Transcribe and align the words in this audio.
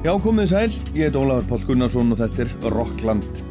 Já, 0.00 0.14
komið 0.16 0.46
sæl, 0.48 0.76
ég 0.96 1.10
heit 1.10 1.16
Ólafur 1.20 1.44
Pál 1.50 1.64
Gunnarsson 1.68 2.14
og 2.14 2.22
þetta 2.22 2.46
er 2.46 2.72
Rockland. 2.72 3.42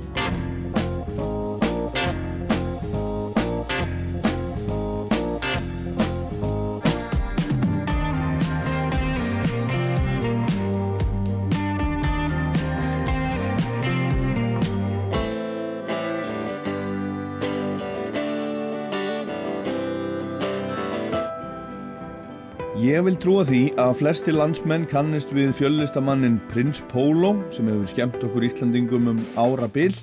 Ég 23.00 23.06
vil 23.06 23.16
trúa 23.16 23.46
því 23.48 23.60
að 23.80 23.94
flesti 23.96 24.34
landsmenn 24.36 24.84
kannist 24.92 25.30
við 25.32 25.54
fjöllistamannin 25.56 26.34
Prins 26.50 26.82
Pólo 26.92 27.30
sem 27.56 27.70
hefur 27.72 27.88
skemmt 27.88 28.26
okkur 28.28 28.44
Íslandingum 28.44 29.08
um 29.14 29.22
ára 29.40 29.70
bil 29.72 29.96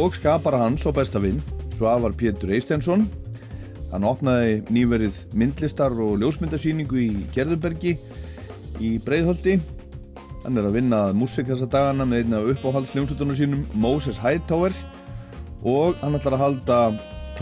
og 0.00 0.16
skapar 0.16 0.56
hans 0.56 0.86
og 0.88 0.94
bestavinn, 0.96 1.42
Svavar 1.76 2.16
Pétur 2.16 2.54
Eistensson. 2.56 3.04
Hann 3.90 4.08
opnaði 4.08 4.62
nýverið 4.72 5.20
myndlistar 5.36 5.92
og 5.92 6.16
ljósmyndasýningu 6.22 6.96
í 6.96 7.10
Gerðurbergi 7.36 7.98
í 8.80 8.94
Breiðholti. 9.04 9.58
Hann 10.46 10.56
er 10.56 10.70
að 10.70 10.78
vinna 10.78 11.04
músik 11.12 11.52
þessa 11.52 11.68
dagana 11.76 12.08
með 12.08 12.24
einna 12.24 12.44
uppáhaldsljómslutunum 12.54 13.36
sínum 13.36 13.68
Moses 13.76 14.22
Hightower 14.22 14.72
og 15.60 16.00
hann 16.00 16.16
ætlar 16.16 16.40
að 16.40 16.46
halda 16.46 16.84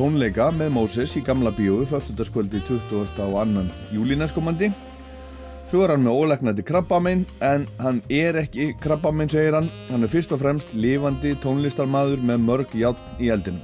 tónleika 0.01 0.47
með 0.57 0.71
Moses 0.73 1.13
í 1.19 1.21
gamla 1.21 1.51
bíói 1.53 1.83
fyrstutaskvöldi 1.91 2.63
20. 2.65 3.19
og 3.27 3.35
annan 3.43 3.67
júli 3.93 4.17
næstkomandi. 4.17 4.71
Svo 5.69 5.83
er 5.85 5.93
hann 5.93 6.07
með 6.07 6.17
ólegnandi 6.23 6.65
krabbamein 6.65 7.27
en 7.45 7.67
hann 7.83 7.99
er 8.09 8.39
ekki 8.41 8.71
krabbamein 8.81 9.29
segir 9.29 9.59
hann. 9.59 9.69
Hann 9.91 10.07
er 10.07 10.13
fyrst 10.13 10.33
og 10.33 10.41
fremst 10.41 10.73
lifandi 10.73 11.35
tónlistarmadur 11.43 12.25
með 12.25 12.41
mörg 12.47 12.73
játn 12.81 13.21
í 13.21 13.29
eldinu 13.35 13.61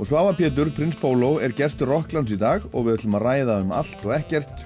og 0.00 0.08
Svafa 0.08 0.32
Pétur, 0.32 0.70
prins 0.72 0.96
Pólo 0.96 1.34
er 1.44 1.52
gestur 1.52 1.90
Rocklands 1.92 2.32
í 2.32 2.38
dag 2.40 2.64
og 2.72 2.86
við 2.86 2.94
ætlum 2.94 3.18
að 3.18 3.24
ræða 3.26 3.56
um 3.60 3.74
allt 3.76 4.04
og 4.06 4.14
ekkert. 4.16 4.62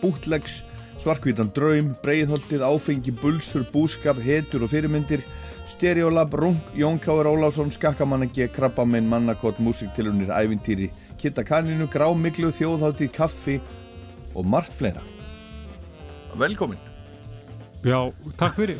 Bútlegs, 0.00 0.64
svarkvítan 0.98 1.52
draum 1.54 1.92
breiðholtið, 2.02 2.64
áfengi, 2.66 3.14
bulsur, 3.22 3.62
búskap 3.70 4.18
hetur 4.18 4.66
og 4.66 4.72
fyrirmyndir 4.74 5.22
Stereolab, 5.82 6.32
Rung, 6.32 6.60
Jón 6.74 6.98
Káur 7.00 7.26
Óláfsson, 7.26 7.70
Skakkamannagi, 7.70 8.46
Krabbamenn, 8.48 9.08
Mannakott, 9.08 9.58
Músiktilunir, 9.58 10.28
Ævintýri, 10.30 10.92
Kitta 11.18 11.42
Kaninu, 11.42 11.88
Grámiklu, 11.90 12.52
Þjóðháttið, 12.54 13.10
Kaffi 13.10 13.56
og 14.30 14.46
margt 14.46 14.70
fleira. 14.70 15.02
Velkomin. 16.38 16.78
Já, 17.82 17.98
takk 18.38 18.54
fyrir. 18.60 18.78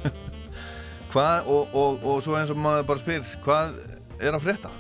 hvað, 1.13 1.51
og, 1.51 1.75
og, 1.75 2.07
og 2.07 2.23
svo 2.23 2.39
eins 2.39 2.55
og 2.55 2.63
maður 2.63 2.87
bara 2.93 3.03
spyr, 3.03 3.27
hvað 3.43 3.75
er 4.23 4.39
að 4.39 4.47
frétta? 4.47 4.75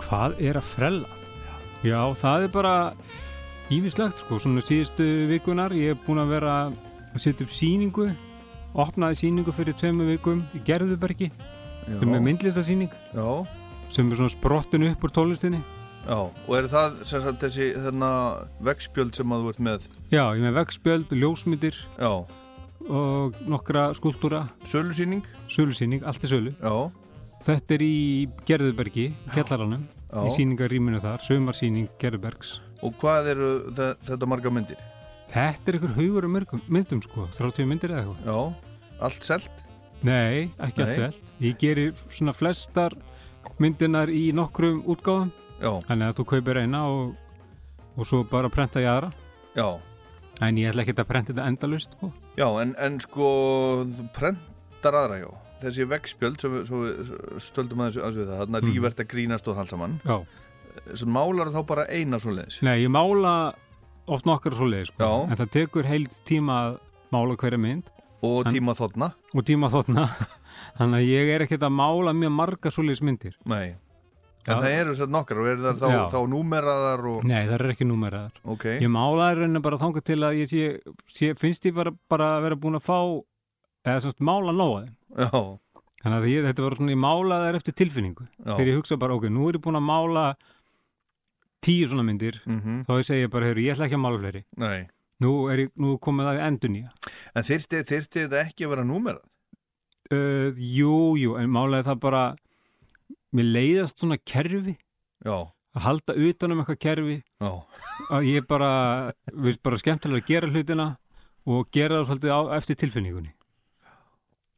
Hvað 0.00 0.40
er 0.40 0.62
að 0.62 0.70
frella? 0.72 1.22
Já, 1.84 2.00
það 2.24 2.48
er 2.48 2.54
bara 2.56 2.76
ívislegt 3.68 4.24
sko, 4.24 4.40
svona 4.40 4.64
síðustu 4.64 5.28
vikunar, 5.28 5.76
ég 5.76 5.92
hef 5.92 6.08
búin 6.08 6.24
að 6.24 6.38
vera 6.38 6.60
að 6.70 7.20
setja 7.20 7.44
upp 7.44 7.52
síningu 7.52 8.14
opnaði 8.74 9.20
síningu 9.22 9.52
fyrir 9.54 9.76
tveimu 9.78 10.06
vikum 10.08 10.42
í 10.54 10.60
Gerðubergi 10.66 11.30
sem 11.86 12.14
er 12.16 12.22
myndlistasíning 12.24 12.92
Já. 13.14 13.28
sem 13.92 14.10
er 14.10 14.18
svona 14.18 14.32
sprottin 14.32 14.86
upp 14.88 15.04
úr 15.06 15.12
tónlistinni 15.14 15.60
Já, 16.04 16.18
og 16.20 16.50
er 16.58 16.66
það 16.68 16.98
sagt, 17.08 17.40
þessi 17.40 17.70
þarna 17.80 18.08
vegspjöld 18.66 19.16
sem 19.16 19.30
að 19.32 19.44
þú 19.44 19.52
ert 19.54 19.60
með? 19.64 19.86
Já, 20.12 20.24
ég 20.36 20.42
með 20.44 20.58
vegspjöld, 20.58 21.14
ljósmyndir 21.16 21.78
Já. 21.96 22.10
og 22.84 23.38
nokkra 23.48 23.86
skúltúra 23.96 24.42
Sölusíning? 24.68 25.24
Sölusíning, 25.48 26.04
allt 26.04 26.26
er 26.26 26.34
sölu 26.34 26.52
Já. 26.58 26.74
Þetta 27.44 27.76
er 27.76 27.84
í 27.84 27.94
Gerðubergi, 28.48 29.10
Kjallaranum 29.32 29.86
í 30.24 30.30
síningarýminu 30.34 31.00
þar, 31.02 31.24
sömarsíning 31.24 31.88
Gerðubergs 32.00 32.58
Og 32.84 32.92
hvað 33.00 33.30
eru 33.32 33.52
þetta 33.72 34.28
marga 34.28 34.52
myndir? 34.52 34.80
Þetta 35.34 35.66
er 35.66 35.76
einhver 35.80 35.94
haugur 35.96 36.26
um 36.28 36.36
myndum 36.70 37.00
sko, 37.02 37.24
30 37.34 37.66
myndir 37.66 37.90
eða 37.90 38.04
eitthvað. 38.04 38.26
Já, 38.28 38.98
allt 39.02 39.24
selt? 39.26 39.64
Nei, 40.06 40.52
ekki 40.62 40.78
Nei. 40.78 40.84
allt 40.84 40.94
selt. 41.00 41.32
Ég 41.42 41.56
gerir 41.58 41.96
svona 42.06 42.34
flestar 42.36 42.94
myndinar 43.58 44.12
í 44.14 44.28
nokkrum 44.36 44.84
útgáðum. 44.94 45.32
Já. 45.58 45.72
Þannig 45.88 46.12
að 46.12 46.20
þú 46.20 46.26
kaupir 46.30 46.60
eina 46.62 46.84
og, 46.86 47.16
og 47.96 48.06
svo 48.06 48.20
bara 48.30 48.50
prenta 48.52 48.82
ég 48.84 48.92
aðra. 48.92 49.10
Já. 49.58 49.66
En 50.44 50.60
ég 50.60 50.70
ætla 50.70 50.84
ekki 50.84 50.94
að 51.00 51.10
prenta 51.10 51.32
þetta 51.32 51.48
endalust 51.50 51.98
sko. 51.98 52.12
Já, 52.38 52.46
en, 52.62 52.76
en 52.86 53.00
sko, 53.02 53.32
þú 53.90 54.06
prentar 54.14 55.00
aðra, 55.00 55.18
já. 55.24 55.28
Þessi 55.64 55.88
vegspjöld, 55.90 56.38
sem 56.44 56.56
við 56.60 57.12
stöldum 57.42 57.82
aðeins 57.82 57.98
við 58.20 58.30
það, 58.30 58.38
þarna 58.44 58.62
mm. 58.62 58.70
rífert 58.70 59.02
að 59.02 59.10
grínast 59.10 59.50
og 59.50 59.58
halsamann. 59.58 59.98
Já. 60.06 60.16
Svo 60.94 61.10
málar 61.10 61.50
þá 61.54 61.60
bara 61.66 61.90
eina 61.90 62.22
svo 62.22 62.34
leiðis? 62.34 62.62
Nei, 62.66 62.84
ég 62.84 62.90
mála 62.92 63.34
oft 64.06 64.28
nokkar 64.28 64.56
svo 64.56 64.68
leið 64.68 64.90
sko. 64.90 65.10
en 65.28 65.38
það 65.40 65.52
tekur 65.58 65.88
heilt 65.88 66.18
tíma 66.28 66.58
að 66.64 66.76
mála 67.14 67.36
hverja 67.40 67.60
mynd. 67.60 67.90
Og 68.24 68.48
tíma 68.48 68.74
þotna. 68.76 69.10
Og 69.36 69.44
tíma 69.44 69.68
þotna. 69.72 70.08
Þannig 70.78 71.00
að 71.00 71.08
ég 71.10 71.32
er 71.34 71.44
ekkert 71.44 71.66
að 71.66 71.74
mála 71.76 72.14
mjög 72.16 72.32
margar 72.34 72.74
svo 72.74 72.84
leiðis 72.86 73.02
myndir. 73.04 73.34
Nei, 73.50 73.74
en 74.44 74.60
það 74.60 74.76
eru 74.78 74.94
sér 74.98 75.12
nokkar 75.12 75.40
og 75.40 75.50
eru 75.50 75.64
það 75.64 75.82
þá, 75.82 75.92
þá 76.12 76.18
númeraðar 76.32 77.04
og... 77.10 77.26
Nei, 77.28 77.42
það 77.48 77.54
er 77.56 77.66
ekki 77.72 77.88
númeraðar. 77.88 78.40
Okay. 78.54 78.80
ég 78.84 78.92
málaði 78.92 79.38
rauninni 79.40 79.62
bara 79.64 79.80
þángu 79.80 80.02
til 80.04 80.18
að 80.20 80.40
ég 80.40 80.50
sé, 80.50 80.64
sé, 81.08 81.30
finnst 81.40 81.68
ég 81.68 81.76
bara, 81.76 81.94
bara 82.12 82.34
að 82.38 82.48
vera 82.48 82.60
búin 82.60 82.78
að 82.80 82.84
fá 82.88 82.98
eða 83.84 84.02
semst 84.04 84.24
mála 84.24 84.52
nóðin 84.56 84.92
þannig 86.04 86.18
að 86.18 86.28
ég, 86.28 86.44
þetta 86.50 86.66
var 86.66 86.76
svona, 86.76 86.92
ég 86.92 87.00
málaði 87.00 87.48
þær 87.48 87.58
eftir 87.60 87.76
tilfinningu. 87.80 88.26
Já. 88.36 88.50
þegar 88.50 88.70
ég 88.70 88.78
hugsa 88.80 89.00
bara, 89.00 89.16
ok, 89.16 89.30
nú 89.32 89.48
er 89.48 89.58
ég 89.58 89.64
búin 89.64 89.80
að 89.80 89.86
mála 89.88 90.24
tíu 91.64 91.88
svona 91.88 92.04
myndir 92.06 92.40
mm 92.44 92.60
-hmm. 92.60 92.84
þá 92.86 93.14
ég 93.14 93.30
bara, 93.30 93.54
ég 93.54 93.72
ætla 93.72 93.86
ekki 93.86 93.98
að 93.98 94.04
mála 94.04 94.20
fleiri 94.20 94.44
Nei. 94.56 94.88
nú 95.20 95.50
er 95.50 95.58
ég, 95.64 95.70
nú 95.76 95.98
komið 95.98 96.28
það 96.28 96.46
endur 96.48 96.70
nýja 96.70 96.90
En 97.34 97.42
þyrti, 97.42 97.84
þetta 97.84 98.40
ekki 98.44 98.64
að 98.64 98.70
vera 98.70 98.84
númerað? 98.84 99.24
Uh, 100.12 100.52
jú, 100.58 101.16
jú, 101.16 101.36
en 101.40 101.48
málaði 101.48 101.88
það 101.88 102.00
bara 102.00 102.36
mér 103.32 103.44
leiðast 103.44 103.98
svona 103.98 104.18
kerfi 104.18 104.76
Já. 105.24 105.48
að 105.74 105.82
halda 105.82 106.12
utanum 106.12 106.60
eitthvað 106.60 106.78
kerfi 106.78 107.22
Já. 107.40 107.64
að 108.10 108.22
ég 108.28 108.46
bara 108.46 109.12
við 109.32 109.62
bara 109.62 109.78
skemmtilega 109.78 110.22
að 110.22 110.28
gera 110.28 110.50
hlutina 110.52 110.98
og 111.46 111.70
gera 111.72 112.02
það 112.02 112.06
svolítið 112.06 112.30
á, 112.36 112.40
eftir 112.58 112.76
tilfinningunni 112.76 113.32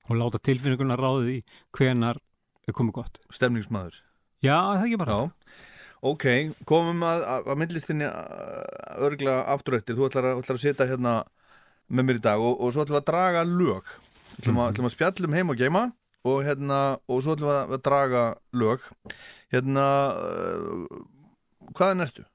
og 0.09 0.17
láta 0.17 0.39
tilfinninguna 0.39 0.99
ráðið 0.99 1.31
í 1.37 1.39
hvenar 1.73 2.19
er 2.67 2.75
komið 2.75 2.93
gott 2.93 3.19
Stemningsmaður 3.31 4.03
Já, 4.43 4.59
það 4.75 4.85
ekki 4.85 4.99
bara 4.99 5.13
Já 5.13 5.31
Ok, 6.07 6.27
komum 6.69 7.01
að, 7.07 7.23
að, 7.27 7.49
að 7.51 7.59
myndlistinni 7.61 8.09
örgla 9.03 9.41
afturrættir, 9.55 9.97
þú 9.99 10.07
ætlar 10.07 10.29
að, 10.31 10.43
ætlar 10.43 10.59
að 10.59 10.63
setja 10.63 10.87
hérna 10.91 11.15
með 11.89 12.07
mér 12.07 12.21
í 12.21 12.23
dag 12.27 12.43
og, 12.43 12.61
og 12.61 12.75
svo 12.75 12.85
ætlum 12.85 12.99
við 12.99 13.01
að 13.01 13.09
draga 13.09 13.43
lög, 13.49 13.91
ætlum 14.37 14.61
að, 14.63 14.71
ætlum 14.75 14.89
að 14.89 14.95
spjallum 14.95 15.37
heim 15.37 15.51
og 15.51 15.61
geima 15.61 15.83
og 16.27 16.41
hérna 16.47 16.81
og 17.11 17.23
svo 17.25 17.35
ætlum 17.35 17.51
við 17.73 17.79
að 17.79 17.85
draga 17.89 18.23
lög. 18.63 18.87
Hérna 19.55 19.87
uh, 20.21 21.03
hvaðan 21.73 22.07
ertu? 22.07 22.27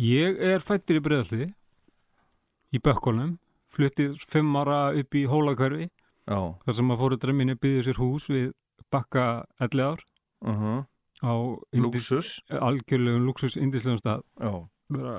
Ég 0.00 0.40
er 0.42 0.64
fættur 0.64 0.98
í 0.98 1.04
Breðaldi 1.04 1.50
í 2.74 2.80
Bökkolnum 2.82 3.36
fluttið 3.74 4.18
fimm 4.28 4.56
ára 4.58 4.88
upp 4.98 5.14
í 5.16 5.28
Hólakverfi 5.30 5.88
þar 6.26 6.76
sem 6.76 6.90
að 6.90 7.00
fóruðra 7.00 7.36
minni 7.36 7.56
byggði 7.60 7.86
sér 7.88 8.00
hús 8.00 8.26
við 8.32 8.50
bakka 8.92 9.44
11 9.62 9.84
ár 9.84 10.02
uh 10.44 10.58
-huh 10.64 10.82
á 11.24 11.32
Luxus 11.72 12.42
algjörlegum 12.52 13.24
luxus 13.24 13.56
indislegum 13.56 14.00
stað. 14.02 14.22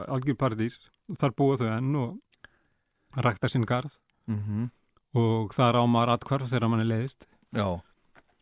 Algjör 0.08 0.38
paradís. 0.38 0.80
Þar 1.20 1.36
búa 1.38 1.58
þau 1.58 1.70
enn 1.74 1.98
og 2.00 3.22
rækta 3.26 3.50
sinn 3.50 3.66
garð. 3.66 3.98
Mm 4.28 4.40
-hmm. 4.42 4.70
og 5.14 5.54
þar 5.54 5.82
á 5.82 5.84
maður 5.86 6.14
atkvarf 6.14 6.50
þegar 6.50 6.70
mann 6.70 6.82
er 6.82 6.92
leiðist. 6.94 7.28
Já. 7.54 7.82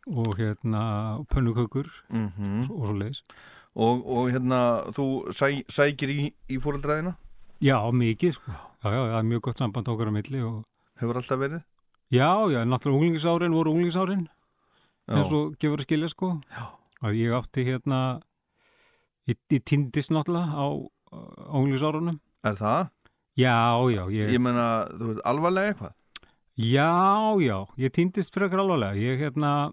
og 0.06 0.36
hérna 0.36 1.24
pönnukökur. 1.32 1.88
Mm 2.10 2.28
-hmm. 2.28 2.70
og 2.70 2.86
svo 2.86 2.92
leiðis 2.92 3.22
og, 3.74 4.06
og 4.06 4.30
hérna 4.30 4.60
þú 4.94 5.06
sæ, 5.34 5.64
sækir 5.68 6.10
í, 6.10 6.20
í 6.48 6.58
fóröldræðina? 6.62 7.16
Já, 7.62 7.78
mikið 7.90 8.32
sko. 8.32 8.52
Já, 8.84 8.88
já, 8.92 9.00
það 9.00 9.18
er 9.18 9.28
mjög 9.30 9.40
gott 9.40 9.58
samband 9.58 9.88
okkar 9.88 10.10
á 10.10 10.12
milli 10.14 10.42
og... 10.42 10.62
Hefur 11.00 11.18
alltaf 11.18 11.40
verið? 11.40 11.64
Já, 12.12 12.30
já, 12.52 12.64
náttúrulega 12.64 13.00
unglingsárin 13.00 13.56
voru 13.56 13.74
unglingsárin. 13.74 14.28
Eins 15.08 15.32
og 15.32 15.56
gefur 15.58 15.82
að 15.82 15.88
skilja 15.88 16.08
sko. 16.12 16.30
Já 16.52 16.83
að 17.02 17.18
ég 17.18 17.34
átti 17.34 17.64
hérna 17.66 18.00
ég, 19.26 19.38
ég 19.50 19.62
týndist 19.66 20.12
náttúrulega 20.14 20.54
á 20.54 20.66
ónglísárunum 21.54 22.20
Er 22.44 22.58
það? 22.58 22.90
Já, 23.40 23.56
já 23.90 24.02
Ég, 24.12 24.34
ég 24.36 24.42
menna, 24.42 24.86
þú 24.94 25.10
veist, 25.10 25.22
alvarlega 25.26 25.72
eitthvað? 25.72 25.94
Já, 26.54 27.34
já, 27.42 27.56
ég 27.82 27.90
týndist 27.90 28.34
frekar 28.36 28.62
alvarlega 28.62 29.00
ég 29.00 29.18
hérna 29.24 29.72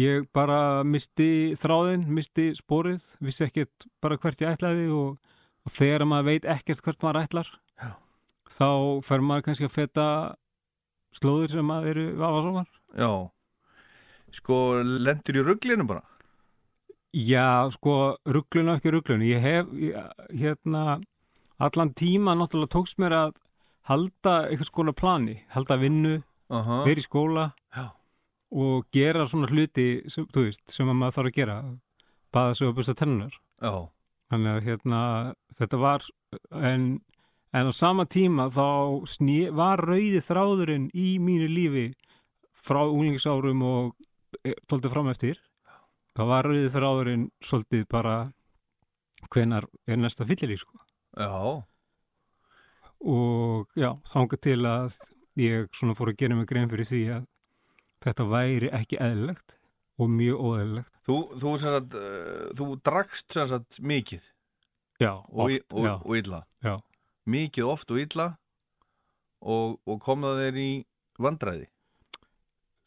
ég 0.00 0.26
bara 0.34 0.82
misti 0.84 1.54
þráðin 1.58 2.08
misti 2.10 2.50
spórið, 2.58 3.04
vissi 3.22 3.46
ekkert 3.46 3.86
bara 4.02 4.18
hvert 4.18 4.42
ég 4.42 4.56
ætlaði 4.56 4.88
og, 4.92 5.20
og 5.64 5.74
þegar 5.74 6.06
maður 6.10 6.30
veit 6.32 6.48
ekkert 6.56 6.82
hvert 6.84 7.04
maður 7.04 7.20
ætlar 7.22 7.52
já. 7.78 7.92
þá 8.50 8.68
fer 9.06 9.24
maður 9.24 9.46
kannski 9.48 9.68
að 9.68 9.76
feta 9.76 10.08
slóðir 11.14 11.54
sem 11.54 11.70
að 11.70 11.90
eru 11.92 12.06
vafasamar 12.18 12.68
Já, 12.94 13.10
sko 14.34 14.58
lendur 14.82 15.40
í 15.40 15.44
rugglinu 15.46 15.86
bara? 15.88 16.02
Já, 17.14 17.70
sko, 17.70 18.16
rugglun 18.26 18.72
og 18.72 18.80
ekki 18.80 18.90
rugglun 18.90 19.22
ég 19.22 19.42
hef, 19.42 19.68
ég, 19.78 19.94
hérna 20.34 20.98
allan 21.62 21.92
tíma 21.94 22.34
náttúrulega 22.34 22.74
tókst 22.74 22.98
mér 22.98 23.14
að 23.14 23.36
halda 23.86 24.34
eitthvað 24.48 24.70
skona 24.70 24.94
plani. 24.96 25.36
Halda 25.54 25.76
vinnu, 25.78 26.16
uh 26.50 26.66
-huh. 26.68 26.84
vera 26.84 27.00
í 27.00 27.04
skóla 27.04 27.52
Já. 27.76 27.94
og 28.50 28.86
gera 28.92 29.26
svona 29.26 29.46
hluti 29.46 30.02
sem, 30.08 30.26
þú 30.26 30.44
veist, 30.44 30.62
sem 30.70 30.88
að 30.88 30.94
maður 30.94 31.14
þarf 31.16 31.26
að 31.26 31.34
gera. 31.34 31.56
Baða 32.32 32.54
sig 32.54 32.68
og 32.68 32.74
busta 32.74 32.94
tennunar 32.94 33.34
Já, 33.62 33.88
þannig 34.30 34.56
að 34.56 34.64
hérna 34.64 35.34
þetta 35.54 35.76
var 35.78 36.02
en, 36.50 37.00
en 37.52 37.66
á 37.70 37.72
sama 37.72 38.04
tíma 38.06 38.48
þá 38.50 39.06
sný, 39.06 39.50
var 39.54 39.78
rauði 39.78 40.20
þráðurinn 40.20 40.90
í 40.94 41.18
mínu 41.18 41.48
lífi 41.48 41.94
frá 42.52 42.82
unglingsárum 42.88 43.62
og 43.62 43.94
tóltið 44.70 44.92
fram 44.92 45.10
eftir. 45.12 45.40
Þá 46.14 46.22
var 46.30 46.46
rauði 46.46 46.70
þráðurinn 46.70 47.28
svolítið 47.42 47.86
bara 47.90 48.16
hvenar 49.34 49.66
er 49.88 49.98
næsta 49.98 50.26
fyllir 50.28 50.54
í 50.54 50.58
sko? 50.60 50.78
Já, 51.18 51.62
og 53.04 53.68
já, 53.78 53.90
þángu 54.08 54.38
til 54.42 54.60
að 54.68 54.96
ég 55.40 55.68
svona 55.74 55.96
fór 55.98 56.12
að 56.12 56.20
gera 56.22 56.38
mig 56.38 56.48
grein 56.50 56.70
fyrir 56.70 56.88
því 56.88 57.02
að 57.18 57.26
þetta 58.04 58.28
væri 58.30 58.70
ekki 58.74 59.00
eðlilegt 59.02 59.58
og 59.98 60.10
mjög 60.10 60.40
óeðlilegt. 60.40 60.94
Þú, 61.04 61.18
þú, 61.42 61.52
sagt, 61.60 61.98
uh, 61.98 62.46
þú 62.56 62.70
drakst 62.86 63.36
sagt 63.36 63.78
mikið? 63.84 64.30
Já, 65.02 65.12
og, 65.18 65.44
oft, 65.46 65.74
og, 65.74 65.86
já, 65.86 65.94
og 65.98 66.18
illa? 66.18 66.40
Já. 66.64 66.74
Mikið 67.30 67.70
oft 67.74 67.92
og 67.92 68.00
illa? 68.00 68.28
Og, 69.44 69.78
og 69.84 70.00
kom 70.00 70.24
það 70.24 70.40
þeir 70.40 70.60
í 70.62 70.70
vandræði 71.20 71.68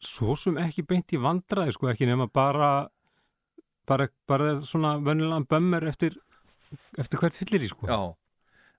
svo 0.04 0.36
sem 0.38 0.56
ekki 0.62 0.84
beint 0.86 1.12
í 1.14 1.20
vandræði 1.22 1.74
sko, 1.74 1.88
ekki 1.92 2.06
nema 2.08 2.28
bara 2.30 2.88
bara, 3.88 4.08
bara 4.28 4.54
svona 4.66 4.96
vennilegan 5.02 5.46
bömmur 5.48 5.86
eftir, 5.88 6.16
eftir 7.00 7.20
hvert 7.22 7.36
fyllir 7.38 7.64
í 7.64 7.70
sko. 7.72 7.88
Já, 7.88 7.98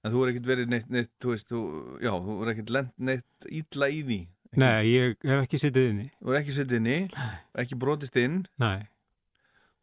en 0.05 0.13
þú 0.13 0.23
er 0.23 0.31
ekkert 0.33 0.49
verið 0.51 0.73
neitt, 0.73 0.89
neitt 0.93 1.11
þú 1.21 1.33
veist, 1.33 1.49
þú, 1.49 1.61
já, 2.05 2.11
þú 2.25 2.35
er 2.43 2.51
ekkert 2.53 2.73
lent 2.75 2.93
neitt 3.09 3.49
illa 3.49 3.89
í 3.89 4.03
því. 4.05 4.19
Ekki- 4.49 4.61
Nei, 4.63 4.83
ég 4.89 5.27
hef 5.29 5.43
ekki 5.45 5.61
sittið 5.61 5.89
inni. 5.91 6.07
Þú 6.23 6.33
er 6.33 6.39
ekki 6.41 6.55
sittið 6.57 6.79
inni, 6.81 6.99
ekki 7.63 7.77
brotist 7.81 8.15
inn. 8.21 8.39
Nei, 8.61 8.87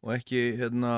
og 0.03 0.15
ekki 0.17 0.45
hérna 0.61 0.93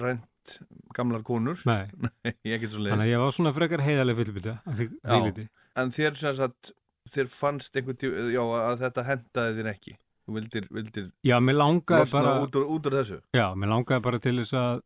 rænt 0.00 0.58
gamlar 0.96 1.24
konur. 1.24 1.60
Nei, 1.68 1.88
ég 2.48 2.56
ekkert 2.58 2.76
svo 2.76 2.84
þannig 2.84 2.92
leiðis 2.92 3.06
að 3.06 3.12
ég 3.14 3.24
var 3.24 3.34
svona 3.36 3.54
frekar 3.56 3.84
heiðarlega 3.84 4.28
því, 4.28 4.88
Já. 5.04 5.48
en 5.80 5.92
þér 5.96 6.16
sem 6.20 6.36
sagt 6.36 6.72
þér 7.10 7.28
fannst 7.32 7.76
einhvern 7.76 7.98
tíu, 8.00 8.12
já, 8.34 8.40
að 8.44 8.82
þetta 8.84 9.04
hendaði 9.08 9.56
þér 9.60 9.70
ekki. 9.74 9.96
Þú 10.26 10.34
vildir, 10.36 10.66
vildir 10.70 11.06
Já, 11.26 11.36
mér 11.42 11.56
langaði 11.58 12.10
bara 12.12 12.34
út, 12.44 12.56
úr, 12.60 12.66
út 12.76 12.86
úr 12.90 12.96
þessu. 13.00 13.20
Já, 13.34 13.46
mér 13.58 13.72
langaði 13.72 14.04
bara 14.04 14.20
til 14.22 14.36
þess 14.42 14.52
að 14.60 14.82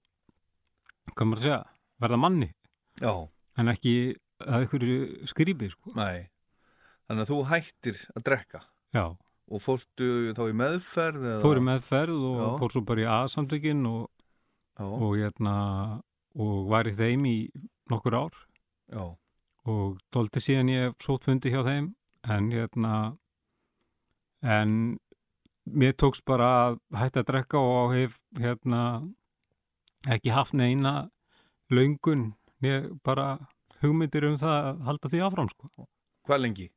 hvað 1.15 1.27
maður 1.29 1.41
að 1.41 1.45
segja, 1.45 1.59
verða 2.01 2.21
manni. 2.23 2.49
Já, 3.03 3.13
en 3.61 3.73
ekki 3.75 3.95
að 4.45 4.65
ykkur 4.69 4.87
skrýpi 5.31 5.69
sko. 5.75 5.93
nei. 5.99 6.31
Þannig 7.05 7.27
að 7.27 7.31
þú 7.35 7.39
hættir 7.51 7.99
að 8.17 8.23
drekka. 8.25 8.61
Já, 8.97 9.05
og 9.53 9.61
fórstu 9.61 10.07
þá 10.33 10.43
í 10.49 10.55
meðferð 10.57 11.27
eða? 11.29 11.41
fór 11.43 11.59
í 11.61 11.65
meðferð 11.67 12.23
og 12.31 12.39
Já. 12.41 12.47
fór 12.63 12.73
svo 12.73 12.83
bara 12.89 13.03
í 13.03 13.11
aðsamtökin 13.19 13.83
og, 13.91 14.07
já, 14.79 14.85
og 14.89 15.13
hérna 15.21 15.57
og 16.41 16.71
var 16.73 16.89
í 16.89 16.95
þeim 16.97 17.27
í 17.29 17.35
nokkur 17.93 18.17
ár. 18.17 18.39
Já, 18.89 19.05
og 19.69 20.01
tólti 20.15 20.41
síðan 20.41 20.73
ég 20.73 20.97
sótt 21.05 21.29
fundi 21.29 21.53
hjá 21.53 21.61
þeim 21.67 21.91
en 22.25 22.51
hérna 22.53 22.95
en 24.45 24.99
mér 25.65 25.95
tókst 25.97 26.25
bara 26.29 26.51
að 26.67 26.79
hætta 27.01 27.25
að 27.25 27.31
drekka 27.31 27.61
og 27.61 27.95
hef 27.97 28.19
hérna 28.41 28.81
ekki 30.11 30.35
haft 30.35 30.57
neina 30.57 31.09
löngun 31.73 32.33
né 32.63 32.91
bara 33.05 33.39
hugmyndir 33.81 34.29
um 34.29 34.37
það 34.41 34.59
að 34.59 34.83
halda 34.89 35.13
því 35.13 35.23
áfram 35.27 35.49
sko. 35.53 35.89
hvað 36.29 36.41
lengi? 36.41 36.69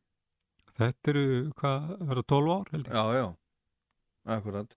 Þetta 0.77 1.11
eru, 1.11 1.27
hvað, 1.57 1.85
verða 2.05 2.23
12 2.31 2.51
ár 2.53 2.71
held 2.71 2.87
ég. 2.87 2.93
já, 2.93 3.03
já, 3.17 3.27
akkurat 4.37 4.75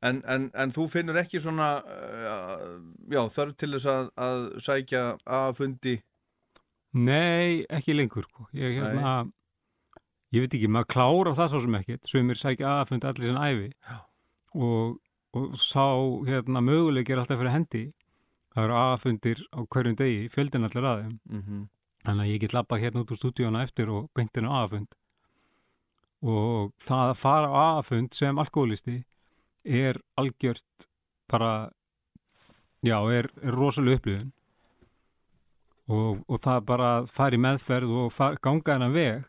en, 0.00 0.22
en, 0.24 0.50
en 0.54 0.72
þú 0.72 0.86
finnur 0.88 1.18
ekki 1.20 1.40
svona 1.42 1.72
uh, 1.80 2.78
já, 3.10 3.22
þörf 3.34 3.56
til 3.58 3.72
þess 3.74 3.90
að, 3.90 4.12
að 4.16 4.46
sækja 4.68 5.02
að 5.26 5.50
fundi 5.58 5.98
Nei, 6.90 7.62
ekki 7.70 7.94
lengur 7.94 8.24
sko. 8.26 8.48
Ég 8.50 8.80
hérna, 8.80 9.30
ég 10.34 10.44
veit 10.44 10.54
ekki, 10.54 10.70
maður 10.70 10.90
klára 10.94 11.34
það 11.38 11.52
svo 11.52 11.62
sem 11.64 11.76
ekkert, 11.80 12.10
sem 12.10 12.30
er 12.30 12.40
sækja 12.40 12.74
aðfund 12.80 13.06
allir 13.08 13.30
sinna 13.30 13.48
æfi 13.50 13.70
og, 14.54 15.00
og 15.36 15.58
sá 15.58 15.86
hérna 16.28 16.62
möguleik 16.64 17.10
er 17.10 17.22
alltaf 17.22 17.40
fyrir 17.40 17.54
hendi. 17.54 17.84
Það 18.50 18.64
eru 18.66 18.78
aðfundir 18.80 19.42
á 19.54 19.58
hverjum 19.62 19.98
degi 19.98 20.30
fjöldin 20.32 20.66
allir 20.66 20.88
aðeim, 20.94 21.20
mm 21.30 21.68
þannig 22.00 22.24
að 22.24 22.30
ég 22.32 22.40
get 22.40 22.54
lappað 22.56 22.80
hérna 22.80 23.02
út 23.02 23.10
úr 23.12 23.18
stúdíóna 23.20 23.62
eftir 23.66 23.90
og 23.92 24.06
beintin 24.16 24.48
á 24.48 24.52
aðfund. 24.62 24.94
Og 26.24 26.72
það 26.80 27.10
að 27.10 27.18
fara 27.20 27.50
á 27.52 27.60
aðfund 27.76 28.16
sem 28.16 28.38
alkoholisti 28.40 28.94
er 29.64 30.00
algjört 30.16 30.86
bara 31.28 31.70
já, 32.80 32.96
er, 33.12 33.28
er 33.42 33.52
rosalega 33.52 34.00
upplifun. 34.00 34.32
Og, 35.90 36.22
og 36.24 36.40
það 36.40 36.64
bara 36.70 36.90
í 37.36 37.42
meðferð 37.44 37.94
og 38.04 38.12
fara, 38.14 38.40
ganga 38.40 38.76
hennar 38.78 38.94
veg 38.94 39.28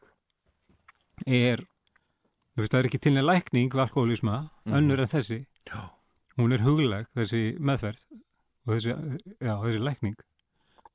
er 1.27 1.62
þú 1.62 2.62
veist 2.63 2.71
það 2.73 2.79
er 2.83 2.89
ekki 2.89 3.00
til 3.01 3.13
neð 3.15 3.25
lækning 3.29 3.69
við 3.71 3.83
alkoholisma, 3.85 4.50
Mhm. 4.65 4.73
önnur 4.77 5.00
en 5.00 5.07
þessi. 5.07 5.45
Já. 5.68 5.89
hún 6.38 6.53
er 6.53 6.59
hugleg 6.63 7.07
þessi 7.15 7.59
meðferð 7.59 8.03
og 8.68 8.73
þessi, 8.75 8.94
já, 9.41 9.53
þessi 9.62 9.79
lækning. 9.83 10.15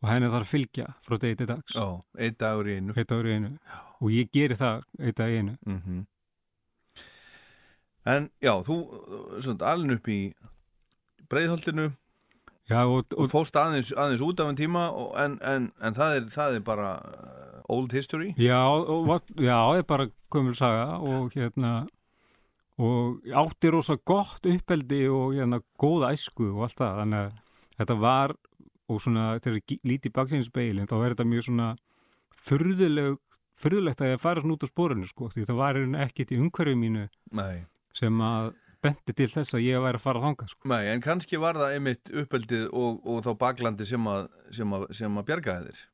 Og 0.02 0.08
henni 0.10 0.28
þarf 0.28 0.44
að 0.44 0.52
fylgja 0.52 0.86
frá 1.06 1.18
degi 1.18 1.36
til 1.36 1.46
dags. 1.46 1.72
Já, 1.74 2.02
einn 2.18 2.34
dagur 2.38 2.66
í 2.68 2.74
einu. 2.76 2.92
Eitt 2.96 3.08
ári 3.12 3.30
í 3.32 3.36
einu. 3.36 3.58
Og 4.00 4.10
ég 4.10 4.30
geri 4.32 4.54
það 4.54 4.82
eitt 5.00 5.14
dag 5.16 5.30
í 5.30 5.38
einu. 5.38 5.56
Mm 5.66 6.06
En 8.06 8.30
já, 8.40 8.52
þú 8.62 8.76
svona, 9.42 9.66
alin 9.72 9.90
upp 9.96 10.06
í 10.06 10.32
breiðholtinu. 11.28 11.88
Já, 12.70 12.84
og, 12.86 13.06
og 13.14 13.18
og, 13.24 13.30
fóst 13.32 13.56
aðeins, 13.58 13.92
aðeins 13.96 14.22
út 14.22 14.40
af 14.42 14.48
en 14.52 14.56
tíma 14.58 14.84
og, 14.92 15.12
en, 15.18 15.38
en, 15.42 15.72
en 15.82 15.94
það, 15.94 16.16
er, 16.20 16.28
það 16.30 16.54
er 16.58 16.60
bara 16.66 16.90
old 17.72 17.92
history 17.96 18.32
já, 18.38 18.60
og, 18.62 19.10
já, 19.36 19.56
það 19.56 19.80
er 19.80 19.86
bara 19.88 20.08
gömul 20.32 20.56
saga 20.58 20.98
og 21.02 21.34
hérna 21.36 21.72
og 22.76 23.24
átti 23.32 23.72
rosa 23.72 23.96
gott 23.96 24.46
uppeldi 24.46 25.06
og 25.08 25.36
hérna 25.36 25.62
góða 25.80 26.12
æsku 26.12 26.50
og 26.52 26.66
allt 26.66 26.82
það 26.82 27.00
þannig 27.00 27.22
að 27.22 27.38
þetta 27.80 27.96
var 28.02 28.36
og 28.86 29.00
svona 29.02 29.24
þegar 29.40 29.58
ég 29.58 29.88
líti 29.88 30.10
í 30.10 30.14
baksinspeilin 30.16 30.90
þá 30.90 30.96
er 30.98 31.14
þetta 31.14 31.28
mjög 31.30 31.48
svona 31.48 31.70
furðulegt 32.46 34.04
að 34.04 34.12
ég 34.12 34.22
fara 34.22 34.44
svona 34.44 34.58
út 34.58 34.68
á 34.68 34.68
spórinu 34.68 35.08
sko, 35.08 35.30
því 35.32 35.48
það 35.48 35.58
var 35.62 35.80
einhvern 35.80 35.98
ekkert 36.04 36.32
í 36.36 36.38
umhverju 36.42 36.78
mínu 36.78 37.08
Nei. 37.34 37.64
sem 37.96 38.22
að 38.22 38.52
benti 38.84 39.16
til 39.16 39.28
þess 39.32 39.56
að 39.56 39.64
ég 39.64 39.82
væri 39.82 39.98
að 39.98 40.04
fara 40.04 40.20
að 40.20 40.26
þanga 40.28 40.48
sko. 40.50 40.68
Nei, 40.70 40.82
en 40.92 41.02
kannski 41.02 41.40
var 41.42 41.58
það 41.58 41.76
einmitt 41.78 42.12
uppeldið 42.22 42.66
og, 42.70 43.00
og 43.08 43.24
þá 43.24 43.30
baklandi 43.40 43.88
sem 43.88 44.10
að, 44.12 44.28
sem 44.54 44.76
að, 44.76 44.88
sem 45.00 45.16
að 45.18 45.28
bjargaði 45.30 45.70
þér 45.72 45.84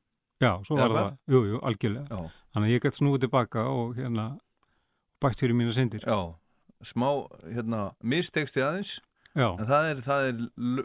Já, 0.43 0.51
svo 0.67 0.77
var 0.77 0.95
það, 0.99 1.11
jú, 1.31 1.43
jú, 1.53 1.63
algjörlega. 1.63 2.05
Já, 2.11 2.45
þannig 2.53 2.69
að 2.69 2.75
ég 2.75 2.85
gætt 2.85 2.99
snúið 2.99 3.25
tilbaka 3.25 3.65
og 3.71 3.97
hérna 3.97 4.29
bætt 5.23 5.43
fyrir 5.43 5.55
mína 5.57 5.75
syndir. 5.75 6.03
Já 6.03 6.35
smá, 6.83 7.09
hérna, 7.47 7.91
misteksti 8.03 8.63
aðeins 8.63 8.97
Já, 9.33 9.47
en 9.57 9.65
það 9.65 9.87
er, 9.89 10.01
það 10.05 10.25
er 10.27 10.41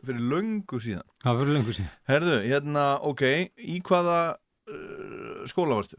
fyrir 0.09 0.21
löngu 0.25 0.79
síðan. 0.81 1.09
Það 1.21 1.41
fyrir 1.43 1.53
lengur 1.53 1.75
síðan. 1.77 1.97
Herðu, 2.09 2.37
hérna, 2.47 2.85
ok, 3.05 3.25
í 3.61 3.75
hvaða 3.85 4.21
uh, 4.73 5.43
skóla 5.51 5.77
varstu? 5.77 5.99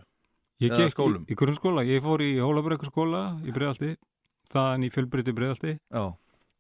Ég 0.60 0.74
Eða 0.74 0.88
gekk 0.88 1.04
í, 1.04 1.20
í 1.30 1.38
grunnskóla, 1.38 1.84
ég 1.86 2.01
fór 2.01 2.24
í 2.25 2.32
Hólabrekkurskóla 2.42 3.22
í 3.46 3.54
Breiðalti, 3.54 3.92
þaðan 4.50 4.88
í 4.88 4.89
fjölbrytti 4.96 5.36
Breiðalti, 5.38 5.75
Já. 5.94 6.08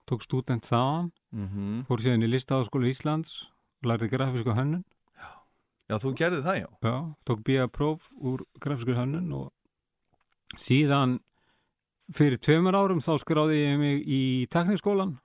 Tók 0.09 0.21
stúdent 0.25 0.69
þaðan, 0.69 1.09
mm 1.33 1.81
fór 1.89 2.05
síðan 2.05 2.27
í 2.27 2.29
Listaháskóla 2.35 2.93
Íslands, 2.93 3.33
lærði 3.81 4.11
grafíska 4.13 4.53
hönnun, 4.61 4.85
Já, 5.89 5.97
þú 5.97 6.11
gerði 6.13 6.43
það, 6.45 6.57
já 6.59 6.67
já, 6.85 6.97
tók 7.25 7.39
BA 7.47 7.65
próf 7.73 8.03
úr 8.13 8.43
grafíska 8.61 8.93
hönnun 8.93 9.31
og 9.33 10.59
síðan 10.61 11.17
fyrir 12.13 12.37
tveimur 12.41 12.77
árum 12.77 13.01
þá 13.01 13.15
skráði 13.21 13.57
ég 13.57 13.79
mig 13.81 14.03
í 14.05 14.21
tekniskólan 14.53 15.15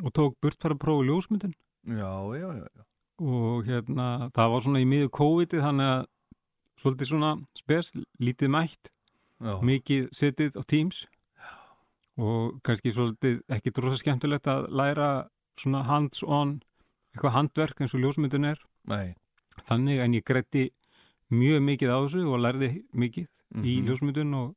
og 0.00 0.14
tók 0.16 0.38
burtfæra 0.40 0.78
próf 0.80 1.02
í 1.04 1.08
ljósmyndin 1.10 1.52
Já, 1.84 2.08
já, 2.32 2.48
já, 2.56 2.64
já. 2.64 2.84
og 3.20 3.68
hérna, 3.68 4.30
það 4.32 4.52
var 4.54 4.64
svona 4.64 4.80
í 4.80 4.86
miður 4.88 5.10
COVID 5.18 5.56
þannig 5.60 5.90
að 5.92 6.06
svolítið 6.80 7.10
svona 7.10 7.32
spes, 7.60 7.90
lítið 8.16 8.52
mætt 8.54 8.88
já. 9.44 9.58
mikið 9.60 10.06
setið 10.16 10.56
á 10.56 10.62
Teams 10.64 11.02
og 12.16 12.56
kannski 12.64 12.94
svolítið 12.96 13.42
ekki 13.52 13.74
drosa 13.76 14.00
skemmtilegt 14.00 14.48
að 14.48 14.70
læra 14.72 15.10
svona 15.60 15.84
hands-on 15.84 16.56
eitthvað 17.12 17.36
handverk 17.36 17.84
eins 17.84 17.92
og 17.92 18.00
ljósmyndin 18.06 18.48
er 18.54 18.64
Nei 18.88 19.12
þannig 19.62 20.00
en 20.04 20.14
ég 20.18 20.24
grætti 20.24 20.70
mjög 21.30 21.62
mikið 21.62 21.90
á 21.94 21.98
þessu 22.04 22.24
og 22.32 22.40
lærði 22.42 22.70
mikið 22.94 23.26
í 23.62 23.72
Mhm. 23.80 23.86
ljósmyndun 23.88 24.34
og, 24.34 24.54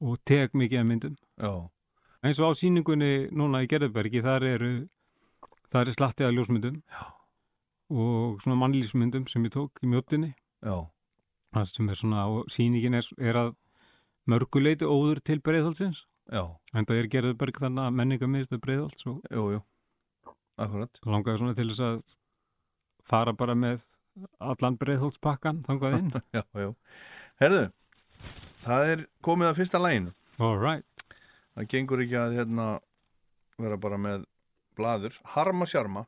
og 0.00 0.18
tek 0.24 0.52
mikið 0.54 0.80
af 0.80 0.86
myndum. 0.86 1.16
Já, 1.38 1.68
eins 2.24 2.40
og 2.40 2.50
á 2.50 2.58
síningunni 2.58 3.28
núna 3.30 3.62
í 3.62 3.68
Gerðbergi 3.68 4.22
þar 4.22 4.42
eru 4.44 4.86
þar 5.68 5.88
er 5.88 5.92
slatti 5.92 6.24
af 6.24 6.32
ljósmyndum 6.32 6.82
Já. 6.90 7.04
og 7.90 8.40
svona 8.40 8.56
mannlýsmyndum 8.62 9.28
sem 9.28 9.44
ég 9.44 9.50
tók 9.52 9.70
í 9.82 9.86
mjóttinni 9.88 10.34
já, 10.62 10.88
það 11.52 11.64
sem 11.74 11.88
er 11.88 11.94
svona 11.94 12.26
og 12.28 12.46
síningin 12.48 12.94
er, 12.94 13.04
er 13.18 13.34
að 13.34 13.54
mörguleiti 14.26 14.84
óður 14.86 15.20
til 15.22 15.40
Breiðholtsins. 15.40 16.04
Já, 16.32 16.46
en 16.74 16.86
það 16.86 16.98
er 17.02 17.08
Gerðberg 17.08 17.58
þannig 17.58 17.82
að 17.88 17.94
menningamist 17.98 18.50
Breiðholts 18.62 19.06
og 19.06 19.22
jú, 19.30 19.58
jú, 19.58 19.60
langaði 21.06 21.38
svona 21.40 21.54
til 21.56 21.68
þess 21.68 21.80
að 21.80 22.16
fara 23.08 23.32
bara 23.36 23.54
með 23.58 23.82
allan 24.44 24.76
Breiðholtspakkan 24.80 25.62
þangað 25.66 25.98
inn 25.98 26.10
já, 26.36 26.42
já. 26.54 26.68
Herðu, 27.42 27.62
það 28.62 28.90
er 28.94 29.04
komið 29.24 29.50
að 29.52 29.60
fyrsta 29.62 29.80
læginu. 29.82 30.12
all 30.40 30.58
right, 30.60 30.86
Það 31.56 31.68
gengur 31.68 32.00
ekki 32.04 32.16
að 32.16 32.34
hérna 32.38 32.66
vera 33.60 33.76
bara 33.76 33.98
með 34.00 34.22
blaður. 34.78 35.16
Harma 35.34 35.66
sjarma, 35.68 36.06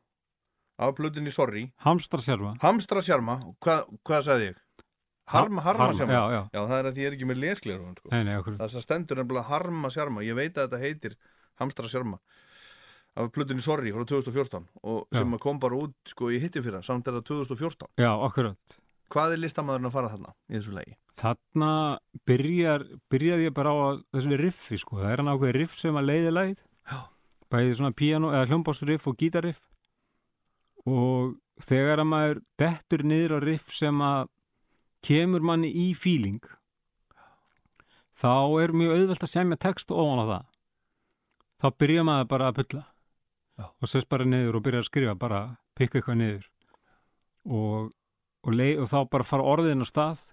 af 0.80 0.94
blutinni 0.96 1.30
Sorry. 1.34 1.66
hamstra 1.84 2.20
sjálfa 2.24 2.54
Hamstra 2.62 3.02
sjarma, 3.04 3.38
Hva, 3.60 3.82
hvað 4.08 4.22
sagði 4.28 4.46
ég? 4.52 4.60
Harma, 5.28 5.62
harma 5.64 5.90
sjarma. 5.96 6.12
já, 6.12 6.22
já, 6.32 6.40
Já, 6.52 6.60
það 6.68 6.78
er 6.78 6.88
að 6.90 6.98
ég 7.00 7.06
er 7.10 7.14
ekki 7.16 7.28
með 7.28 7.38
leskleru, 7.44 7.92
sko. 7.96 8.56
Það 8.60 8.74
stendur 8.84 9.20
nefnilega 9.20 9.48
harma 9.48 9.90
sjarma. 9.92 10.24
Ég 10.24 10.36
veit 10.36 10.52
að 10.58 10.66
þetta 10.66 10.80
heitir 10.82 11.14
hamstra 11.60 11.88
sjarma. 11.88 12.18
Af 13.14 13.28
blutinni 13.30 13.62
Sorry 13.62 13.92
frá 13.94 14.02
2014 14.04 14.64
og 14.83 15.04
Já. 15.12 15.18
sem 15.21 15.37
kom 15.38 15.61
bara 15.62 15.76
út 15.78 15.94
sko 16.11 16.33
í 16.35 16.40
hitti 16.42 16.62
fyrra, 16.64 16.80
samt 16.83 17.06
er 17.06 17.21
það 17.21 17.28
2014. 17.30 17.87
já, 17.99 18.11
okkurat 18.11 18.80
Hvað 19.14 19.35
er 19.35 19.38
listamæðurinn 19.44 19.87
að 19.87 19.92
fara 19.94 20.09
þarna 20.11 20.33
í 20.50 20.56
þessu 20.56 20.73
legi? 20.75 20.97
þarna 21.14 21.71
byrjar, 22.26 22.85
byrjaði 23.12 23.44
ég 23.47 23.54
bara 23.54 23.71
á 23.71 23.78
þessu 24.16 24.38
riffi 24.40 24.78
sko, 24.80 24.97
það 24.99 25.12
er 25.12 25.23
hann 25.23 25.30
ákveði 25.35 25.54
riff 25.61 25.76
sem 25.78 25.94
að 25.94 26.09
leiði 26.11 26.56
Já. 26.90 26.99
bæði 27.50 27.76
svona 27.78 27.94
piano 27.94 28.33
eða 28.33 28.49
hljómbásriff 28.50 29.06
og 29.06 29.16
gítarriff 29.21 29.61
og 30.90 31.37
þegar 31.62 32.02
að 32.02 32.11
maður 32.11 32.40
dettur 32.59 33.04
niður 33.06 33.37
á 33.38 33.38
riff 33.44 33.71
sem 33.73 34.00
að 34.02 34.26
kemur 35.04 35.40
manni 35.44 35.71
í 35.71 35.92
feeling 35.94 36.40
þá 38.14 38.35
er 38.62 38.75
mjög 38.75 38.97
auðvelt 38.99 39.23
að 39.26 39.33
semja 39.33 39.61
text 39.61 39.90
ofan 39.94 40.23
á 40.23 40.26
það 40.26 40.44
þá 41.62 41.66
byrja 41.78 42.04
maður 42.09 42.28
bara 42.35 42.50
að 42.50 42.59
pulla 42.59 42.83
Já. 43.54 43.68
og 43.70 43.90
sest 43.90 44.08
bara 44.11 44.26
niður 44.26 44.58
og 44.58 44.64
byrja 44.66 44.82
að 44.82 44.88
skrifa 44.88 45.14
bara 45.18 45.42
pikka 45.78 46.00
eitthvað 46.00 46.18
niður. 46.20 46.49
Og, 47.44 47.92
og, 48.42 48.54
og 48.54 48.88
þá 48.90 48.99
bara 49.12 49.26
fara 49.28 49.46
orðin 49.46 49.84
á 49.84 49.87
stað. 49.87 50.25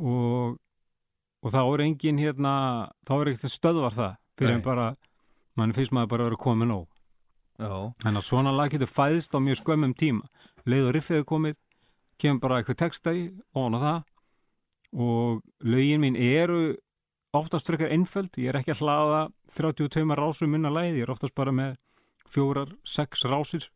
Og, 0.00 0.56
og 1.44 1.54
þá 1.54 1.60
er 1.62 1.84
engin 1.86 2.18
hérna, 2.18 2.54
þá 3.06 3.14
er 3.20 3.32
ekkert 3.34 3.54
stöðvar 3.54 3.94
það. 3.94 4.18
Fyrir 4.40 4.56
en 4.56 4.64
bara 4.64 4.88
mann 5.58 5.74
finnst 5.76 5.92
maður 5.92 6.14
bara 6.14 6.26
að 6.26 6.32
vera 6.32 6.44
komin 6.46 6.78
Já, 7.60 7.92
en 8.08 8.16
að 8.16 8.24
svona 8.24 8.52
lag 8.56 8.70
getur 8.72 8.88
fæðst 8.88 9.34
á 9.36 9.38
mjög 9.38 9.58
skömmum 9.60 9.92
tíma. 9.92 10.24
Leið 10.64 10.86
og 10.88 10.94
riffið 10.96 11.18
er 11.18 11.26
komið 11.28 11.58
kemur 12.20 12.40
bara 12.40 12.60
eitthvað 12.60 12.78
texta 12.80 13.12
í 13.12 13.26
ofan 13.52 13.76
á 13.76 13.80
það. 13.82 13.98
Og 14.96 15.42
lögin 15.68 16.00
mín 16.00 16.16
eru 16.16 16.78
oftast 17.36 17.68
frekar 17.68 17.92
einföld, 17.92 18.32
ég 18.40 18.48
er 18.50 18.58
ekki 18.58 18.72
að 18.72 18.80
hlaða 18.80 19.20
32 19.52 20.16
rásum 20.18 20.50
minna 20.50 20.72
læð, 20.72 20.98
ég 20.98 21.04
er 21.04 21.12
oftast 21.12 21.36
bara 21.36 21.52
með 21.54 21.76
fjórar, 22.30 22.72
sex 22.84 23.26
rásir 23.28 23.68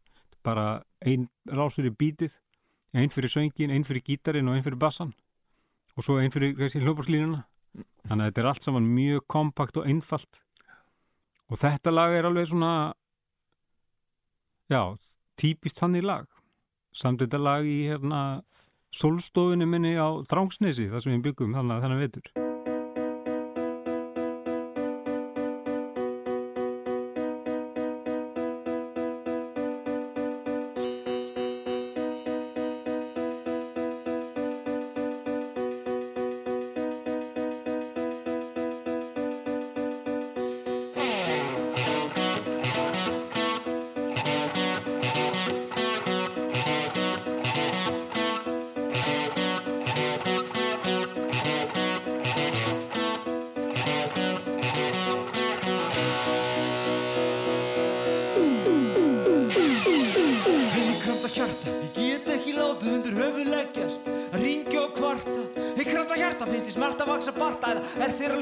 bara 0.44 0.84
ein 1.04 1.28
rásur 1.48 1.86
í 1.88 1.92
bítið 1.92 2.34
ein 2.94 3.10
fyrir 3.10 3.30
söngin, 3.30 3.72
ein 3.74 3.84
fyrir 3.84 4.04
gítarinn 4.06 4.48
og 4.48 4.56
ein 4.56 4.62
fyrir 4.62 4.78
bassan. 4.78 5.12
Og 5.96 6.06
svo 6.06 6.18
ein 6.18 6.32
fyrir 6.34 6.54
hljóparslínuna 6.54 7.42
þannig 8.06 8.20
að 8.20 8.28
þetta 8.28 8.42
er 8.42 8.50
allt 8.50 8.66
saman 8.66 8.86
mjög 8.94 9.26
kompakt 9.30 9.80
og 9.80 9.88
einfalt. 9.90 10.40
Og 11.50 11.58
þetta 11.60 11.92
lag 11.92 12.14
er 12.14 12.28
alveg 12.28 12.48
svona 12.50 12.94
já, 14.70 14.94
típist 15.40 15.82
þannig 15.82 16.06
lag. 16.06 16.30
Samt 16.94 17.24
þetta 17.24 17.42
lag 17.42 17.66
í 17.66 17.82
hérna 17.90 18.22
solstofunni 18.94 19.66
minni 19.66 19.96
á 19.98 20.22
Drángsnesi 20.30 20.86
þar 20.92 21.02
sem 21.02 21.16
við 21.16 21.30
byggum 21.30 21.58
þannig 21.58 21.76
að 21.76 21.86
þennan 21.86 22.04
vetur 22.06 22.43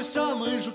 Eða 0.03 0.33
er 0.51 0.65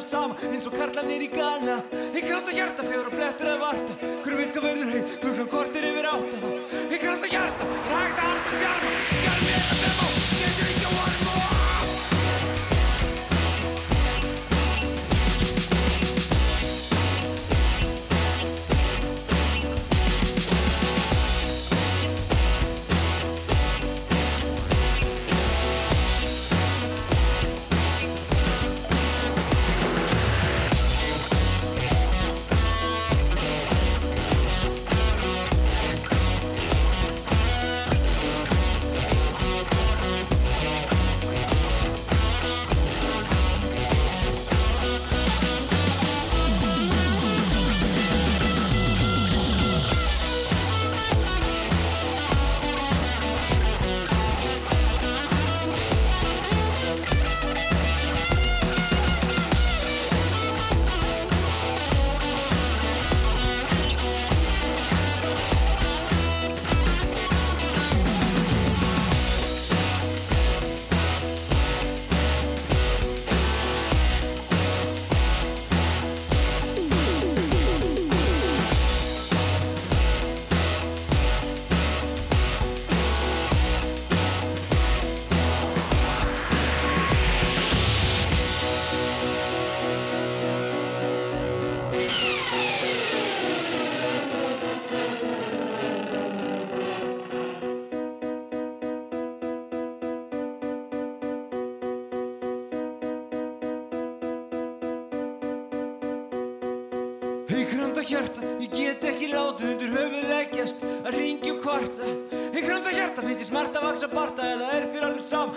Er 0.00 0.02
alveg 0.02 0.16
sama 0.16 0.34
eins 0.48 0.66
og 0.66 0.72
karlanir 0.72 1.20
í 1.20 1.28
gana 1.28 1.74
Ég 2.16 2.24
kramta 2.24 2.54
hjarta, 2.56 2.86
og 2.88 3.12
blettur 3.12 3.50
að 3.52 3.58
varta. 3.60 3.96
Hver 4.24 4.36
veit 4.38 4.54
hvað 4.54 4.64
verður 4.64 4.92
heitt, 4.94 5.12
klukkan 5.20 5.50
kortir 5.52 5.88
yfir 5.90 6.08
átta. 6.08 6.52
Ég 6.88 7.02
kramta 7.04 7.28
hjarta, 7.28 7.68
er 7.68 7.92
hægt 7.98 8.22
að 8.22 8.30
harta 8.30 8.62
sjarma 8.62 8.94
Sjarmi 9.20 9.52
eitthvað 9.58 9.84
sem 9.84 10.00
á, 10.00 10.09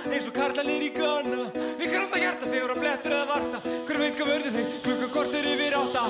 eins 0.09 0.27
og 0.27 0.33
karlanir 0.35 0.83
í 0.83 0.91
gana 0.95 1.47
Ég 1.79 1.87
kranda 1.91 2.19
hjarta, 2.19 2.49
fegur 2.49 2.73
að 2.73 2.79
blettur 2.83 3.13
eða 3.15 3.27
varta. 3.29 3.59
Hver 3.87 3.97
veit 4.01 4.15
hvað 4.17 4.29
verður 4.31 4.53
þeim, 4.57 4.67
klukka 4.85 5.07
kortir 5.13 5.47
yfir 5.53 5.75
átta. 5.79 6.03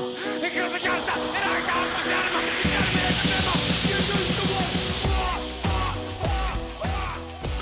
Ég 0.44 0.52
kranda 0.56 0.80
hjarta, 0.84 1.18
er 1.24 1.48
hægt 1.50 1.70
að 1.70 1.76
halda 1.78 2.00
sérma 2.08 2.40
Ég 2.44 2.52
sérma 2.74 3.02
þetta 3.08 3.24
nema, 3.32 3.54
ég 3.90 4.02
just 4.12 4.44
og 4.50 4.84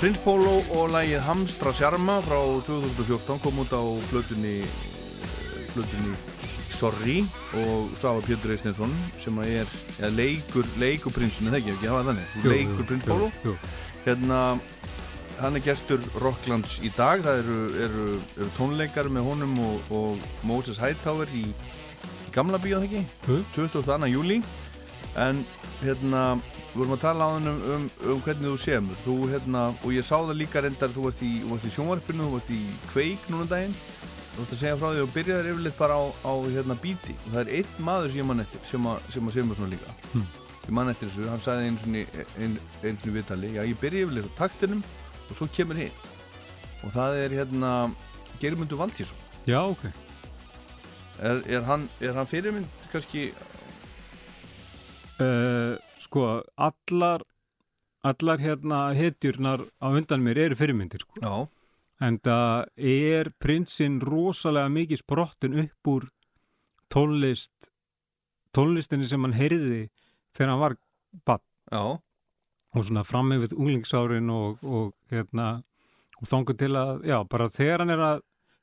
Prins 0.02 0.18
Pólo 0.24 0.56
og 0.74 0.88
lægið 0.90 1.20
Hamstra 1.28 1.70
Sjarma 1.78 2.16
frá 2.26 2.40
2014 2.66 3.38
kom 3.44 3.60
út 3.62 3.70
á 3.70 3.82
blötunni 4.10 4.56
blötunni 5.76 6.16
Sorry 6.72 7.20
og 7.60 7.92
Sava 8.00 8.18
Pétur 8.26 8.50
Eistensson 8.50 8.90
sem 9.22 9.36
að 9.38 9.52
er 9.60 9.76
ja, 10.00 10.10
leikur, 10.10 10.66
leikur 10.82 11.14
prinsinu, 11.14 11.52
það 11.52 11.60
ekki, 11.60 11.76
ekki 11.76 11.90
hafa 11.92 12.08
þannig. 12.08 12.26
Þú 12.34 12.54
leikur 12.56 12.88
Prins 12.88 13.06
Pólo 13.06 13.30
jú, 13.44 13.54
hérna, 14.08 14.40
hann 15.42 15.58
er 15.58 15.64
gestur 15.64 16.02
Rocklands 16.22 16.78
í 16.86 16.90
dag, 16.94 17.22
það 17.24 17.40
eru, 17.42 17.60
eru, 17.84 18.08
eru 18.36 18.50
tónleikar 18.54 19.08
með 19.10 19.26
honum 19.26 19.56
og, 19.66 19.92
og 19.94 20.26
Moses 20.46 20.78
Hightower 20.78 21.30
í 21.34 21.48
gamla 22.32 22.60
bíó, 22.62 22.78
það 22.78 22.86
ekki, 22.88 23.02
jú. 23.26 23.38
22. 23.56 24.10
júli 24.12 24.38
en 25.18 25.42
hérna 25.82 26.22
við 26.72 26.78
vorum 26.78 26.94
að 26.94 27.02
tala 27.02 27.26
á 27.26 27.30
hann 27.34 27.50
um, 27.50 27.58
um, 27.74 27.88
um 28.14 28.20
hvernig 28.24 28.48
þú 28.48 28.60
semur. 28.62 29.00
Þú 29.04 29.16
hérna, 29.32 29.64
og 29.82 29.92
ég 29.92 30.06
sá 30.06 30.14
það 30.14 30.38
líka 30.38 30.62
reyndar 30.64 30.94
þú 30.94 31.08
varst 31.08 31.24
í, 31.26 31.32
í 31.42 31.72
sjónvarpinu, 31.74 32.28
þú 32.28 32.36
varst 32.38 32.54
í 32.54 32.60
kveik 32.92 33.26
núna 33.28 33.44
um 33.44 33.50
daginn, 33.50 33.74
þú 33.98 34.38
varst 34.38 34.54
að 34.56 34.62
segja 34.62 34.78
frá 34.80 34.88
því 34.88 35.02
og 35.02 35.12
byrjaðir 35.18 35.50
yfirleitt 35.52 35.82
bara 35.82 35.98
á, 36.00 36.04
á 36.24 36.32
hérna 36.54 36.78
bíti. 36.86 37.18
Og 37.26 37.34
það 37.34 37.42
er 37.42 37.52
einn 37.58 37.84
maður 37.90 38.14
sem 38.14 38.22
ég 38.22 38.30
mann 38.30 38.46
eftir 38.46 38.64
sem 38.70 38.88
að, 38.94 39.04
sem 39.12 39.28
að 39.28 39.36
semur 39.36 39.60
svona 39.60 39.74
líka. 39.74 39.98
Hmm. 40.14 40.30
ég 40.62 40.74
mann 40.78 40.94
eftir 40.94 41.10
þessu, 41.10 41.28
hann 41.28 41.42
sagði 41.42 41.68
einu 41.68 41.82
svona 41.82 42.26
ein, 42.38 42.58
einu 42.84 42.98
svona 43.02 43.16
viðtali, 43.18 43.48
já 43.58 43.64
ég 43.66 43.80
byrja 43.82 44.06
yfirleitt 44.06 44.30
á 44.30 44.40
taktinum 44.46 44.84
og 45.32 45.38
svo 45.38 45.48
kemur 45.56 45.80
hitt. 45.80 46.08
Og 46.84 46.92
það 46.92 47.18
er 47.24 47.36
hérna 47.40 47.72
Geirmundur 48.42 48.80
Valtísson 48.80 49.18
Já, 49.46 49.60
ok. 49.64 49.84
er, 51.22 51.42
er, 51.46 51.62
hann, 51.66 51.88
er 52.02 52.14
hann 52.16 52.28
fyrirmynd 52.30 52.86
kannski? 52.92 53.30
Uh, 55.22 55.76
sko, 56.02 56.42
allar, 56.58 57.22
allar 58.02 58.42
hérna 58.42 58.80
hetjurnar 58.98 59.62
á 59.78 59.86
undan 59.92 60.24
mér 60.24 60.40
eru 60.48 60.58
fyrirmyndir, 60.58 61.04
sko. 61.06 61.20
já, 61.22 61.48
En 62.02 62.16
það 62.18 62.64
er 62.82 63.28
prinsinn 63.38 64.00
rosalega 64.02 64.66
mikið 64.74 64.98
sprottin 65.04 65.52
upp 65.62 65.90
úr 65.92 66.08
tónlist, 66.90 67.68
tónlistinni 68.50 69.06
sem 69.06 69.22
hann 69.22 69.36
heyrði 69.38 69.84
þegar 70.34 70.50
hann 70.50 70.62
var 70.64 70.74
bann 71.28 71.44
já, 71.70 71.84
og 72.72 72.86
svona 72.86 73.04
fram 73.04 73.32
yfir 73.36 73.54
unglingsárin 73.56 74.30
og, 74.32 74.62
og 74.64 74.92
hérna, 75.12 75.62
og 76.20 76.28
þongu 76.28 76.56
til 76.58 76.72
að, 76.78 77.02
já, 77.08 77.18
bara 77.28 77.48
þegar 77.52 77.84
hann 77.84 77.94
er 77.94 78.04
að 78.06 78.22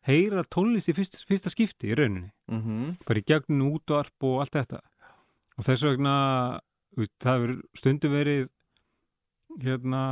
heyra 0.10 0.45
tónlist 0.48 0.89
í 0.89 0.95
fyrsta, 0.98 1.22
fyrsta 1.28 1.52
skipti 1.54 1.91
í 1.91 1.98
rauninni. 1.98 2.32
mhm. 2.50 2.95
Bara 3.06 3.22
í 3.22 3.28
gegnum 3.28 3.76
útvarp 3.76 4.26
og 4.26 4.41
allt 4.43 4.56
þetta. 4.58 4.82
Og 5.60 5.67
þess 5.67 5.86
vegna 5.86 6.15
það 7.19 7.34
hefur 7.36 7.56
stundu 7.78 8.12
verið 8.12 8.48
hérna 9.62 10.04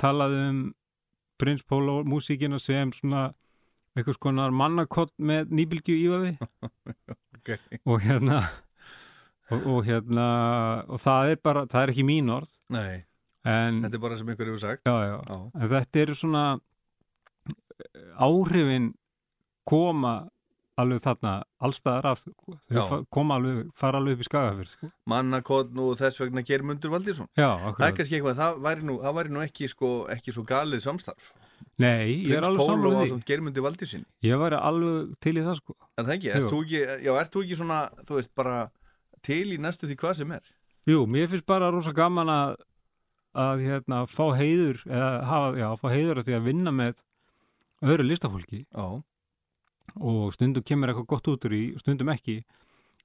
talað 0.00 0.36
um 0.38 0.62
Prins 1.38 1.62
Pólo 1.62 2.00
músíkina 2.08 2.58
sem 2.58 2.90
svona 2.92 3.28
einhvers 3.96 4.18
konar 4.18 4.54
mannakott 4.54 5.12
með 5.18 5.52
nýbylgju 5.54 5.96
ífaði 5.98 6.32
ok, 7.38 7.50
og 7.86 8.02
hérna 8.02 8.40
og, 9.50 9.62
og 9.62 9.80
hérna 9.86 10.26
og 10.86 11.02
það 11.02 11.32
er 11.34 11.40
bara, 11.42 11.64
það 11.70 11.84
er 11.84 11.92
ekki 11.94 12.06
mín 12.06 12.32
orð. 12.34 12.50
Nei 12.74 13.07
en, 13.48 13.82
Þetta 13.84 13.98
er 13.98 14.02
bara 14.02 14.18
sem 14.20 14.32
einhver 14.32 14.50
hefur 14.50 14.62
sagt. 14.64 14.82
Já, 14.86 14.96
já, 15.08 15.18
Já, 15.28 15.38
en 15.54 15.70
þetta 15.74 16.02
eru 16.04 16.16
svona 16.18 16.42
eh, 17.48 18.10
áhrifin 18.26 18.90
koma 19.68 20.16
alveg 20.78 21.00
þarna 21.02 21.32
allstaðar 21.66 22.06
af 22.12 22.20
sko. 22.22 22.54
Koma 23.14 23.38
alveg, 23.38 23.66
fara 23.78 23.98
alveg 23.98 24.14
upp 24.18 24.22
í 24.22 24.28
skagafyrð 24.28 24.70
sko. 24.70 24.90
mannakotn 25.10 25.80
og 25.82 25.96
þess 25.98 26.22
vegna 26.22 26.44
Geirmundur 26.46 26.92
Valdísson 26.92 27.26
já, 27.34 27.48
Það 27.74 27.86
er 27.88 27.96
kannski 27.98 28.18
eitthvað, 28.18 28.38
það 28.38 28.60
væri 28.68 28.86
nú, 28.86 28.98
það 29.02 29.16
væri 29.18 29.34
nú 29.34 29.42
ekki, 29.42 29.70
sko, 29.72 29.90
ekki 30.14 30.34
svo 30.34 30.44
galið 30.48 30.84
samstarf. 30.86 31.32
Nei, 31.82 32.28
ég 32.28 32.36
er 32.38 32.46
alveg 32.46 32.62
og 32.62 32.84
því. 32.84 33.08
svona 33.10 33.26
Geirmundur 33.26 33.66
Valdísson 33.66 34.06
ég 34.26 34.38
væri 34.44 34.62
alveg 34.70 35.10
til 35.24 35.34
í 35.34 35.46
það 35.48 35.58
sko. 35.62 35.76
En 35.98 36.06
það 36.06 36.14
ekki, 36.18 36.32
ert 36.36 36.48
þú 36.52 36.62
ekki, 36.62 36.84
þú 37.34 37.44
ekki 37.44 37.58
svona, 37.58 37.80
þú 38.06 38.20
veist, 38.20 38.34
bara 38.38 38.56
til 39.26 39.44
í 39.56 39.58
næstu 39.58 39.90
því 39.90 39.98
hvað 39.98 40.16
sem 40.22 40.38
er? 40.38 40.54
Jú, 40.88 41.02
mér 41.10 41.26
finnst 41.28 41.46
bara 41.48 41.72
rosa 41.74 41.92
gaman 41.96 42.30
að 42.32 42.54
að 43.38 43.64
hérna 43.66 44.02
fá 44.10 44.24
heiður 44.38 44.82
eða 44.88 45.10
hafa, 45.28 45.50
já, 45.60 45.68
fá 45.80 45.86
heiður 45.92 46.20
af 46.20 46.28
því 46.28 46.36
að 46.38 46.48
vinna 46.48 46.74
með 46.74 47.02
öðru 47.86 48.08
listafólki. 48.08 48.64
Já, 48.66 48.86
og 49.98 50.22
stundum 50.34 50.66
kemur 50.66 50.92
eitthvað 50.92 51.10
gott 51.14 51.30
út 51.32 51.48
úr 51.48 51.56
í 51.56 51.64
og 51.76 51.82
stundum 51.84 52.12
ekki. 52.12 52.40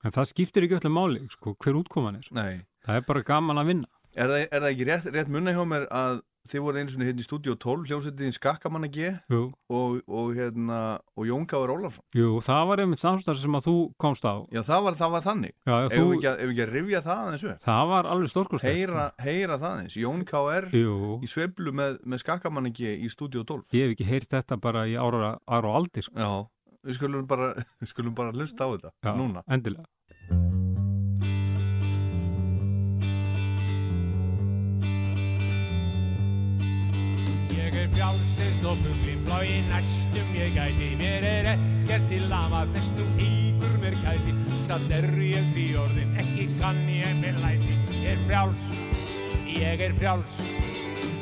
En 0.04 0.12
það 0.12 0.30
skiptir 0.34 0.66
ekki 0.66 0.80
öllu 0.82 0.92
máli 0.92 1.26
sko, 1.32 1.56
hver 1.64 1.80
útkoman 1.80 2.20
er. 2.20 2.30
Nei. 2.36 2.64
Það 2.84 3.00
er 3.00 3.06
bara 3.08 3.26
gaman 3.28 3.62
að 3.62 3.70
vinna. 3.72 3.92
Er 4.14 4.30
það, 4.30 4.42
er 4.44 4.60
það 4.60 4.70
ekki 4.74 4.88
rétt, 4.90 5.10
rétt 5.16 5.32
munna 5.32 5.54
hjá 5.56 5.64
mér 5.66 5.86
að 5.90 6.20
þið 6.44 6.64
voru 6.66 6.80
einu 6.82 6.92
svona 6.92 7.06
hérna 7.08 7.24
í 7.24 7.26
stúdíu 7.26 7.54
12 7.56 7.88
hljómsveitin 7.88 8.34
Skakkamanna 8.36 8.90
G 8.92 9.12
jú, 9.32 9.42
og, 9.72 10.00
og 10.12 10.34
hérna, 10.36 10.80
og 11.16 11.28
Jón 11.30 11.46
Gáður 11.48 11.72
Ólafsson. 11.78 12.04
Jú, 12.18 12.34
það 12.44 12.64
var 12.70 12.82
einmitt 12.84 13.00
samstarf 13.02 13.40
sem 13.40 13.56
að 13.60 13.68
þú 13.70 13.76
komst 14.04 14.28
á. 14.28 14.34
Já, 14.52 14.60
það 14.68 14.82
var, 14.88 14.98
það 15.00 15.14
var 15.16 15.24
þannig. 15.28 15.54
Já, 15.64 15.76
Ef 15.88 15.96
þú, 15.96 16.04
við 16.10 16.16
ekki, 16.18 16.30
að- 16.34 16.44
ekki 16.50 16.66
að 16.66 16.74
rifja 16.76 17.02
það 17.08 17.22
aðeins 17.24 17.46
upp? 17.48 17.64
Það 17.64 17.84
var 17.94 18.12
alveg 18.16 18.34
stórkostlega 18.36 18.76
heyra, 18.82 19.06
heyra 19.24 19.60
það 19.64 19.78
aðeins, 19.78 19.98
Jón 20.04 20.26
K.R. 20.34 20.70
í 21.24 21.32
sveiflu 21.32 21.76
með, 21.80 21.98
með 22.04 22.24
Skakkamanna 22.26 22.74
G 22.76 22.92
í 23.00 23.12
stúdíu 23.14 23.46
12 23.48 23.72
ég 23.80 23.88
hef 23.88 23.96
ekki 23.96 24.10
heyrt 24.12 24.36
þetta 24.36 24.60
bara 24.60 24.84
í 24.92 24.98
ára, 25.00 25.38
ára 25.48 25.72
og 25.72 25.80
aldir 25.84 26.04
sko. 26.10 26.20
Já, 26.20 26.34
við 26.84 27.00
skulum 27.00 27.28
bara, 27.28 27.54
bara 28.20 28.36
hlusta 28.36 28.68
á 28.68 28.70
þetta 28.76 28.92
já, 29.00 29.16
núna. 29.16 29.48
endilega 29.48 29.88
Ég 37.94 38.00
er 38.00 38.10
frjálsins 38.10 38.64
og 38.66 38.78
fugli 38.82 39.16
flói 39.28 39.62
næstum 39.70 40.34
ég 40.34 40.56
gæti 40.58 40.90
Mér 40.98 41.30
er 41.30 41.52
ekkert 41.54 42.10
til 42.10 42.34
ama 42.34 42.66
flestum 42.72 43.20
ígur 43.22 43.78
mér 43.84 43.98
kæti 44.02 44.34
Satt 44.66 44.90
er 44.90 45.06
ég 45.22 45.54
því 45.54 45.68
orðin, 45.78 46.18
ekki 46.18 46.50
kann 46.58 46.82
ég 46.90 47.22
mér 47.22 47.38
læti 47.44 47.74
Ég 48.04 48.18
er 48.18 48.24
frjáls, 48.28 48.64
ég 49.48 49.80
er 49.80 49.94
frjáls. 49.96 50.34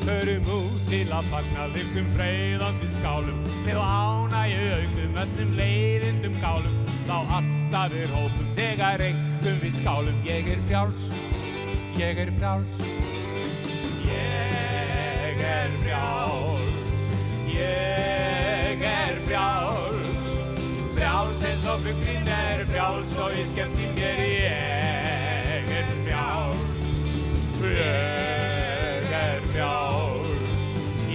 Förum 0.02 0.48
út 0.50 0.86
til 0.90 1.12
að 1.14 1.28
fagna 1.30 1.68
virkum 1.76 2.08
freyðandi 2.16 2.90
skálum. 2.96 3.44
Með 3.68 3.78
og 3.78 3.92
ánægju 3.92 4.64
aukum 4.78 5.20
öllum 5.24 5.52
leiðindum 5.60 6.40
gálum. 6.42 6.80
Þá 7.06 7.14
alltaf 7.38 7.94
er 8.00 8.16
hópum 8.16 8.50
þegar 8.58 9.06
engum 9.12 9.62
við 9.62 9.78
skálum. 9.78 10.18
Ég 10.26 10.50
er 10.56 10.66
frjáls, 10.72 11.06
ég 12.02 12.26
er 12.26 12.34
frjáls. 12.40 12.82
Ég 14.10 15.46
er 15.52 15.78
frjáls, 15.84 16.61
ég 17.62 18.82
er 18.82 19.16
frjáls, 19.28 20.30
frjáls 20.96 21.42
eins 21.50 21.66
og 21.70 21.80
fuglinn 21.86 22.30
er 22.36 22.64
frjáls 22.72 23.14
og 23.22 23.36
ég 23.38 23.48
skemmti 23.52 23.88
mér, 23.96 24.22
ég 24.36 25.72
er 25.78 25.90
frjáls, 26.06 26.62
ég 27.62 29.12
er 29.22 29.42
frjáls, 29.52 30.58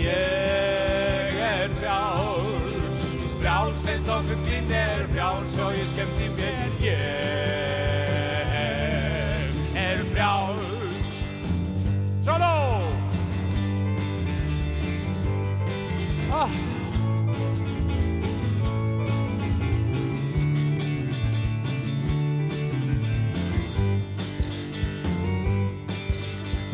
ég 0.02 1.34
er 1.50 1.68
frjáls, 1.80 3.02
frjáls 3.40 3.90
eins 3.94 4.08
og 4.14 4.20
fuglinn 4.30 4.70
er 4.82 5.02
frjáls 5.14 5.58
og 5.66 5.70
ég 5.80 5.90
skemmti 5.94 6.28
mér, 6.38 6.70
ég 6.86 8.56
er 9.86 9.98
frjáls. 10.14 11.20
Solo! 12.26 12.65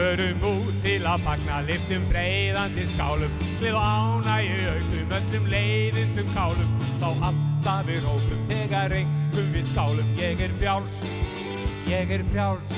Förum 0.02 0.42
út 0.42 0.78
til 0.82 1.04
að 1.06 1.20
fagna 1.22 1.60
liftum 1.62 2.02
freyðandi 2.08 2.88
skálum 2.90 3.34
Við 3.60 3.76
ánægju 3.78 4.72
aukum 4.72 5.12
öllum 5.18 5.44
leiðindum 5.52 6.32
kálum. 6.34 6.72
Þá 6.98 7.06
alltaf 7.28 7.84
við 7.86 8.00
rópum 8.08 8.40
þegar 8.48 8.94
engum 8.96 9.52
við 9.54 9.68
skálum. 9.68 10.08
Ég 10.18 10.42
er 10.42 10.56
frjáls, 10.58 10.96
ég 11.86 12.10
er 12.16 12.24
frjáls. 12.32 12.74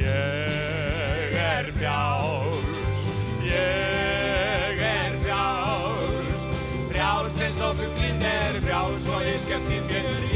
Ég 0.00 1.38
er 1.44 1.70
frjáls, 1.78 3.06
ég 3.46 4.82
er 4.90 5.14
frjáls. 5.22 6.50
Frjáls 6.90 7.38
eins 7.46 7.62
og 7.68 7.78
fuglinn 7.84 8.26
er 8.34 8.58
frjáls 8.66 9.08
og 9.14 9.30
ég 9.30 9.38
skemmti 9.46 9.78
mér 9.86 10.10
Ég 10.10 10.29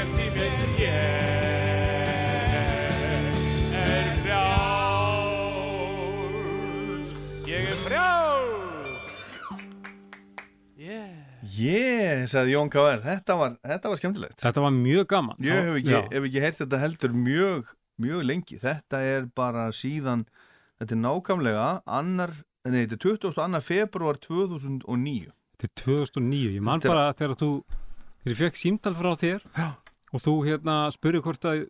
ekkert 0.00 0.20
í 0.20 0.28
mér 0.32 0.52
ég 0.80 0.94
er 3.76 4.06
frjáls. 4.22 5.58
Ég 7.48 7.66
er 7.68 7.78
frjáls. 7.84 8.94
Yeah. 10.80 11.10
Yeah, 11.60 12.22
sagði 12.30 12.54
Jón 12.54 12.70
K.R. 12.72 13.02
Þetta 13.04 13.36
var, 13.36 13.58
þetta 13.66 13.92
var 13.92 13.98
skemmtilegt. 14.00 14.38
Þetta 14.40 14.60
var 14.64 14.72
mjög 14.72 15.04
gaman. 15.10 15.36
Ég 15.44 15.60
hef 15.68 15.74
ekki, 15.82 15.96
hef 16.14 16.22
ekki 16.30 16.44
heyrt 16.46 16.58
þetta 16.62 16.80
heldur 16.80 17.12
mjög 17.16 17.74
mjög 18.00 18.20
lengi, 18.24 18.56
þetta 18.62 19.02
er 19.04 19.28
bara 19.36 19.66
síðan, 19.76 20.22
þetta 20.80 20.96
er 20.96 21.00
nákvæmlega 21.02 21.66
annar, 21.84 22.32
nei 22.64 22.86
þetta 22.86 22.96
er 22.96 23.02
22. 23.04 23.60
februar 23.66 24.16
2009 24.24 25.28
Þetta 25.60 25.68
er 25.68 25.72
2009, 25.84 26.54
ég 26.56 26.64
man 26.64 26.80
bara 26.80 27.10
þegar 27.12 27.36
þú, 27.42 27.50
þegar 28.22 28.32
ég 28.32 28.40
fekk 28.40 28.56
símtal 28.62 28.94
frá 28.96 29.10
þér 29.20 29.44
Já 29.52 29.68
og 30.10 30.22
þú 30.24 30.34
hérna 30.46 30.76
spurði 30.94 31.22
hvort 31.24 31.46
að 31.50 31.64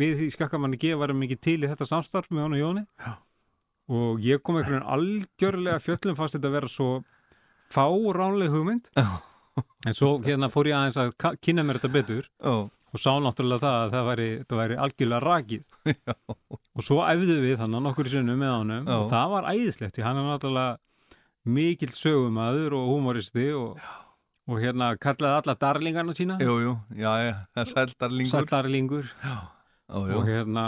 við 0.00 0.26
í 0.26 0.30
skakkamanni 0.34 0.78
G 0.80 0.92
varum 0.98 1.22
ekki 1.24 1.38
til 1.40 1.58
í 1.62 1.68
þetta 1.70 1.88
samstarf 1.88 2.28
með 2.32 2.44
hann 2.44 2.56
og 2.56 2.60
Jóni 2.62 2.84
Já. 3.00 3.12
og 3.96 4.20
ég 4.24 4.42
kom 4.44 4.58
einhvern 4.60 4.76
veginn 4.80 4.92
algjörlega 4.96 5.80
fjöllum 5.84 6.18
fannst 6.18 6.36
þetta 6.36 6.50
að 6.50 6.56
vera 6.58 6.70
svo 6.72 6.90
fáránleg 7.72 8.52
hugmynd 8.52 8.90
Já. 8.96 9.06
en 9.88 9.96
svo 9.96 10.18
hérna 10.24 10.50
fór 10.52 10.68
ég 10.70 10.76
aðeins 10.76 11.00
að 11.00 11.38
kynna 11.44 11.64
mér 11.66 11.80
þetta 11.80 11.94
betur 11.96 12.28
Ó, 12.44 12.68
og 12.68 13.00
sá 13.00 13.10
náttúrulega 13.22 13.62
það 13.64 13.78
að 13.80 13.94
það 13.94 14.06
væri, 14.10 14.28
væri 14.60 14.78
algjörlega 14.84 15.22
rakið 15.24 15.96
Já. 15.96 16.14
og 16.76 16.84
svo 16.86 17.00
æfðu 17.06 17.40
við 17.46 17.58
þannig 17.62 17.84
nokkur 17.88 18.12
sinnum 18.12 18.40
með 18.44 18.54
honum 18.58 18.86
Já. 18.90 18.94
og 18.98 19.08
það 19.14 19.34
var 19.36 19.50
æðislegt 19.54 20.04
hann 20.04 20.20
er 20.20 20.28
náttúrulega 20.28 20.78
mikill 21.50 21.92
sögumæður 21.96 22.76
og 22.76 22.88
humoristi 22.92 23.48
og, 23.56 23.80
og 24.48 24.60
hérna 24.62 24.92
kallaði 24.98 25.42
alla 25.42 25.54
darlingarna 25.60 26.14
sína. 26.16 26.38
Jú, 26.42 26.56
jú, 26.64 26.72
já, 26.96 27.10
já, 27.26 27.34
það 27.54 27.60
er 27.64 27.70
sældarlingur. 27.74 28.32
sallarlingur 28.32 29.10
Ó, 29.90 29.98
jú. 30.06 30.16
og 30.20 30.24
hérna 30.28 30.64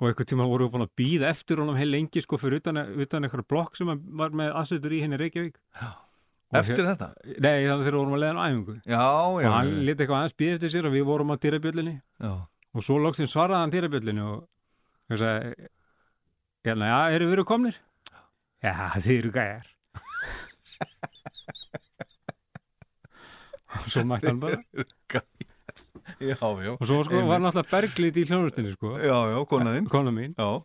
og 0.00 0.06
einhvern 0.08 0.28
tíma 0.30 0.46
voru 0.48 0.66
við 0.68 0.72
búin 0.74 0.86
að 0.86 0.94
býða 0.96 1.30
eftir 1.30 1.60
honum 1.60 1.76
heil 1.76 1.90
lengi 1.92 2.22
sko 2.24 2.38
fyrir 2.40 2.62
utan, 2.62 2.78
utan 3.04 3.26
einhverja 3.26 3.48
blokk 3.52 3.76
sem 3.76 3.90
var 4.16 4.30
með 4.32 4.54
aðsöður 4.56 4.94
í 4.96 5.00
henni 5.04 5.18
Reykjavík. 5.20 5.58
Og 6.50 6.56
Eftir 6.58 6.82
þetta? 6.86 7.10
hér, 7.22 7.36
Nei, 7.44 7.66
þannig 7.68 7.84
þegar 7.84 7.94
við 7.94 7.98
vorum 8.00 8.14
að 8.16 8.22
leiða 8.24 8.40
á 8.40 8.46
æfingu. 8.50 8.76
Já, 8.80 9.02
já, 9.44 9.50
og 9.50 9.54
hann 9.54 9.68
já, 9.70 9.82
leti 9.86 10.02
eitthvað 10.02 10.16
aðeins 10.22 10.38
býða 10.40 10.54
eftir 10.56 10.72
sér 10.72 10.88
og 10.88 10.94
við 10.96 11.04
vorum 11.10 11.30
á 11.30 11.36
dyrabjöllinni 11.44 11.92
já. 12.00 12.32
og 12.74 12.86
svo 12.86 12.96
loksinn 12.98 13.30
svaraði 13.30 13.60
hann 13.60 13.74
dyrabjöllinu 13.74 14.24
og 14.32 14.40
ég 15.12 15.20
sagði 15.20 15.68
hérna, 16.66 16.88
já, 16.90 16.98
eru 17.18 17.28
við 17.28 17.36
eru 17.36 17.44
komnir? 17.52 17.76
Já, 18.64 18.74
þið 18.96 19.14
eru 19.18 19.30
gæjar 19.36 19.68
og 23.80 23.90
svo 23.92 24.04
mætti 24.08 24.30
hann 24.30 24.40
bara 24.42 24.60
Já, 26.20 26.34
já, 26.40 26.72
og 26.74 26.82
svo 26.88 27.02
sko, 27.06 27.20
var 27.28 27.38
náttúrulega 27.40 27.70
berglít 27.70 28.16
í 28.18 28.24
hljónustinni 28.26 28.72
sko, 28.74 28.96
já, 28.98 29.14
já, 29.30 29.38
konaðinn. 29.46 29.86
kona 29.88 30.10
mín 30.14 30.32
Já, 30.34 30.48
og, 30.50 30.64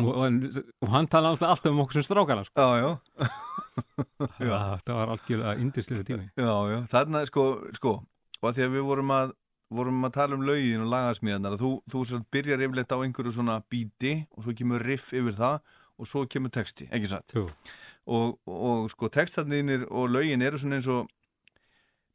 og, 0.00 0.46
og 0.80 0.88
hann 0.94 1.08
talaði 1.12 1.44
alltaf, 1.44 1.68
um 1.68 1.82
okkur 1.84 1.98
sem 1.98 2.06
strákana 2.06 2.46
sko. 2.48 2.56
já, 2.56 2.70
já, 2.80 2.90
Já. 4.40 4.56
það, 4.80 4.94
var 4.96 5.12
algjörlega 5.16 5.52
indislega 5.60 6.06
tími 6.08 6.30
já, 6.32 6.54
já. 6.72 6.78
Þarna, 6.94 7.22
sko, 7.28 7.44
sko, 7.76 7.92
og 8.40 8.48
að 8.50 8.56
því 8.56 8.64
að 8.66 8.74
við 8.78 8.88
vorum 8.88 9.12
að, 9.18 9.34
vorum 9.70 10.08
að 10.08 10.16
tala 10.16 10.38
um 10.38 10.46
lögin 10.48 10.86
og 10.86 10.90
lagasmíðanar, 10.94 11.58
þú, 11.60 11.74
þú 11.92 12.22
byrjar 12.32 12.64
yfirleitt 12.64 12.96
á 12.96 12.98
einhverju 13.04 13.36
svona 13.36 13.60
bíti 13.70 14.16
og 14.32 14.46
svo 14.48 14.56
kemur 14.56 14.82
riff 14.88 15.12
yfir 15.12 15.36
það 15.36 15.60
og 16.00 16.08
svo 16.08 16.24
kemur 16.24 16.50
texti, 16.56 16.88
ekki 16.88 17.12
satt? 17.12 17.36
Og, 17.36 18.38
og 18.48 18.88
sko 18.90 19.10
textarnir 19.12 19.84
og 19.92 20.08
lögin 20.08 20.40
eru 20.42 20.58
svona 20.58 20.80
eins 20.80 20.88
og 20.88 21.04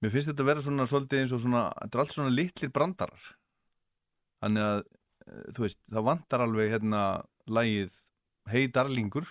mér 0.06 0.14
finnst 0.14 0.30
þetta 0.32 0.44
að 0.46 0.50
vera 0.52 0.64
svona 0.66 0.86
svolítið 0.90 1.22
eins 1.24 1.34
og 1.36 1.42
svona, 1.44 1.64
þetta 1.82 1.98
er 1.98 2.04
allt 2.06 2.16
svona 2.16 2.34
litlir 2.36 2.72
brandarar. 2.76 3.28
Þannig 4.46 4.66
að 4.70 4.82
eh, 4.86 5.46
þú 5.56 5.66
veist, 5.66 5.80
það 5.92 6.08
vantar 6.10 6.44
alveg 6.46 6.74
hérna 6.76 7.04
lægið 7.50 8.00
Hei 8.52 8.68
Darlingur 8.70 9.26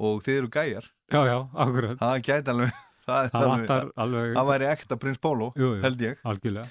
og 0.00 0.22
þið 0.26 0.40
eru 0.40 0.48
gæjar. 0.54 0.86
Já, 1.10 1.20
já, 1.26 1.36
akkurat. 1.64 1.98
Það 2.00 2.22
gæti 2.26 2.52
alveg 2.54 2.72
það, 3.06 3.28
það 3.30 3.36
alveg- 3.40 3.52
vantar 3.54 3.90
alveg 4.04 4.34
það 4.38 4.50
væri 4.52 4.68
ekta 4.70 4.98
Prins 5.02 5.20
Pólo, 5.22 5.50
held 5.84 6.02
ég. 6.06 6.20
algjörlega. 6.26 6.70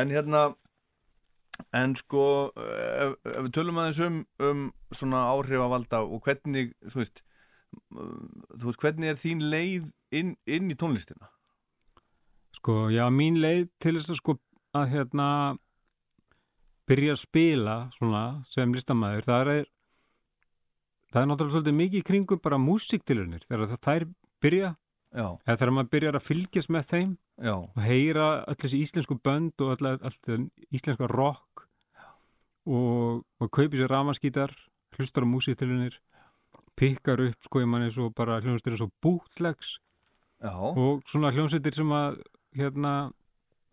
En 0.00 0.12
hérna 0.14 0.42
en 1.76 1.94
sko 1.98 2.22
ef, 2.56 3.16
ef 3.26 3.40
við 3.44 3.50
tölum 3.58 3.78
aðeins 3.82 3.98
um, 4.06 4.20
um 4.48 4.62
svona 4.96 5.26
áhrifavalda 5.34 6.00
og 6.06 6.22
hvernig 6.24 6.70
þú 6.88 7.02
veist, 7.02 7.20
þú 7.92 8.64
veist 8.70 8.80
hvernig 8.86 9.10
er 9.12 9.18
þín 9.20 9.42
leið 9.52 9.90
inn, 10.16 10.30
inn 10.48 10.70
í 10.72 10.76
tónlistina 10.80 11.28
Sko, 12.60 12.90
já, 12.92 13.06
mín 13.08 13.38
leið 13.40 13.70
til 13.80 13.94
þess 13.96 14.12
að 14.12 14.18
sko 14.18 14.32
að 14.76 14.90
hérna 14.92 15.26
byrja 16.90 17.14
að 17.14 17.20
spila 17.22 17.76
svona 17.94 18.24
sem 18.50 18.74
listamæður, 18.74 19.24
það 19.24 19.52
er 19.54 19.68
það 21.08 21.22
er 21.22 21.28
náttúrulega 21.30 21.54
svolítið 21.54 21.78
mikið 21.78 22.02
í 22.02 22.06
kringum 22.10 22.40
bara 22.44 22.58
músiktilunir, 22.60 23.46
þegar 23.46 23.70
það 23.70 23.80
þær 23.86 24.04
byrja, 24.44 24.68
já, 25.16 25.24
eða 25.24 25.56
þegar 25.62 25.72
maður 25.78 25.90
byrjar 25.94 26.18
að 26.18 26.26
fylgjast 26.26 26.72
með 26.76 26.90
þeim 26.90 27.14
já, 27.46 27.54
og 27.56 27.80
heyra 27.86 28.26
öll 28.52 28.58
þessi 28.60 28.80
íslensku 28.84 29.16
bönd 29.24 29.64
og 29.64 29.72
öll, 29.74 29.94
þessi 30.04 30.38
íslenska 30.68 31.08
rock 31.10 31.64
og 32.68 33.22
maður 33.40 33.52
kaupir 33.56 33.80
sér 33.80 33.94
ramaskítar 33.94 34.52
hlustar 34.98 35.24
á 35.24 35.32
músiktilunir 35.32 35.96
pikkar 36.76 37.24
upp 37.24 37.48
sko, 37.48 37.64
ég 37.64 37.72
manni 37.72 37.88
svo 37.88 38.10
bara 38.12 38.36
og 38.36 38.92
bootlegs 39.00 39.78
já. 40.44 40.52
og 40.52 41.00
svona 41.08 41.32
hljónstir 41.32 41.72
sem 41.72 41.96
að 41.96 42.20
hérna, 42.56 43.12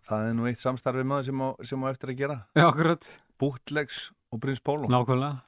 það 0.08 0.30
er 0.30 0.38
nú 0.38 0.48
eitt 0.50 0.62
samstarfið 0.62 1.08
maður 1.10 1.26
sem 1.30 1.42
á, 1.42 1.50
sem 1.72 1.84
á 1.84 1.88
eftir 1.92 2.13
að 2.13 2.18
gera. 2.22 2.38
Já, 2.56 2.66
akkurat. 2.70 3.10
Bootlegs 3.38 4.12
og 4.34 4.42
Prins 4.42 4.60
Pólo 4.66 4.88
Nákvæmlega, 4.90 5.42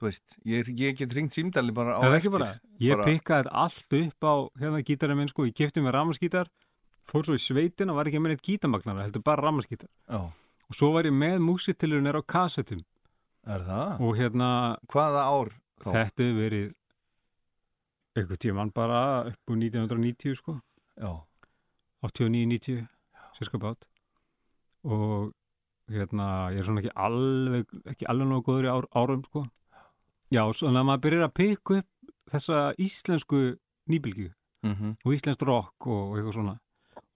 þú 0.00 0.08
veist, 0.08 0.36
ég, 0.44 0.70
ég 0.76 0.96
get 0.98 1.12
ringt 1.14 1.32
símdali 1.36 1.72
bara 1.74 1.94
á 1.96 2.02
eftir 2.10 2.32
bara 2.34 2.48
Ég 2.82 2.96
bara- 2.96 3.06
pikkaði 3.06 3.52
allt 3.52 3.92
upp 4.00 4.26
á 4.26 4.34
hérna 4.60 4.82
gítarinn 4.82 5.16
minn 5.20 5.28
sko, 5.30 5.46
ég 5.46 5.54
kefti 5.54 5.80
mér 5.80 5.94
ramaskítar 5.96 6.50
fór 7.06 7.22
svo 7.24 7.36
í 7.38 7.40
sveitin 7.40 7.88
og 7.92 7.96
var 8.00 8.10
ekki 8.10 8.18
með 8.18 8.34
neitt 8.34 8.42
gítarmagnara 8.42 9.06
heldur 9.06 9.22
bara 9.22 9.46
ramaskítar 9.46 9.86
já, 10.10 10.18
og 10.26 10.74
svo 10.74 10.90
var 10.92 11.06
ég 11.06 11.14
með 11.14 11.38
músitilur 11.46 12.02
nýr 12.02 12.18
á 12.18 12.22
kassettum 12.26 12.82
er 13.46 13.62
það? 13.62 14.00
og 14.02 14.16
hérna 14.18 14.50
hvaða 14.90 15.22
ár 15.30 15.52
þá? 15.80 15.90
þetta 15.94 16.26
verið 16.34 16.74
einhvern 18.16 18.40
tímann 18.42 18.72
bara 18.74 19.00
upp 19.30 19.50
úr 19.52 19.56
1990 19.60 20.34
sko. 20.40 20.58
Já, 20.98 21.12
89-90 22.06 22.86
sérska 23.36 23.60
bát. 23.60 23.88
Og 24.86 25.32
hérna 25.90 26.50
ég 26.54 26.60
er 26.60 26.66
svona 26.66 26.82
ekki 26.82 26.94
alveg 26.94 27.76
ekki 27.92 28.08
alveg 28.10 28.30
nógu 28.30 28.46
góður 28.48 28.68
í 28.68 28.72
ár, 28.72 28.88
árum 28.96 29.24
sko. 29.26 29.44
Já, 30.34 30.42
svona 30.50 30.82
að 30.82 30.88
maður 30.88 31.04
byrjar 31.06 31.28
að 31.28 31.36
pikka 31.38 31.80
upp 31.80 32.12
þessa 32.32 32.60
íslensku 32.82 33.42
nýbylgju 33.86 34.30
mhm, 34.66 34.96
og 35.04 35.14
íslenskt 35.14 35.44
rock 35.46 35.86
og, 35.86 36.00
og 36.10 36.16
eitthvað 36.18 36.38
svona. 36.40 36.56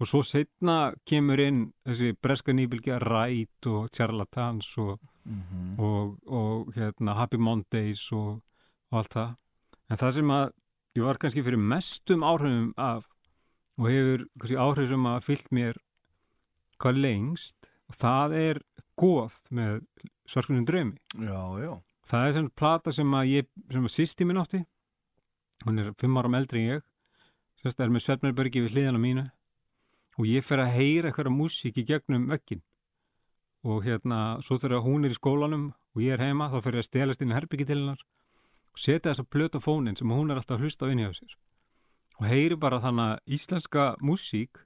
Og 0.00 0.08
svo 0.08 0.22
setna 0.24 0.76
kemur 1.08 1.40
inn 1.42 1.64
þessi 1.84 2.14
breska 2.16 2.54
nýbylgja 2.56 3.00
Ræt 3.02 3.68
og 3.68 3.90
Charlatans 3.92 4.70
og, 4.80 5.00
mhm. 5.28 5.74
og, 5.82 6.14
og 6.26 6.70
hérna 6.76 7.18
Happy 7.18 7.40
Mondays 7.40 8.06
og, 8.16 8.40
og 8.90 9.02
allt 9.02 9.16
það. 9.18 9.34
En 9.90 10.00
það 10.00 10.16
sem 10.16 10.34
að 10.36 10.46
ég 10.96 11.06
var 11.06 11.20
kannski 11.20 11.44
fyrir 11.46 11.60
mestum 11.72 12.24
áhrifum 12.26 12.70
af 12.78 13.10
og 13.80 13.88
hefur 13.88 14.26
kannski 14.38 14.58
áhrif 14.60 14.90
sem 14.90 15.06
að 15.08 15.22
fyllt 15.24 15.48
mér 15.56 15.80
hvað 16.80 17.00
lengst. 17.00 17.70
Og 17.90 17.96
það 17.98 18.36
er 18.38 18.60
góð 19.00 19.38
með 19.56 19.80
svarkunum 20.28 20.66
draumi. 20.68 21.00
Já, 21.16 21.40
já, 21.64 21.72
það 22.06 22.26
er 22.26 22.36
sem 22.36 22.52
plata 22.60 22.94
sem 22.94 23.16
að 23.16 23.32
ég 23.32 23.50
sem 23.72 23.88
að 23.88 23.96
sýsti 23.96 24.28
minn 24.28 24.40
átti. 24.40 24.62
Hún 25.64 25.82
er 25.82 25.92
fimm 26.00 26.20
áram 26.20 26.36
eldri 26.38 26.62
en 26.62 26.72
ég. 26.76 26.86
Sérst 27.60 27.80
er 27.80 27.92
með 27.92 28.06
Svefnarbergi 28.06 28.62
við 28.64 28.76
hliðana 28.76 29.00
mínu 29.00 29.26
og 30.20 30.28
ég 30.28 30.44
fer 30.44 30.62
að 30.62 30.74
heyra 30.76 31.10
eitthvað 31.10 31.32
músík 31.32 31.80
í 31.80 31.86
gegnum 31.88 32.28
vekkin 32.30 32.62
og 33.66 33.84
hérna, 33.84 34.40
svo 34.44 34.56
þegar 34.56 34.84
hún 34.84 35.04
er 35.04 35.12
í 35.12 35.18
skólanum 35.18 35.66
og 35.94 36.02
ég 36.02 36.16
er 36.16 36.24
heima, 36.24 36.48
þá 36.48 36.58
fer 36.64 36.78
ég 36.78 36.84
að 36.84 36.88
stelast 36.88 37.22
inn 37.24 37.32
í 37.32 37.36
herbyggi 37.36 37.66
til 37.68 37.78
hennar 37.82 38.00
og 38.70 38.80
setja 38.80 39.10
þessa 39.10 39.26
plöt 39.28 39.56
á 39.56 39.60
fónin 39.60 39.98
sem 39.98 40.12
hún 40.12 40.32
er 40.32 40.40
alltaf 40.40 40.56
að 40.56 40.64
hlusta 40.64 40.88
á 40.88 40.92
inni 40.92 41.08
á 41.08 41.12
sér 41.12 41.36
og 42.20 42.26
heyri 42.28 42.58
bara 42.60 42.80
þannig 42.82 43.14
að 43.14 43.36
íslenska 43.38 43.86
músík 44.04 44.60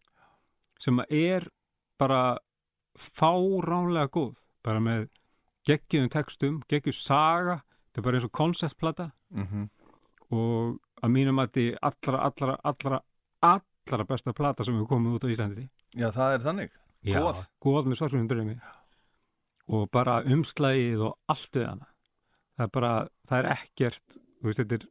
sem 0.82 0.98
er 1.06 1.46
bara 2.00 2.38
fáránlega 2.98 4.10
góð 4.10 4.42
bara 4.64 4.82
með 4.82 5.06
geggjum 5.64 6.10
textum, 6.12 6.60
geggjum 6.68 6.96
saga 6.96 7.62
þetta 7.62 8.00
er 8.00 8.06
bara 8.08 8.18
eins 8.18 8.28
og 8.28 8.34
konceptplata 8.34 9.10
mhm. 9.30 9.70
Og 10.32 10.78
að 11.04 11.12
mínum 11.12 11.40
að 11.42 11.58
þetta 11.58 11.90
allra, 11.90 12.20
allra, 12.28 12.56
allra, 12.70 13.00
allra 13.44 14.06
besta 14.08 14.34
plata 14.36 14.64
sem 14.64 14.76
hefur 14.76 14.94
komið 14.94 15.18
út 15.18 15.26
á 15.28 15.32
Íslandi. 15.34 15.66
Já, 15.94 16.08
það 16.14 16.36
er 16.36 16.44
þannig. 16.48 16.78
Góð. 17.04 17.42
góð 17.60 17.90
með 17.90 17.98
svarkunum 18.00 18.28
drömi 18.30 18.54
og 19.76 19.90
bara 19.92 20.22
umslægið 20.24 21.02
og 21.04 21.18
allt 21.28 21.58
við 21.58 21.66
hana. 21.68 21.90
Það 22.56 22.64
er 22.64 22.70
bara, 22.72 22.92
það 23.28 23.38
er 23.42 23.48
ekkert 23.52 24.16
þú 24.16 24.48
veist, 24.48 24.60
þetta 24.62 24.78
er, 24.78 24.86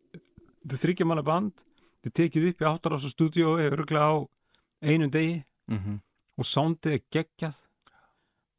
þetta 0.62 0.78
er 0.78 0.82
þryggja 0.84 1.08
manna 1.10 1.24
band 1.26 1.64
þetta 2.04 2.12
er 2.12 2.18
tekið 2.20 2.50
upp 2.52 2.64
í 2.64 2.70
áttar 2.70 2.98
ás 2.98 3.08
stúdíó 3.10 3.56
öruglega 3.58 4.12
á 4.12 4.16
einum 4.84 5.12
degi 5.14 5.44
mhm 5.72 6.02
og 6.40 6.48
soundið 6.48 6.98
er 6.98 7.04
geggjað 7.14 7.62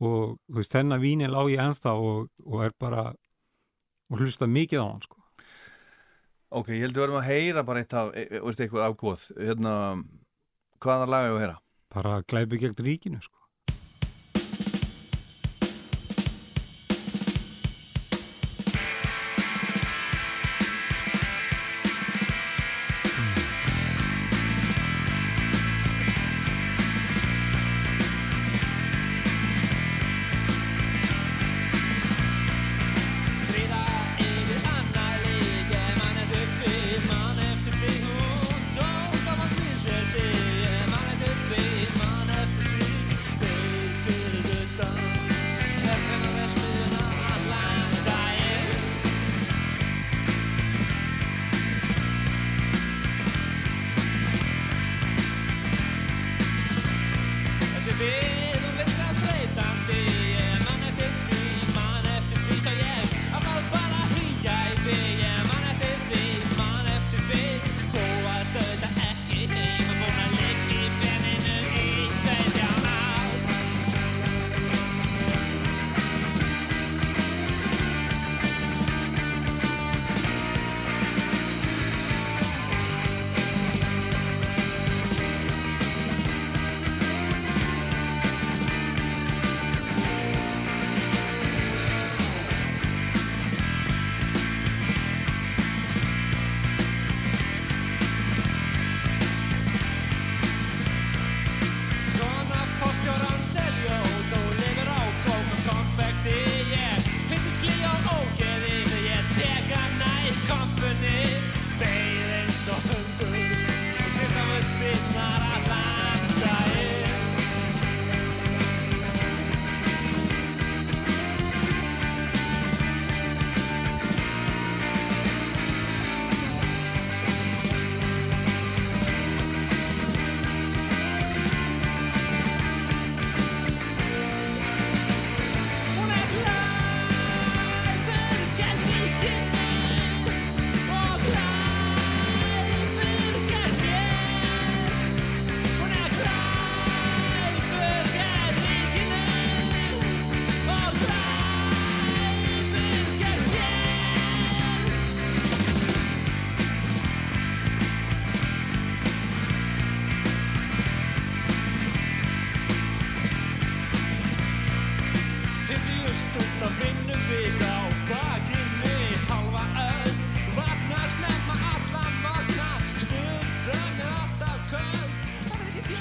og 0.04 0.36
þú 0.36 0.58
veist, 0.58 0.74
þennan 0.74 1.02
vínil 1.02 1.34
á 1.34 1.42
ég 1.50 1.62
ennþá 1.62 1.94
og, 1.98 2.30
og 2.44 2.64
er 2.66 2.74
bara 2.78 3.04
og 4.10 4.20
hlusta 4.20 4.46
mikið 4.50 4.82
á 4.82 4.86
hann 4.86 5.04
sko. 5.04 5.20
Ok, 6.54 6.70
ég 6.76 6.84
held 6.84 6.98
að 6.98 7.02
verðum 7.02 7.20
að 7.22 7.30
heyra 7.30 7.64
bara 7.66 7.82
eitt 7.82 7.94
af, 7.98 8.12
e, 8.14 8.26
e, 8.28 8.42
veist 8.44 8.60
eitthvað 8.62 8.86
afgóð, 8.86 9.24
hérna, 9.40 9.72
hvaða 10.82 11.08
lag 11.10 11.28
er 11.28 11.32
að 11.34 11.40
heyra? 11.42 11.60
bara 11.94 12.14
glæpi 12.26 12.58
gegn 12.58 12.78
ríkinu 12.82 13.22
sko. 13.22 13.43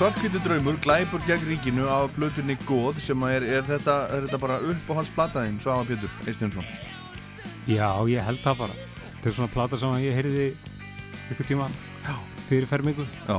Köld 0.03 0.11
Svartkvítu 0.11 0.39
draumur, 0.43 0.75
glæpur 0.83 1.21
gegn 1.23 1.45
ríkinu 1.47 1.85
á 1.87 2.03
blötunni 2.11 2.57
Góð 2.67 2.97
sem 2.99 3.21
er, 3.23 3.43
er, 3.43 3.61
þetta, 3.63 3.93
er 4.11 4.25
þetta 4.25 4.39
bara 4.41 4.57
uppáhaldsplataðinn 4.59 5.61
Svafa 5.63 5.85
Pétur 5.87 6.11
Eistjónsson 6.27 6.65
Já, 7.71 7.87
ég 8.11 8.19
held 8.19 8.41
það 8.43 8.57
bara. 8.65 8.75
Þetta 9.13 9.29
er 9.29 9.35
svona 9.37 9.53
plata 9.53 9.79
sem 9.79 9.93
ég 10.03 10.17
heyrði 10.17 10.47
ykkur 11.31 11.47
tíma 11.47 11.69
fyrir 12.49 12.67
fermingu. 12.67 13.05
Já, 13.29 13.37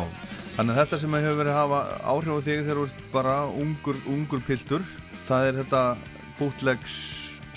þannig 0.54 0.72
að 0.72 0.80
þetta 0.80 1.00
sem 1.02 1.16
hefur 1.18 1.36
verið 1.42 1.52
að 1.52 1.60
hafa 1.60 1.82
áhrif 2.14 2.32
á 2.32 2.40
þig 2.46 2.62
þegar 2.62 2.80
þú 2.80 2.86
ert 2.86 3.04
bara 3.12 3.36
ungur, 3.64 4.00
ungur 4.14 4.44
piltur 4.48 4.88
það 5.28 5.50
er 5.50 5.60
þetta 5.60 5.82
bootlegs, 6.38 6.96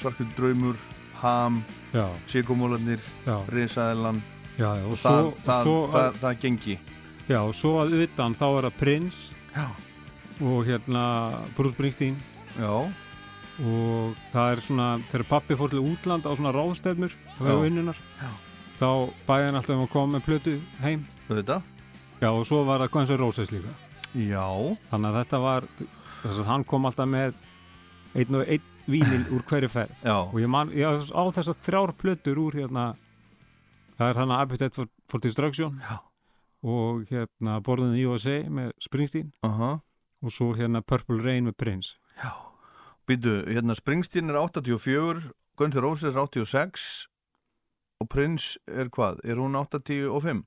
svartkvítu 0.02 0.36
draumur 0.36 0.84
ham, 1.22 1.64
já, 1.96 3.40
risaðilan. 3.56 4.20
Og 4.58 4.92
og 4.92 5.00
svo, 5.00 5.08
það, 5.08 5.26
og 5.32 5.42
það, 5.48 5.64
svo, 5.64 5.80
það, 5.96 6.22
það, 6.26 6.40
gengi 6.44 6.80
já, 7.28 7.40
og 7.42 7.54
svo 7.56 7.78
að 7.84 7.98
utan 8.06 8.36
þá 8.38 8.48
er 8.50 8.70
það 8.70 8.80
Prins 8.82 9.20
Já, 9.58 9.68
og 10.46 10.68
hérna 10.68 11.04
Bruce 11.58 11.74
Springsteen. 11.74 12.18
Já, 12.58 12.74
og 13.58 14.20
það 14.34 14.52
er 14.52 14.62
svona, 14.62 14.90
þegar 15.10 15.30
pappi 15.32 15.58
fór 15.58 15.72
til 15.74 15.82
útland 15.82 16.28
á 16.30 16.32
svona 16.38 16.54
ráðstefnur 16.54 17.16
og 17.42 17.64
vinnunar 17.64 17.98
þá 18.78 18.90
bæði 19.26 19.48
hann 19.48 19.58
alltaf 19.58 19.74
um 19.74 19.86
að 19.88 19.94
koma 19.96 20.18
með 20.18 20.28
plötu 20.28 20.56
heim. 20.84 21.08
Þetta 21.28 21.62
Já, 22.22 22.32
og 22.32 22.46
svo 22.50 22.64
var 22.66 22.82
það 22.82 22.94
Guns 22.94 23.12
N' 23.14 23.20
Roses 23.22 23.52
líka. 23.54 23.74
Já, 24.18 24.46
þannig 24.90 25.10
að 25.10 25.18
þetta 25.20 25.40
var 25.44 25.68
þess 25.78 26.40
að 26.40 26.48
hann 26.50 26.66
kom 26.66 26.88
alltaf 26.90 27.10
með 27.10 27.36
einn 28.18 28.40
og 28.40 28.48
einn 28.48 28.74
vínil 28.88 29.26
úr 29.36 29.44
hverju 29.46 29.70
ferð. 29.70 30.02
Já, 30.06 30.18
og 30.24 30.38
ég 30.42 30.50
man, 30.50 30.72
ég 30.74 30.88
á 31.14 31.22
þessar 31.36 31.58
þrjár 31.66 31.94
plötur 32.00 32.42
úr 32.42 32.58
hérna. 32.58 32.88
Það 33.98 34.12
er 34.14 34.22
hann 34.22 34.34
að 34.34 34.44
Appetite 34.46 34.78
for, 34.78 34.90
for 35.10 35.22
Destruction. 35.22 35.82
Já. 35.82 35.98
Og 36.64 37.06
hérna 37.12 37.60
Born 37.64 37.90
in 37.90 37.94
the 37.96 38.06
USA 38.10 38.40
með 38.50 38.72
Springsteen. 38.82 39.32
Aha. 39.44 39.78
Og 40.26 40.32
svo 40.34 40.54
hérna 40.58 40.82
Purple 40.82 41.22
Rain 41.24 41.46
með 41.46 41.58
Prince. 41.62 41.96
Býtu, 43.08 43.44
hérna 43.48 43.76
Springsteen 43.78 44.30
er 44.34 44.40
84 44.42 45.30
Guns 45.58 45.76
N' 45.78 45.82
Roses 45.82 46.16
er 46.16 46.20
86 46.20 47.08
og 48.02 48.10
Prince 48.14 48.58
er 48.68 48.90
hvað? 48.94 49.22
Er 49.26 49.40
hún 49.42 49.56
85? 49.58 50.44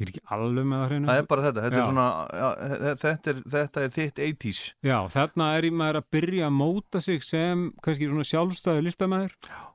ég 0.00 0.06
er 0.06 0.12
ekki 0.14 0.22
alveg 0.32 0.64
með 0.64 0.78
það 0.80 0.86
hreinu 0.88 1.08
Það 1.10 1.18
er 1.20 1.26
bara 1.28 1.42
þetta, 1.44 1.62
þetta 1.66 1.76
er 1.76 1.82
Já. 1.82 1.88
svona 1.90 2.04
já, 2.40 2.46
þe- 2.70 2.94
þetta, 3.02 3.32
er, 3.34 3.40
þetta 3.52 3.82
er 3.84 3.90
þitt 3.96 4.20
80s 4.26 4.60
Já, 4.88 4.96
þarna 5.12 5.48
er 5.58 5.66
ég 5.68 5.74
maður 5.76 5.98
að 6.00 6.06
byrja 6.16 6.46
að 6.46 6.54
móta 6.56 7.02
sig 7.04 7.26
sem 7.26 7.66
kannski 7.84 8.08
svona 8.08 8.24
sjálfstæðu 8.30 8.84
listamæður 8.86 9.34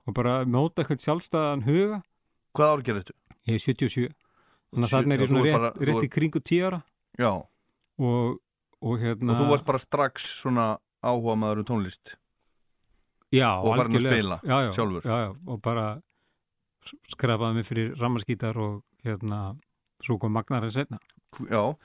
og 0.09 0.15
bara 0.17 0.33
móta 0.49 0.81
eitthvað 0.81 1.03
sjálfstæðan 1.05 1.65
huga. 1.67 1.99
Hvað 2.57 2.73
ár 2.73 2.81
gerir 2.87 3.03
þetta? 3.03 3.19
ég 3.45 3.59
er 3.59 3.61
77 3.61 4.09
þannig 4.75 4.87
að 4.89 4.95
þarna 4.95 5.15
er 5.15 5.23
ég 5.23 5.29
svona 5.31 5.43
rétt, 5.45 5.55
bara- 5.57 5.71
rétt 5.89 6.03
í 6.03 6.05
ert- 6.05 6.13
kringu 6.15 6.41
10 6.51 6.61
ára. 6.67 6.79
Já, 7.19 7.31
og, 7.99 8.39
og 8.83 8.99
hérna 8.99 9.31
og 9.33 9.39
þú 9.41 9.49
varst 9.53 9.65
bara 9.65 9.79
strax 9.81 10.27
svona 10.43 10.67
áhuga 11.05 11.35
maður 11.39 11.63
um 11.63 11.67
tónlist? 11.71 12.15
Já, 13.33 13.49
og 13.59 13.75
farin 13.75 13.95
að 13.97 14.05
spila 14.05 14.37
já, 14.43 14.57
já, 14.67 14.71
sjálfur. 14.77 15.01
já, 15.07 15.35
og 15.47 15.61
bara 15.65 15.85
s- 16.85 16.95
skrapaði 17.15 17.55
mig 17.57 17.65
fyrir 17.67 17.95
rammarskítar 17.99 18.55
og 18.61 18.83
hérna 19.03 19.57
svo 20.03 20.19
kom 20.19 20.31
Magnar 20.35 20.63
en 20.67 20.71
setna 20.71 20.99
Já, 21.49 21.75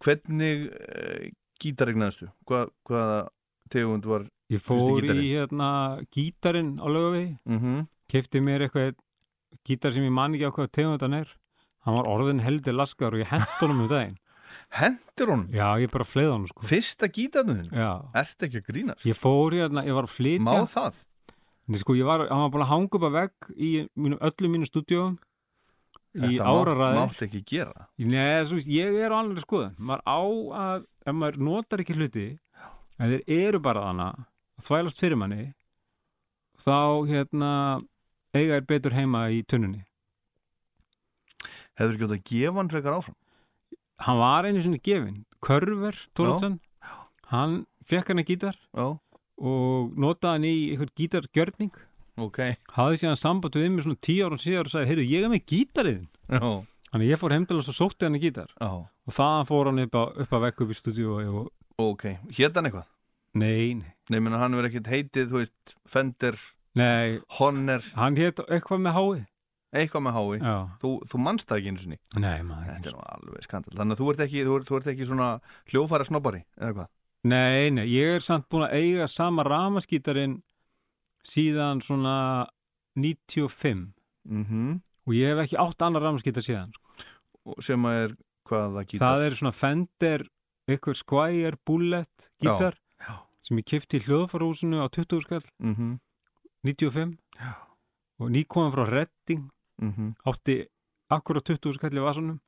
hvernig 0.00 0.70
e, 0.72 1.32
gítar 1.60 1.90
egnaðistu? 1.92 2.30
Hva, 2.48 2.68
hvaða 2.88 3.28
tegund 3.72 4.06
var 4.08 4.24
ég 4.52 4.60
Fyrsti 4.62 4.86
fór 4.88 5.02
gítarinn? 5.02 5.24
í 5.24 5.32
hérna 5.34 5.68
gítarinn 6.14 6.72
á 6.80 6.86
lögavegi 6.88 7.36
mm 7.44 7.86
kefti 8.08 8.40
mér 8.44 8.64
eitthvað 8.68 8.94
gítar 9.66 9.92
sem 9.92 10.04
ég 10.06 10.12
man 10.14 10.34
ekki 10.36 10.46
á 10.48 10.52
hvað 10.54 10.70
tegundan 10.72 11.14
er 11.20 11.34
hann 11.84 11.96
var 11.98 12.08
orðin 12.10 12.42
heldur 12.44 12.76
laskar 12.78 13.14
og 13.16 13.22
ég 13.22 13.30
hent 13.32 13.56
honum 13.60 13.84
um 13.84 13.90
daginn. 13.90 14.16
Hendur 14.78 15.30
hún? 15.32 15.42
já, 15.52 15.66
ég 15.82 15.90
bara 15.92 16.06
fleið 16.06 16.30
honum 16.32 16.46
sko. 16.50 16.62
Fyrsta 16.68 17.08
gítarnu 17.12 17.56
þinn? 17.60 17.74
já, 17.74 17.90
Ert 18.22 18.46
ekki 18.46 18.60
að 18.62 18.68
grínast? 18.70 19.04
ég 19.08 19.18
fór 19.18 19.56
hérna, 19.56 19.82
ég 19.86 19.96
var 19.96 20.06
að 20.08 20.14
flytja. 20.14 20.44
Má 20.46 20.68
það? 20.70 21.00
Nei, 21.66 21.78
sko, 21.80 21.94
ég 21.96 22.04
var, 22.08 22.26
hann 22.28 22.42
var 22.44 22.50
búin 22.52 22.64
að 22.66 22.70
hanga 22.74 22.98
upp 22.98 23.06
að 23.08 23.14
vegg 23.18 23.46
í 23.56 23.70
mínu, 23.96 24.18
öllum 24.28 24.52
mínu 24.54 24.68
stúdíóum 24.68 25.14
í 26.14 26.20
Þetta 26.20 26.44
mátt, 26.46 26.68
áraræðir 26.68 27.24
ekki 27.26 27.40
gera. 27.50 27.86
Nei, 27.98 28.44
svo 28.46 28.58
ég 28.70 28.98
er 29.02 29.10
á 29.10 29.16
alveg 29.18 29.42
skoðan 29.42 29.72
maður 29.80 30.04
á 30.06 30.20
að, 30.64 30.84
ef 31.08 31.16
maður 31.18 31.38
notar 31.48 31.82
ekki 31.82 31.96
hluti 31.98 32.26
ef 33.00 33.08
þeir 33.10 33.24
eru 33.48 33.60
bara 33.64 33.86
þarna 33.88 34.08
að 34.14 34.68
þvælast 34.68 35.02
fyrir 35.02 35.18
manni 35.18 35.46
þá 36.62 36.76
hérna 37.10 37.50
eiga 38.36 38.60
er 38.60 38.68
betur 38.68 38.94
heima 38.94 39.24
í 39.34 39.40
tunnunni 39.50 39.82
Hefur 41.80 42.04
átt 42.06 42.16
að 42.18 42.24
gefa 42.30 42.58
hann 42.60 42.70
frekar 42.72 42.98
áfram? 42.98 43.16
Hann 44.04 44.18
var 44.20 44.46
einu 44.48 44.62
sinni 44.62 44.80
gefin 44.82 45.20
Körver 45.44 45.96
Tólasson 46.18 46.58
hann 47.30 47.64
fekk 47.88 48.10
hann 48.12 48.22
að 48.22 48.30
gítar 48.32 48.56
Já, 48.74 48.86
og 49.38 49.96
notaði 49.98 50.34
hann 50.36 50.46
í 50.48 50.54
einhvern 50.74 50.92
gítargjörning. 50.98 51.72
Ok. 52.22 52.38
Hafði 52.76 53.00
síðan 53.02 53.18
samband 53.18 53.56
við 53.58 53.72
mig 53.74 53.84
svona 53.86 53.98
tíu 54.06 54.22
árum 54.28 54.38
síðar 54.38 54.68
og 54.68 54.72
sagði, 54.74 54.90
heyrðu, 54.92 55.06
ég 55.10 55.26
er 55.26 55.32
með 55.32 55.44
gítariðin 55.50 56.08
þannig 56.30 57.00
að 57.00 57.08
ég 57.10 57.18
fór 57.18 57.34
heim 57.34 57.46
til 57.50 57.58
þess 57.58 57.72
að 57.72 57.78
sótti 57.80 58.06
hann 58.06 58.18
í 58.18 58.22
gítar. 58.22 58.52
Já, 58.54 58.70
og 58.86 59.16
þaðan 59.16 59.48
fór 59.50 59.70
hann 59.70 59.82
upp, 59.82 59.96
á, 59.98 60.02
upp 60.22 60.36
að 60.38 60.44
vekk 60.46 60.62
upp 60.64 60.70
í 60.70 60.76
stúdíu 60.78 61.14
og 61.18 61.48
ok. 61.82 62.04
Hét 62.38 62.54
hann 62.54 62.70
eitthvað? 62.70 62.90
nei, 63.34 63.74
nei, 63.80 63.90
Nei, 64.12 64.20
menn 64.22 64.36
hann 64.38 64.54
verið 64.54 64.70
ekkert 64.76 64.92
heitið, 64.92 65.30
þú 65.32 65.40
veist 65.40 65.74
Fender, 65.90 66.36
nei. 66.78 67.18
Honner. 67.40 67.82
Hann 67.98 68.14
hétt 68.20 68.38
eitthvað 68.46 68.84
með 68.84 68.94
hái 69.00 69.24
Eitthvað 69.74 70.04
með 70.06 70.16
hái 70.18 70.38
já, 70.38 70.56
Þú, 70.82 70.90
þú 71.10 71.20
manst 71.24 71.48
það 71.50 71.60
ekki 71.60 71.82
sinni. 71.82 71.98
Nei, 72.14 72.42
maður 72.46 72.70
Þetta 72.70 72.90
er 72.90 72.94
nú 72.94 73.04
alveg 73.16 73.46
skandal 73.46 73.78
Þannig 73.80 73.96
að 73.96 74.02
þú 74.02 74.10
ert 74.12 74.24
ekki, 74.26 74.44
þú 74.46 74.58
ert, 74.58 74.68
þú 74.68 74.78
ert 74.78 74.90
ekki 74.94 75.08
svona 75.08 75.28
hljófæra 75.72 76.06
snobbari 76.08 76.42
Eða 76.60 76.72
hvað? 76.78 76.92
Nei, 77.24 77.70
nei, 77.72 77.84
ég 77.88 78.18
er 78.18 78.24
samt 78.24 78.50
búin 78.52 78.66
að 78.66 78.74
eiga 78.76 79.06
sama 79.08 79.46
ramaskítarinn 79.48 80.42
síðan 81.24 81.80
svona 81.80 82.16
95 83.00 83.88
Mm 84.24 84.80
og 85.04 85.16
ég 85.16 85.32
hef 85.32 85.42
ekki 85.44 85.58
átt 85.60 85.84
annar 85.84 86.04
ramaskítar 86.04 86.44
síðan 86.44 86.72
sko. 86.72 87.56
Sem 87.64 87.88
að 87.88 87.98
er 88.00 88.14
hvað 88.48 88.78
það 88.78 88.86
gítar? 88.92 89.04
Það 89.04 89.24
er 89.26 89.36
svona 89.40 89.54
Fender 89.56 90.24
eitthvað 90.70 91.00
Squire 91.00 91.60
Bullet 91.68 92.28
gítar 92.40 92.78
já. 93.04 93.14
sem 93.44 93.60
ég 93.60 93.68
kifti 93.68 94.00
í 94.00 94.06
hljóðfarhúsinu 94.06 94.80
á 94.80 94.88
20 94.88 95.24
skall. 95.26 95.44
Mm 95.60 95.74
-hmm. 95.74 95.98
95 96.64 97.18
já. 97.36 97.52
og 98.18 98.30
nýkominn 98.30 98.72
frá 98.72 98.84
Redding 98.88 99.50
Mm 99.82 99.92
-hmm. 99.92 100.14
átti 100.24 100.68
akkur 101.10 101.38
á 101.38 101.42
20 101.42 101.72
skall 101.74 101.98
í 101.98 102.04
vasanum 102.04 102.40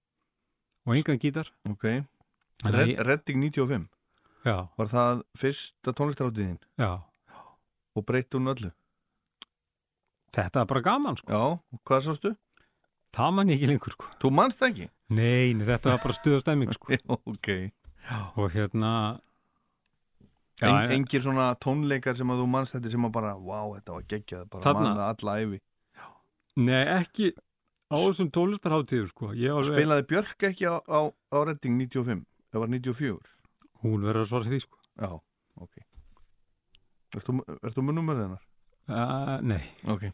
og 0.86 0.96
engan 0.96 1.18
gítar. 1.18 1.50
Ok. 1.68 1.84
Þannig 2.62 2.80
að 2.80 2.86
Red, 2.86 3.06
Redding 3.06 3.38
95 3.42 3.88
Já, 4.46 4.68
Var 4.78 4.86
það 4.86 5.22
fyrsta 5.36 5.92
tónlistaráttiðin 5.92 6.58
og 7.96 8.04
breytti 8.06 8.38
hún 8.38 8.48
öllu? 8.54 8.70
Þetta 10.32 10.60
er 10.60 10.64
bara 10.66 10.80
gaman 10.80 11.16
sko. 11.16 11.32
Já, 11.32 11.40
og 11.72 11.80
hvað 11.84 12.00
sástu? 12.06 12.36
það 13.16 13.30
man 13.32 13.48
ég 13.48 13.56
ekki 13.56 13.68
lengur 13.70 13.94
sko. 13.94 14.08
Þú 14.20 14.30
manst 14.36 14.60
það 14.60 14.72
ekki? 14.72 14.88
Nei, 15.16 15.54
þetta 15.54 15.92
var 15.94 16.02
bara 16.02 16.16
stuð 16.16 16.38
og 16.38 16.42
stemming 16.44 16.74
sko. 16.76 16.98
Ok. 17.32 17.48
Og 18.36 18.52
hérna 18.54 19.20
Já, 20.60 20.68
en, 20.68 20.76
en- 20.76 20.92
Engir 20.96 21.24
svona 21.24 21.50
tónleikar 21.60 22.16
sem 22.16 22.30
að 22.32 22.42
þú 22.42 22.46
manst 22.48 22.76
þetta 22.76 22.92
sem 22.94 23.08
að 23.08 23.12
bara, 23.12 23.32
wow, 23.36 23.74
þetta 23.76 23.96
var 23.96 24.06
geggjað 24.12 24.44
bara 24.52 24.74
manna 24.78 25.08
alla 25.10 25.34
æfi 25.42 25.60
Nei, 26.56 26.82
ekki 26.96 27.32
á 27.92 27.96
þessum 28.00 28.30
tónlistarháttíður 28.34 29.10
sko 29.12 29.30
alveg, 29.60 29.76
Spilaði 29.76 30.06
Björk 30.10 30.46
ekki 30.48 30.68
á, 30.68 30.80
á, 30.88 31.00
á 31.12 31.38
Redding 31.44 31.76
95? 31.84 32.24
Það 32.50 32.62
var 32.62 32.72
94? 32.72 33.36
hún 33.84 34.06
verður 34.06 34.24
að 34.24 34.30
svara 34.30 34.50
því 34.50 34.60
sko 34.64 34.80
Já, 34.96 35.10
ok 35.62 35.76
ertu 37.16 37.84
með 37.84 37.98
nummerið 37.98 38.24
hennar? 38.26 38.44
uh, 38.90 39.36
Nei, 39.46 39.62
Ok 39.92 40.08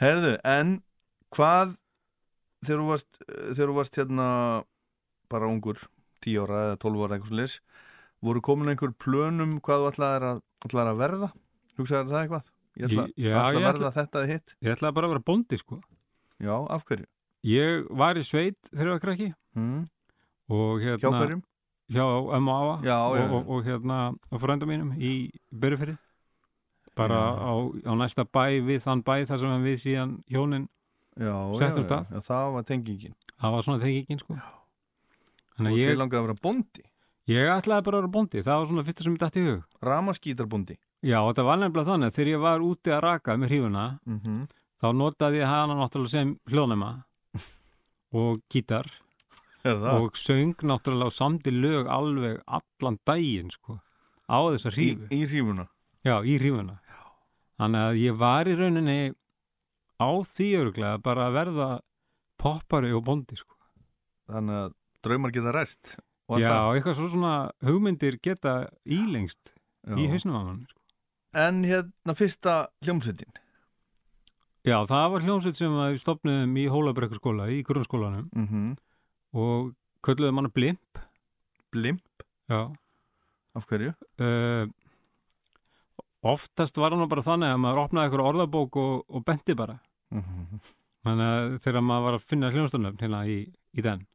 Herðu, 0.00 0.34
en 0.42 0.78
hvað 1.34 1.76
þegar 2.64 2.80
þú 2.80 2.86
varst, 2.88 3.18
þegar 3.28 3.70
þú 3.70 3.76
varst 3.76 3.98
hérna 4.00 4.28
bara 5.30 5.50
ungur 5.50 5.78
10 6.24 6.40
ára 6.42 6.62
eða 6.70 6.80
12 6.82 7.04
ára 7.04 7.18
eitthvað 7.18 7.38
leis 7.42 7.58
voru 8.24 8.42
komin 8.44 8.72
einhver 8.72 8.94
plönum 9.04 9.58
hvað 9.64 9.84
þú 9.84 9.90
ætlaðir 9.92 10.26
að, 10.30 10.42
að 10.84 11.00
verða 11.02 11.30
hugsaðir 11.78 12.10
það 12.10 12.20
eitthvað? 12.22 12.50
Ég 12.76 12.86
ætla, 12.88 13.04
Ég- 13.06 13.14
já, 13.16 13.34
ætla 13.34 13.44
að 13.48 13.54
ég 13.54 13.64
verða 13.68 13.90
þetta 13.94 14.18
eða 14.22 14.26
hitt. 14.32 14.54
ég 14.62 14.72
ætlaði 14.76 14.94
bara 14.94 15.06
að 15.06 15.12
vera 15.14 15.24
bóndi 15.28 15.58
sko. 15.58 15.80
Já, 16.40 16.54
af 16.70 16.84
hverju? 16.84 17.06
Ég 17.44 17.86
var 17.90 18.14
í 18.16 18.24
sveit 18.24 18.56
þegar 18.72 18.86
ég 18.86 18.94
var 18.96 19.00
krakki 19.04 19.34
Mm. 19.56 19.86
og 20.50 20.80
hérna 20.80 20.98
Hjá 20.98 21.10
hverjum? 21.20 21.42
hjá 21.92 22.04
ömmu 22.34 22.50
og 22.50 22.62
afa 22.64 22.86
Já, 22.86 22.98
og, 22.98 23.16
já. 23.16 23.30
og, 23.30 23.48
og 23.50 23.64
hérna 23.64 23.98
á 24.32 24.36
frænda 24.40 24.66
mínum 24.66 24.90
í 24.98 25.30
Berufyrði 25.54 25.98
bara 26.96 27.14
á, 27.38 27.52
á 27.86 27.92
næsta 27.94 28.24
bæ 28.24 28.58
við 28.64 28.82
þann 28.82 29.02
bæ 29.04 29.24
þar 29.26 29.38
sem 29.38 29.64
við 29.64 29.76
síðan 29.84 30.22
hjónin 30.30 30.68
Settum 31.16 31.84
stað. 31.86 32.10
það 32.26 32.52
var 32.54 32.62
tengingin. 32.64 33.14
Það 33.38 33.50
var 33.52 33.62
svona 33.62 33.78
þengingin 33.84 34.18
sko. 34.18 34.34
Og 34.34 35.66
þið 35.70 35.94
langaði 35.94 36.18
að 36.18 36.26
vera 36.26 36.34
bondi 36.42 36.82
ég 37.28 37.46
ætlaði 37.54 37.84
bara 37.84 37.98
að 37.98 38.02
vera 38.02 38.12
bóndi. 38.16 38.42
Það 38.42 38.58
var 38.58 38.66
svona 38.66 38.82
fyrsta 38.84 39.02
sem 39.04 39.14
ég 39.14 39.20
dætti 39.22 39.40
í 39.40 39.46
hug. 39.46 39.62
Ramaskítarbondi 39.80 40.76
Já, 41.04 41.18
þetta 41.20 41.46
var 41.46 41.60
nefnilega 41.60 41.90
þannig 41.90 42.14
þegar 42.14 42.30
ég 42.32 42.44
var 42.44 42.64
úti 42.64 42.92
að 42.94 43.02
raka 43.04 43.36
með 43.36 43.52
hrífuna 43.52 43.86
mm 44.06 44.20
-hmm. 44.20 44.44
þá 44.80 44.86
notaði 44.96 45.42
ég 45.42 45.50
hana 45.50 45.78
náttúrulega 45.78 46.14
sem 46.14 46.36
hljónema 46.50 46.90
og 48.20 48.40
gítar 48.48 48.88
og 49.64 50.16
söng 50.16 50.56
náttúrulega 50.60 51.12
og 51.12 51.16
samdi 51.16 51.52
lög 51.52 51.88
alveg 51.88 52.40
allan 52.46 52.98
daginn 53.06 53.50
sko, 53.50 53.80
á 54.28 54.38
þessa 54.52 54.70
í, 54.70 54.74
hrífu 54.76 55.08
í 55.12 55.20
hrífuna 55.28 55.68
já, 56.04 56.20
í 56.24 56.38
hrífuna 56.38 56.80
þannig 57.60 57.80
að 57.80 58.00
ég 58.00 58.16
var 58.18 58.48
í 58.48 58.56
rauninni 58.58 59.14
á 60.00 60.08
því 60.26 60.48
öruglega 60.60 61.02
bara 61.02 61.28
að 61.28 61.36
verða 61.38 61.68
poppari 62.40 62.92
og 62.94 63.04
bondi 63.06 63.38
sko. 63.38 63.56
Þannig 64.30 64.60
að 64.62 64.74
draumar 65.04 65.34
geta 65.34 65.52
rest 65.54 65.96
og 66.28 66.40
já, 66.40 66.48
það, 66.48 66.70
eitthvað 66.76 66.96
svo 66.98 67.10
svona 67.12 67.34
hugmyndir 67.64 68.18
geta 68.24 68.54
ílengst 68.84 69.52
í 69.92 70.06
já. 70.06 70.10
hausnum 70.14 70.38
á 70.40 70.42
mann 70.42 70.64
sko. 70.68 70.83
En 71.34 71.64
hérna 71.66 72.14
fyrsta 72.14 72.68
hljómsveitin? 72.84 73.32
Já, 74.64 74.78
það 74.88 75.08
var 75.12 75.24
hljómsveit 75.26 75.58
sem 75.58 75.72
við 75.74 75.98
stopnum 76.00 76.54
í 76.56 76.68
Hólabrekkurskóla 76.70 77.50
í 77.52 77.58
grunnskólanum. 77.66 78.30
Mm 78.32 78.46
-hmm. 78.48 78.76
og 79.34 79.74
kölluðum 80.06 80.40
hana 80.40 80.48
Blimp. 80.48 80.98
Blimp, 81.72 82.22
já. 82.48 82.72
Af 83.54 83.66
hverju? 83.66 83.92
uh, 84.18 84.66
oftast 86.22 86.76
var 86.76 86.90
hann 86.90 87.08
bara 87.08 87.22
þannig 87.22 87.52
að 87.52 87.60
maður 87.60 87.82
opnaði 87.84 88.08
eitthvað 88.08 88.28
orðabók 88.30 88.76
og, 88.76 89.04
og 89.08 89.24
benti 89.24 89.54
bara. 89.54 89.78
Mm 90.10 90.22
-hmm. 90.22 90.58
þannig 91.04 91.26
að 91.26 91.58
þegar 91.58 91.80
maður 91.82 92.04
var 92.04 92.14
að 92.14 92.26
finna 92.28 92.50
hljónstafnöfn 92.50 93.00
hérna 93.00 93.26
í, 93.26 93.52
í 93.74 93.82
den. 93.82 94.06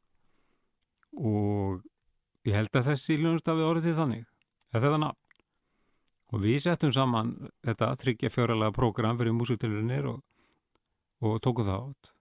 Og 1.14 1.84
ég 2.46 2.56
held 2.56 2.76
að 2.76 2.86
þessi 2.90 3.18
hljónstafi 3.18 3.62
orðið 3.62 3.84
til 3.84 3.96
þannig. 3.96 4.26
Þetta 4.72 4.98
nafn 4.98 5.29
og 6.30 6.44
við 6.44 6.60
settum 6.66 6.94
saman 6.94 7.34
þetta 7.66 7.92
þryggja 8.00 8.32
fjóralega 8.34 8.76
prógram 8.76 9.20
fyrir 9.20 9.36
músiktilurinnir 9.38 10.08
og, 10.12 10.22
og 11.26 11.40
tókum 11.46 11.68
það 11.68 11.90
átt 11.90 12.12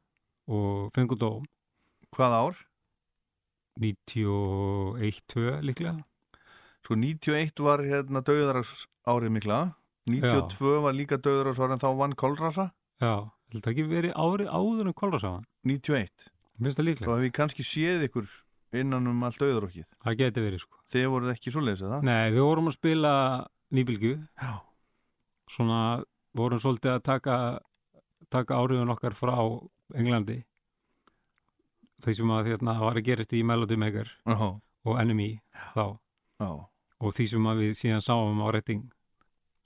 og 0.49 0.93
fengum 0.97 1.21
dóm. 1.21 1.49
Hvað 2.17 2.37
ár? 2.39 2.63
91-2 3.79 5.59
líklega. 5.63 5.99
Sko 6.83 6.97
91 6.97 7.61
var 7.63 7.85
hérna 7.85 8.23
döðarás 8.25 8.87
árið 9.07 9.35
mikla 9.37 9.59
92 10.09 10.79
var 10.83 10.97
líka 10.97 11.19
döðarás 11.21 11.61
árið 11.61 11.77
en 11.77 11.83
þá 11.83 11.91
vann 11.99 12.17
Kolrasa. 12.17 12.71
Já, 12.99 13.29
að 13.55 13.71
ekki 13.71 13.85
verið 13.89 14.17
árið 14.19 14.51
áður 14.51 14.91
en 14.91 14.97
kolrasáðan 14.97 15.45
91 15.69 16.29
minnst 16.59 16.81
það 16.81 16.89
líklega, 16.89 17.07
Þá 17.07 17.15
hef 17.15 17.27
ég 17.29 17.35
kannski 17.37 17.65
séð 17.67 18.07
ykkur 18.09 18.27
innan 18.79 19.07
um 19.09 19.23
allt 19.25 19.39
döðarókið 19.41 19.87
það 20.05 20.19
geti 20.19 20.45
verið 20.45 20.65
sko. 20.65 20.81
Þið 20.93 21.07
voruð 21.13 21.33
ekki 21.33 21.53
svo 21.55 21.63
leiðis 21.63 21.85
það? 21.85 22.03
Nei, 22.09 22.27
við 22.35 22.43
vorum 22.45 22.69
að 22.69 22.77
spila 22.77 23.13
nýbylgu 23.75 24.15
svona 25.49 26.05
vorum 26.37 26.61
svolítið 26.63 26.95
að 26.95 27.05
taka 27.09 27.37
taka 28.33 28.59
áriðun 28.61 28.93
okkar 28.93 29.17
frá 29.17 29.35
Englandi. 29.97 30.43
Þeir 32.05 32.17
sem 32.21 32.33
að 32.35 32.51
hérna 32.53 32.75
var 32.79 32.99
að 32.99 33.07
gerast 33.09 33.33
í 33.35 33.43
Melody 33.43 33.79
Maker 33.81 34.11
Já, 34.29 34.37
og 34.85 34.99
NME 35.03 35.41
þá. 35.75 35.99
Já, 36.39 36.51
og 37.01 37.15
því 37.17 37.27
sem 37.33 37.49
að 37.51 37.63
við 37.65 37.73
síðan 37.81 38.05
sáum 38.05 38.43
á 38.45 38.47
rétting 38.55 38.85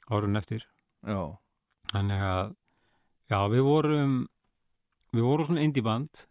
árun 0.08 0.38
eftir. 0.38 0.64
Já. 1.04 1.36
Þannig 1.92 2.22
að 2.24 2.54
já, 3.32 3.40
við 3.52 3.64
vorum 3.66 4.14
við 5.12 5.26
vorum 5.26 5.50
svona 5.50 5.66
indie 5.66 5.84
band. 5.84 6.24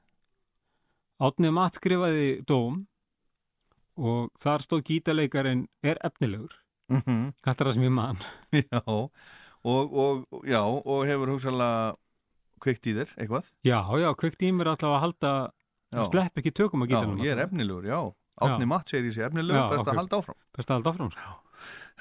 Átnið 1.21 1.53
Matt 1.53 1.77
skrifaði 1.77 2.29
dóm 2.49 2.85
og 3.99 4.31
þar 4.41 4.65
stóð 4.65 4.87
gítaleikarin 4.87 5.67
er 5.85 5.99
efnilegur 6.01 6.55
mm 6.91 7.25
þetta 7.45 7.63
er 7.63 7.69
það 7.69 7.75
sem 7.77 7.85
ég 7.87 7.93
man 7.95 8.21
Já, 8.61 8.81
og, 8.87 9.93
og, 10.03 10.23
já, 10.47 10.61
og 10.61 11.03
hefur 11.09 11.33
hugsalega 11.33 11.93
kveikt 12.61 12.89
í 12.91 12.95
þér 12.97 13.13
eitthvað 13.17 13.51
Já, 13.67 13.79
já, 14.01 14.09
kveikt 14.21 14.45
í 14.45 14.51
mér 14.55 14.73
alltaf 14.73 14.95
að 14.95 15.03
halda 15.05 15.33
Já, 15.91 16.01
slepp 16.07 16.39
ekki 16.39 16.53
tökum 16.55 16.85
að 16.85 16.91
já 16.93 16.97
gítarnum 16.97 17.23
ég 17.25 17.35
er 17.35 17.45
efnilegur, 17.45 17.87
já 17.89 17.99
Átni 18.41 18.65
Já. 18.65 18.69
Matt 18.71 18.89
segir 18.89 19.09
í 19.09 19.13
sig 19.13 19.25
efnilegur, 19.27 19.59
Já, 19.59 19.69
best 19.73 19.83
ok. 19.85 19.91
að 19.91 19.99
halda 20.01 20.19
áfram 20.21 20.37
Best 20.57 20.71
að 20.71 20.77
halda 20.79 20.91
áfram. 20.93 21.11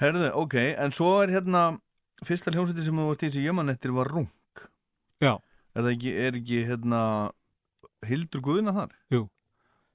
Herðu, 0.01 0.29
ok, 0.41 0.55
en 0.85 0.95
svo 0.95 1.09
er 1.21 1.33
hérna 1.35 1.63
fyrsta 2.25 2.53
hljómsveitin 2.53 2.87
sem 2.87 3.01
þú 3.01 3.09
varst 3.09 3.25
í 3.25 3.29
þessi 3.29 3.43
jömanettir 3.45 3.93
var 3.93 4.09
Rung 4.09 4.31
Já. 5.21 5.35
Er 5.77 5.91
ekki, 5.91 6.15
er 6.17 6.39
ekki 6.39 6.63
hérna 6.67 7.01
Hildur 8.07 8.41
Guðna 8.43 8.73
þar? 8.75 8.95
Jú. 9.13 9.27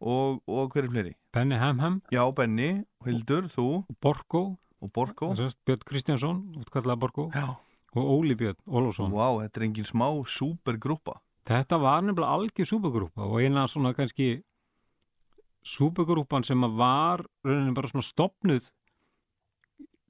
Og, 0.07 0.38
og 0.47 0.70
hver 0.74 0.86
er 0.86 0.92
fleiri? 0.92 1.12
Benny 1.34 1.59
Hamham, 1.59 1.99
Já, 2.12 2.22
Benny, 2.36 2.84
Hildur, 3.05 3.49
þú 3.51 3.82
Borgo 4.05 4.44
og 4.83 4.93
Borgo. 4.93 5.33
sérst, 5.35 5.59
Björn 5.66 5.85
Kristjánsson, 5.85 6.43
útkallaða 6.61 6.99
Borgo 6.99 7.31
Já. 7.35 7.57
og 7.97 8.05
Óli 8.05 8.37
Björn 8.37 8.59
Ólafsson 8.66 9.12
Vá, 9.12 9.43
þetta 9.43 9.61
er 9.61 9.68
engin 9.68 9.89
smá 9.89 10.09
supergrúpa. 10.27 11.20
Þetta 11.47 11.79
var 11.79 12.03
nefnilega 12.03 12.35
algjör 12.35 12.66
súpergrúpa 12.66 13.22
og 13.22 13.39
eina 13.41 13.68
svona 13.70 13.95
kannski 13.95 14.43
súpergrúpan 15.66 16.45
sem 16.45 16.61
var 16.79 17.22
rauninni 17.45 17.74
bara 17.74 17.91
svona 17.91 18.07
stopnuð 18.07 18.70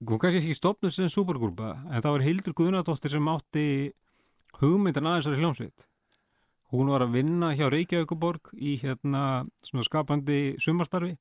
hún 0.05 0.21
kannski 0.21 0.41
ekki 0.43 0.57
stopnuð 0.57 0.93
sem 0.95 1.13
súpergrúpa 1.13 1.75
en 1.89 2.03
það 2.03 2.15
var 2.17 2.25
Hildur 2.25 2.57
Guðnadóttir 2.57 3.13
sem 3.13 3.29
átti 3.33 3.67
hugmyndan 4.61 5.09
aðeins 5.09 5.29
þessari 5.29 5.45
hljómsveit 5.45 5.87
hún 6.73 6.91
var 6.93 7.05
að 7.07 7.15
vinna 7.17 7.53
hjá 7.57 7.69
Reykjavíkuborg 7.73 8.53
í 8.57 8.77
hérna 8.83 9.23
svona 9.65 9.87
skapandi 9.87 10.41
sumarstarfi 10.61 11.15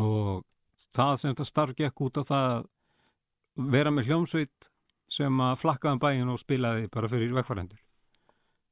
og 0.00 0.44
það 0.96 1.14
sem 1.20 1.32
þetta 1.32 1.48
starf 1.48 1.78
gekk 1.78 2.04
út 2.06 2.20
á 2.20 2.22
það 2.26 2.48
að 2.56 3.70
vera 3.76 3.92
með 3.94 4.10
hljómsveit 4.10 4.70
sem 5.12 5.40
að 5.44 5.58
flakkaðan 5.60 6.02
bæin 6.02 6.32
og 6.32 6.40
spilaði 6.40 6.88
bara 6.92 7.10
fyrir 7.12 7.34
vegfærendur 7.36 7.80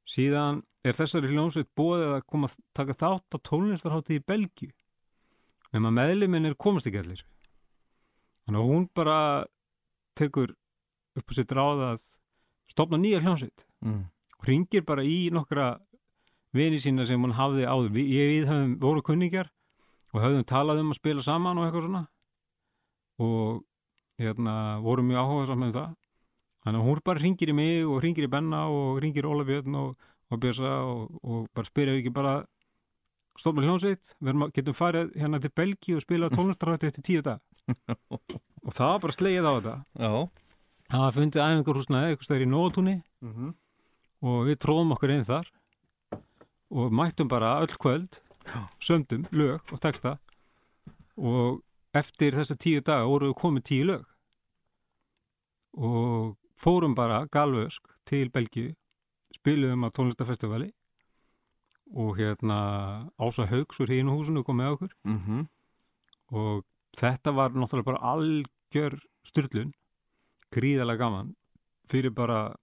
síðan 0.09 0.61
er 0.85 0.97
þessari 0.97 1.29
hljómsveit 1.29 1.69
bóðið 1.77 2.15
að 2.17 2.23
koma 2.29 2.49
að 2.49 2.55
taka 2.77 2.97
þátt 2.97 3.37
á 3.37 3.37
tónlistarhátti 3.47 4.17
í 4.17 4.23
Belgíu 4.25 4.71
nema 5.75 5.91
meðliminn 5.95 6.49
er 6.49 6.57
komast 6.59 6.89
ekki 6.89 7.01
allir. 7.01 7.21
Þannig 8.45 8.63
að 8.63 8.71
hún 8.73 8.87
bara 8.97 9.17
tekur 10.17 10.55
upp 11.17 11.31
á 11.31 11.33
sitt 11.37 11.53
ráð 11.55 11.85
að 11.91 12.03
stopna 12.71 12.99
nýja 12.99 13.21
hljómsveit. 13.23 13.65
Mm. 13.81 14.03
og 14.37 14.45
ringir 14.45 14.83
bara 14.85 15.03
í 15.05 15.29
nokkra 15.33 15.79
vini 16.53 16.79
sína 16.81 17.05
sem 17.05 17.21
hún 17.21 17.33
hafði 17.37 17.65
áður. 17.65 17.91
Við, 17.95 18.11
ég 18.13 18.29
við 18.31 18.49
höfum 18.49 18.75
voru 18.81 19.03
kunningjar 19.05 19.51
og 20.11 20.21
höfðum 20.21 20.45
talað 20.47 20.81
um 20.83 20.91
að 20.93 20.99
spila 20.99 21.23
saman 21.25 21.57
og 21.57 21.65
eitthvað 21.67 21.87
svona. 21.87 22.03
Og 23.21 23.61
hérna 24.21 24.55
vorum 24.83 25.07
mjög 25.07 25.21
áhuga 25.25 25.49
saman 25.51 25.69
um 25.69 25.75
það. 25.75 25.91
Þannig 26.61 26.81
að 26.81 26.87
hún 26.87 27.03
bara 27.05 27.19
ringir 27.23 27.49
í 27.49 27.53
mig 27.57 27.85
og 27.89 28.01
ringir 28.03 28.27
í 28.27 28.31
Benna 28.31 28.65
og 28.69 28.99
ringir 29.01 29.25
í 29.25 29.31
Óla 29.31 29.45
Björn 29.47 29.77
og, 29.79 30.09
og 30.29 30.41
Björsa 30.43 30.73
og, 30.85 31.07
og 31.23 31.47
bara 31.55 31.65
spyrja 31.65 31.95
ekki 31.97 32.13
bara 32.13 32.35
stofna 33.39 33.63
hljónsveit, 33.65 34.11
getum 34.53 34.75
farið 34.75 35.13
hérna 35.17 35.39
til 35.41 35.49
Belgi 35.55 35.95
og 35.95 36.03
spila 36.03 36.29
tónlistarhátti 36.29 36.89
eftir 36.89 37.05
tíu 37.07 37.21
dag 37.25 37.39
og 38.11 38.73
það 38.75 38.91
var 38.91 38.99
bara 39.05 39.15
slegið 39.15 39.47
á 39.47 39.51
þetta. 39.55 39.75
Já. 39.95 40.11
það 40.91 41.05
var 41.05 41.15
fundið 41.15 41.43
æfingarhúsnaði 41.45 42.11
eitthvað 42.11 42.27
stæðir 42.27 42.45
í 42.45 42.51
Nóatúni 42.51 42.95
Mm 43.21 43.33
-hmm. 43.33 43.53
og 44.21 44.37
við 44.47 44.55
tróðum 44.57 44.93
okkur 44.95 45.11
inn 45.13 45.23
þar. 45.25 45.47
Og 46.71 46.91
mættum 46.91 47.27
bara 47.27 47.61
öll 47.61 47.77
kvöld 47.77 48.21
sömdum 48.79 49.25
lög 49.31 49.61
og 49.71 49.81
texta 49.81 50.17
og 51.17 51.61
eftir 51.93 52.35
þessa 52.35 52.57
tíu 52.59 52.81
daga 52.81 53.07
voru 53.09 53.31
við 53.31 53.39
komið 53.41 53.65
tíu 53.67 53.87
lög. 53.89 54.05
Og 55.77 56.37
fórum 56.59 56.95
bara 56.95 57.25
galvösk 57.31 57.87
til 58.05 58.31
Belgíu 58.31 58.73
spiluðum 59.35 59.87
á 59.87 59.89
tónlistafestivali 59.95 60.71
og 61.91 62.17
hérna 62.19 63.09
Ása 63.19 63.47
Haugs 63.47 63.79
úr 63.79 63.91
hínu 63.91 64.15
húsinu 64.15 64.43
kom 64.43 64.57
með 64.57 64.73
okkur. 64.75 64.93
Mm 65.03 65.19
-hmm. 65.19 65.47
og 66.31 66.65
þetta 66.97 67.31
var 67.31 67.49
náttúrulega 67.51 67.85
bara 67.85 68.13
algjör 68.13 68.99
styrlun 69.23 69.73
gríðalega 70.51 70.97
gaman 70.97 71.35
fyrir 71.89 72.11
bara 72.11 72.55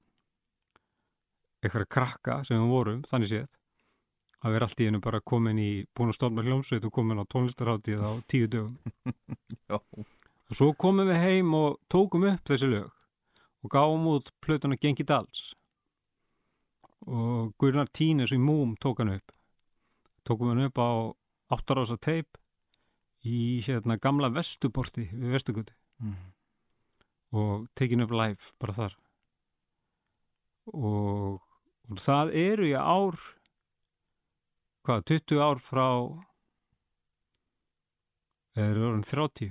eitthvað 1.62 1.88
krakka 1.88 2.44
sem 2.44 2.60
við 2.60 2.68
vorum, 2.68 3.02
þannig 3.02 3.28
séð 3.28 3.46
að 4.44 4.54
vera 4.54 4.68
allt 4.68 4.80
í 4.80 4.86
hennu 4.88 5.00
bara 5.02 5.20
komin 5.20 5.58
í 5.58 5.70
búin 5.96 6.12
að 6.12 6.18
stofna 6.20 6.44
hljómsveit 6.46 6.84
og 6.86 6.92
komin 6.94 7.18
á 7.18 7.24
tónlistarháttíð 7.26 8.04
á 8.06 8.10
tíu 8.30 8.46
dögum. 8.50 8.76
Og 10.48 10.56
svo 10.56 10.70
komum 10.80 11.04
við 11.10 11.18
heim 11.20 11.50
og 11.58 11.74
tókum 11.92 12.22
upp 12.30 12.46
þessi 12.48 12.70
lög 12.70 12.86
og 13.60 13.72
gáum 13.74 14.06
út 14.08 14.30
plötuna 14.40 14.78
Gengi 14.80 15.04
Dals. 15.04 15.50
Og 17.04 17.50
Gunnar 17.60 17.90
Tínes 17.92 18.32
í 18.32 18.38
Múm 18.40 18.72
tók 18.80 19.02
hann 19.02 19.10
upp. 19.18 19.34
Tókum 20.24 20.48
hann 20.54 20.62
upp 20.68 20.78
á 20.80 20.88
áttarása 21.52 21.98
teip 22.00 22.38
í 23.26 23.58
hérna 23.66 23.98
gamla 24.00 24.30
vestuborti 24.32 25.08
við 25.12 25.34
vestuguti 25.36 25.74
Mm. 25.98 26.14
og 27.34 27.64
tekin 27.74 28.04
upp 28.04 28.12
live 28.14 28.52
bara 28.62 28.72
þar. 28.72 28.92
Og, 30.70 31.40
og 31.90 31.98
það 31.98 32.30
eru 32.38 32.68
í 32.68 32.76
ár 32.78 33.18
hvað, 34.88 35.04
20 35.12 35.42
ár 35.44 35.60
frá 35.60 35.86
eða 38.56 38.70
eru 38.72 38.86
orðin 38.88 39.04
30 39.04 39.50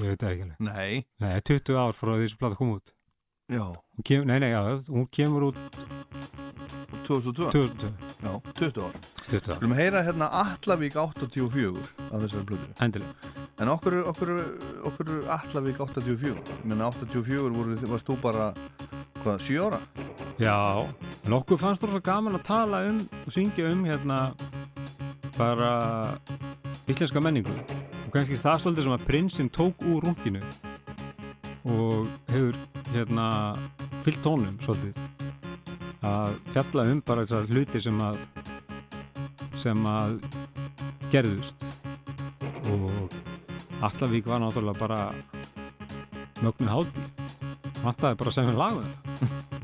ég 0.00 0.12
veit 0.12 0.24
ekki 0.28 0.46
alveg 0.46 0.64
Nei. 0.64 1.04
nei, 1.22 1.34
20 1.50 1.76
ár 1.80 1.96
frá 1.96 2.14
því 2.14 2.24
þessi 2.26 2.40
plata 2.40 2.58
kom 2.58 2.72
út. 2.78 2.94
Hún 3.50 4.04
kem, 4.04 4.24
nei, 4.24 4.38
nei, 4.38 4.50
já, 4.52 4.62
hún 4.88 5.08
kemur 5.10 5.50
út 5.50 5.56
2002. 7.02 7.50
2002 7.50 7.90
Já, 8.22 8.40
20 8.54 8.82
ár. 8.84 8.94
20 9.30 9.50
ár, 9.50 9.58
viljum 9.58 9.74
heyra 9.74 10.02
hérna 10.06 10.28
Allavík 10.30 10.94
84 10.96 11.80
af 12.12 12.22
þessari 12.22 12.44
blödu. 12.46 12.68
endilega 12.80 13.14
En 13.58 13.68
okkur, 13.68 13.96
okkur, 14.08 14.30
okkur 14.88 15.10
Allavík 15.28 15.80
84. 15.80 16.38
Ég 16.38 16.64
meina 16.64 16.86
84 16.86 17.50
voru, 17.50 17.76
varst 17.90 18.06
þú 18.06 18.16
bara, 18.22 18.52
hvað, 19.24 19.42
7 19.42 19.58
ára? 19.66 19.80
Já, 20.38 20.86
en 21.26 21.36
okkur 21.36 21.58
fannst 21.58 21.82
þú 21.82 21.90
svo 21.90 22.00
gaman 22.00 22.38
að 22.38 22.46
tala 22.46 22.84
um 22.88 23.02
og 23.26 23.34
syngja 23.34 23.72
um 23.72 23.84
hérna 23.84 24.20
bara 25.36 25.72
íslenska 26.88 27.20
menningu 27.20 27.52
og 28.06 28.12
kannski 28.14 28.38
það 28.38 28.62
svolítið 28.62 28.86
sem 28.86 28.96
að 28.96 29.06
prinsinn 29.10 29.50
tók 29.52 29.82
úr 29.90 30.06
runginu 30.06 30.40
og 31.68 32.08
hefur 32.30 32.56
hérna 32.94 33.26
fyllt 34.04 34.22
tónum 34.24 34.56
svolítið. 34.64 34.96
Að 36.00 36.38
fjalla 36.54 36.86
um 36.92 37.02
bara 37.04 37.26
þessar 37.26 37.50
hluti 37.52 37.82
sem 37.84 38.00
að 38.00 38.20
sem 39.60 39.86
að 39.86 40.16
gerðust. 41.12 41.66
Og 42.72 43.18
Allavík 43.84 44.28
var 44.28 44.40
náttúrulega 44.40 44.80
bara 44.80 45.00
mögnuð 46.40 46.72
hátíð. 46.72 47.10
Vantaði 47.84 48.20
bara 48.20 48.36
sem 48.36 48.48
við 48.48 48.60
lagum 48.60 48.88
það 49.20 49.59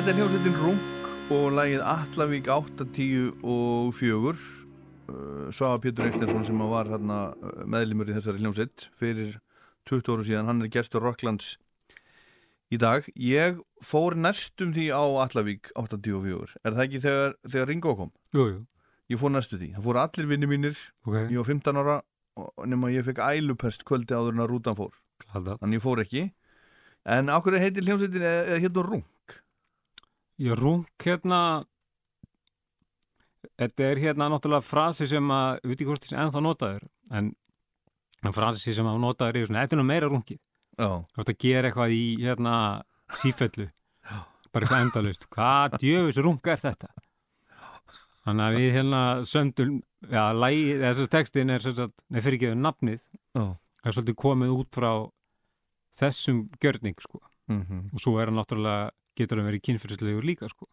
Þetta 0.00 0.14
er 0.14 0.16
hljómsveitin 0.16 0.54
Rung 0.56 1.08
og 1.36 1.42
lagið 1.52 1.82
Allavík 1.84 2.46
8, 2.48 2.86
10 2.96 3.42
og 3.44 3.90
4 3.92 4.30
uh, 4.32 5.50
Svafa 5.52 5.76
Pétur 5.84 6.06
Eikstensson 6.08 6.46
sem 6.48 6.62
var 6.70 6.88
uh, 6.88 7.02
meðlimur 7.68 8.08
í 8.08 8.14
þessari 8.16 8.40
hljómsveit 8.40 8.86
fyrir 8.96 9.34
20 9.90 10.08
árum 10.08 10.24
síðan, 10.24 10.48
hann 10.48 10.64
er 10.64 10.72
gestur 10.72 11.04
Rocklands 11.04 11.50
í 12.72 12.80
dag. 12.80 13.04
Ég 13.12 13.60
fór 13.84 14.16
næstum 14.16 14.72
því 14.72 14.88
á 14.88 15.04
Allavík 15.26 15.68
8, 15.76 16.00
10 16.00 16.16
og 16.16 16.24
4 16.30 16.56
er 16.64 16.78
það 16.80 16.82
ekki 16.86 17.04
þegar, 17.04 17.38
þegar 17.52 17.72
Ringo 17.74 17.96
kom? 18.00 18.16
Jú, 18.32 18.48
jú, 18.54 18.64
Ég 19.12 19.20
fór 19.20 19.36
næstu 19.36 19.60
því, 19.60 19.72
það 19.76 19.90
fóru 19.90 20.04
allir 20.06 20.32
vinni 20.32 20.48
mínir. 20.48 20.82
Ok, 21.04 21.20
ég 21.26 21.36
var 21.42 21.50
15 21.52 21.84
ára 21.84 22.00
nema 22.72 22.94
ég 22.96 23.04
fekk 23.04 23.20
ælupest 23.28 23.84
kvöldi 23.84 24.16
áður 24.16 24.32
en 24.32 24.46
að 24.48 24.52
rútan 24.56 24.80
fór. 24.80 24.96
Klata. 25.28 25.60
þannig 25.60 25.82
ég 25.82 25.88
fór 25.90 26.06
ekki. 26.08 26.28
En 27.04 27.28
ákveður 27.28 27.66
heitir 27.68 27.84
hljómsveitin 27.84 28.24
eða 28.24 28.44
eða 28.48 28.62
hérna 28.64 28.88
Rung? 28.88 29.08
Ég 30.40 30.56
rung 30.56 30.86
hérna, 31.04 31.40
þetta 33.60 33.88
er 33.90 34.00
hérna 34.00 34.30
náttúrulega 34.32 34.64
frasi 34.64 35.08
sem 35.10 35.32
að, 35.34 35.60
við 35.60 35.72
veit 35.72 35.76
ekki 35.76 35.88
hvort 35.90 36.06
þess 36.06 36.16
ennþá 36.22 36.44
notaður, 36.46 36.86
en 37.12 37.34
en 38.20 38.36
frasi 38.36 38.74
sem 38.76 38.88
að 38.88 39.02
notaður 39.02 39.40
er 39.40 39.48
svona, 39.48 39.64
þetta 39.64 39.76
er 39.76 39.80
nú 39.80 39.86
meira 39.88 40.08
rungið. 40.12 40.40
Já, 40.80 40.88
Þú 41.12 41.22
ert 41.22 41.32
að 41.32 41.38
gera 41.44 41.68
eitthvað 41.68 41.94
í 41.96 42.02
hérna 42.22 42.54
sífellu, 43.20 43.68
bara 44.50 44.64
eitthvað 44.66 44.84
endalust. 44.86 45.26
Hvað 45.32 45.78
djöfus 45.82 46.20
runga 46.24 46.54
er 46.54 46.62
þetta? 46.64 46.92
Þannig 48.20 48.44
að 48.46 48.56
við 48.60 48.74
hérna 48.76 49.00
söndum, 49.28 49.76
já, 50.12 50.22
lægi, 50.36 50.64
þessi 50.80 51.08
textin 51.12 51.52
er 51.52 51.66
nei 51.68 52.20
fyrir 52.20 52.36
ekki 52.38 52.54
nafnið, 52.60 53.08
já 53.36 53.44
er 53.84 53.96
svolítið 53.96 54.18
komið 54.20 54.54
út 54.54 54.76
frá 54.76 54.90
þessum 56.00 56.44
gjörning, 56.60 56.96
sko. 57.00 57.20
mm 57.50 57.90
og 57.94 58.02
svo 58.02 58.18
er 58.20 58.30
hann 58.30 58.38
náttúrulega 58.38 58.90
getur 59.18 59.40
hann 59.40 59.48
verið 59.50 59.64
kynfyrirslegur 59.68 60.24
líka 60.26 60.46
sko. 60.50 60.66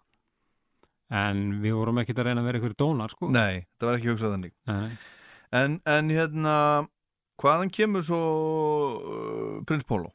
en 1.07 1.61
við 1.63 1.73
vorum 1.77 2.01
ekkert 2.01 2.19
að 2.19 2.25
reyna 2.27 2.41
að 2.41 2.47
vera 2.49 2.57
einhverju 2.59 2.79
dónar 2.81 3.11
sko. 3.13 3.25
Nei, 3.31 3.63
það 3.79 3.87
var 3.87 3.97
ekki 3.97 4.11
hugsað 4.11 4.33
þannig. 4.35 4.53
En, 5.55 5.71
en 5.87 6.05
hérna, 6.11 6.55
hvaðan 7.39 7.71
kemur 7.71 8.03
svo 8.03 8.19
uh, 8.99 9.63
Prins 9.69 9.87
Pólo? 9.87 10.11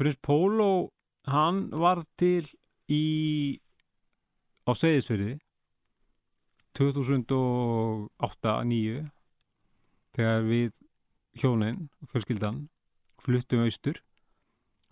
Prins 0.00 0.16
Pólo 0.24 0.70
hann 1.28 1.68
var 1.76 2.00
til 2.16 2.48
í 2.88 3.04
á 4.64 4.72
Seyðisfyrði 4.72 5.36
2008-2009 6.78 9.10
þegar 10.16 10.40
við 10.48 10.70
hjónin 11.36 11.90
fjölskyldan 12.10 12.68
fluttum 13.20 13.64
austur 13.66 13.96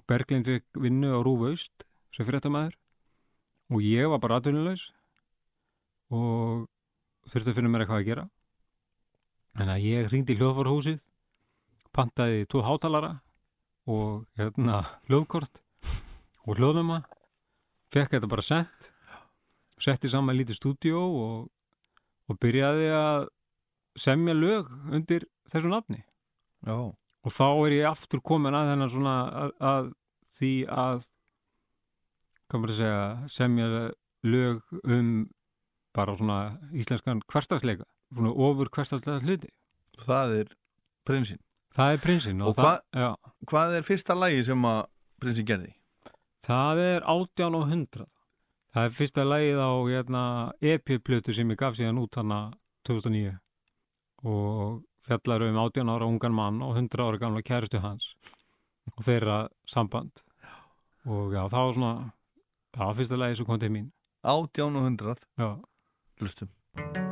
Berglind 0.08 0.46
fekk 0.48 0.66
vinnu 0.84 1.08
á 1.16 1.18
Rúfaust 1.24 1.74
sem 2.18 2.26
fréttamaður. 2.26 2.74
Og 3.70 3.84
ég 3.84 4.10
var 4.10 4.18
bara 4.22 4.40
atvinnulegs 4.40 4.88
og 6.10 6.66
þurfti 7.28 7.52
að 7.52 7.58
finna 7.60 7.70
mér 7.70 7.84
eitthvað 7.84 8.02
að 8.02 8.08
gera. 8.08 8.26
En 9.58 9.70
að 9.70 9.86
ég 9.86 10.10
hringdi 10.10 10.34
í 10.34 10.40
hljóðfarhúsið 10.40 11.00
pantaði 11.94 12.46
tvo 12.50 12.64
hátalara 12.66 13.18
og 13.88 14.26
hérna 14.38 14.82
hljóðkort 15.08 15.62
og 16.48 16.58
hljóðnuma 16.58 17.02
fekk 17.92 18.16
þetta 18.16 18.30
bara 18.30 18.44
sent 18.44 18.92
setti 19.82 20.10
saman 20.10 20.36
lítið 20.36 20.58
stúdíó 20.58 21.02
og, 21.06 21.36
og 22.28 22.40
byrjaði 22.42 22.88
að 22.94 23.28
semja 23.98 24.34
lög 24.36 24.70
undir 24.94 25.26
þessu 25.50 25.70
nafni. 25.70 26.02
Já, 26.66 26.74
og 26.74 27.34
þá 27.34 27.46
er 27.50 27.76
ég 27.76 27.90
aftur 27.90 28.22
komin 28.24 28.56
að 28.58 28.72
þennan 28.72 28.92
svona 28.92 29.14
að, 29.44 29.54
að 29.70 29.90
því 30.38 30.52
að 30.74 31.06
maður 32.56 32.72
að 32.72 32.78
segja 32.78 33.28
semja 33.28 33.66
lög 34.24 34.62
um 34.84 35.10
bara 35.94 36.14
svona 36.16 36.38
íslenskan 36.72 37.20
hverstagsleika 37.28 37.84
svona 38.14 38.32
ofur 38.32 38.70
hverstagslega 38.72 39.20
hluti. 39.26 39.50
Það 40.06 40.34
er 40.40 40.52
prinsinn. 41.04 41.40
Það 41.74 41.92
er 41.92 41.98
prinsinn 42.00 42.40
og, 42.40 42.48
Og 42.48 42.54
það, 42.56 42.78
já, 42.96 43.08
Hvað 43.50 43.74
er 43.76 43.82
fyrsta 43.84 44.14
lagi 44.16 44.42
sem 44.46 44.64
að 44.64 44.80
prinsinn 45.20 45.46
gerði? 45.48 45.74
það 46.48 46.78
er 46.80 47.04
átján 47.04 47.56
og 47.58 47.66
hundrað. 47.68 48.08
Það 48.72 48.84
er 48.86 48.92
fyrsta 48.94 49.24
lagið 49.26 49.58
á 49.60 49.70
hérna, 49.90 50.22
EP-plötu 50.62 51.34
sem 51.34 51.50
ég 51.50 51.58
gaf 51.58 51.74
síðan 51.76 51.98
út 52.00 52.14
hana 52.16 52.38
2009 52.88 53.34
og 54.24 54.84
fjallar 55.04 55.44
um 55.48 55.58
18 55.58 55.88
ára 55.92 56.06
ungan 56.08 56.34
mann 56.34 56.62
og 56.62 56.76
100 56.76 57.02
ára 57.04 57.18
gamla 57.20 57.42
kæristu 57.42 57.80
hans 57.82 58.14
og 58.94 59.04
þeirra 59.04 59.48
samband. 59.66 60.22
Og 61.08 61.32
já, 61.34 61.42
það 61.48 61.64
var 61.66 61.74
svona 61.74 61.92
já, 62.78 62.94
fyrsta 62.94 63.16
lagi 63.16 63.36
sem 63.36 63.46
kom 63.46 63.58
til 63.58 63.70
mín. 63.70 63.90
Átján 64.24 64.76
og 64.76 64.82
hundrað, 64.82 65.20
já, 65.38 65.58
hlustum 66.20 67.07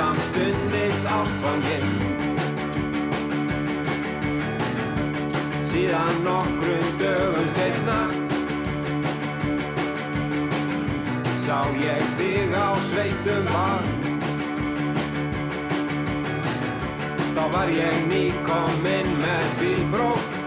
samstundis 0.00 1.04
ástfanginn. 1.04 1.88
Síðan 5.68 6.22
nokkrum 6.24 6.86
dögum 7.00 7.48
setna 7.56 7.98
sá 11.44 11.58
ég 11.76 12.06
þig 12.16 12.56
á 12.56 12.68
sveitum 12.88 13.52
bar. 13.52 13.84
Þá 17.36 17.44
var 17.52 17.74
ég 17.74 18.00
nýkominn 18.08 19.12
með 19.20 19.46
bílbrók 19.60 20.38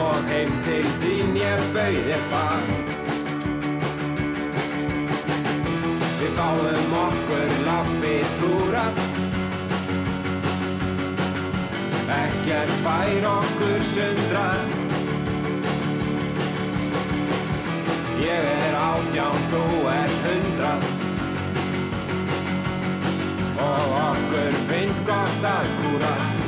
Og 0.00 0.30
heim 0.30 0.52
til 0.64 0.86
þín 1.02 1.34
ég 1.36 1.66
bauði 1.74 2.20
far 2.30 2.79
Við 6.30 6.36
fáum 6.38 6.92
okkur 6.94 7.54
lappi 7.66 8.12
túra 8.38 8.82
Ekkert 12.16 12.74
fær 12.84 13.26
okkur 13.30 13.82
sundrar 13.90 14.62
Ég 18.22 18.46
er 18.52 18.76
átján, 18.78 19.42
þú 19.50 19.62
er 19.90 20.14
hundrað. 20.26 20.86
Og 23.66 23.96
okkur 24.04 24.60
finnst 24.70 25.02
gott 25.08 25.50
að 25.56 25.72
kúra 25.80 26.39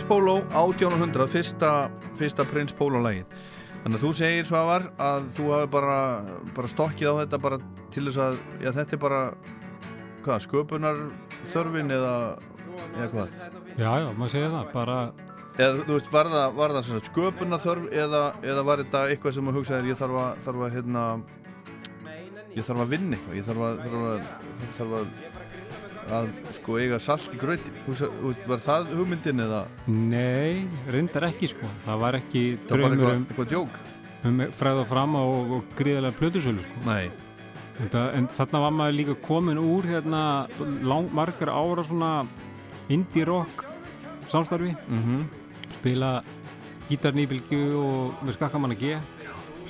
Prins 0.00 0.08
Pólo 0.08 0.34
1800, 0.56 1.26
fyrsta, 1.28 1.70
fyrsta 2.16 2.44
Prins 2.48 2.72
Pólo 2.72 3.02
lagið 3.04 3.26
þannig 3.82 3.98
að 3.98 4.04
þú 4.06 4.12
segir 4.16 4.46
Svavar 4.48 4.86
að 4.96 5.26
þú 5.36 5.48
hafi 5.52 5.68
bara, 5.74 5.96
bara 6.56 6.70
stokkið 6.72 7.10
á 7.12 7.14
þetta 7.18 7.40
bara 7.44 7.58
til 7.92 8.04
þess 8.06 8.20
að, 8.24 8.38
já 8.64 8.70
þetta 8.78 8.96
er 8.96 9.02
bara 9.02 9.18
hvað, 10.24 10.38
sköpunar 10.46 11.02
þörfin 11.52 11.92
eða, 11.98 12.14
eða 12.94 13.10
hvað? 13.12 13.36
Já, 13.76 13.90
já, 14.00 14.08
maður 14.16 14.32
segir 14.32 14.54
það, 14.54 14.72
bara 14.72 14.96
eða 15.58 15.84
þú 15.84 15.98
veist, 15.98 16.12
var 16.16 16.32
það, 16.32 16.56
var 16.62 16.76
það 16.78 16.88
sem 16.88 16.96
sagt 16.96 17.12
sköpunar 17.12 17.64
þörf 17.66 17.90
eða, 18.06 18.22
eða 18.54 18.66
var 18.70 18.84
þetta 18.86 19.06
eitthvað 19.10 19.36
sem 19.36 19.50
þú 19.50 19.56
hugsaðir 19.58 19.90
ég 19.92 20.00
þarf 20.00 20.22
að, 20.22 20.44
þarf 20.48 20.64
að 20.64 20.78
hérna 20.78 21.04
ég 22.56 22.70
þarf 22.70 22.86
að 22.86 22.96
vinna 22.96 23.20
eitthvað 23.20 23.42
ég 23.42 23.50
þarf 23.52 23.68
að, 23.68 23.84
þarf 23.84 24.08
að, 24.14 24.32
þarf 24.80 25.02
að 25.02 25.29
að 26.16 26.28
sko 26.58 26.76
eiga 26.80 26.98
salt 27.02 27.32
í 27.34 27.40
gröti 27.40 27.72
var 28.48 28.62
það 28.64 28.92
hugmyndin 28.98 29.44
eða? 29.46 29.64
Nei, 29.86 30.66
reyndar 30.90 31.28
ekki 31.30 31.50
sko. 31.52 31.70
Það 31.86 32.04
var 32.04 32.18
ekki 32.20 32.44
eitthvað, 32.58 33.56
um, 33.56 33.80
um 34.30 34.44
fræða 34.58 34.86
fram 34.90 35.18
og, 35.20 35.56
og 35.56 35.74
gríðarlega 35.78 36.18
plötusölu 36.20 36.64
sko. 36.66 36.84
Nei, 36.88 37.10
Þetta, 37.80 38.00
en 38.12 38.26
þarna 38.36 38.60
var 38.60 38.72
maður 38.76 38.96
líka 38.98 39.14
komin 39.24 39.60
úr 39.60 39.86
hérna 39.88 40.22
lang, 40.84 41.08
margar 41.16 41.48
ára 41.48 41.84
svona 41.86 42.10
indie 42.92 43.24
rock 43.24 43.64
samstarfi. 44.28 44.74
Mhm. 44.88 45.22
Spila 45.78 46.10
gítarnýbylgju 46.90 47.62
og 47.80 48.24
með 48.26 48.36
skakkamann 48.36 48.76
að 48.76 48.82
G. 48.82 49.00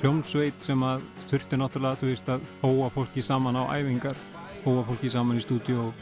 Hljómsveit 0.01 0.59
sem 0.59 0.83
að 0.83 1.05
þurfti 1.29 1.59
náttúrulega 1.61 1.99
þú 2.01 2.09
veist 2.09 2.29
að 2.33 2.41
hóa 2.63 2.89
fólki 2.91 3.23
saman 3.23 3.55
á 3.55 3.63
æfingar 3.77 4.17
hóa 4.65 4.83
fólki 4.85 5.11
saman 5.13 5.37
í 5.37 5.45
stúdíu 5.45 5.77
og, 5.85 5.93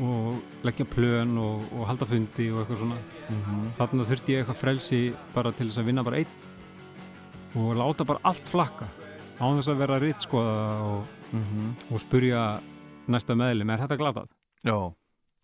og 0.00 0.64
leggja 0.64 0.86
plön 0.88 1.36
og, 1.40 1.66
og 1.76 1.84
halda 1.90 2.08
fundi 2.08 2.48
og 2.52 2.62
eitthvað 2.62 2.80
svona. 2.80 2.98
Mhm, 3.28 3.66
þarna 3.76 4.08
þurfti 4.08 4.34
ég 4.34 4.42
eitthvað 4.42 4.60
frelsi 4.62 5.02
bara 5.34 5.52
til 5.52 5.68
þess 5.68 5.82
að 5.82 5.90
vinna 5.90 6.04
bara 6.06 6.22
einn 6.22 6.50
og 7.60 7.74
láta 7.76 8.06
bara 8.08 8.22
allt 8.24 8.48
flakka 8.48 8.88
án 9.42 9.58
þess 9.58 9.68
að 9.72 9.82
vera 9.82 9.98
ritt 10.00 10.24
skoða 10.24 10.54
og, 10.86 11.18
mhm. 11.32 11.72
og 11.92 12.00
spurja 12.00 12.44
næsta 13.12 13.36
meðlum, 13.36 13.72
er 13.74 13.82
þetta 13.84 13.98
glatað? 14.00 14.30
já, 14.64 14.78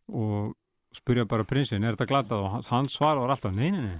og 0.08 0.54
spurja 0.94 1.26
bara 1.28 1.44
prinsinn, 1.44 1.84
er 1.84 1.96
þetta 1.96 2.08
glatað? 2.08 2.44
og 2.44 2.70
hans- 2.70 2.94
svar 2.94 3.18
var 3.18 3.34
alltaf, 3.34 3.52
nei, 3.52 3.70
nei, 3.70 3.82
nei, 3.82 3.98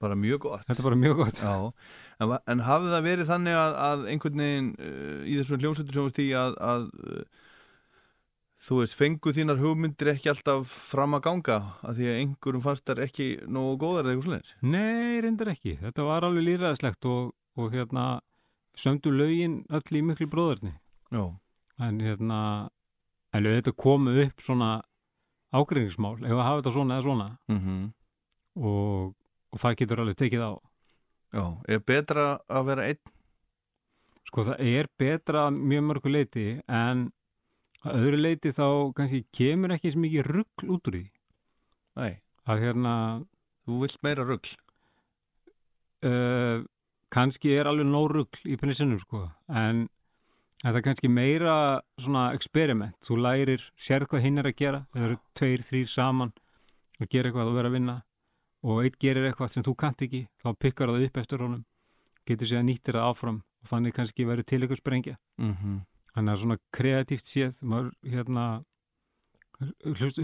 bara 0.00 0.14
mjög 0.16 0.38
gott. 0.46 0.64
Þetta 0.66 0.80
er 0.80 0.88
bara 0.88 0.96
mjög 0.96 1.16
gott. 1.16 1.40
Já, 1.42 1.72
en, 2.20 2.38
en 2.46 2.60
hafði 2.64 2.92
það 2.94 3.08
verið 3.08 3.30
þannig 3.34 3.58
að, 3.60 3.74
að 3.84 4.06
einhvern 4.14 4.42
veginn 4.44 4.70
uh, 4.78 5.18
í 5.26 5.36
þessum 5.40 5.60
hljómsveitur 5.60 5.98
sem 5.98 6.06
veist 6.08 6.22
í 6.22 6.28
að, 6.38 6.56
að 6.64 6.86
þú 8.60 8.80
veist, 8.80 8.96
fengu 8.98 9.32
þínar 9.32 9.60
hugmyndir 9.62 10.12
ekki 10.12 10.30
alltaf 10.32 10.68
fram 10.68 11.16
að 11.16 11.24
ganga 11.28 11.58
að 11.86 12.00
því 12.00 12.08
að 12.10 12.18
einhverjum 12.22 12.64
fannst 12.64 12.88
þær 12.88 13.04
ekki 13.06 13.28
nógu 13.48 13.78
góðar 13.80 14.04
eða 14.08 14.12
eitthvað 14.14 14.26
svoleiðis 14.28 14.56
Nei, 14.62 15.20
reyndar 15.24 15.52
ekki. 15.54 15.76
Þetta 15.80 16.08
var 16.08 16.26
alveg 16.28 16.46
líðræðislegt 16.48 17.08
og, 17.08 17.30
og 17.56 17.72
hérna 17.76 18.04
sömdu 18.76 19.12
lögin 19.14 19.62
öll 19.72 19.96
í 19.96 20.02
miklu 20.04 20.28
bróðarni. 20.30 20.74
Já, 21.10 21.24
En 21.80 21.96
hérna, 22.04 22.68
en 23.32 23.46
þetta 23.48 23.72
komu 23.72 24.12
upp 24.26 24.42
svona 24.44 24.82
ágreiningsmál, 25.56 26.18
ef 26.20 26.34
að 26.36 26.44
hafa 26.44 26.58
þetta 26.60 26.72
svona 26.76 26.98
eða 26.98 27.06
svona 27.06 27.30
mm 27.48 27.88
og, 28.60 29.14
og 29.54 29.60
það 29.62 29.76
getur 29.78 30.00
alveg 30.02 30.16
tekið 30.18 30.42
á. 30.42 30.52
já, 31.32 31.44
er 31.70 31.80
betra 31.86 32.24
að 32.50 32.64
vera 32.66 32.86
einn 32.90 33.12
Sko 34.26 34.44
það 34.46 34.60
er 34.66 34.88
betra 34.98 35.44
mjög 35.54 35.86
mörgu 35.86 36.10
leiti 36.12 36.44
en 36.66 37.06
að 37.84 38.00
öðru 38.00 38.18
leiti 38.20 38.52
þá 38.52 38.66
kannski 38.96 39.24
kemur 39.32 39.76
ekki 39.76 39.92
svo 39.94 40.02
mikið 40.04 40.26
rugl 40.26 40.74
út 40.74 40.90
úr 40.90 40.98
því. 40.98 41.06
Nei, 42.00 42.12
Að 42.48 42.64
hérna, 42.64 42.92
þú 43.66 43.78
vilt 43.84 44.02
meira 44.02 44.26
rugl. 44.26 44.52
Uh, 46.00 46.66
kannski 47.12 47.52
er 47.52 47.68
alveg 47.68 47.88
nóg 47.88 48.08
rugl 48.14 48.44
í 48.48 48.56
prinsennum 48.56 49.00
sko 49.02 49.26
en 49.52 49.82
þetta 50.62 50.78
er 50.78 50.84
kannski 50.86 51.10
meira 51.12 51.56
svona 52.00 52.30
experiment, 52.36 52.96
þú 53.04 53.18
lærir 53.20 53.66
sérð 53.76 54.08
hvað 54.12 54.24
hinn 54.24 54.40
er 54.40 54.48
að 54.48 54.56
gera, 54.56 54.80
það 54.94 55.06
eru 55.06 55.18
tveir, 55.36 55.64
þrýr 55.66 55.90
saman 55.92 56.32
að 57.00 57.10
gera 57.12 57.28
eitthvað 57.28 57.50
og 57.50 57.58
vera 57.58 57.70
að 57.72 57.76
vinna. 57.76 57.98
Og 58.64 58.82
eitt 58.84 58.96
gerir 59.00 59.28
eitthvað 59.28 59.52
sem 59.54 59.64
þú 59.64 59.76
kannt 59.80 60.02
ekki 60.04 60.26
þá 60.40 60.48
pikkar 60.60 60.92
það 60.92 61.06
upp 61.06 61.20
eftir 61.22 61.44
honum 61.44 61.62
getur 62.28 62.48
sér 62.48 62.60
að 62.60 62.66
nýttir 62.68 62.96
það 62.96 63.06
áfram 63.08 63.38
og 63.40 63.70
þannig 63.70 63.96
kannski 63.96 64.26
verður 64.28 64.48
til 64.48 64.60
eitthvað 64.60 64.82
sprengja. 64.82 65.16
Mm 65.40 65.54
-hmm. 65.54 65.78
Þannig 66.14 66.32
að 66.32 66.42
svona 66.42 66.58
kreatíft 66.74 67.28
séð 67.28 67.60
maður 67.62 67.92
hérna 68.06 68.46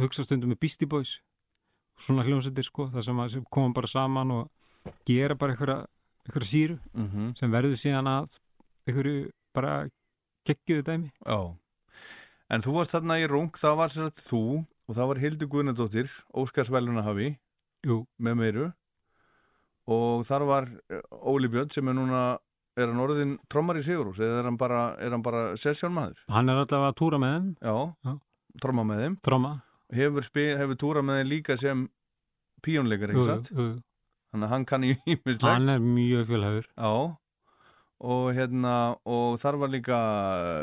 hugsa 0.00 0.24
stundum 0.24 0.52
með 0.52 0.60
Beastie 0.64 0.88
Boys 0.88 1.18
svona 2.00 2.24
hljómsættir 2.26 2.66
sko, 2.66 2.88
það 2.92 3.06
sem, 3.08 3.22
sem 3.36 3.44
koma 3.52 3.74
bara 3.76 3.90
saman 3.90 4.32
og 4.34 4.92
gera 5.08 5.36
bara 5.38 5.54
einhverja, 5.54 5.78
síru 6.44 6.78
Mm 6.92 7.32
sem 7.38 7.52
verður 7.52 7.78
síðan 7.80 8.10
að 8.10 8.38
einhverju 8.86 9.30
bara 9.54 9.88
geggjuðu 10.46 10.82
dæmi. 10.86 11.10
Já, 11.24 11.56
en 12.50 12.62
þú 12.62 12.76
varst 12.76 12.92
þarna 12.94 13.18
í 13.18 13.26
rung 13.26 13.50
það 13.56 13.76
var 13.80 13.94
sér 13.94 14.10
að 14.10 14.20
þú 14.26 14.42
og 14.86 14.94
það 14.94 15.08
var 15.10 15.18
Hildur 15.18 15.48
Guðnadóttir, 15.50 16.10
Óskarsvæluna 16.34 17.02
hafi 17.02 17.36
Jú, 17.86 18.02
með 18.18 18.34
meiru. 18.40 18.66
Og 19.86 20.24
þar 20.26 20.44
var 20.48 20.68
eh, 20.90 21.02
Óli 21.10 21.48
Björn 21.50 21.70
sem 21.70 21.86
er 21.88 21.94
núna 21.94 22.22
er 22.76 22.90
hann 22.90 23.02
orðin 23.02 23.34
trommar 23.52 23.78
í 23.80 23.84
Sigurús 23.86 24.20
eða 24.20 24.42
er 24.42 24.48
hann 24.50 24.58
bara, 24.60 24.80
er 25.00 25.14
hann 25.16 25.24
bara 25.24 25.42
sessjónmaður 25.60 26.22
hann 26.32 26.52
er 26.52 26.60
allavega 26.62 26.92
að 26.92 26.98
túra 27.00 27.20
með 27.22 27.34
þeim. 27.36 27.50
Já, 27.60 27.76
Já. 28.08 28.14
tromma 28.62 28.86
með 28.88 29.02
þeim. 29.04 29.18
Tróma 29.26 29.52
hefur, 29.96 30.30
hefur 30.62 30.80
túra 30.80 31.04
með 31.06 31.20
þeim 31.20 31.30
líka 31.32 31.56
sem 31.60 31.84
píónleikar, 32.66 33.12
ekki 33.14 33.26
satt? 33.28 33.52
þannig 33.56 34.48
að 34.48 34.52
hann 34.52 34.66
kann 34.68 34.84
í 34.84 34.94
ímislegt 35.06 35.46
hann 35.48 35.72
er 35.72 35.80
mjög 35.80 36.26
fjölhæfur. 36.30 36.68
Já. 36.76 36.92
Og 38.06 38.24
hérna 38.36 38.74
og 39.08 39.38
þar 39.40 39.56
var 39.62 39.70
líka 39.72 39.98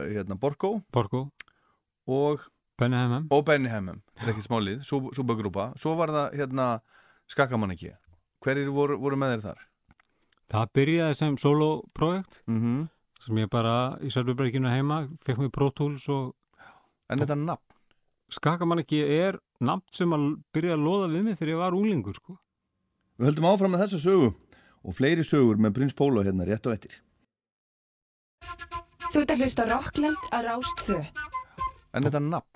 hérna 0.05 0.37
Borgó. 0.37 0.75
Borgo, 0.93 1.23
og, 2.05 2.43
Benny 2.77 2.97
Hemmem 2.97 3.27
og 3.33 3.45
Benny 3.47 3.69
Hemmem 3.71 4.01
ekki 4.27 4.43
smálið, 4.45 4.83
súbagrúpa 4.85 5.71
svo 5.79 5.95
var 5.97 6.13
það 6.13 6.37
hérna 6.39 6.67
Skakamaniki 7.31 7.93
hverjir 8.43 8.71
voru, 8.75 8.97
voru 8.99 9.17
með 9.19 9.35
þér 9.37 9.43
þar? 9.47 9.61
Það 10.51 10.73
byrjaði 10.79 11.19
sem 11.21 11.37
solo-projekt 11.37 12.43
Mm 12.47 12.89
sem 13.23 13.37
ég 13.39 13.47
bara 13.47 13.95
í 14.03 14.09
Sölvubreikinu 14.11 14.67
heima 14.67 15.05
fekk 15.23 15.37
mér 15.39 15.51
Pro 15.55 15.69
Tools 15.71 16.09
og 16.11 16.33
en 17.07 17.21
þetta 17.21 17.37
nafn 17.39 17.73
skakamann 18.33 18.81
ekki 18.83 18.99
er 19.05 19.37
nafn 19.63 19.85
sem 19.93 20.13
að 20.15 20.25
byrja 20.55 20.77
að 20.77 20.85
loða 20.87 21.09
við 21.13 21.25
mig 21.27 21.37
þegar 21.37 21.53
ég 21.53 21.61
var 21.61 21.77
úlingur 21.77 22.17
sko. 22.17 22.37
Við 23.19 23.29
höldum 23.29 23.49
áfram 23.51 23.73
með 23.75 23.83
þessa 23.85 24.01
sögu 24.03 24.29
og 24.83 24.97
fleiri 24.97 25.25
sögur 25.27 25.61
með 25.61 25.75
Prins 25.77 25.95
Pólo 25.97 26.23
hérna 26.25 26.47
rétt 26.47 26.67
og 26.67 26.75
eftir. 26.75 26.97
Þú 29.13 29.21
ert 29.21 29.35
að 29.35 29.43
hlusta 29.43 29.67
á 29.69 29.71
Rockland 29.71 30.29
á 30.33 30.37
Rástfö. 30.47 30.99
En 31.93 32.07
þetta 32.07 32.23
nafn, 32.25 32.49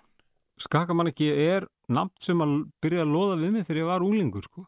skakamann 0.59 1.11
ekki 1.11 1.29
er 1.29 1.67
nafn 1.93 2.15
sem 2.23 2.41
að 2.41 2.57
byrja 2.83 3.05
að 3.05 3.13
loða 3.13 3.37
við 3.43 3.53
mig 3.53 3.67
þegar 3.67 3.83
ég 3.83 3.91
var 3.91 4.05
úlingur 4.07 4.47
sko. 4.47 4.65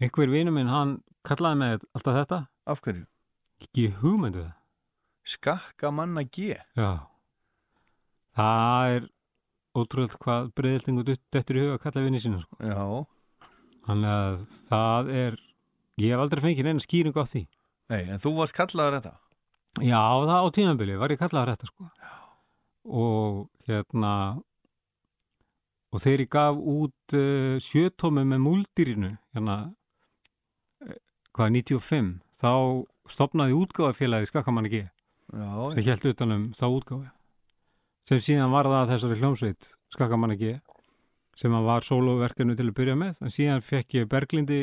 einhver 0.00 0.30
vinur 0.30 0.54
minn 0.54 0.70
hann 0.70 0.98
kallaði 1.32 1.60
mig 1.62 1.78
alltaf 1.94 2.18
þetta 2.18 2.40
af 2.74 2.82
hverju? 2.84 3.04
ekki 3.58 3.88
hugmyndu 4.00 4.44
það 4.46 4.54
Skakkamanna 5.28 6.22
G. 6.24 6.54
Já. 6.78 6.90
Það 8.38 8.94
er 8.96 9.06
ótrúlega 9.76 10.20
hvað 10.22 10.50
breyðildingu 10.56 11.04
dettur 11.34 11.58
í 11.58 11.64
huga 11.66 11.76
að 11.76 11.82
kalla 11.82 12.04
vinni 12.06 12.20
sína. 12.22 12.40
Sko. 12.46 12.58
Já, 12.64 12.84
Þannig 13.88 14.12
að 14.12 14.38
það 14.68 15.10
er, 15.16 15.36
ég 16.00 16.12
hef 16.12 16.22
aldrei 16.24 16.44
fengið 16.44 16.66
neina 16.68 16.84
skýringu 16.84 17.24
á 17.24 17.26
því. 17.28 17.42
nei, 17.88 18.02
en 18.12 18.20
þú 18.20 18.34
varst 18.36 18.56
kallaður 18.56 18.98
þetta. 18.98 19.12
Já, 19.84 20.02
það 20.28 20.44
á 20.44 20.48
tímabili 20.56 20.98
var 21.00 21.12
ég 21.12 21.20
kallaður 21.20 21.52
þetta 21.54 21.70
sko. 21.70 21.88
Og 22.88 23.38
hérna, 23.68 24.12
og 25.92 26.02
þegar 26.04 26.24
ég 26.24 26.30
gaf 26.32 26.60
út 26.74 27.16
uh, 27.16 27.56
sjötómi 27.64 28.24
með 28.28 28.44
múldýrinu, 28.44 29.12
hérna, 29.36 29.58
eh, 29.68 29.77
hvað, 31.38 31.54
95, 31.54 32.10
þá 32.42 32.52
stopnaði 33.08 33.54
útgáfafélagi 33.56 34.28
skakkamann 34.32 34.68
ekki. 34.68 34.88
Sem 35.28 35.86
held 35.86 36.10
utanum 36.12 36.50
þá 36.56 36.66
útgáfi 36.68 37.08
sem 38.08 38.20
síðan 38.24 38.52
var 38.54 38.68
það 38.70 38.94
þessari 38.94 39.20
hljómsveit 39.20 39.70
skakamann 39.92 40.32
ekki 40.32 40.54
sem 41.38 41.52
að 41.54 41.68
var 41.68 41.84
sóloverkinu 41.86 42.56
til 42.58 42.66
að 42.70 42.76
byrja 42.78 42.96
með. 42.98 43.20
En 43.22 43.32
síðan 43.32 43.62
fekk 43.62 43.98
ég 44.00 44.08
Berglindi 44.10 44.60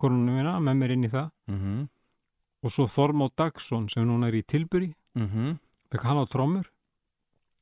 konunum 0.00 0.38
mína 0.38 0.56
með 0.62 0.80
mér 0.80 0.94
inn 0.96 1.06
í 1.06 1.12
það. 1.12 1.28
Mm 1.50 1.58
-hmm. 1.58 1.84
og 2.62 2.72
svo 2.74 2.86
Þormóð 2.90 3.34
Dagsson 3.36 3.88
sem 3.88 4.08
núna 4.08 4.28
er 4.28 4.34
í 4.34 4.42
Tilbury. 4.42 4.94
Mm 5.14 5.28
-hmm. 5.28 5.58
fekk 5.90 6.02
hann 6.02 6.22
á 6.22 6.24
trommur. 6.26 6.66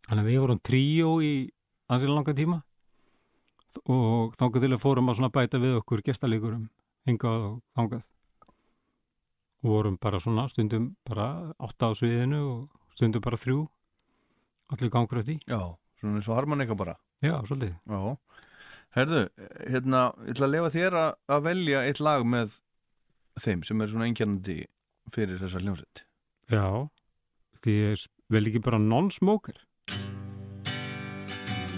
Þannig 0.09 0.24
að 0.24 0.30
við 0.30 0.40
vorum 0.40 0.61
tríó 0.62 1.11
í 1.20 1.50
ansilega 1.88 2.14
langa 2.14 2.34
tíma. 2.34 2.62
Og 3.84 4.34
þangað 4.38 4.61
til 4.61 4.72
að 4.72 4.80
fórum 4.80 5.09
að 5.09 5.32
bæta 5.32 5.59
við 5.59 5.76
okkur 5.76 6.02
gestalíkurum 6.02 6.70
hingað 7.04 7.42
og 7.50 7.62
þangað 7.74 8.02
vorum 9.66 9.96
bara 10.02 10.20
svona 10.22 10.46
stundum 10.50 10.92
bara 11.08 11.52
átta 11.58 11.90
á 11.90 11.92
sviðinu 11.98 12.40
og 12.50 12.94
stundum 12.96 13.22
bara 13.24 13.38
þrjú. 13.40 13.64
Allir 14.74 14.90
gangur 14.90 15.20
eftir 15.20 15.38
Já, 15.46 15.60
svona 16.00 16.18
eins 16.20 16.28
og 16.30 16.36
harmonika 16.38 16.74
bara. 16.78 16.96
Já, 17.22 17.36
svolítið. 17.46 17.74
Já, 17.86 18.16
herðu, 18.96 19.22
hérna, 19.70 20.00
ég 20.26 20.34
ætla 20.34 20.46
að 20.48 20.54
lefa 20.56 20.72
þér 20.74 20.96
að, 21.02 21.10
að 21.36 21.44
velja 21.46 21.84
eitt 21.86 22.00
lag 22.02 22.24
með 22.26 22.58
þeim 23.40 23.62
sem 23.68 23.80
er 23.84 23.92
svona 23.92 24.08
einkjarnandi 24.10 24.58
fyrir 25.14 25.38
þessa 25.42 25.60
hljómsveit. 25.62 26.02
já, 26.50 26.66
því 27.62 27.72
ég 27.82 28.06
vel 28.32 28.46
ekki 28.50 28.62
bara 28.64 28.78
non-smoker. 28.82 29.62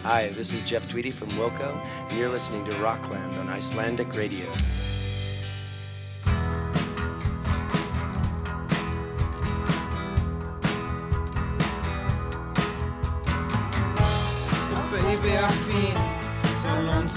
Hi, 0.05 0.29
this 0.33 0.53
is 0.55 0.63
Jeff 0.63 0.89
Tweedy 0.89 1.11
from 1.11 1.29
Wilco, 1.37 1.69
and 2.09 2.13
you're 2.19 2.33
listening 2.33 2.65
to 2.71 2.77
Rockland 2.79 3.35
on 3.35 3.49
Icelandic 3.51 4.15
Radio. 4.17 4.47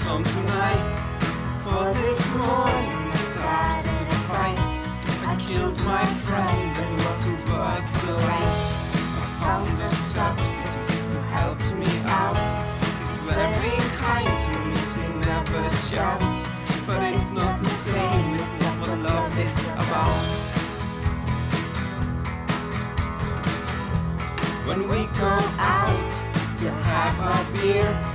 Lonesome 0.04 0.24
tonight. 0.24 0.94
For 1.62 1.92
this 1.94 2.34
morning 2.34 3.12
started 3.12 3.98
to 3.98 4.04
fight. 4.26 4.58
I 5.26 5.36
killed 5.38 5.78
my 5.80 6.04
friend 6.24 6.76
and 6.76 6.98
got 6.98 7.22
two 7.22 7.36
birds 7.46 7.94
alight. 8.04 8.58
I 8.94 9.40
found 9.40 9.78
a 9.78 9.88
substitute 9.88 10.98
who 11.02 11.18
helped 11.30 11.74
me 11.74 11.86
out. 12.06 12.36
She's 12.98 13.14
very 13.24 13.76
kind 13.96 14.38
to 14.44 14.58
me, 14.66 14.76
she 14.76 15.02
never 15.26 15.70
shouts. 15.70 16.44
But 16.86 17.02
it's 17.14 17.30
not 17.30 17.58
the 17.58 17.68
same, 17.68 18.34
it's 18.34 18.52
not 18.60 18.80
what 18.80 18.98
love 18.98 19.38
is 19.38 19.64
about. 19.66 20.26
When 24.66 24.88
we 24.88 25.06
go 25.18 25.36
out 25.58 26.12
to 26.58 26.70
have 26.70 27.16
a 27.20 27.52
beer, 27.52 28.11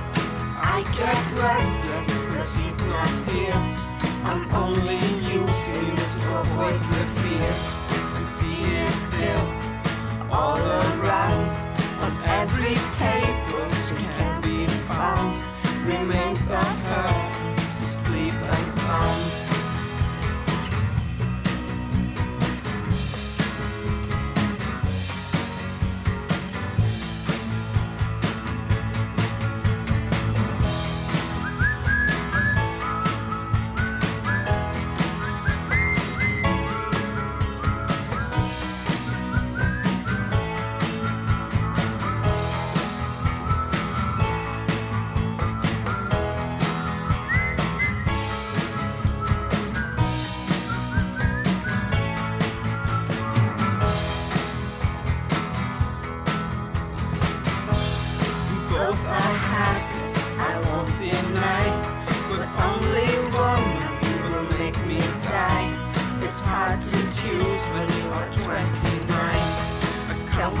I 0.78 0.82
get 0.92 1.32
restless 1.32 2.22
cause 2.22 2.54
she's 2.54 2.78
not 2.86 3.08
here. 3.30 3.60
I'm 4.22 4.48
only 4.54 4.94
using 5.26 5.82
you 5.88 5.96
to 5.96 6.38
avoid 6.38 6.80
the 6.80 7.02
fear. 7.18 7.52
And 8.14 8.30
she 8.30 8.62
is 8.62 8.94
still 9.10 9.46
all 10.30 10.60
around. 10.60 11.56
On 11.98 12.12
every 12.26 12.76
table 12.94 13.66
she 13.88 13.96
can 14.18 14.40
be 14.40 14.68
found. 14.86 15.42
Remains 15.84 16.48
of 16.48 16.62
her 16.62 17.72
sleep 17.74 18.34
and 18.34 18.70
sound. 18.70 19.47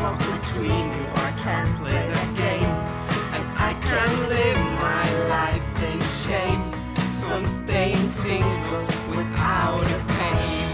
Can't 0.08 0.20
walk 0.20 0.40
between 0.40 0.92
you, 0.92 1.06
I 1.14 1.32
can't 1.44 1.68
play 1.80 1.92
that 1.92 2.30
game, 2.34 2.74
and 3.34 3.44
I 3.58 3.74
can 3.80 4.10
live 4.28 4.60
my 4.80 5.06
life 5.28 5.82
in 5.92 6.00
shame. 6.00 6.72
So 7.12 7.26
I'm 7.26 7.46
staying 7.46 8.08
single 8.08 8.86
without 9.16 9.84
a 9.84 10.00
pain. 10.08 10.64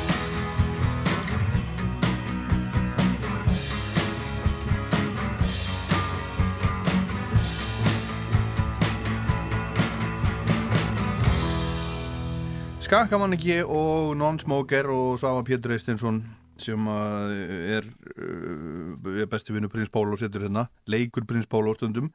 Skakamanningi 12.80 13.62
og 13.64 14.16
Non-Smoker 14.16 14.87
og 14.87 15.18
Svafa 15.18 15.43
Pétur 15.43 15.72
Eistinsson 15.72 16.24
sem 16.59 16.87
er, 16.87 17.82
uh, 18.18 18.84
besti 19.31 19.55
vinnu 19.55 19.71
Prins 19.73 19.93
Pólo 19.93 20.19
setur 20.21 20.47
hérna, 20.47 20.69
leikur 20.91 21.27
Prins 21.29 21.49
Pólo 21.51 21.75
stundum. 21.77 22.11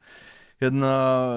Hérna 0.60 0.90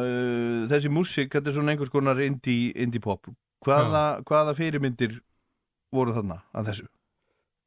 uh, 0.03 0.65
þessi 0.71 0.91
músík, 0.91 1.31
þetta 1.31 1.49
er 1.51 1.55
svona 1.55 1.73
einhvers 1.73 1.93
konar 1.93 2.19
indie, 2.23 2.73
indie 2.75 3.03
pop. 3.03 3.29
Hvaða, 3.63 4.23
hvaða 4.27 4.57
fyrirmyndir 4.57 5.21
voru 5.93 6.15
þarna 6.15 6.41
að 6.51 6.71
þessu? 6.71 6.89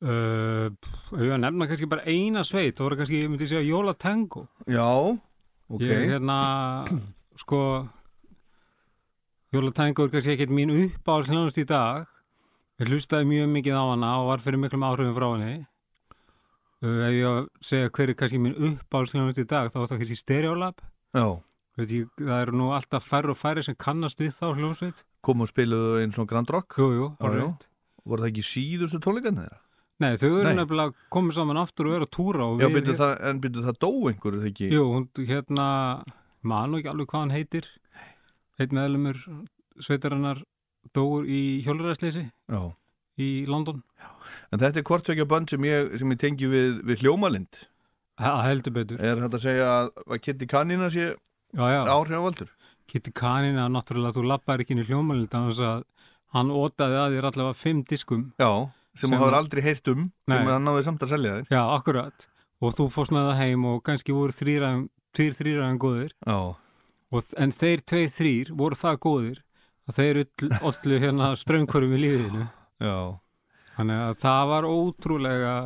uh, 0.04 0.68
ég 1.16 1.30
var 1.30 1.36
að 1.38 1.44
nefna 1.44 1.68
kannski 1.70 1.88
bara 1.90 2.04
eina 2.08 2.42
sveit 2.46 2.76
það 2.76 2.88
voru 2.88 2.98
kannski, 3.00 3.22
ég 3.22 3.30
myndi 3.32 3.48
segja 3.48 3.64
Jóla 3.64 3.94
Tango 3.96 4.46
Já, 4.68 4.88
ok. 5.70 5.84
Ég 5.84 6.10
hérna 6.12 6.38
sko 7.40 7.60
Jóla 9.54 9.72
Tango 9.72 10.04
er 10.04 10.12
kannski 10.12 10.34
ekkert 10.34 10.52
mín 10.52 10.74
uppáhalds 10.74 11.30
hljónast 11.30 11.60
í 11.62 11.64
dag. 11.68 12.04
Ég 12.82 12.90
hlustaði 12.90 13.28
mjög 13.30 13.52
mikið 13.54 13.78
á 13.78 13.84
hana 13.94 14.10
og 14.20 14.30
var 14.32 14.42
fyrir 14.44 14.60
miklum 14.60 14.84
áhrifum 14.84 15.14
frá 15.16 15.28
henni 15.30 15.54
ef 16.82 17.12
ég 17.16 17.26
að 17.30 17.46
segja 17.64 17.90
hver 17.96 18.12
er 18.12 18.18
kannski 18.20 18.40
mín 18.42 18.56
uppáhalds 18.56 19.14
hljónast 19.14 19.40
í 19.42 19.46
dag 19.48 19.70
þá 19.72 19.78
var 19.80 19.88
það 19.92 20.00
kannski 20.02 20.18
Stereolab. 20.20 20.82
Já, 21.16 21.26
ég, 21.80 22.08
það 22.20 22.40
eru 22.42 22.56
nú 22.60 22.70
alltaf 22.76 23.06
færri 23.08 23.32
og 23.32 23.38
færri 23.40 23.64
sem 23.64 23.76
kannast 23.78 24.20
við 24.20 24.34
þá 24.36 24.50
hljómsveit. 24.56 25.04
Kom 25.24 25.40
og 25.44 25.48
spiluðu 25.50 26.02
einn 26.02 26.12
svona 26.12 26.28
Grand 26.32 26.50
Rock? 26.52 26.76
Jú, 26.80 26.90
jú, 26.96 27.06
alveg 27.20 27.68
voru 28.06 28.22
það 28.22 28.30
ekki 28.32 28.44
síðustu 28.46 29.00
tónleikarnir 29.02 29.46
þeirra? 29.46 29.62
Nei, 30.04 30.12
þau 30.20 30.28
eru 30.42 30.50
nefnilega 30.52 30.92
komið 31.10 31.34
saman 31.38 31.56
aftur 31.62 31.88
og 31.88 31.94
eru 31.96 32.04
að 32.06 32.12
túra 32.12 32.44
og 32.52 32.60
Já, 32.60 32.66
við- 32.68 32.74
byrju 32.76 32.94
það, 33.00 33.12
en 33.30 33.38
byrju 33.40 33.62
það 33.64 33.78
dó 33.80 33.88
einhverju 34.10 34.40
þegar 34.42 34.50
ekki? 34.52 34.66
Jú, 34.76 34.82
hún 34.92 35.06
hérna 35.30 35.68
man 36.44 36.70
nú 36.70 36.78
ekki 36.82 36.90
alveg 36.92 37.08
hvað 37.08 37.22
hann 37.24 37.32
heitir. 37.32 37.68
Heit 38.60 38.74
meðlumur 38.76 39.22
sveitarinnar 39.80 40.42
dóur 40.96 41.24
í 41.28 41.40
hjólræðsleysi 41.64 42.26
Já, 42.28 42.60
í 43.20 43.46
London. 43.48 43.82
En 44.52 44.60
þetta 44.60 44.80
er 44.82 44.86
hvort 44.86 45.06
tvekja 45.06 45.26
band 45.28 45.50
sem 45.52 45.64
ég, 45.66 45.94
sem 46.00 46.12
ég 46.12 46.20
tengi 46.20 46.48
við, 46.50 46.82
við 46.86 47.02
hljómalind. 47.04 47.62
Það 48.20 48.42
heldur 48.46 48.74
betur. 48.76 49.00
Er 49.04 49.18
þetta 49.20 49.38
að 49.40 49.44
segja 49.44 49.66
að, 49.72 49.90
að 50.06 50.20
Kitty 50.24 50.46
Kanina 50.48 50.88
sé 50.92 51.06
Já, 51.56 51.64
já, 51.72 51.80
áhrifavaldur? 51.84 52.48
Kitty 52.88 53.12
Kanin 53.16 53.58
að 53.60 53.72
náttúrulega 53.74 54.16
þú 54.16 54.24
lappar 54.30 54.62
ekki 54.62 54.76
inn 54.76 54.82
í 54.84 54.86
hljómalind 54.88 55.28
þannig 55.32 55.60
að 55.66 55.84
hann 56.36 56.52
ótaði 56.52 56.98
að 57.00 57.16
þér 57.16 57.28
allavega 57.30 57.58
fimm 57.60 57.82
diskum. 57.88 58.24
Já, 58.40 58.50
sem 58.96 59.12
þú 59.12 59.28
að- 59.28 59.38
aldrei 59.40 59.62
heyrt 59.64 59.88
um 59.92 60.04
Nei. 60.28 60.36
sem 60.36 60.50
hann 60.52 60.64
náði 60.68 60.84
samt 60.86 61.02
að 61.04 61.12
selja 61.14 61.34
þér. 61.38 61.48
Já, 61.52 61.62
akkurat. 61.76 62.28
Og 62.60 62.72
þú 62.76 62.86
fórst 62.92 63.12
með 63.12 63.30
það 63.30 63.40
heim 63.42 63.64
og 63.68 63.82
kannski 63.84 64.14
voru 64.16 64.32
þrýræðum 64.32 64.86
tveir 65.16 65.36
þrýræðum 65.36 65.80
góðir. 65.80 66.12
Já, 66.26 66.38
og, 67.12 67.22
en 67.36 67.52
þeir 67.52 67.84
tveir 67.84 68.08
þrýr 68.16 68.52
voru 68.56 68.76
það 68.80 69.00
góðir 69.04 69.42
að 69.86 69.98
þeir 70.00 70.22
öllu 70.24 71.00
hérna 71.04 71.28
ströngkorum 71.36 71.92
í 71.96 72.00
lífiðinu 72.00 72.46
já, 72.82 72.96
Þannig 73.76 74.02
að 74.06 74.14
það 74.22 74.42
var 74.50 74.66
ótrúlega 74.70 75.56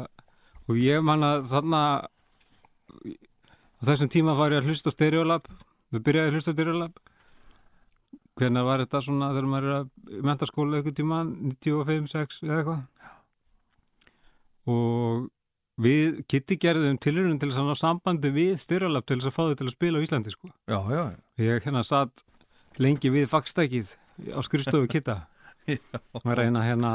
og 0.66 0.78
ég 0.80 1.02
man 1.06 1.22
að 1.26 1.44
þarna 1.52 1.82
á 3.78 3.82
þessum 3.86 4.10
tíma 4.10 4.34
var 4.38 4.54
ég 4.54 4.64
að 4.64 4.70
hlusta 4.70 4.90
á 4.90 4.96
Stereolab 4.96 5.46
við 5.94 6.04
byrjaði 6.08 6.30
að 6.30 6.36
hlusta 6.36 6.50
á 6.50 6.56
Stereolab. 6.56 6.98
Hvernig 8.40 8.66
var 8.66 8.82
þetta 8.82 9.02
svona 9.04 9.30
þegar 9.34 9.50
maður 9.52 9.68
er 9.68 9.76
að 9.76 10.20
mentaskóla 10.26 10.78
eitthvað 10.78 10.98
tíma 10.98 11.22
95, 11.28 12.10
6 12.10 12.42
eða 12.46 12.58
eitthvað? 12.58 12.82
Og 14.70 15.28
við 15.80 16.20
Kitty 16.30 16.58
gerðum 16.60 16.98
tilhörun 17.00 17.38
til 17.40 17.50
þess 17.50 17.62
að 17.62 17.70
ná 17.70 17.78
sambandi 17.78 18.30
við 18.34 18.54
styrralab 18.60 19.06
til 19.06 19.20
þess 19.20 19.30
að 19.30 19.36
fá 19.36 19.42
þau 19.44 19.58
til 19.60 19.68
að 19.68 19.74
spila 19.76 20.00
á 20.00 20.04
Íslandi 20.04 20.34
sko. 20.34 20.50
Já, 20.66 20.78
já, 20.90 21.02
ég 21.46 21.66
hérna 21.66 21.84
satt 21.86 22.24
lengi 22.80 23.12
við 23.12 23.30
fagstækið 23.30 23.94
á 24.34 24.40
skrifstofu 24.46 24.90
Kitta 24.90 25.22
og 26.16 26.32
reyna 26.38 26.64
hérna 26.66 26.92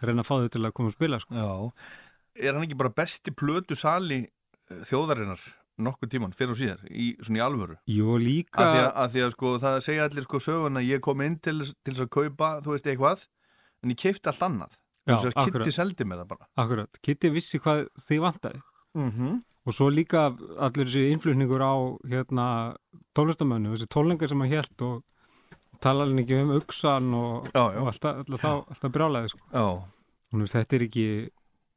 reyna 0.00 0.24
að 0.24 0.28
fá 0.28 0.34
þau 0.36 0.50
til 0.52 0.64
að 0.64 0.74
koma 0.76 0.92
og 0.92 0.96
spila 0.96 1.20
sko. 1.22 1.34
já. 1.34 1.50
Er 2.40 2.54
hann 2.54 2.66
ekki 2.66 2.78
bara 2.78 2.92
besti 2.94 3.32
plötu 3.34 3.76
sali 3.76 4.22
eh, 4.24 4.84
þjóðarinnar 4.88 5.42
nokkuð 5.80 6.12
tíman 6.12 6.34
fyrir 6.36 6.54
og 6.54 6.60
síðar 6.60 6.84
í, 6.88 7.14
svona 7.24 7.40
í 7.40 7.44
alvöru? 7.44 7.76
Jú, 7.88 8.16
líka 8.20 8.62
Að 8.62 8.70
því 8.70 8.80
að, 8.82 8.90
að 9.02 9.12
því 9.14 9.24
að 9.24 9.34
sko 9.34 9.52
það 9.64 9.76
segja 9.86 10.06
allir 10.06 10.26
sko 10.26 10.40
söguna 10.44 10.82
ég 10.84 11.02
kom 11.04 11.24
inn 11.24 11.38
til, 11.42 11.58
til 11.86 11.96
að 11.96 12.10
kaupa 12.12 12.50
þú 12.64 12.74
veist 12.74 12.88
eitthvað, 12.90 13.26
en 13.80 13.94
ég 13.94 14.00
keipti 14.00 14.32
allt 14.32 14.46
annað 14.46 14.78
Já, 15.08 15.16
Kitty 15.32 15.72
seldi 15.74 16.04
mér 16.06 16.22
það 16.22 16.32
bara 16.34 16.48
Akkurat, 16.60 17.00
Kitty 17.02 17.30
vissi 17.32 17.60
hvað 17.62 17.86
þið 18.04 18.20
vantaði 18.26 18.60
mm 18.98 19.10
-hmm. 19.10 19.38
og 19.64 19.74
svo 19.74 19.88
líka 19.90 20.26
allir 20.58 20.86
þessi 20.86 21.08
innflutningur 21.14 21.62
á 21.64 21.74
hérna 22.04 22.46
tónlistamönu, 23.16 23.72
þessi 23.74 23.88
tónlingar 23.88 24.28
sem 24.28 24.40
hann 24.40 24.52
hélt 24.52 24.82
og 24.82 25.02
tala 25.80 26.04
alveg 26.06 26.24
ekki 26.26 26.38
um 26.44 26.50
auksan 26.58 27.10
og, 27.16 27.48
Já, 27.54 27.62
já. 27.74 27.80
og 27.80 27.90
alltaf, 27.92 28.16
alltaf, 28.22 28.40
þá- 28.44 28.68
alltaf 28.74 28.92
brjálæði 28.94 29.32
sko. 29.32 29.44
Þetta 30.54 30.76
er 30.78 30.84
ekki 30.86 31.06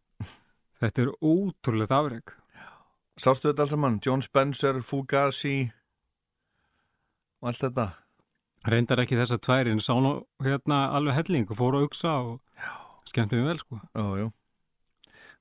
þetta 0.84 1.06
er 1.06 1.12
ótrúlegt 1.24 1.92
afreg 1.96 2.34
sástu 3.20 3.50
þetta 3.52 3.64
allt 3.68 3.74
saman? 3.76 4.00
John 4.04 4.22
Spencer, 4.26 4.80
Fugazi 4.82 5.72
og 7.42 7.50
allt 7.52 7.62
þetta? 7.66 7.88
Reyndar 8.64 9.02
ekki 9.04 9.18
þessa 9.20 9.38
tværin 9.44 9.82
sá 9.84 9.92
nú 10.00 10.14
hérna 10.46 10.86
alveg 10.96 11.18
helling 11.20 11.50
og 11.52 11.58
fór 11.60 11.76
að 11.78 11.88
auksa 11.88 12.14
og 12.24 13.10
skemmt 13.10 13.34
mér 13.36 13.50
vel 13.50 13.60
sko. 13.60 13.80
Já, 13.92 14.06
já. 14.24 14.28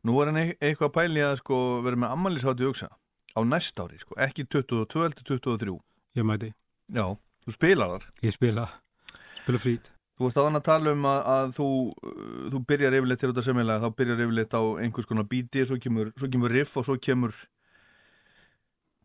Nú 0.02 0.16
er 0.18 0.32
hann 0.32 0.40
e- 0.42 0.56
eitthvað 0.58 0.88
að 0.90 0.96
pæli 0.96 1.22
að 1.22 1.36
sko 1.38 1.58
vera 1.84 2.00
með 2.02 2.14
ammælishátti 2.16 2.66
hugsa 2.66 2.88
á 3.32 3.40
næst 3.46 3.78
ári 3.78 4.00
sko, 4.02 4.16
ekki 4.18 4.44
22 4.50 5.04
heldur 5.06 5.28
23 5.38 5.76
ég 6.18 6.26
mæti, 6.26 6.50
Já, 6.92 7.06
þú 7.46 7.56
spilar 7.56 7.96
þar 7.96 8.06
ég 8.28 8.36
spila 8.36 8.68
spila 9.42 9.58
frít 9.58 9.92
Þú 10.12 10.26
veist 10.28 10.36
aðan 10.38 10.58
að 10.58 10.64
tala 10.68 10.92
um 10.92 11.06
að, 11.08 11.20
að 11.32 11.52
þú, 11.56 11.66
uh, 12.04 12.42
þú 12.52 12.58
byrjar 12.68 12.94
yfirleitt 12.94 13.18
til 13.22 13.30
þetta 13.30 13.42
semilega, 13.46 13.80
þá 13.82 13.96
byrjar 13.98 14.20
yfirleitt 14.22 14.52
á 14.54 14.62
einhvers 14.84 15.08
konar 15.08 15.24
bíti, 15.26 15.62
svo 15.66 15.78
kemur, 15.82 16.10
svo 16.20 16.28
kemur 16.30 16.52
riff 16.52 16.76
og 16.78 16.84
svo 16.86 16.94
kemur 17.00 17.32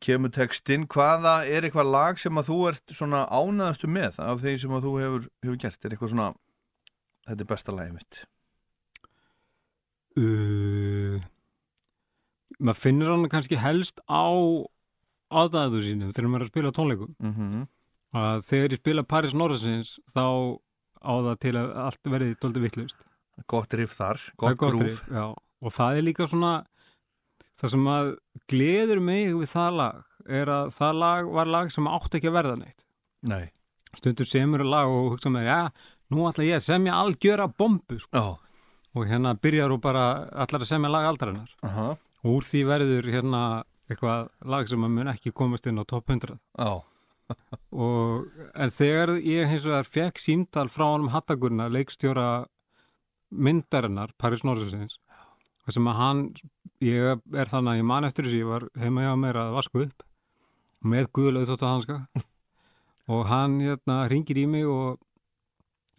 kemur 0.04 0.34
textinn. 0.36 0.84
Hvaða 0.86 1.38
er 1.48 1.66
eitthvað 1.66 1.90
lag 1.96 2.20
sem 2.22 2.38
að 2.38 2.52
þú 2.52 2.58
ert 2.70 2.94
svona 3.00 3.24
ánaðastu 3.34 3.90
með 3.90 4.20
af 4.22 4.44
þeim 4.44 4.60
sem 4.62 4.76
að 4.78 4.84
þú 4.86 4.92
hefur, 5.02 5.26
hefur 5.48 5.58
gert? 5.64 5.80
Er 5.88 5.96
eitthvað 5.96 6.12
svona, 6.14 6.28
þetta 7.32 7.46
er 7.48 7.50
besta 7.56 7.78
lagið 7.80 7.96
mitt. 7.98 8.20
uh, 10.22 11.26
maður 12.60 12.82
finnur 12.84 13.14
hann 13.16 13.30
kannski 13.32 13.58
helst 13.64 14.04
á 14.12 14.28
aðdæðu 15.32 15.82
sínum 15.88 16.14
þegar 16.14 16.30
maður 16.30 16.44
er 16.44 16.48
að 16.48 16.54
spila 16.54 16.76
tónleikum 16.76 17.16
Mm 17.18 17.34
-hmm. 17.34 17.66
Að 18.18 18.42
þegar 18.48 18.74
ég 18.76 18.82
spila 18.82 19.04
Paris 19.14 19.36
Norrisins 19.38 19.94
þá 20.14 20.24
á 21.04 21.14
það 21.28 21.36
til 21.44 21.54
að 21.60 21.76
allt 21.86 22.10
verði 22.14 22.38
dóldi 22.42 22.64
vittlust 22.64 23.04
Gott 23.52 23.76
riff 23.78 23.94
þar, 24.00 24.22
gott 24.42 24.58
grúf. 24.58 25.04
já, 25.14 25.28
og 25.38 25.74
það 25.76 26.00
er 26.00 26.06
líka 26.08 26.26
svona 26.30 26.54
það 27.60 27.74
sem 27.74 27.86
að 27.94 28.10
gleður 28.50 29.02
mig 29.04 29.30
við 29.36 29.52
það 29.52 29.78
lag 29.78 30.00
er 30.28 30.50
að 30.52 30.72
það 30.76 30.98
lag 31.04 31.30
var 31.38 31.52
lag 31.54 31.70
sem 31.72 31.88
átti 31.88 32.20
ekki 32.20 32.28
að 32.32 32.36
verða 32.36 32.56
neitt. 32.60 32.82
Nei, 33.30 33.46
stundur 33.96 34.28
semur 34.28 34.64
að 34.66 34.72
lag 34.74 34.90
og 34.92 35.14
hugsa 35.14 35.32
með 35.32 35.48
já, 35.48 35.60
nú 36.12 36.26
ætla 36.28 36.48
ég 36.48 36.58
að 36.60 36.66
semja 36.66 36.98
algjöra 37.00 37.48
bombu 37.48 38.00
sko. 38.02 38.12
já, 38.12 38.26
og 38.98 39.08
hérna 39.08 39.36
byrjar 39.38 39.74
og 39.76 39.82
bara 39.86 40.04
allar 40.34 40.66
að 40.66 40.72
semja 40.74 40.92
lag 40.92 41.08
aldarinnar. 41.12 41.54
Aha, 41.64 41.88
og 42.26 42.30
úr 42.34 42.48
því 42.50 42.66
verður 42.68 43.10
hérna 43.14 43.44
eitthvað 43.88 44.28
lag 44.44 44.68
sem 44.68 44.84
að 44.84 44.96
mun 44.98 45.14
ekki 45.14 45.32
komast 45.32 45.70
inn 45.70 45.80
á 45.80 45.86
topp 45.88 46.10
100 46.12 46.36
já, 46.36 46.72
og 47.88 48.28
en 48.56 48.74
þegar 48.74 49.16
ég 49.20 49.50
hins 49.52 49.66
vegar 49.68 49.90
fekk 49.90 50.22
símtal 50.22 50.68
frá 50.72 50.88
honum 50.90 51.12
Hattagurna 51.14 51.68
leikstjóra 51.72 52.48
myndarinnar 53.32 54.14
Paris 54.18 54.46
Norrisins 54.48 55.00
sem 55.68 55.88
að 55.92 56.00
hann 56.00 56.22
ég 56.84 57.18
er 57.36 57.50
þannig 57.50 57.74
að 57.74 57.80
ég 57.82 57.88
man 57.90 58.08
eftir 58.08 58.28
þessi 58.28 58.44
ég 58.44 58.52
var 58.52 58.68
heima 58.80 59.04
hjá 59.04 59.16
mér 59.20 59.40
að 59.42 59.56
vasku 59.58 59.84
upp 59.88 60.06
með 60.88 61.10
guðlega 61.16 61.50
þótt 61.50 61.66
að 61.66 61.74
hanska. 61.74 61.98
Og 63.14 63.26
hann 63.30 63.60
hérna 63.64 63.98
ringir 64.12 64.40
í 64.42 64.46
mig 64.50 64.68
og 64.68 65.00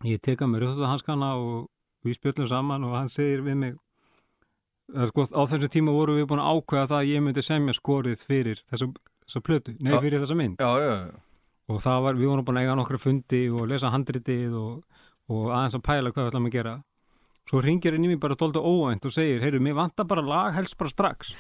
ég 0.07 0.21
teka 0.23 0.47
mér 0.47 0.69
þótt 0.69 0.85
að 0.85 0.93
hanskana 0.93 1.31
og 1.41 1.69
við 2.05 2.19
spjöllum 2.19 2.49
saman 2.51 2.85
og 2.87 2.97
hann 2.99 3.09
segir 3.11 3.43
við 3.47 3.57
mig 3.63 3.79
að 4.95 5.11
sko 5.11 5.25
á 5.33 5.43
þessu 5.49 5.71
tíma 5.73 5.93
vorum 5.93 6.19
við 6.21 6.29
búin 6.29 6.43
að 6.45 6.53
ákveða 6.53 6.91
það 6.93 6.99
að 6.99 7.09
ég 7.11 7.25
myndi 7.25 7.45
semja 7.45 7.75
skorið 7.77 8.23
fyrir 8.29 8.61
þessa, 8.69 8.91
þessa 9.29 9.45
plötu, 9.45 9.75
nei 9.79 9.93
Já. 9.93 10.01
fyrir 10.03 10.23
þessa 10.25 10.37
mynd. 10.39 10.59
Já, 10.59 10.71
já, 10.83 10.95
og 11.69 11.83
það 11.85 12.05
var, 12.07 12.19
við 12.19 12.31
vorum 12.33 12.47
búin 12.49 12.59
að 12.59 12.67
eiga 12.67 12.77
nokkra 12.79 13.01
fundi 13.03 13.43
og 13.53 13.67
lesa 13.69 13.93
handritið 13.93 14.57
og, 14.57 15.03
og 15.29 15.51
aðeins 15.53 15.77
að 15.77 15.85
pæla 15.85 16.13
hvað 16.15 16.25
við 16.25 16.31
ætlum 16.33 16.49
að 16.49 16.57
gera. 16.57 16.75
Svo 17.49 17.63
ringir 17.65 17.97
henni 17.97 18.11
mér 18.11 18.21
bara 18.21 18.37
tólta 18.37 18.61
óvænt 18.61 19.07
og 19.09 19.13
segir 19.13 19.45
heyrðu, 19.45 19.61
mér 19.65 19.77
vantar 19.79 20.09
bara 20.09 20.25
lag 20.25 20.57
helst 20.57 20.77
bara 20.81 20.93
strax. 20.93 21.33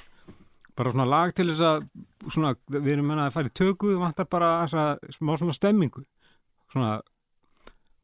Bara 0.78 0.92
svona 0.94 1.08
lag 1.08 1.32
til 1.36 1.48
þess 1.50 1.64
að 1.64 1.86
svona, 2.30 2.54
við 2.70 2.92
erum 2.94 3.08
menna 3.10 3.26
að 3.28 3.34
fara 3.34 3.50
í 3.50 3.56
töku 3.60 3.90
við 3.92 4.02
vantar 4.04 4.28
bara 4.30 4.52
þessa, 4.62 4.84
smá 5.16 5.32
svona 5.40 5.56
stemmingu. 5.56 6.04
Svona 6.72 6.92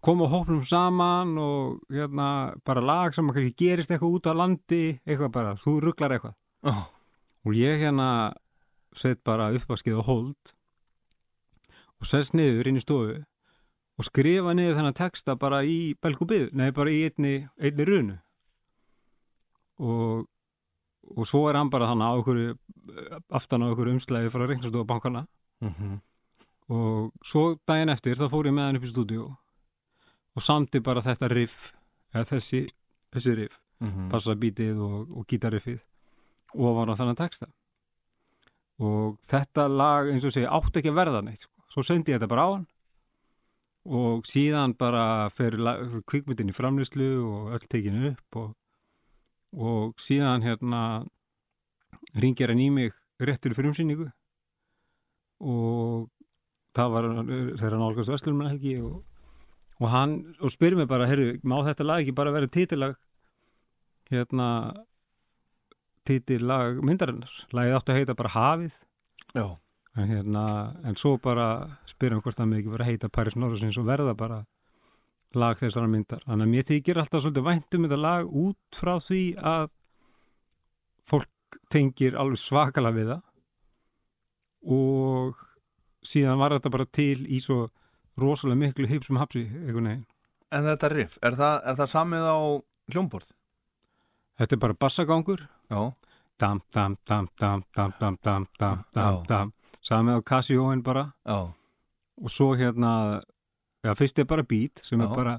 koma 0.05 0.29
hópnum 0.29 0.65
saman 0.69 1.37
og 1.41 1.79
hérna, 1.93 2.29
bara 2.65 2.83
lag 2.85 3.15
sem 3.17 3.29
kannski 3.33 3.55
gerist 3.57 3.93
eitthvað 3.93 4.19
út 4.19 4.29
á 4.29 4.33
landi 4.37 4.83
eitthvað 5.07 5.33
bara, 5.33 5.55
þú 5.61 5.79
rugglar 5.87 6.17
eitthvað. 6.17 6.37
Oh, 6.69 6.83
og 7.45 7.57
ég 7.57 7.81
hérna 7.85 8.09
set 8.99 9.23
bara 9.27 9.53
uppvaskið 9.57 10.01
á 10.01 10.03
hold 10.07 10.53
og 12.01 12.09
sest 12.09 12.35
niður 12.37 12.71
inn 12.71 12.81
í 12.81 12.85
stofu 12.85 13.17
og 13.95 14.09
skrifa 14.09 14.55
niður 14.55 14.79
þennan 14.81 14.97
texta 14.99 15.37
bara 15.39 15.63
í 15.63 15.95
belgubið, 16.03 16.51
nei 16.53 16.71
bara 16.75 16.91
í 16.91 17.05
einni, 17.07 17.35
einni 17.59 17.87
runu 17.87 18.17
og, 19.79 20.27
og 21.15 21.29
svo 21.29 21.47
er 21.51 21.59
hann 21.59 21.71
bara 21.71 21.91
þannig 21.91 22.11
á 22.11 22.15
okkur 22.19 22.43
aftan 23.35 23.65
á 23.65 23.71
okkur 23.71 23.93
umslæði 23.95 24.33
frá 24.35 24.47
reiknastofu 24.47 24.87
bankana 24.89 25.27
mhm. 25.63 25.99
og 26.75 27.13
svo 27.25 27.55
daginn 27.67 27.95
eftir 27.95 28.19
þá 28.19 28.29
fór 28.33 28.51
ég 28.51 28.57
með 28.57 28.71
hann 28.71 28.81
upp 28.81 28.89
í 28.89 28.93
stúdíu 28.93 29.29
og 30.35 30.43
samti 30.43 30.83
bara 30.83 31.05
þetta 31.05 31.31
riff 31.31 31.71
eða 32.15 32.27
þessi, 32.35 32.67
þessi 33.15 33.39
riff 33.39 33.61
Mhm. 33.85 34.09
bassabítið 34.13 34.81
og, 34.81 35.13
og 35.19 35.27
gítarriffið 35.29 35.83
og 36.55 36.77
var 36.79 36.93
á 36.93 36.95
þannig 36.99 37.19
texta 37.19 37.49
og 38.83 39.19
þetta 39.23 39.67
lag 39.71 40.11
eins 40.11 40.25
og 40.27 40.35
segi 40.35 40.49
átti 40.51 40.81
ekki 40.81 40.93
að 40.93 40.99
verða 40.99 41.23
neitt 41.23 41.45
sko. 41.47 41.53
svo 41.71 41.85
sendi 41.87 42.13
ég 42.13 42.19
þetta 42.19 42.31
bara 42.31 42.47
á 42.47 42.51
hann. 42.55 42.67
Og 43.85 44.25
síðan 44.25 44.73
bara 44.81 45.29
fer, 45.29 45.59
kvikmyndin 46.09 46.49
í 46.49 46.57
framlýslu 46.57 47.09
og 47.21 47.57
öll 47.59 47.67
tekinu 47.69 48.15
upp 48.15 48.39
og, 48.41 48.55
og 49.53 50.01
síðan 50.01 50.47
hérna 50.47 51.05
ringir 52.17 52.49
hann 52.49 52.63
í 52.63 52.71
mig 52.73 52.95
réttur 53.21 53.55
fyrir 53.55 53.73
umsýningu 53.73 54.09
og 55.45 56.09
það 56.75 56.95
var 56.95 57.09
þegar 57.59 57.77
hann 57.77 57.85
álgast 57.87 58.13
Vestlurman 58.13 58.51
helgi 58.51 58.75
og, 58.83 59.03
og 59.81 59.91
hann 59.93 60.17
og 60.41 60.53
spyrir 60.53 60.79
mig 60.79 60.89
bara, 60.91 61.09
heyrðu, 61.11 61.39
má 61.45 61.61
þetta 61.67 61.87
lag 61.87 62.03
ekki 62.03 62.17
bara 62.17 62.35
vera 62.35 62.51
titilag 62.51 62.97
hérna 64.11 64.49
titillag 66.09 66.81
myndarinnar. 66.85 67.33
Lagið 67.55 67.77
átti 67.79 67.93
að 67.93 68.01
heita 68.01 68.17
bara 68.19 68.33
Hafið. 68.35 68.81
Já, 69.35 69.47
en, 69.97 70.09
hérna, 70.11 70.45
en 70.87 70.99
svo 71.01 71.17
bara 71.23 71.49
spyrum 71.91 72.23
hvort 72.25 72.39
það 72.39 72.51
með 72.51 72.63
ekki 72.63 72.75
bara 72.75 72.89
heita 72.89 73.13
Paris 73.13 73.39
Norrisins 73.39 73.79
og 73.81 73.89
verða 73.89 74.17
bara 74.19 74.43
lag 75.35 75.59
þessara 75.59 75.91
myndar. 75.91 76.23
Þannig 76.27 76.47
að 76.47 76.53
mér 76.55 76.69
þykir 76.71 77.01
alltaf 77.03 77.25
svolítið 77.25 77.49
vænt 77.49 77.79
um 77.79 77.87
þetta 77.87 78.01
lag 78.01 78.37
út 78.45 78.79
frá 78.79 78.95
því 79.03 79.23
að 79.55 79.73
fólk 81.05 81.59
tengir 81.73 82.19
alveg 82.19 82.41
svakalega 82.43 82.99
við 82.99 83.13
það. 83.15 83.25
Og 84.75 85.47
síðan 86.05 86.41
var 86.41 86.55
þetta 86.57 86.73
bara 86.73 86.89
til 86.89 87.25
í 87.27 87.41
svo 87.43 87.67
rosalega 88.21 88.61
miklu 88.61 88.89
hipsum 88.89 89.19
hapsi 89.19 89.49
en 90.55 90.69
þetta 90.69 90.91
riff, 90.93 91.19
er 91.25 91.37
það, 91.39 91.57
er 91.67 91.79
það 91.81 91.91
samið 91.91 92.27
á 92.31 92.39
hljómborð? 92.95 93.33
Þetta 94.39 94.57
er 94.57 94.63
bara 94.63 94.79
bassagangur 94.85 95.45
dam, 96.39 96.61
dam, 96.75 96.97
dam, 97.09 97.29
dam, 97.41 97.63
dam, 97.77 97.93
dam, 98.01 98.17
dam, 98.23 98.47
dam, 98.59 98.85
dam, 98.95 99.21
dam 99.29 99.53
samið 99.85 100.19
á 100.19 100.21
Casio-in 100.31 100.83
bara 100.83 101.05
já, 101.29 101.39
og 102.25 102.31
svo 102.33 102.55
hérna 102.57 103.23
já, 103.85 103.93
fyrst 103.99 104.19
er 104.19 104.25
bara 104.31 104.43
beat 104.43 104.81
sem 104.83 105.01
Já. 105.01 105.05
er 105.05 105.17
bara 105.17 105.35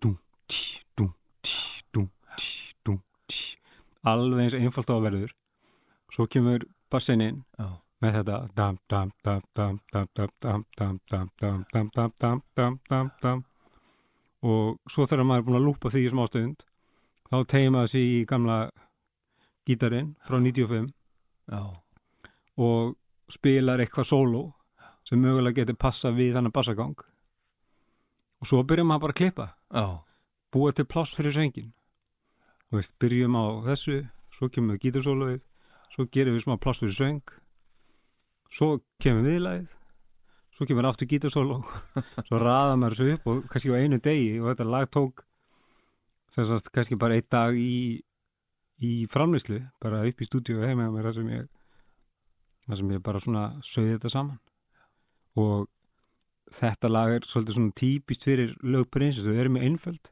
dum, 0.00 0.16
tí, 0.48 0.80
dum, 0.96 1.12
tí, 1.42 1.82
dum, 1.92 2.08
tí, 2.36 2.72
dum, 2.84 3.02
tí 3.28 3.56
alveg 4.02 4.40
eins 4.46 4.56
einfalt 4.56 4.90
á 4.90 4.94
að 4.96 5.04
verður 5.08 5.34
svo 6.10 6.26
kemur 6.26 6.64
bassin 6.90 7.20
inn 7.20 7.42
já, 7.58 7.68
með 8.00 8.16
þetta 8.20 8.38
dam, 8.56 8.78
dam, 8.88 9.12
dam, 9.22 9.42
dam, 9.54 9.78
dam, 9.92 10.08
dam, 10.16 10.28
dam, 10.40 10.98
dam, 11.10 11.28
dam, 11.40 11.64
dam, 11.72 11.90
dam, 11.94 12.12
dam, 12.18 12.42
dam, 12.56 12.80
dam, 12.88 13.10
dam, 13.20 13.44
og 14.42 14.78
svo 14.88 15.04
þegar 15.04 15.28
maður 15.28 15.42
er 15.42 15.48
búin 15.50 15.60
að 15.60 15.66
lúpa 15.68 15.92
því 15.92 16.06
í 16.06 16.12
smá 16.14 16.24
stund 16.30 16.64
þá 17.30 17.36
tegir 17.52 17.74
maður 17.74 17.92
sig 17.92 18.06
í 18.08 18.24
gamla 18.24 18.62
gítarinn 19.68 20.14
frá 20.24 20.38
95 20.40 20.90
Já, 21.50 21.62
og 22.60 22.96
spilar 23.30 23.82
eitthvað 23.82 24.06
sóló 24.10 24.42
sem 25.06 25.18
mögulega 25.18 25.62
getur 25.62 25.78
passa 25.80 26.12
við 26.14 26.36
þannig 26.36 26.54
bassagang. 26.54 26.94
Og 28.40 28.46
svo 28.46 28.62
byrjum 28.62 28.90
maður 28.92 29.02
bara 29.04 29.14
að 29.16 29.18
klippa. 29.20 29.46
Já, 29.74 29.86
búa 30.54 30.72
til 30.72 30.86
pláss 30.86 31.16
fyrir 31.16 31.34
söngin 31.34 31.72
og 32.70 32.78
veist, 32.78 32.94
byrjum 33.02 33.34
á 33.34 33.44
þessu 33.66 33.96
svo 34.36 34.46
kemur 34.54 34.78
gítarsólóið 34.78 35.40
svo 35.90 36.06
gerum 36.06 36.36
við 36.36 36.44
smá 36.44 36.54
pláss 36.62 36.84
fyrir 36.84 36.94
söng. 36.94 37.34
Svo 38.50 38.76
kemur 39.02 39.26
viðlagið 39.26 39.74
svo 40.60 40.68
kemur 40.68 40.90
aftur 40.90 41.08
gítarsóló. 41.08 41.62
Svo 42.28 42.38
raða 42.38 42.76
maður 42.76 42.98
þessu 42.98 43.14
upp 43.16 43.28
og 43.32 43.44
kannski 43.48 43.70
á 43.72 43.80
einu 43.80 43.98
degi 44.02 44.34
og 44.42 44.50
þetta 44.50 44.66
lag 44.68 44.90
tók 44.92 45.22
sem 46.34 46.44
sagt 46.44 46.68
kannski 46.74 46.98
bara 47.00 47.16
einn 47.16 47.28
dag 47.32 47.56
í 47.56 48.02
í 48.80 48.92
framleyslu, 49.10 49.60
bara 49.82 50.04
upp 50.08 50.22
í 50.22 50.28
stúdíu 50.28 50.62
heima 50.64 50.86
með 50.86 50.94
mér 50.94 51.08
þar 51.08 51.18
sem 51.18 51.34
ég 51.34 51.50
þar 52.66 52.80
sem 52.80 52.94
ég 52.94 53.02
bara 53.04 53.20
svona 53.20 53.44
sögði 53.66 53.96
þetta 53.96 54.12
saman. 54.14 54.40
Og 55.40 55.68
þetta 56.54 56.90
lag 56.90 57.12
er 57.14 57.26
svolítið 57.28 57.58
svona 57.58 57.76
típist 57.78 58.26
fyrir 58.26 58.56
lög 58.62 58.88
prinsess, 58.90 59.26
þau 59.26 59.36
eru 59.36 59.54
með 59.54 59.68
einföld 59.68 60.10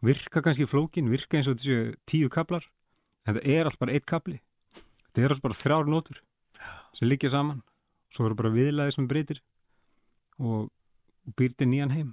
virka 0.00 0.40
kannski 0.40 0.66
flókin, 0.68 1.10
virka 1.12 1.38
eins 1.38 1.48
og 1.50 1.58
þessu 1.60 1.94
tíu 2.08 2.30
kaplar, 2.32 2.64
en 3.26 3.36
þetta 3.36 3.52
er 3.52 3.68
allt 3.68 3.80
bara 3.80 3.96
eitt 3.96 4.06
kapli, 4.08 4.38
þetta 5.10 5.24
er 5.26 5.34
allt 5.34 5.44
bara 5.44 5.58
þrjár 5.58 5.90
nótur 5.90 6.22
sem 6.96 7.08
liggja 7.08 7.32
saman. 7.34 7.60
Svo 8.10 8.26
eru 8.26 8.34
bara 8.34 8.50
viðlæði 8.50 8.96
sem 8.96 9.06
breytir 9.06 9.38
og 10.42 10.70
býr 11.38 11.52
til 11.54 11.68
nýjan 11.70 11.92
heim 11.94 12.08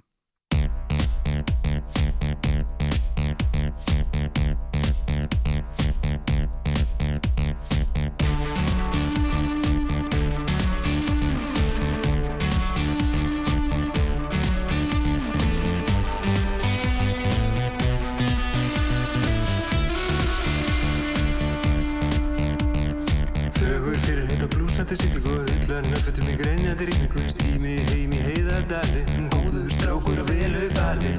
dali 30.88 31.12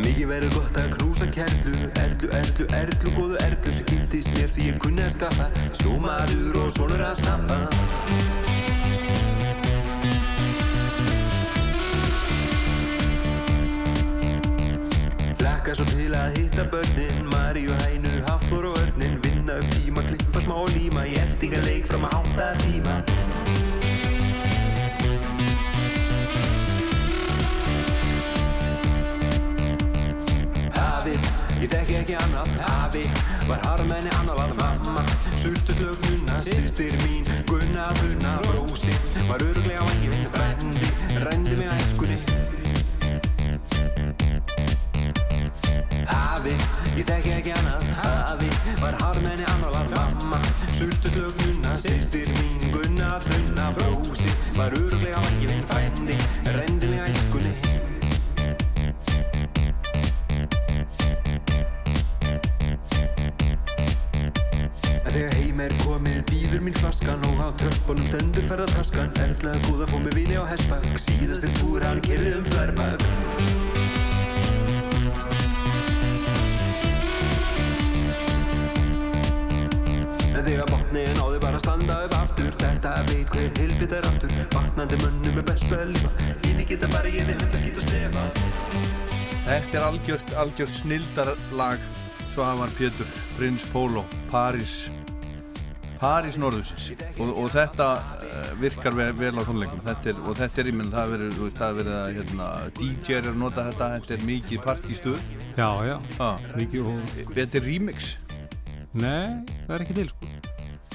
Mikið 0.00 0.28
verður 0.30 0.54
gott 0.54 0.80
að 0.80 0.92
knúsa 0.96 1.28
kerlu 1.34 1.90
Erlu, 2.00 2.30
erlu, 2.40 2.68
erlu, 2.80 3.14
góðu 3.18 3.40
erlu 3.44 3.74
Sem 3.76 3.88
giftist 3.90 4.32
mér 4.36 4.48
því 4.54 4.68
ég 4.70 4.80
kunni 4.84 5.04
að 5.04 5.16
skaffa 5.18 5.48
Sjómaður 5.80 6.60
og 6.64 6.72
sonur 6.76 7.04
að 7.04 7.20
snappa. 7.20 7.58
Laka 15.40 15.76
svo 15.76 15.86
til 15.92 16.10
að 16.16 16.36
hitta 16.36 16.66
börnin 16.72 17.24
Maríu, 17.32 17.76
Hænu, 17.84 18.14
Hafþór 18.28 18.70
og 18.72 18.80
Örnin 18.84 19.20
Vinna 19.50 19.66
upp 19.66 19.74
tíma, 19.74 20.02
klippa 20.02 20.40
smá 20.40 20.54
líma 20.70 21.02
Í 21.10 21.16
eldingaleik 21.18 21.86
fram 21.88 22.04
að 22.06 22.12
átta 22.20 22.46
tíma. 22.62 22.94
Hafi, 30.76 31.14
ég 31.58 31.72
þekki 31.72 31.96
ekki 31.98 32.18
annað. 32.20 32.52
Hafi, 32.62 33.02
var 33.48 33.64
harmenni 33.66 34.12
annar 34.20 34.38
var 34.38 34.54
mamma 34.60 35.02
Sultuslög 35.42 35.98
nunna, 36.06 36.38
sýstir 36.46 36.94
mín 37.02 37.26
Gunna, 37.50 37.88
Gunna, 37.98 38.36
Rósi. 38.52 38.94
Var 39.26 39.42
öruglega 39.48 39.82
vangi 39.88 40.12
minn 40.14 40.30
frendi 40.30 40.94
Rendi 41.26 41.58
mig 41.58 41.74
æskunni. 41.74 42.20
Hafi, 46.06 46.54
ég 47.00 47.08
þekki 47.08 47.30
ekki 47.38 47.52
annað 47.56 47.84
Hafi, 47.96 48.48
var 48.80 48.96
harmenni 49.00 49.46
annar 49.54 49.72
var 49.72 49.88
mamma 49.94 50.40
Sultuslög 50.76 51.36
nunna, 51.40 51.76
sýstir 51.80 52.28
mín 52.36 52.72
Gunna, 52.74 53.14
Gunna, 53.24 53.68
Rósi 53.78 54.32
Var 54.56 54.76
öruglega 54.76 55.22
vangi 55.24 55.48
minn 55.48 55.64
frendi 55.70 56.18
Rendi 56.58 56.92
mig 56.92 57.00
æskunni 57.08 57.54
þegar 65.10 65.32
heim 65.34 65.58
er 65.64 65.72
komið 65.80 66.20
býður 66.28 66.62
mín 66.68 66.76
flaskan 66.76 67.24
og 67.26 67.40
á 67.42 67.48
tröppunum 67.60 68.06
stendur 68.12 68.46
ferðartaskan 68.46 69.10
Erla 69.24 69.56
góða 69.66 69.90
fór 69.90 70.04
með 70.04 70.20
vini 70.20 70.38
á 70.38 70.44
hestbak 70.52 70.86
síðastir 71.02 71.52
túr 71.58 71.84
hann 71.88 72.04
kerði 72.04 72.36
um 72.38 72.46
þverbak 72.52 73.69
þegar 80.50 80.70
botniðin 80.72 81.20
á 81.22 81.26
þig 81.30 81.42
bara 81.44 81.58
standa 81.62 81.96
upp 82.04 82.14
aftur. 82.16 82.54
Þetta 82.58 82.92
veit 83.06 83.32
hver 83.34 83.58
hilbit 83.60 83.92
er 83.94 84.06
aftur? 84.08 84.32
Vaknandi 84.50 84.96
mönnum 85.04 85.36
er 85.38 85.44
best 85.46 85.74
að 85.74 85.92
lifa. 85.92 86.10
Híni 86.42 86.64
geta 86.66 86.88
bara 86.90 87.12
ég 87.14 87.28
þið 87.28 87.42
hundar 87.44 87.66
geta 87.66 87.84
slefa. 87.84 88.24
Þetta 89.46 89.78
er 89.78 89.84
algjört, 89.86 90.32
algjört 90.42 90.74
snildarlag 90.74 91.84
Svavar 92.30 92.72
Pétur, 92.78 93.14
Prins 93.36 93.66
Pólo, 93.70 94.02
París. 94.30 94.74
París 96.00 96.38
Norðusins 96.40 96.94
og, 97.20 97.34
og 97.42 97.50
þetta 97.52 97.88
uh, 98.00 98.52
virkar 98.56 98.94
vel, 98.96 99.10
vel 99.18 99.34
á 99.36 99.42
tónleikum. 99.44 99.82
Þetta 99.84 100.14
er, 100.14 100.20
og 100.24 100.38
þetta 100.38 100.62
er, 100.62 100.72
ég 100.72 100.78
menn, 100.80 100.92
það 100.94 101.16
er 101.18 101.24
veist, 101.28 101.60
það 101.60 101.68
er 101.68 101.78
verið 101.82 101.98
að 102.00 102.10
hérna, 102.18 102.50
DJ 102.80 103.18
er 103.20 103.30
að 103.34 103.40
nota 103.44 103.68
þetta, 103.68 103.92
þetta 103.98 104.16
er 104.16 104.26
mikið 104.32 104.66
partístuð 104.66 105.22
Já, 105.58 105.70
já, 105.90 105.96
ah. 106.24 106.50
mikið 106.56 106.92
og 106.94 107.16
Þetta 107.36 107.60
er 107.60 107.68
remix. 107.68 108.14
Nei, 108.96 109.42
það 109.66 109.74
er 109.76 109.84
ekki 109.84 110.00
til 110.00 110.12
sko 110.14 110.39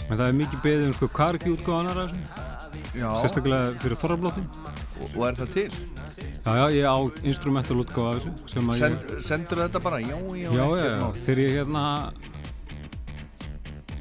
En 0.05 0.17
það 0.19 0.27
er 0.27 0.35
mikið 0.37 0.61
beðið 0.65 0.87
um 0.89 0.95
sko 0.99 1.07
karki 1.15 1.51
útgáðanar 1.55 2.13
Sérstaklega 2.95 3.73
fyrir 3.81 3.97
þorrablóttum 3.99 4.45
og, 4.45 5.09
og 5.17 5.23
er 5.27 5.37
það 5.39 5.49
til? 5.55 5.67
Já, 6.45 6.51
já, 6.55 6.65
ég 6.77 6.85
á 6.87 6.97
instrumental 7.27 7.79
útgáða 7.81 8.21
að 8.21 8.27
Send, 8.77 9.01
ég 9.11 9.25
sendur 9.25 9.63
þetta 9.65 9.81
bara? 9.83 9.99
Já, 10.03 10.15
já, 10.37 10.49
Já, 10.53 10.65
já, 10.79 10.93
mál. 11.01 11.17
þegar 11.25 11.41
ég 11.43 11.57
hérna 11.57 11.83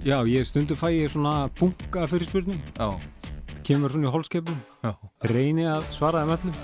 Já, 0.04 0.18
ég 0.28 0.46
stundu 0.46 0.76
fæ 0.76 0.90
ég 0.92 1.10
svona 1.10 1.48
bunga 1.58 2.06
fyrir 2.12 2.28
spurningum 2.28 2.60
Já, 2.76 2.88
kemur 3.64 3.94
svona 3.94 4.10
í 4.10 4.14
hólskepum 4.14 4.58
já, 4.84 4.92
reyni 5.32 5.64
að 5.72 5.86
svara 5.96 6.20
þeim 6.22 6.34
öllum. 6.36 6.56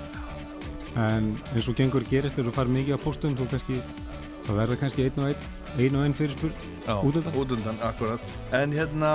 En 1.01 1.31
eins 1.55 1.67
og 1.71 1.77
gengur 1.79 2.03
gerist 2.05 2.35
þegar 2.37 2.51
þú 2.51 2.55
fær 2.59 2.69
mikið 2.77 2.95
á 2.95 2.99
póstum 3.01 3.33
þú 3.39 3.47
kannski, 3.49 3.79
það 4.47 4.57
verður 4.61 4.79
kannski 4.81 5.05
einn 5.07 5.21
og 5.23 5.29
einn 5.31 5.49
einn 5.85 5.95
og 5.99 6.05
einn 6.07 6.15
fyrirspurn 6.17 6.55
Út 7.05 7.15
undan? 7.21 7.35
út 7.39 7.51
undan, 7.55 7.77
akkurat. 7.87 8.23
En 8.57 8.73
hérna, 8.75 9.11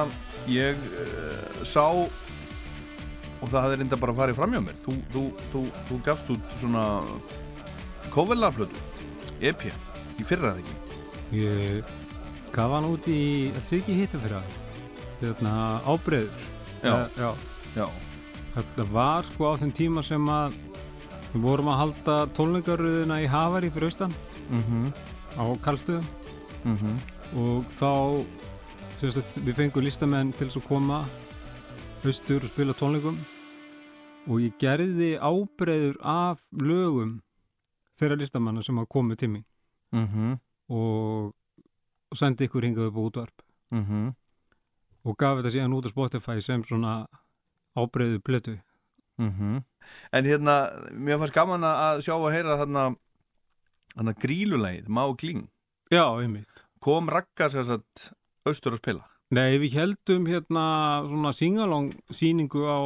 ég 0.48 0.78
uh, 0.78 1.64
sá 1.66 1.82
og 1.92 3.48
það 3.50 3.60
hafði 3.66 3.78
reynda 3.82 3.98
bara 4.00 4.14
fara 4.16 4.34
fram 4.38 4.54
hjá 4.56 4.62
mér 4.64 4.78
þú, 4.80 4.94
þú, 5.12 5.22
þú, 5.52 5.62
þú 5.90 5.98
gafst 6.06 6.30
út 6.32 6.54
svona 6.60 6.84
kóvelarplötu 8.14 8.80
EP, 9.44 9.66
í 10.16 10.24
fyrra 10.24 10.54
eða 10.54 10.62
ekki? 10.62 10.76
Ég 11.36 11.90
gaf 12.54 12.72
hann 12.72 12.86
út 12.88 13.08
í 13.12 13.18
þetta 13.52 13.66
sé 13.68 13.80
ekki 13.82 13.96
hittum 14.00 14.22
fyrir 14.24 14.38
það 14.38 14.62
hérna 15.20 15.52
ábreyður 15.88 16.46
Já. 16.84 16.94
já, 17.18 17.30
Já, 17.76 17.86
þetta 18.54 18.86
var 18.94 19.26
sko 19.28 19.50
á 19.52 19.60
þeim 19.60 19.72
tíma 19.76 20.04
sem 20.06 20.28
að 20.32 20.54
við 21.34 21.42
vorum 21.44 21.68
að 21.72 21.80
halda 21.82 22.16
tónleikaröðuna 22.38 23.18
í 23.20 23.26
Havari 23.28 23.68
fyrir 23.74 23.90
austan. 23.90 24.14
Mhm, 24.48 24.86
á 25.36 25.44
Karlstöðum. 25.62 26.06
Mhm. 26.64 26.98
Og 27.36 27.64
þá 27.70 28.24
við 29.44 29.54
fengum 29.54 29.84
listamenn 29.84 30.32
til 30.32 30.48
þess 30.48 30.60
að 30.60 30.68
koma 30.68 31.04
austur 32.04 32.42
og 32.42 32.50
spila 32.50 32.74
tónleikum. 32.74 33.18
Og 34.26 34.40
ég 34.42 34.56
gerði 34.58 35.16
ábreyður 35.20 35.98
af 36.02 36.42
lögum 36.52 37.20
þeirra 37.96 38.18
listamanna 38.18 38.64
sem 38.64 38.76
hafa 38.76 38.90
komið 38.90 39.18
til 39.18 39.28
mín. 39.28 39.44
Mhm, 39.92 40.38
og, 40.70 41.34
og 42.10 42.18
sendi 42.18 42.48
ykkur 42.48 42.66
hingað 42.66 42.90
upp 42.90 42.98
á 42.98 43.02
útvarp. 43.06 43.44
Mhm. 43.70 44.14
Og 45.06 45.16
gaf 45.16 45.38
þetta 45.38 45.54
síðan 45.54 45.76
út 45.76 45.86
á 45.86 45.94
Spotify 45.94 46.40
sem 46.42 46.64
svona 46.64 47.06
ábreyðu 47.76 48.18
plötu. 48.18 48.58
Mhm. 49.18 49.62
En 50.12 50.24
hérna, 50.24 50.70
mér 50.92 51.18
fannst 51.18 51.34
gaman 51.34 51.62
að 51.62 52.02
sjá 52.02 52.16
að 52.16 52.32
heyra 52.34 52.58
þarna 52.58 52.96
þarna 53.96 54.14
grílulegið, 54.22 54.88
Má 54.88 55.04
Kling 55.18 55.46
Já, 55.90 56.04
einmitt. 56.20 56.64
kom 56.82 57.08
Ragga 57.10 57.48
sér 57.52 57.64
satt 57.68 58.10
austur 58.46 58.76
að 58.76 58.82
spila? 58.82 59.06
Nei, 59.34 59.56
við 59.58 59.74
heldum 59.80 60.26
hérna 60.30 60.66
svona 61.06 61.32
singalong 61.34 61.88
síningu 62.14 62.62
á 62.68 62.78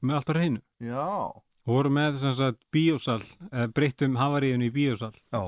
með 0.00 0.16
allt 0.20 0.30
á 0.32 0.34
reynu 0.38 0.62
Já, 0.80 1.08
og 1.32 1.68
vorum 1.68 1.96
með 1.98 2.20
sem 2.22 2.34
sagt 2.38 2.62
bíósal, 2.72 3.20
eða 3.50 3.68
breyttum 3.72 4.16
havaríðinu 4.20 4.68
í 4.68 4.72
bíósal. 4.72 5.12
Já, 5.32 5.42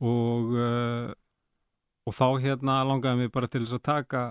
og, 0.00 0.54
uh, 0.54 1.10
og 2.06 2.16
þá 2.16 2.26
hérna 2.42 2.80
langaði 2.88 3.24
mig 3.24 3.32
bara 3.34 3.50
til 3.50 3.62
þess 3.64 3.76
að 3.78 3.84
taka 3.90 4.22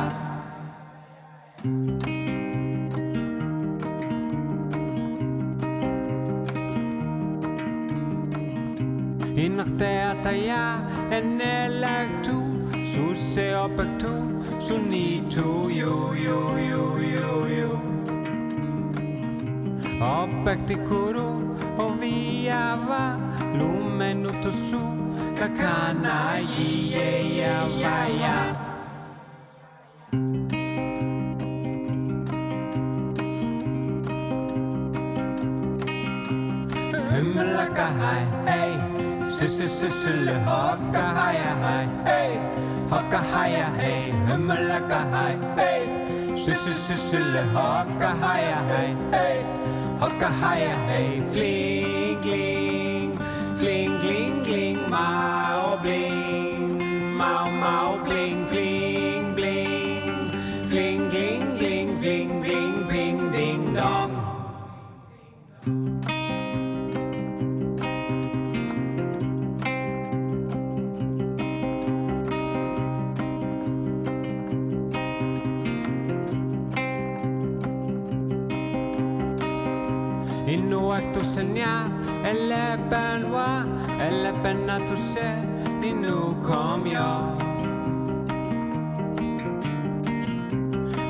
Inakte 9.36 10.02
ataya 10.04 10.84
enelaktu 11.10 12.36
Suse 12.84 13.54
opektu 13.56 14.12
Sunitu 14.60 15.70
yu 15.72 16.12
yu 16.14 16.40
yu 16.68 16.84
yu 17.00 17.46
yu 17.56 17.70
Opekti 20.00 20.76
kuru 20.76 21.56
Oviava 21.80 23.29
Lumenutu 23.58 24.52
su 24.52 24.80
kakana 25.38 26.40
iye 26.40 27.38
ya 27.40 27.56
ya 27.82 27.98
ya 28.22 28.36
Himmelakahai, 37.10 38.22
hey, 38.46 38.72
sisse 39.36 39.66
sissele 39.68 40.34
hokkahaya 40.46 41.52
hai, 41.64 41.86
hey, 42.08 42.32
Hokka 42.92 43.20
hai 43.32 43.50
hey, 43.80 44.12
himmelakahai, 44.28 45.34
hey, 45.58 45.82
sisse 46.44 46.72
sissele 46.86 47.42
hokkahaya 47.56 48.60
hai, 48.70 48.88
hey, 49.16 49.36
Hokka 50.00 50.28
hai 50.40 50.62
hey, 50.88 51.20
flee, 51.32 52.16
flee. 52.22 52.59
Fling 53.60 54.00
gling 54.00 54.39
Elepen 82.90 83.30
wa 83.30 83.62
Elepen 84.02 84.66
na 84.66 84.78
tu 84.82 84.96
se 84.96 85.30
Inu 85.78 86.34
kom 86.42 86.86
yo. 86.86 87.10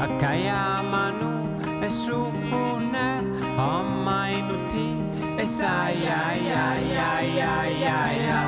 Akaya 0.04 0.84
manu 0.92 1.32
Esu 1.80 2.28
une 2.52 3.08
Homma 3.56 4.28
inuti 4.28 4.92
Esa 5.40 5.88
ya 6.04 6.20
ya 6.36 6.64
ya 6.94 7.08
ya 7.38 7.54
ya 7.84 7.98
ya. 8.28 8.40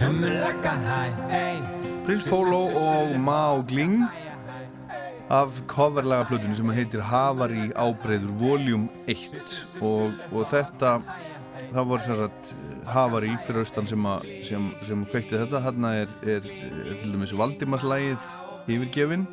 Himmelaka 0.00 0.72
hai 0.88 1.10
hey 1.28 1.56
Prins 2.04 2.24
Pólo 2.24 2.68
og 2.72 3.16
Má 3.20 3.60
Gling 3.68 4.23
af 5.32 5.62
coverlaga 5.70 6.26
plötunni 6.28 6.56
sem 6.58 6.70
heitir 6.76 7.00
Havari 7.08 7.70
ábreyður 7.80 8.34
Voljum 8.40 8.88
1 9.08 9.80
og, 9.80 10.12
og 10.32 10.44
þetta 10.50 10.98
það 11.74 11.86
var 11.90 12.02
sem 12.04 12.18
sagt 12.18 12.50
Havari 12.92 13.32
fyrir 13.46 13.62
austan 13.64 13.88
sem, 13.88 14.04
að, 14.10 14.26
sem, 14.44 14.66
sem 14.84 15.04
kveikti 15.08 15.38
þetta. 15.40 15.62
Hann 15.64 15.86
er, 15.88 16.10
er, 16.22 16.44
er 16.84 16.98
til 17.00 17.14
dæmis 17.14 17.32
Valdimarslægið 17.38 18.26
yfirgefin. 18.68 19.24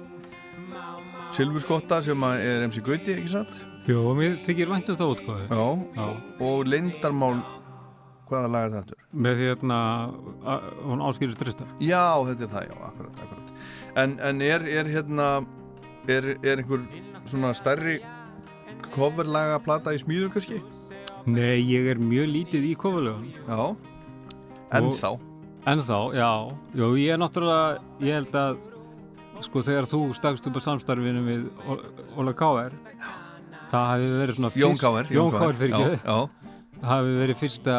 Silfurskotta 1.35 2.01
sem 2.03 2.23
er 2.31 2.65
MC 2.67 2.81
Gauti, 2.83 3.13
ekki 3.15 3.31
satt? 3.31 3.51
Jó, 3.89 4.01
mér 4.15 4.35
þykir 4.45 4.69
vænt 4.69 4.89
um 4.93 4.97
það 4.99 5.11
útgáðu 5.15 5.45
Já, 5.49 5.63
Já, 5.97 6.07
og 6.45 6.67
Lindarmál 6.69 7.39
hvaða 8.29 8.49
lag 8.53 8.65
er 8.67 8.73
þetta? 8.75 8.97
með 9.25 9.39
hérna 9.41 9.77
hún 10.85 11.01
áskýrur 11.07 11.39
trista 11.39 11.65
Já, 11.81 12.03
þetta 12.27 12.45
er 12.45 12.51
það, 12.51 12.67
já, 12.69 12.75
akkurat, 12.91 13.23
akkurat. 13.25 13.55
En, 14.03 14.13
en 14.29 14.43
er, 14.45 14.67
er 14.69 14.91
hérna, 14.91 15.29
er, 16.09 16.31
er 16.41 16.61
einhver 16.61 16.85
svona 17.25 17.53
stærri 17.57 17.99
coverlaga 18.91 19.59
plata 19.63 19.93
í 19.93 19.99
smíðum 20.01 20.31
kannski? 20.33 20.61
Nei, 21.29 21.61
ég 21.69 21.91
er 21.93 22.01
mjög 22.01 22.31
lítið 22.31 22.67
í 22.71 22.73
kofalögun 22.79 23.29
Já, 23.45 23.75
ennþá. 24.79 25.11
En 25.69 25.83
þá, 25.85 25.97
já, 26.17 26.29
já, 26.73 26.85
ég 26.97 27.13
er 27.13 27.19
náttúrulega, 27.21 27.81
ég 28.01 28.17
held 28.17 28.37
að 28.39 28.61
sko 29.45 29.61
þegar 29.65 29.87
þú 29.89 29.99
stakst 30.17 30.47
upp 30.49 30.57
á 30.57 30.61
samstarfinu 30.65 31.21
við 31.25 31.43
Óla 32.17 32.33
Káver 32.37 32.73
það 33.71 33.85
hafi 33.91 34.09
verið 34.19 34.37
svona 34.37 34.51
Jón 34.61 34.79
Káver. 34.79 35.11
Jón 35.13 35.31
Káver 35.33 35.59
fyrir 35.59 35.77
ekki. 35.77 36.17
hafi 36.81 37.13
verið 37.21 37.39
fyrsta 37.39 37.77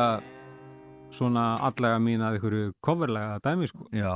svona 1.12 1.47
allega 1.69 1.99
mín 2.03 2.23
að 2.24 2.39
einhverju 2.39 2.73
coverlega 2.85 3.40
dæmi 3.44 3.69
sko. 3.69 3.86
Já, 3.93 4.15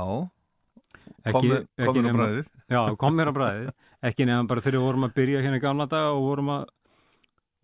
Ekki- 1.31 1.51
kom 1.85 1.97
á 1.97 2.01
nema- 2.07 2.17
bræðið. 2.17 2.47
Já, 2.73 2.81
kom 3.03 3.15
mér 3.17 3.31
á 3.31 3.33
bræðið 3.37 3.69
ekki 4.09 4.27
nefnum 4.29 4.47
bara 4.51 4.63
þegar 4.65 4.77
við 4.79 4.85
vorum 4.87 5.07
að 5.07 5.15
byrja 5.19 5.41
hérna 5.45 5.59
í 5.59 5.63
gamla 5.63 5.87
daga 5.91 6.11
og 6.15 6.21
vorum 6.27 6.51
að 6.57 6.65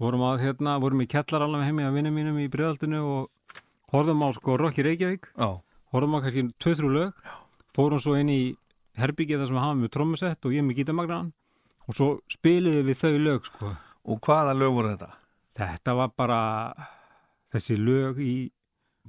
vorum 0.03 0.23
að 0.27 0.41
hérna, 0.43 0.79
vorum 0.83 1.03
í 1.03 1.07
kellar 1.07 1.45
alveg 1.45 1.67
heimi 1.69 1.85
að 1.87 1.93
vinna 1.99 2.11
mínum 2.11 2.39
í 2.41 2.47
bregðaldinu 2.51 2.99
og 3.05 3.61
horfðum 3.93 4.23
á 4.25 4.29
sko 4.35 4.57
Rokki 4.59 4.83
Reykjavík 4.83 5.29
Já, 5.37 5.49
horfðum 5.93 6.17
á 6.17 6.23
kannski 6.25 6.43
2-3 6.65 6.91
lög 6.97 7.31
fórum 7.77 8.01
svo 8.03 8.15
inn 8.19 8.29
í 8.33 8.41
herbyggið 8.99 9.39
þar 9.43 9.47
sem 9.51 9.57
við 9.57 9.63
hafum 9.63 9.83
með 9.85 9.93
trommusett 9.95 10.45
og 10.49 10.53
ég 10.53 10.65
með 10.65 10.79
gítamagnan 10.81 11.29
og 11.87 11.95
svo 11.97 12.07
spiliðum 12.31 12.85
við 12.89 12.99
þau 12.99 13.13
lög 13.21 13.47
sko. 13.49 13.71
og 14.05 14.19
hvaða 14.27 14.53
lög 14.57 14.73
voru 14.75 14.91
þetta? 14.93 15.09
þetta 15.57 15.95
var 16.01 16.11
bara 16.17 16.41
þessi 17.53 17.77
lög 17.77 18.19
í 18.23 18.33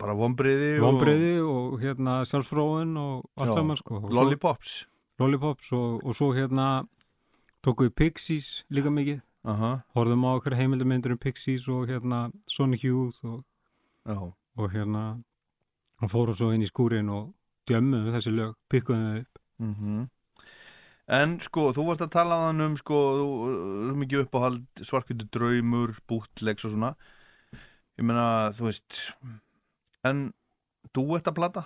Bara 0.00 0.16
vombriði 0.18 0.72
og 0.80 0.88
vombriði 0.88 1.34
og 1.46 1.76
hérna 1.82 2.16
sjálfsfróun 2.26 2.96
og 2.98 3.28
allt 3.38 3.54
saman 3.54 3.78
sko. 3.78 4.00
Og 4.02 4.14
lollipops. 4.14 4.84
lollipops 5.22 5.70
og, 5.72 6.00
og 6.02 6.16
svo 6.18 6.32
hérna 6.34 6.86
tókum 7.62 7.88
við 7.88 7.94
Pixies 8.00 8.48
líka 8.74 8.90
mikið 8.90 9.20
Aha, 9.44 9.70
horfðum 9.94 10.24
á 10.24 10.30
okkur 10.34 10.56
heimildarmyndur 10.58 11.14
um 11.14 11.20
Pixies 11.20 11.68
og 11.68 11.86
hérna 11.92 12.26
Sonic 12.50 12.82
Youth 12.88 13.20
og, 13.28 13.44
já, 14.08 14.18
og 14.56 14.72
hérna 14.72 15.04
og 16.02 16.10
fórum 16.10 16.36
svo 16.36 16.50
inn 16.54 16.64
í 16.64 16.70
skúrin 16.70 17.12
og 17.12 17.30
djömmum 17.68 18.10
þessi 18.14 18.32
lög, 18.34 18.56
pikkuðum 18.72 19.06
þau 19.06 19.22
upp 19.22 19.42
mhm. 19.62 20.04
En 21.04 21.34
sko, 21.44 21.66
þú 21.76 21.82
varst 21.90 22.00
að 22.00 22.14
tala 22.14 22.36
hann 22.46 22.64
um 22.64 22.78
sko, 22.80 22.98
þú 23.18 23.24
þú 23.44 23.88
er 23.90 23.96
mikið 24.00 24.22
uppáhald 24.22 24.84
svarkvöldu 24.88 25.26
draumur, 25.36 25.92
búttlegs 26.08 26.64
og 26.64 26.72
svona 26.72 26.94
ég 28.00 28.06
meina, 28.08 28.50
þú 28.56 28.70
veist 28.70 29.02
en 30.05 30.26
þú 30.94 31.05
ert 31.18 31.31
að 31.31 31.39
plata 31.40 31.64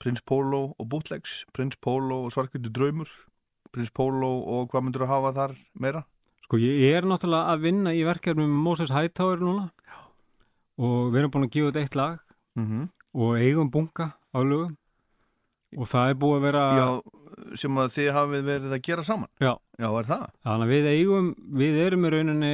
Prins 0.00 0.22
Pólo 0.24 0.62
og 0.80 0.88
búttlegs 0.92 1.42
Prins 1.56 1.76
Pólo 1.80 2.22
og 2.26 2.32
svarkvöldu 2.34 2.72
draumur 2.72 3.10
Prins 3.74 3.92
Pólo 3.94 4.30
og 4.50 4.70
hvað 4.72 4.86
myndur 4.86 5.04
að 5.06 5.12
hafa 5.14 5.32
þar 5.36 5.56
meira? 5.80 6.04
Sko 6.46 6.58
ég 6.60 6.96
er 6.98 7.06
náttúrulega 7.06 7.52
að 7.54 7.66
vinna 7.68 7.92
í 7.94 8.00
verkefni 8.06 8.46
með 8.46 8.62
Moses 8.64 8.90
Hightower 8.94 9.42
núna 9.42 9.68
Já. 9.86 9.98
og 10.82 11.12
við 11.12 11.20
erum 11.22 11.34
búin 11.36 11.46
að 11.48 11.54
gefa 11.56 11.70
þetta 11.72 11.84
eitt 11.86 12.00
lag 12.00 12.18
Mm 12.58 12.88
og 13.10 13.40
eigum 13.42 13.66
bunga 13.74 14.04
á 14.30 14.38
lögum 14.38 14.76
og 15.78 15.86
það 15.90 16.10
er 16.12 16.18
búið 16.22 16.36
að 16.36 16.44
vera 16.44 16.60
Já, 16.78 16.86
sem 17.58 17.78
að 17.82 17.88
þið 17.96 18.10
hafið 18.14 18.44
verið 18.46 18.74
að 18.76 18.82
gera 18.86 19.04
saman 19.06 19.30
Já. 19.42 19.52
Já, 19.78 19.88
er 19.98 20.06
það? 20.06 20.26
þannig 20.46 20.66
að 20.66 20.70
við 20.74 20.86
eigum, 20.92 21.30
við 21.58 21.78
erum 21.86 22.06
í 22.06 22.12
rauninni 22.14 22.52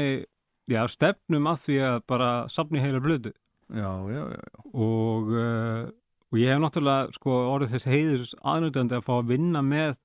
já, 0.72 0.80
stefnum 0.88 1.50
að 1.52 1.60
því 1.64 1.76
að 1.90 1.98
bara 2.08 2.30
safni 2.52 2.80
heila 2.80 3.02
blödu 3.04 3.32
Já, 3.66 3.90
já, 4.12 4.22
já, 4.30 4.42
og, 4.72 5.30
uh, 5.34 5.88
og 6.30 6.38
ég 6.38 6.52
hef 6.52 6.60
náttúrulega 6.62 7.16
sko 7.16 7.38
orðið 7.50 7.72
þess 7.74 7.88
heiðis 7.90 8.34
aðnöndandi 8.46 8.94
að 8.94 9.06
fá 9.08 9.14
að 9.16 9.32
vinna 9.32 9.62
með 9.66 9.96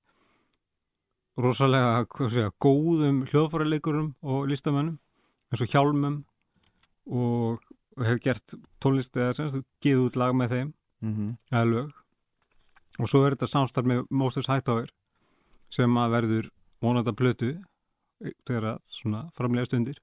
rosalega 1.41 2.05
segja, 2.25 2.51
góðum 2.61 3.21
hljóðfæraleikurum 3.29 4.11
og 4.21 4.49
listamönnum 4.49 4.97
eins 5.51 5.61
og 5.61 5.71
hjálmum 5.71 6.17
og, 7.05 7.61
og 7.97 8.05
hef 8.07 8.21
gert 8.23 8.55
tónlist 8.81 9.17
eða 9.17 9.37
sem 9.37 9.51
þú 9.53 9.63
geðu 9.85 10.07
út 10.09 10.19
lag 10.19 10.35
með 10.37 10.55
þeim. 10.55 10.73
Mm 11.01 11.35
eða 11.51 11.65
lög. 11.65 11.91
Og 12.99 13.09
svo 13.09 13.23
er 13.25 13.35
þetta 13.35 13.47
samstarf 13.49 13.87
með 13.87 14.03
Moses 14.09 14.49
Hightower 14.49 14.89
sem 15.71 15.97
að 15.97 16.13
verður 16.15 16.49
vonandi 16.83 17.11
að 17.11 17.19
plötu 17.21 17.51
þegar 18.45 18.67
að 18.73 18.79
svona 18.91 19.21
framlega 19.37 19.69
stundir. 19.69 19.97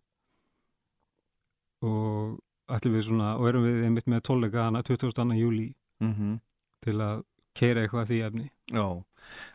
Og 1.84 2.38
ætlum 2.68 2.94
við 2.94 3.04
svona 3.08 3.32
og 3.38 3.48
erum 3.48 3.64
við 3.66 3.84
einmitt 3.88 4.06
með 4.10 4.22
tólleika 4.28 4.68
hana 4.68 4.82
22. 4.82 5.34
júli 5.38 5.74
-hmm. 6.00 6.38
til 6.84 6.96
að 7.00 7.24
keira 7.54 7.82
eitthvað 7.82 8.08
því 8.10 8.18
efni 8.26 8.50
Já, 8.72 9.02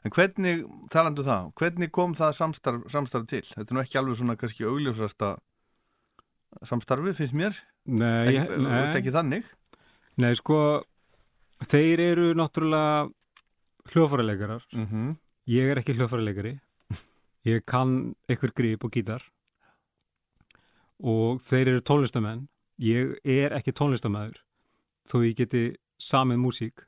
en 0.04 0.12
hvernig, 0.12 0.64
talandu 0.92 1.22
um 1.22 1.28
það, 1.28 1.52
hvernig 1.60 1.92
kom 1.92 2.16
það 2.18 2.32
samstarf, 2.34 2.82
samstarf 2.92 3.28
til? 3.30 3.44
Þetta 3.46 3.70
er 3.70 3.76
nú 3.78 3.82
ekki 3.84 3.98
alveg 4.00 4.16
svona 4.18 4.36
kannski 4.36 4.66
augljósasta 4.66 5.38
samstarfi, 6.64 7.14
finnst 7.14 7.34
mér? 7.38 7.54
Nei, 7.86 8.28
Ekki, 8.28 8.40
ég, 8.40 8.58
nei, 8.58 8.98
ekki 8.98 9.14
þannig? 9.14 9.44
nei 10.18 10.34
sko 10.36 10.58
þeir 11.66 12.00
eru 12.00 12.34
náttúrulega 12.38 13.10
hljóðfæraleikarar 13.94 14.66
Mm 14.74 14.86
-hmm. 14.86 15.16
ég 15.48 15.72
er 15.72 15.78
ekki 15.78 15.94
hljóðfæraleikari 15.94 16.60
ég 17.46 17.66
kann 17.66 18.16
einhver 18.30 18.52
grip 18.56 18.84
og 18.84 18.92
gítar 18.92 19.22
og 21.04 21.42
þeir 21.42 21.68
eru 21.68 21.82
tónlistamenn 21.82 22.48
ég 22.82 23.18
er 23.24 23.54
ekki 23.58 23.74
tónlistamæður 23.76 24.40
þó 25.10 25.18
ég 25.26 25.36
geti 25.38 25.64
samið 26.02 26.40
músík. 26.42 26.86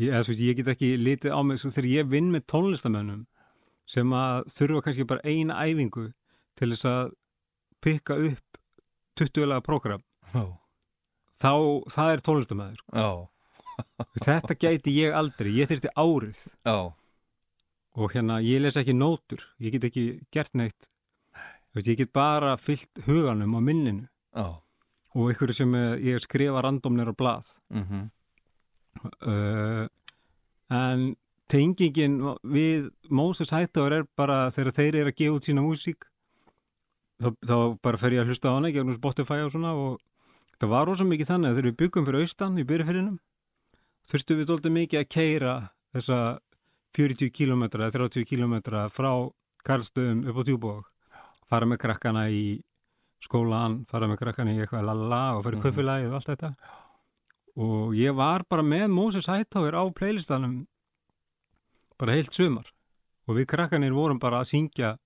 Ég, 0.00 0.08
eða, 0.10 0.24
veist, 0.28 0.42
ég 0.42 0.56
get 0.58 0.70
ekki 0.72 0.94
litið 0.98 1.34
á 1.36 1.40
mig 1.44 1.60
svo 1.60 1.70
þegar 1.74 1.90
ég 1.90 2.08
vinn 2.10 2.30
með 2.32 2.46
tónlistamennum 2.50 3.26
sem 3.86 4.14
að 4.16 4.46
þurfa 4.54 4.84
kannski 4.86 5.06
bara 5.08 5.26
eina 5.26 5.58
æfingu 5.66 6.08
til 6.58 6.70
þess 6.72 6.88
að 6.88 7.12
pikka 7.84 8.16
upp 8.30 8.58
20 9.20 9.50
laga 9.50 9.64
prógram 9.66 10.02
Já. 10.32 10.46
þá 11.36 11.52
það 11.92 12.12
er 12.14 12.24
tónlistamæður 12.24 12.82
Já, 12.96 13.10
þetta 14.26 14.56
gæti 14.56 14.96
ég 14.96 15.14
aldrei, 15.16 15.52
ég 15.58 15.68
þyrfti 15.70 15.92
árið. 15.98 16.42
Já, 16.64 16.78
og 17.92 18.14
hérna 18.16 18.40
ég 18.44 18.62
les 18.62 18.78
ekki 18.80 18.94
nótur. 18.96 19.44
Ég 19.60 19.76
get 19.76 19.86
ekki 19.90 20.06
gert 20.32 20.54
neitt. 20.56 20.88
Ég 21.76 21.96
get 21.98 22.12
bara 22.12 22.56
fyllt 22.60 23.02
huganum 23.06 23.56
á 23.56 23.60
minninu. 23.60 24.08
Já. 24.32 24.61
Og 25.12 25.32
ykkur 25.32 25.52
sem 25.56 25.74
eh, 25.76 26.12
ég 26.12 26.22
skrifa 26.24 26.62
randomnir 26.64 27.10
á 27.10 27.14
blað. 27.14 27.54
Mm 27.72 28.10
uh, 29.26 29.86
en 30.72 31.12
tengingin 31.52 32.18
við 32.44 32.88
Moses 33.12 33.52
Hightower 33.52 33.98
er 33.98 34.06
bara 34.16 34.46
þegar 34.54 34.76
þeir 34.78 34.98
eru 35.02 35.12
að 35.12 35.18
gefa 35.18 35.36
út 35.36 35.48
sína 35.48 35.64
músík 35.64 36.06
þá, 37.20 37.28
þá 37.44 37.56
bara 37.84 38.00
fer 38.00 38.16
ég 38.16 38.22
að 38.22 38.32
hlusta 38.32 38.52
á 38.52 38.56
hana 38.56 38.72
gegnum 38.72 38.96
Spotify 38.96 39.42
og 39.44 39.52
svona 39.52 39.74
og 39.76 40.00
það 40.58 40.72
var 40.72 40.88
rosa 40.88 41.06
mikið 41.08 41.30
þannig 41.32 41.50
að 41.50 41.58
þegar 41.58 41.68
við 41.68 41.78
byggum 41.82 42.08
fyrir 42.08 42.24
austan 42.24 42.58
í 42.58 42.66
byrjafyrinum 42.70 43.18
þurftum 44.12 44.40
við 44.40 44.50
doldið 44.50 44.76
mikið 44.78 45.02
að 45.02 45.12
keira 45.12 45.54
þessa 45.92 46.18
40 46.96 47.32
km 47.36 47.68
eða 47.68 47.92
30 47.98 48.28
km 48.28 48.56
frá 48.92 49.12
Karlstöðum 49.62 50.24
upp 50.28 50.40
á 50.40 50.42
Tjúbók 50.48 50.88
fara 51.52 51.68
með 51.68 51.82
krakkana 51.84 52.26
í 52.32 52.62
skólan, 53.22 53.84
fara 53.86 54.08
með 54.10 54.18
krakkana 54.22 54.52
í 54.54 54.60
eitthvað 54.64 54.84
lala 54.88 55.20
og 55.36 55.44
fara 55.44 55.56
í 55.56 55.60
Mhm. 55.60 55.66
köfulagið 55.66 56.08
og 56.10 56.14
allt 56.18 56.30
þetta 56.32 56.54
og 57.56 57.92
ég 57.94 58.14
var 58.16 58.42
bara 58.48 58.62
með 58.62 58.90
Moses 58.90 59.26
Hightower 59.26 59.72
á 59.76 59.84
playlistanum 59.94 60.66
bara 61.98 62.12
heilt 62.16 62.32
sumar 62.34 62.66
og 63.28 63.36
við 63.36 63.46
krakkanir 63.46 63.92
vorum 63.94 64.18
bara 64.18 64.40
að 64.40 64.50
syngja 64.52 64.96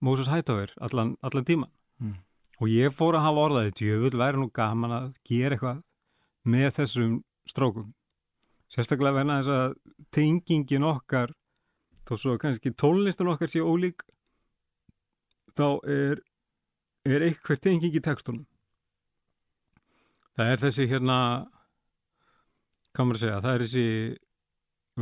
Moses 0.00 0.26
Hightower 0.28 0.68
allan, 0.80 1.16
allan 1.22 1.44
tíman 1.44 1.70
Mm. 2.00 2.14
og 2.60 2.68
ég 2.68 2.90
fór 2.92 3.14
að 3.14 3.22
hafa 3.22 3.42
orðaði 3.48 3.72
djöfull 3.78 4.18
væri 4.18 4.36
nú 4.38 4.50
gaman 4.52 4.90
að 4.90 5.14
gera 5.24 5.56
eitthvað 5.56 5.82
með 6.46 6.70
þessum 6.78 7.22
strókum 7.48 7.92
sérstaklega 8.70 9.14
verna 9.14 9.40
þess 9.42 9.48
að 9.48 9.74
tengingin 10.12 10.82
okkar 10.84 11.32
þó 12.06 12.16
svo 12.18 12.38
kannski 12.38 12.70
tónlistin 12.74 13.28
okkar 13.30 13.48
sé 13.48 13.60
ólík 13.60 14.00
þá 15.54 15.78
er 15.86 16.20
er 17.08 17.26
eitthvað 17.28 17.62
tenging 17.64 17.96
í 17.96 18.02
textunum. 18.04 18.46
Það 20.36 20.52
er 20.52 20.62
þessi 20.62 20.88
hérna 20.88 21.16
hvað 22.92 23.08
maður 23.08 23.18
að 23.18 23.24
segja, 23.24 23.40
það 23.42 23.54
er 23.54 23.64
þessi 23.66 23.86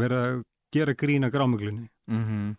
verið 0.01 0.25
að 0.25 0.43
gera 0.71 0.95
grína 0.95 1.31
grámuglunni 1.33 1.89
Mm 2.11 2.57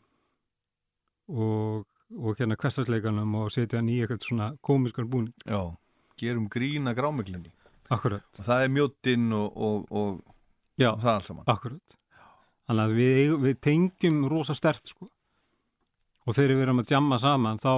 og, 1.31 1.85
og 2.11 2.39
hérna 2.39 2.57
kvestarsleikanum 2.59 3.35
og 3.39 3.51
setja 3.53 3.79
hann 3.79 3.89
í 3.91 4.01
eitthvað 4.03 4.25
svona 4.25 4.49
komiskan 4.65 5.07
búning. 5.07 5.31
Já, 5.45 5.71
gerum 6.19 6.49
grína 6.51 6.91
grámiklinni 6.97 7.53
akkurat, 7.91 8.25
og 8.39 8.47
það 8.47 8.65
er 8.65 8.73
mjóttinn 8.75 9.31
og, 9.35 9.55
og, 9.55 9.85
og, 9.95 10.35
já, 10.79 10.89
það 10.99 11.13
allt 11.13 11.29
saman. 11.29 11.47
akkurat. 11.51 11.97
Þannig 12.67 12.83
að 12.83 12.97
við, 12.99 13.33
við 13.45 13.57
tengjum 13.67 14.21
rosa 14.31 14.55
stert 14.57 14.91
sko 14.91 15.07
og 16.25 16.37
þegar 16.37 16.55
við 16.55 16.63
erum 16.65 16.81
að 16.83 16.93
jamma 16.93 17.19
saman 17.21 17.61
þá, 17.61 17.73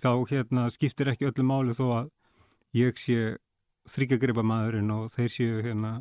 þá 0.00 0.10
hérna, 0.30 0.66
skiptir 0.72 1.12
ekki 1.12 1.28
öllu 1.28 1.44
máli 1.46 1.76
þó 1.76 1.84
að 2.00 2.10
ég 2.78 2.98
sé 3.00 3.36
þryggjagripa 3.92 4.44
maðurinn 4.46 4.92
og 4.94 5.10
þeir 5.12 5.32
séu 5.34 5.62
hérna 5.64 5.98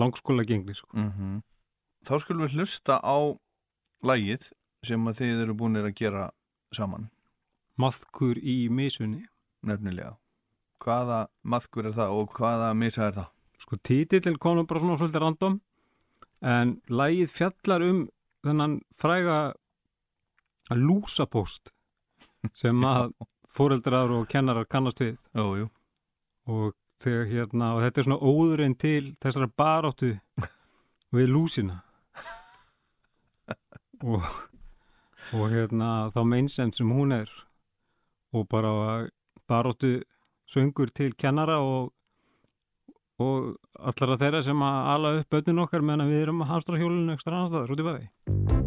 langskóla 0.00 0.46
gengli 0.48 0.76
sko. 0.78 0.90
mm 0.96 1.40
Þá 2.00 2.14
skulum 2.22 2.46
við 2.46 2.54
hlusta 2.56 2.96
á 3.04 3.36
lægið 4.00 4.46
sem 4.88 5.08
að 5.08 5.18
þið 5.18 5.40
eru 5.42 5.54
búinir 5.54 5.84
að 5.84 5.98
gera 5.98 6.30
saman. 6.72 7.10
Maðkur 7.76 8.40
í 8.40 8.70
misunni. 8.72 9.26
Nefnilega. 9.60 10.14
Hvaða 10.80 11.26
maðkur 11.44 11.90
er 11.90 11.92
það 11.92 12.14
og 12.16 12.32
hvaða 12.38 12.70
misa 12.72 13.10
er 13.10 13.18
það? 13.18 13.28
Sko 13.60 13.76
títillin 13.84 14.38
nú 14.40 14.64
bara 14.64 14.80
svona 14.80 14.96
svolítið 14.96 15.20
random 15.20 15.60
en 16.40 16.80
lægið 16.88 17.34
fjallar 17.34 17.84
um 17.84 17.98
þennan 18.46 18.78
fræga 18.96 19.52
lúsapóst 20.74 21.72
sem 22.54 22.84
að 22.94 23.12
fóreldrar 23.50 24.12
og 24.14 24.28
kennarar 24.30 24.68
kannast 24.70 25.02
við. 25.02 25.18
Jú. 25.34 25.68
Og, 26.50 26.74
þegar, 27.02 27.26
hérna, 27.30 27.72
og 27.76 27.84
þetta 27.84 28.00
er 28.00 28.08
svona 28.08 28.30
óðurinn 28.30 28.76
til 28.78 29.14
þessara 29.22 29.50
baráttu 29.58 30.14
við 31.14 31.32
lúsina. 31.34 31.82
Og, 34.00 34.24
og 35.36 35.50
hérna 35.52 36.08
þá 36.14 36.22
meinsemt 36.24 36.78
sem 36.78 36.88
hún 36.88 37.12
er 37.12 37.28
og 38.32 38.46
bara 38.48 38.70
baráttu 39.44 40.00
söngur 40.48 40.88
til 40.94 41.12
kennara 41.14 41.58
og, 41.60 41.92
og 43.18 43.58
allara 43.74 44.16
þeirra 44.22 44.42
sem 44.46 44.64
að 44.64 44.90
ala 44.94 45.12
upp 45.20 45.36
börnin 45.36 45.62
okkar 45.66 45.84
meðan 45.84 46.10
við 46.10 46.24
erum 46.24 46.42
að 46.46 46.54
hamstra 46.54 46.80
hjólinu 46.80 47.14
ekstra 47.14 47.36
annars 47.36 47.52
staðar 47.52 47.76
út 47.76 47.84
í 47.84 47.88
bæði 47.90 48.59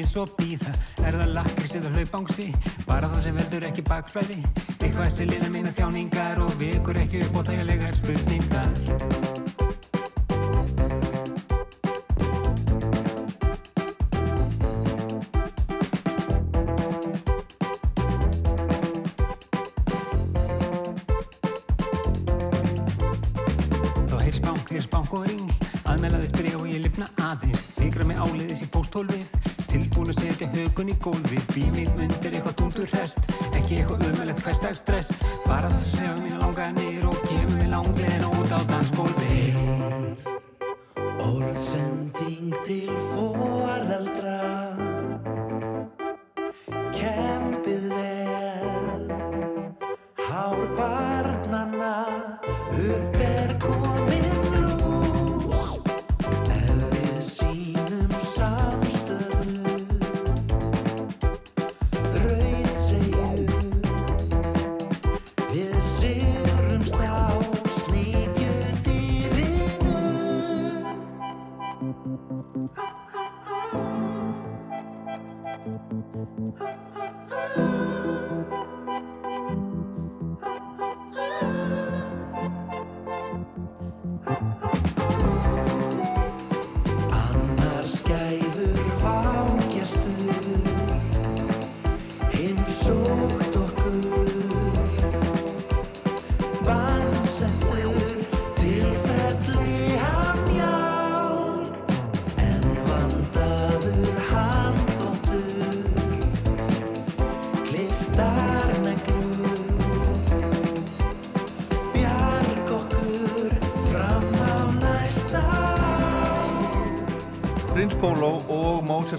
eins 0.00 0.16
og 0.20 0.32
býða 0.38 0.72
Er 1.04 1.18
það 1.18 1.34
lakrís 1.36 1.76
eða 1.78 1.92
hlaupangsi? 1.96 2.48
Bara 2.88 3.10
það 3.12 3.26
sem 3.26 3.42
veldur 3.42 3.68
ekki 3.70 3.86
bakfræði 3.90 4.40
Eitthvað 4.78 5.12
sem 5.16 5.30
lina 5.30 5.52
mína 5.52 5.74
þjáningar 5.76 6.42
Og 6.46 6.56
vekur 6.62 7.04
ekki 7.04 7.22
upp 7.26 7.38
á 7.38 7.42
þægilegar 7.52 8.00
spurningar 8.00 9.39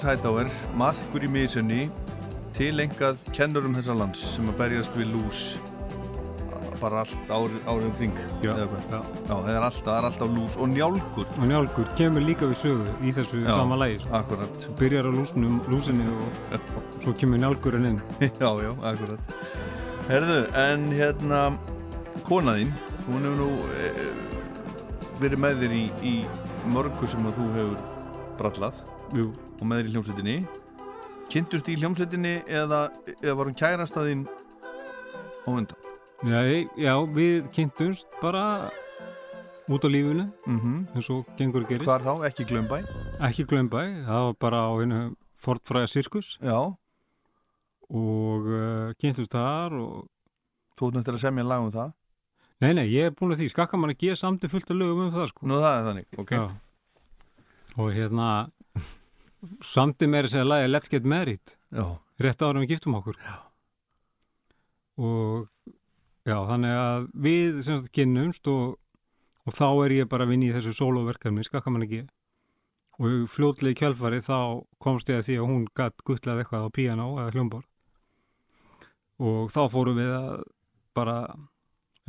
og 0.02 0.08
Moses 0.08 0.18
Hightower 0.18 0.48
maðkur 0.80 1.26
í 1.26 1.28
misunni 1.30 1.82
tilengað 2.58 3.20
kennurum 3.36 3.76
þessa 3.78 3.94
lands 3.94 4.22
sem 4.34 4.48
að 4.50 4.56
berjast 4.58 4.96
við 4.98 5.12
lús 5.14 5.42
bara 6.80 7.04
allt 7.04 7.30
árið 7.30 7.68
ári 7.70 7.86
um 7.86 7.92
kring 8.00 8.22
Já, 8.42 8.56
já. 8.58 8.66
Já, 8.90 9.02
það 9.30 9.50
er 9.52 9.66
alltaf, 9.68 9.92
er 9.94 10.08
alltaf 10.08 10.32
lús 10.34 10.56
og 10.58 10.72
njálgur. 10.72 11.28
Og 11.38 11.46
njálgur 11.52 11.92
kemur 12.00 12.26
líka 12.26 12.50
við 12.50 12.58
sögu 12.64 12.96
í 13.06 13.14
þessu 13.14 13.44
Já, 13.44 13.52
sama 13.52 13.78
lægi 13.78 14.00
sko. 14.02 14.14
Akkurat. 14.18 14.66
Byrjar 14.80 15.06
á 15.06 15.12
lúsnum, 15.14 15.60
lúsinni 15.70 16.08
og 16.10 16.56
svo 17.04 17.14
kemur 17.20 17.44
njálgurinn 17.44 17.92
inn. 17.92 18.00
Já, 18.42 18.50
já, 18.64 18.72
akkurat. 18.94 19.36
Herðu, 20.10 20.40
en 20.64 20.88
hérna 20.96 21.44
konaðinn, 22.26 22.74
hún 23.06 23.30
hefur 23.30 23.38
nú 23.44 23.52
e, 23.78 24.10
verið 25.22 25.46
með 25.46 25.62
þér 25.62 25.78
í, 25.78 25.84
í 26.02 26.16
mörgu 26.74 27.12
sem 27.14 27.30
að 27.30 27.38
þú 27.38 27.52
hefur 27.60 27.86
brallað 28.42 28.82
Jú. 29.12 29.32
og 29.60 29.64
með 29.68 29.82
þér 29.82 29.88
í 29.90 29.94
hljómsveitinni 29.96 30.36
kynntust 31.32 31.68
í 31.72 31.78
hljómsveitinni 31.80 32.36
eða, 32.48 32.86
eða 33.20 33.36
var 33.40 33.50
hún 33.50 33.58
kærastaðinn 33.60 34.22
á 35.44 35.50
undan? 35.52 35.90
Nei, 36.28 36.68
já, 36.78 36.94
við 37.12 37.48
kynntumst 37.56 38.08
bara 38.22 38.70
út 39.72 39.84
á 39.84 39.90
lífinu 39.92 40.28
mm 40.48 40.96
eins 40.96 41.10
og 41.14 41.28
gengur 41.40 41.66
að 41.66 41.74
gerist 41.74 41.90
Hvar 41.90 42.04
þá? 42.06 42.14
Ekki 42.30 42.46
Glömbæ? 42.52 42.82
Ekki 43.28 43.48
Glömbæ, 43.50 43.82
það 44.08 44.28
var 44.28 44.38
bara 44.46 44.64
á 44.68 44.72
einu 44.80 45.02
fortfræða 45.42 45.92
sirkus 45.92 46.36
Já 46.40 46.60
og 47.92 48.48
uh, 48.48 48.94
kynntumst 49.02 49.36
þar 49.36 49.76
og 49.76 50.08
Þú 50.80 50.88
ert 50.88 50.98
nættir 50.98 51.18
að 51.18 51.24
semja 51.26 51.44
lag 51.46 51.62
um 51.66 51.74
það? 51.74 51.92
Nei, 52.64 52.72
nei, 52.78 52.86
ég 52.94 53.10
er 53.10 53.14
búin 53.18 53.34
að 53.36 53.42
því, 53.42 53.52
skakka 53.52 53.78
mann 53.78 53.92
að 53.92 54.00
geða 54.06 54.20
samt 54.22 54.46
fullt 54.50 54.72
af 54.72 54.78
lögum 54.78 55.04
um 55.08 55.14
það 55.14 55.32
sko 55.34 55.50
Nú 55.50 55.60
það 55.60 55.76
er 55.78 55.88
þannig, 55.90 56.08
ok 56.24 56.34
Já. 56.38 56.44
Og 57.82 57.94
hérna 57.96 58.28
samti 59.66 60.08
meira 60.08 60.28
segja 60.30 60.46
lagi 60.48 60.68
Let's 60.72 60.90
Get 60.92 61.04
Married 61.06 61.56
Já. 61.74 61.86
rétt 62.22 62.42
árum 62.46 62.62
við 62.66 62.76
giftum 62.76 62.96
okkur 63.00 63.16
já. 63.18 63.36
og 65.02 65.48
já, 66.28 66.36
þannig 66.46 66.76
að 66.78 67.08
við 67.26 67.62
sem 67.66 67.78
sagt 67.80 67.92
kynnumst 67.96 68.48
og, 68.52 68.76
og 69.48 69.56
þá 69.58 69.66
er 69.88 69.96
ég 70.02 70.10
bara 70.12 70.28
að 70.28 70.34
vinna 70.36 70.50
í 70.52 70.54
þessu 70.56 70.74
sólóverkefni, 70.78 71.46
skakka 71.48 71.74
mann 71.74 71.86
ekki 71.88 72.04
og 73.02 73.24
fljótlegi 73.34 73.80
kjálfari 73.82 74.20
þá 74.22 74.62
komst 74.84 75.10
ég 75.10 75.22
að 75.22 75.26
því 75.30 75.38
að 75.42 75.48
hún 75.50 75.64
gatt 75.80 76.04
guttlað 76.06 76.44
eitthvað 76.44 76.68
á 76.70 76.76
piano 76.76 77.08
eða 77.18 77.34
hljómbor 77.34 77.64
og 79.22 79.50
þá 79.54 79.62
fórum 79.74 79.98
við 79.98 80.12
að 80.14 80.44
bara 80.98 81.16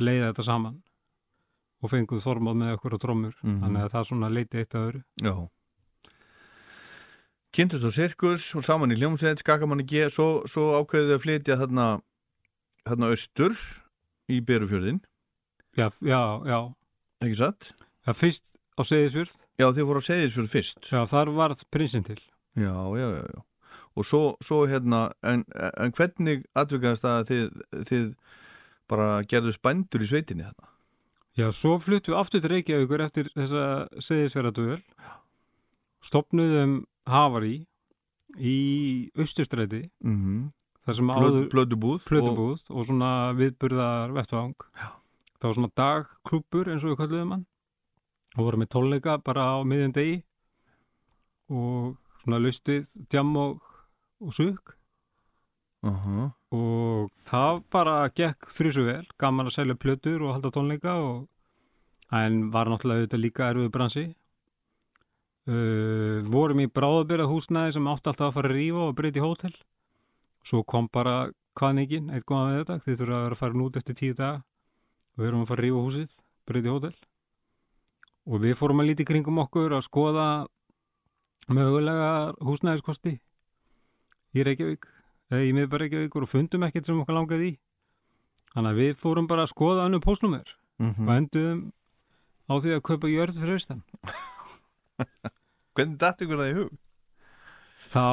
leiða 0.03 0.29
þetta 0.31 0.45
saman 0.45 0.77
og 1.83 1.91
fengum 1.91 2.21
þormað 2.23 2.59
með 2.61 2.75
okkur 2.77 2.95
á 2.95 2.99
trommur 3.01 3.33
Mhm. 3.41 3.59
þannig 3.63 3.81
að 3.87 3.91
það 3.95 4.07
svona 4.11 4.29
leiti 4.33 4.59
eitt 4.61 4.75
að 4.77 4.85
öðru 4.87 5.03
Já 5.23 5.33
Kynntust 7.53 7.85
á 7.85 7.91
sirkus 7.93 8.49
og 8.57 8.65
saman 8.65 8.93
í 8.93 8.97
hljómsveit 8.97 9.43
skakamann 9.43 9.83
ekki, 9.83 10.07
svo, 10.09 10.41
svo 10.49 10.71
ákveðið 10.79 11.15
að 11.15 11.23
flytja 11.25 11.57
þarna, 11.61 11.87
þarna 12.87 13.09
austur 13.13 13.57
í 14.31 14.39
Berufjörðin 14.41 15.03
Já, 15.73 15.89
já, 16.05 16.21
já. 16.45 16.57
Ekki 17.23 17.37
satt? 17.39 17.71
Já, 18.05 18.13
fyrst 18.13 18.51
á 18.77 18.81
Seyðisfjörð. 18.85 19.39
Já, 19.57 19.65
þið 19.73 19.87
fóru 19.89 20.01
á 20.01 20.07
Seyðisfjörð 20.09 20.51
fyrst. 20.51 20.89
Já, 20.91 20.99
þar 21.09 21.31
varð 21.33 21.63
prinsinn 21.73 22.05
til. 22.05 22.19
Já, 22.53 22.73
já, 22.73 23.07
já, 23.09 23.23
já. 23.25 23.41
Og 23.97 24.05
svo, 24.05 24.21
svo 24.41 24.63
hérna, 24.69 25.07
en, 25.25 25.41
en 25.53 25.93
hvernig 25.93 26.45
atvikaðast 26.57 27.05
að 27.09 27.29
þið, 27.29 27.57
þið 27.89 28.05
bara 28.89 29.09
gerðu 29.29 29.53
spændur 29.55 30.05
í 30.05 30.09
sveitinni 30.09 30.45
þarna? 30.45 30.69
Já, 31.37 31.47
svo 31.57 31.79
fluttum 31.81 32.13
við 32.13 32.21
aftur 32.21 32.43
til 32.43 32.53
Reykjavíkur 32.53 33.05
eftir 33.07 33.29
þessa 33.33 33.65
Seyðisfjörðadöðul 33.97 34.81
stopnuðum 36.03 36.81
Havari 37.09 37.55
í 38.37 39.11
Östustræti 39.15 39.89
mm 40.03 40.17
-hmm. 40.17 40.51
þar 40.85 40.95
sem 40.95 41.07
Blöð- 41.07 41.23
áður 41.23 41.49
blödubúð 41.49 42.03
plödubúð 42.09 42.69
og, 42.69 42.77
og 42.77 42.85
svona 42.85 43.33
viðburðar 43.37 44.13
vettvang 44.13 44.55
Já. 44.75 44.89
það 45.39 45.47
var 45.47 45.53
svona 45.53 45.75
dagklúpur 45.75 46.71
eins 46.71 46.83
og 46.83 46.89
við 46.89 46.97
kalluðum 46.97 47.31
hann 47.31 47.45
og 48.37 48.45
vorum 48.45 48.59
með 48.59 48.69
tónleika 48.73 49.17
bara 49.23 49.41
á 49.53 49.57
miðjum 49.63 49.93
degi 49.93 50.23
og 51.49 51.97
svona 52.23 52.39
laustið 52.39 52.87
djam 53.09 53.35
og, 53.37 53.61
og 54.21 54.33
sug 54.33 54.75
uh 55.83 56.01
-huh. 56.05 56.31
og 56.51 57.11
það 57.25 57.63
bara 57.69 58.09
gekk 58.09 58.49
þrjusu 58.49 58.85
vel, 58.85 59.07
gaman 59.17 59.47
að 59.47 59.55
selja 59.57 59.75
plötur 59.75 60.21
og 60.21 60.33
halda 60.33 60.49
tónleika 60.49 60.93
og 60.97 61.27
en 62.11 62.51
var 62.51 62.67
náttúrulega 62.67 63.03
auðvitað 63.03 63.23
líka 63.25 63.49
erfið 63.49 63.69
bransi 63.69 64.15
uh, 65.47 66.23
vorum 66.33 66.61
í 66.63 66.67
bráðabyrða 66.71 67.27
húsnæði 67.31 67.73
sem 67.77 67.87
átti 67.91 68.09
alltaf 68.11 68.27
að 68.29 68.35
fara 68.37 68.49
að 68.51 68.55
rífa 68.57 68.83
og 68.89 68.95
breyti 68.97 69.23
hótel. 69.23 69.53
Svo 70.43 70.63
kom 70.67 70.87
bara 70.91 71.29
hvaðningin, 71.59 72.09
eitt 72.13 72.25
góðan 72.27 72.51
við 72.53 72.61
þetta 72.63 72.79
þið 72.85 72.99
þurfa 73.01 73.17
að 73.17 73.23
vera 73.27 73.35
að 73.37 73.41
fara 73.43 73.59
nút 73.61 73.77
eftir 73.79 73.95
tíu 73.99 74.13
daga. 74.17 74.43
Og 75.13 75.21
við 75.23 75.27
erum 75.29 75.43
að 75.43 75.49
fara 75.51 75.61
að 75.61 75.65
rífa 75.67 75.83
húsið, 75.87 76.15
breyti 76.49 76.71
hótel. 76.73 76.95
Og 78.23 78.39
við 78.43 78.55
fórum 78.59 78.79
að 78.81 78.89
líti 78.89 79.05
kringum 79.07 79.41
okkur 79.43 79.75
að 79.77 79.85
skoða 79.87 80.27
mögulega 81.51 82.09
húsnæðiskosti 82.47 83.17
í 84.33 84.43
Reykjavík 84.47 84.87
eða 85.33 85.43
í 85.43 85.51
miðbæri 85.55 85.87
Reykjavíkur 85.89 86.23
og 86.25 86.31
fundum 86.31 86.63
ekkert 86.67 86.87
sem 86.87 86.99
okkur 87.03 87.17
langaði 87.17 87.49
í. 87.51 87.55
Þannig 88.53 88.69
að 88.71 88.79
við 88.79 88.93
fórum 89.01 89.27
bara 89.27 89.43
að 89.47 89.51
skoða 89.53 89.87
annu 89.87 89.99
póstnúmer 90.03 90.55
Mhm. 90.81 91.05
og 91.07 91.11
enduðum 91.13 91.59
á 92.49 92.53
því 92.59 92.71
að 92.75 92.81
kaupa 92.87 93.07
jörð 93.07 93.35
fyrir 93.39 93.53
austan 93.59 93.83
Hvernig 95.73 95.97
datt 96.01 96.21
ykkur 96.21 96.37
það 96.43 96.51
í 96.51 96.57
hug? 96.61 96.71
þá 97.83 98.03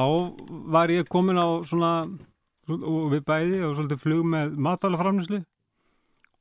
var 0.73 0.91
ég 0.91 1.07
komin 1.07 1.37
á 1.39 1.47
svona 1.63 1.91
og 2.71 3.05
við 3.13 3.21
bæði 3.27 3.59
og 3.65 3.75
svolítið 3.77 4.01
flug 4.03 4.25
með 4.27 4.57
matalaframnislu 4.59 5.39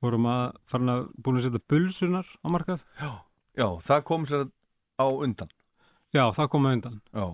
vorum 0.02 0.26
að 0.30 0.42
fara 0.70 0.96
að 0.96 1.04
búin 1.22 1.38
að 1.38 1.46
setja 1.46 1.62
bulsunar 1.70 2.26
á 2.42 2.46
markað 2.50 2.82
Já, 3.58 3.66
það 3.86 4.02
kom 4.08 4.26
sér 4.26 4.46
á 4.98 5.06
undan 5.06 5.50
já, 6.14 6.24
það 6.34 6.48
kom 6.52 6.66
að 6.66 6.76
undan 6.78 6.98
Já. 7.14 7.26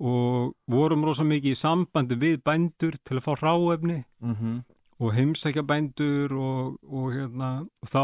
og 0.00 0.54
vorum 0.70 1.04
rosa 1.08 1.26
mikið 1.26 1.56
í 1.56 1.58
sambandi 1.58 2.18
við 2.20 2.38
bændur 2.46 2.98
til 3.04 3.18
að 3.18 3.24
fá 3.26 3.32
ráefni 3.42 4.04
Mhm. 4.20 4.60
og 5.00 5.14
heimsækja 5.16 5.62
bændur 5.66 6.32
og, 6.36 6.78
og 6.86 7.10
hérna 7.16 7.50
og 7.82 7.88
þá 7.88 8.02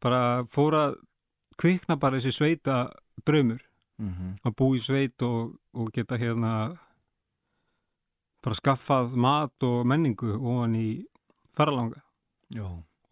bara 0.00 0.44
fóra 0.48 0.94
kvikna 1.58 1.96
bara 2.00 2.16
þessi 2.22 2.32
sveita 2.40 2.88
draumur 3.26 3.60
Mhm. 3.98 4.40
að 4.42 4.54
bú 4.58 4.74
í 4.74 4.80
sveit 4.82 5.22
og, 5.22 5.54
og 5.72 5.92
geta 5.94 6.18
hérna 6.18 6.78
bara 8.42 8.58
skaffað 8.58 9.14
mat 9.14 9.54
og 9.62 9.86
menningu 9.86 10.34
ofan 10.34 10.74
í 10.74 10.88
ferralanga 11.54 12.02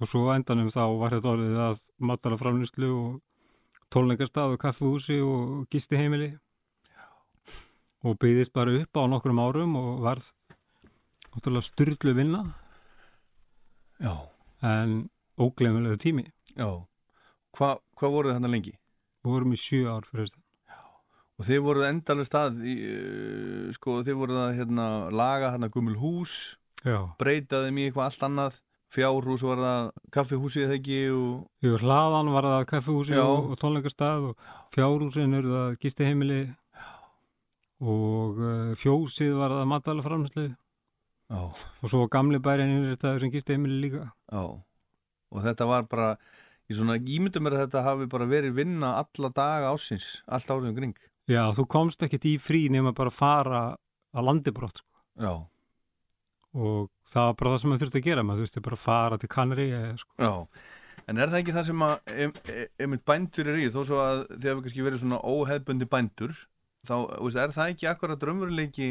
og 0.02 0.09
svo 0.10 0.32
endanum 0.34 0.72
þá 0.74 0.82
var 0.98 1.14
þetta 1.14 1.32
orðið 1.36 1.60
að 1.68 1.84
matala 1.98 2.36
framlýslu 2.40 2.90
og 2.90 3.20
tólningarstað 3.94 4.56
og 4.56 4.59
kaffihúsi 4.59 5.20
og 5.22 5.68
gisti 5.70 5.96
heimili 6.00 6.32
og 8.02 8.18
byggðist 8.18 8.52
bara 8.52 8.74
upp 8.82 8.98
á 8.98 9.02
nokkrum 9.06 9.38
árum 9.38 9.78
og 9.78 10.02
varð 10.02 10.32
náttúrulega 11.32 11.64
styrlu 11.64 12.12
vinna. 12.12 12.42
Já, 14.02 14.28
en 14.60 15.09
óglemulegu 15.38 15.96
tími. 15.96 16.26
Já. 16.59 16.82
Hva, 17.56 17.78
hvað 17.96 18.10
voruð 18.10 18.34
þarna 18.34 18.50
lengi? 18.50 18.74
við 19.22 19.30
vorum 19.30 19.54
í 19.54 19.60
sjö 19.60 19.86
ár 19.86 20.06
fyrir 20.09 20.26
þess 20.26 20.38
Og 21.43 21.47
þið 21.48 21.62
voruð 21.66 21.89
endalur 21.89 22.27
stað, 22.28 22.60
í, 22.62 22.74
uh, 22.86 23.70
sko, 23.74 24.01
þið 24.06 24.19
voruð 24.20 24.43
að 24.44 24.52
hérna, 24.60 24.85
laga 25.10 25.48
hérna 25.51 25.70
gummul 25.74 25.97
hús, 25.98 26.35
já, 26.86 27.01
breyta 27.19 27.64
þeim 27.64 27.81
í 27.82 27.86
eitthvað 27.89 28.06
allt 28.06 28.27
annað, 28.28 28.60
fjárhús 28.93 29.43
var 29.47 29.60
það, 29.62 29.90
kaffihúsið 30.14 30.66
eða 30.66 30.77
ekki 30.78 30.98
og 31.16 31.64
Jú, 31.64 31.77
hlaðan 31.81 32.31
var 32.35 32.48
það 32.51 32.66
kaffihúsi 32.73 33.14
Já. 33.16 33.23
og, 33.24 33.52
og 33.55 33.60
tónleikastað 33.60 34.27
og 34.31 34.51
fjárhúsin 34.74 35.39
er 35.39 35.48
það 35.48 35.78
gisti 35.82 36.09
heimili 36.09 36.43
og 37.82 38.43
uh, 38.43 38.74
fjósið 38.78 39.32
var 39.39 39.56
það 39.56 39.70
matala 39.73 40.05
framlýslu 40.05 40.44
já, 40.52 41.40
og 41.40 41.89
svo 41.89 42.05
gamli 42.12 42.39
bærin 42.44 42.74
er 42.77 42.93
þetta 42.93 43.14
sem 43.23 43.32
gisti 43.32 43.56
heimili 43.56 43.81
líka 43.86 44.05
já. 44.10 44.44
Og 45.32 45.40
þetta 45.40 45.64
var 45.64 45.86
bara, 45.89 46.10
ég 46.69 46.77
svona 46.77 46.98
ímyndum 47.01 47.47
mér 47.47 47.56
að 47.56 47.64
þetta 47.64 47.86
hafi 47.86 48.10
bara 48.12 48.28
verið 48.28 48.59
vinna 48.59 48.93
alla 49.01 49.31
daga 49.32 49.70
ásins, 49.73 50.19
allt 50.28 50.51
árið 50.52 50.69
um 50.69 50.77
kring. 50.77 50.98
Já, 51.31 51.44
þú 51.55 51.66
komst 51.70 52.03
ekkert 52.03 52.24
í 52.27 52.36
frí 52.43 52.65
nema 52.73 52.93
bara 52.97 53.12
að 53.12 53.19
fara 53.19 53.61
að 54.12 54.24
landibrótt 54.27 54.81
sko. 54.82 55.03
Já, 55.23 55.32
og 56.53 56.89
það 57.09 57.27
var 57.28 57.36
bara 57.40 57.53
það 57.55 57.61
sem 57.62 57.70
maður 57.73 57.82
þurfti 57.86 58.01
að 58.03 58.07
gera 58.09 58.24
maður 58.28 58.43
þurfti 58.47 58.62
bara 58.66 58.77
að 58.78 58.82
fara 58.86 59.19
til 59.23 59.31
kannari 59.32 59.66
sko. 60.03 60.15
já. 60.20 60.32
En 61.11 61.19
er 61.19 61.31
það 61.32 61.39
ekki 61.40 61.55
það 61.57 61.65
sem 61.66 61.81
að, 61.82 61.94
ef, 62.15 62.36
ef 62.78 62.90
mitt 62.93 63.05
bændur 63.09 63.49
er 63.51 63.57
í, 63.59 63.69
þó 63.74 63.81
svo 63.89 63.97
að 64.03 64.20
þið 64.36 64.49
hafi 64.53 64.65
kannski 64.66 64.85
verið 64.86 65.01
svona 65.03 65.19
óhefbundi 65.27 65.89
bændur, 65.90 66.35
þá, 66.86 66.94
veist, 67.24 67.39
er 67.43 67.55
það 67.57 67.73
ekki 67.73 67.89
akkurat 67.90 68.27
raunveruleiki 68.28 68.90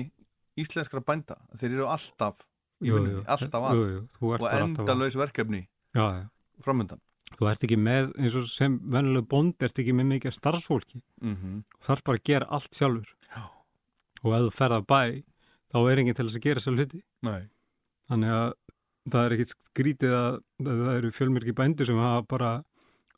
íslenskra 0.59 1.03
bænda? 1.07 1.37
Þeir 1.61 1.77
eru 1.77 1.87
alltaf 1.93 2.41
Jú, 2.81 2.97
jú, 3.05 3.21
alltaf 3.29 3.67
að 3.69 3.79
jú, 3.79 4.01
ert 4.01 4.17
og 4.19 4.33
bara 4.41 4.57
alltaf 4.57 4.65
að- 4.65 4.65
endalaus 4.81 5.15
verkefni 5.21 5.61
já, 5.95 6.03
já. 6.17 6.25
framöndan. 6.65 6.99
Þú 7.37 7.47
ert 7.51 7.63
ekki 7.65 7.77
með 7.79 8.11
eins 8.19 8.35
og 8.39 8.47
sem 8.51 8.77
venjuleg 8.91 9.27
bónd 9.31 9.63
ert 9.65 9.79
ekki 9.81 9.93
með 9.97 10.09
mikið 10.15 10.35
starfsfólki 10.37 11.01
Mm 11.21 11.35
-hmm. 11.35 11.63
þú 11.79 11.85
þarf 11.89 12.03
bara 12.03 12.17
að 12.17 12.23
gera 12.29 12.45
allt 12.49 12.73
sjálfur 12.75 13.09
Já. 13.35 13.43
og 14.23 14.33
ef 14.35 14.41
þú 14.47 14.51
ferð 14.59 14.75
að 14.79 14.85
bæ 14.87 15.01
þá 15.71 15.77
er 15.91 15.97
enginn 15.99 16.15
til 16.15 16.25
þess 16.27 16.35
að 16.39 16.45
gera 16.47 16.59
sér 16.59 16.75
hluti 16.75 17.01
Nei, 17.21 17.41
þannig 18.09 18.29
að 18.29 18.53
það 19.11 19.25
er 19.25 19.31
ekkit 19.33 19.47
skrítið 19.55 20.11
að, 20.13 20.33
að 20.67 20.77
það 20.85 20.95
eru 20.97 21.11
fjölmyrki 21.11 21.53
bændur 21.53 21.85
sem 21.85 21.97
hafa 21.97 22.21
bara 22.27 22.63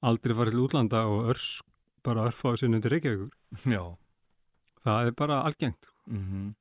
aldrei 0.02 0.34
farið 0.35 0.52
til 0.52 0.64
útlanda 0.65 1.06
og 1.07 1.30
örs 1.34 1.61
bara 2.03 2.27
örfáðu 2.27 2.57
sinni 2.57 2.76
undir 2.76 2.91
Reykjavíkur 2.91 3.31
já. 3.65 3.98
það 4.84 5.07
er 5.07 5.11
bara 5.11 5.41
algengt 5.44 5.88
Mm 6.07 6.53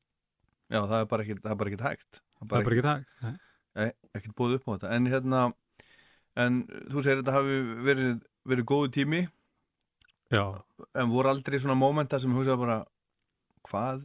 Já, 0.72 0.80
það 0.88 1.00
er 1.00 1.04
bara 1.10 1.22
ekkert, 1.22 1.42
það 1.42 1.50
er 1.52 1.56
bara 1.60 1.70
ekkert 1.70 1.84
hægt. 1.88 2.20
það 2.40 2.58
er 2.58 2.64
bara 2.64 2.74
ekki 2.76 2.82
tægt 2.88 3.22
Nei. 3.22 3.36
ekkert, 3.76 3.96
ekkert 4.14 4.34
búið 4.36 4.54
upp 4.56 4.64
á 4.68 4.70
þetta. 4.72 4.90
En 4.96 5.06
hérna, 5.06 5.40
en 6.36 6.62
þú 6.90 7.02
segir 7.04 7.20
þetta 7.22 7.34
hafi 7.36 7.58
verið, 7.86 8.22
verið 8.48 8.68
góðu 8.72 8.90
tími, 8.96 9.20
já, 10.32 10.44
en 10.96 11.12
voru 11.12 11.32
aldrei 11.32 11.58
svona 11.60 11.76
mómenta 11.78 12.20
sem 12.22 12.32
hugsaði 12.32 12.62
bara, 12.64 12.78
hvað 13.68 14.04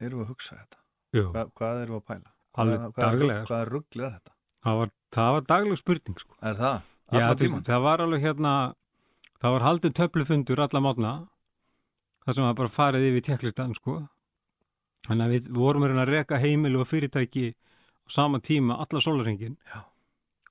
erum 0.00 0.20
við 0.22 0.26
að 0.26 0.32
hugsa 0.34 0.58
þetta? 0.58 0.80
jú, 1.16 1.24
Hvað, 1.34 1.82
erum 1.84 1.94
við 1.94 2.00
að 2.00 2.06
pæla? 2.10 2.32
hvað, 2.54 2.72
hvað, 2.94 3.18
sko. 3.20 3.46
Hvað 3.50 3.68
rugglir 3.70 4.10
þetta? 4.16 4.34
það 4.64 4.80
var, 4.82 4.90
það 5.16 5.32
var 5.36 5.44
dagleg 5.54 5.78
spurning 5.80 6.18
sko. 6.20 6.34
Er 6.42 6.58
það? 6.58 6.80
Já, 7.10 7.22
veist, 7.34 7.66
það 7.66 7.80
var 7.86 8.02
alveg 8.04 8.22
hérna 8.22 8.52
það 9.40 9.54
var 9.56 9.64
haldið 9.66 9.94
töflufundur 9.98 10.60
alla 10.62 10.80
mótna 10.84 11.12
þar 12.26 12.36
sem 12.36 12.44
var 12.44 12.58
bara 12.58 12.70
farið 12.70 13.06
yfir 13.08 13.24
teklistan 13.30 13.72
sko 13.74 13.96
þannig 15.08 15.24
að 15.24 15.32
við 15.34 15.48
vorum 15.56 15.86
að 15.86 15.90
reyna 15.90 16.04
að 16.04 16.12
reka 16.14 16.38
heimili 16.42 16.78
og 16.78 16.86
fyrirtæki 16.90 17.46
á 17.56 18.08
sama 18.12 18.38
tíma 18.44 18.76
alla 18.84 19.00
sólaringin 19.02 19.56
Já. 19.72 19.80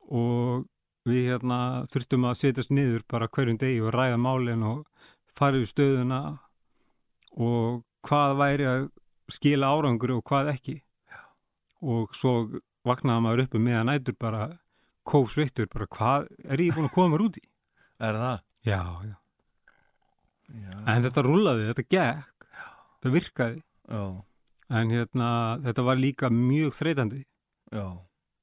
og 0.09 0.65
við 1.11 1.27
hérna 1.31 1.60
þurftum 1.91 2.27
að 2.30 2.38
setjast 2.41 2.72
niður 2.73 3.03
bara 3.10 3.27
hverjum 3.27 3.57
degi 3.61 3.81
og 3.84 3.94
ræða 3.95 4.18
málin 4.22 4.64
og 4.69 4.86
fara 5.36 5.60
yfir 5.60 5.72
stöðuna 5.73 6.22
og 7.40 7.84
hvað 8.07 8.36
væri 8.40 8.68
að 8.69 8.88
skila 9.31 9.69
árangur 9.76 10.15
og 10.18 10.23
hvað 10.30 10.52
ekki 10.56 10.77
Já. 10.80 11.19
og 11.86 12.15
svo 12.18 12.34
vaknaði 12.88 13.23
maður 13.26 13.44
upp 13.45 13.56
um 13.60 13.65
meðan 13.68 13.91
nætur 13.91 14.15
bara 14.19 14.48
kófsveittur, 15.10 15.68
bara 15.73 15.88
hvað 15.90 16.27
er 16.45 16.61
ég 16.64 16.76
búin 16.76 16.88
að 16.90 16.95
koma 16.95 17.19
út 17.22 17.38
í? 17.41 17.45
Er 18.07 18.15
það? 18.15 18.41
Já, 18.64 18.81
já. 19.03 19.15
Já. 20.49 20.76
En 20.90 21.03
þetta 21.06 21.23
rúlaði, 21.26 21.65
þetta 21.69 21.84
gekk, 21.94 22.45
þetta 22.95 23.11
virkaði. 23.14 23.61
Já, 23.90 24.03
En 24.69 24.91
hérna, 24.94 25.27
þetta 25.65 25.81
var 25.88 25.98
líka 25.98 26.30
mjög 26.30 26.76
þreytandi. 26.77 27.23
já, 27.73 27.86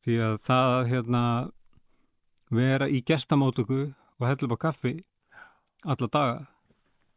Því 0.03 0.17
að 0.27 0.35
það 0.43 0.71
að 0.75 0.89
hérna, 0.91 1.21
vera 2.51 2.89
í 2.89 3.03
gestamótöku 3.07 3.81
og 4.19 4.27
hella 4.27 4.47
upp 4.47 4.57
á 4.57 4.65
kaffi 4.69 4.95
alla 5.85 6.09
daga 6.09 6.47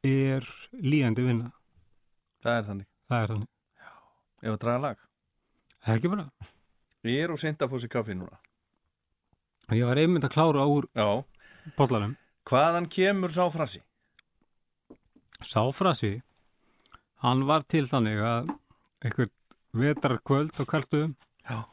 er 0.03 0.45
líjandi 0.73 1.25
vinna. 1.25 1.51
það 2.43 2.57
er 2.57 2.63
þannig. 2.69 2.87
Það 3.09 3.23
er 3.23 3.31
þannig. 3.33 3.49
Ef 4.39 4.51
að 4.53 4.59
draga 4.63 4.79
lag. 4.85 5.01
Það 5.79 5.93
er 5.93 5.99
ekki 5.99 6.11
bara. 6.13 6.25
Ég 7.09 7.23
er 7.23 7.33
og 7.33 7.39
seint 7.41 7.61
að 7.61 7.71
fá 7.73 7.77
sér 7.81 7.91
kaffi 7.91 8.15
núna. 8.15 8.39
Ég 9.75 9.85
var 9.85 9.99
einmitt 10.01 10.25
að 10.25 10.33
klára 10.33 10.65
úr 10.65 10.87
Já. 10.95 11.23
bollarum. 11.77 12.15
Hvaðan 12.49 12.87
kemur 12.89 13.29
sá 13.29 13.45
frasi? 13.53 13.81
Sáfrasi, 15.45 16.21
hann 17.23 17.45
var 17.47 17.63
til 17.63 17.85
þannig 17.87 18.19
að 18.19 18.49
einhvern 19.05 19.31
vetrarkvöld 19.79 20.57
á 20.59 20.63
Karlstöðum 20.67 21.13
Já. 21.47 21.63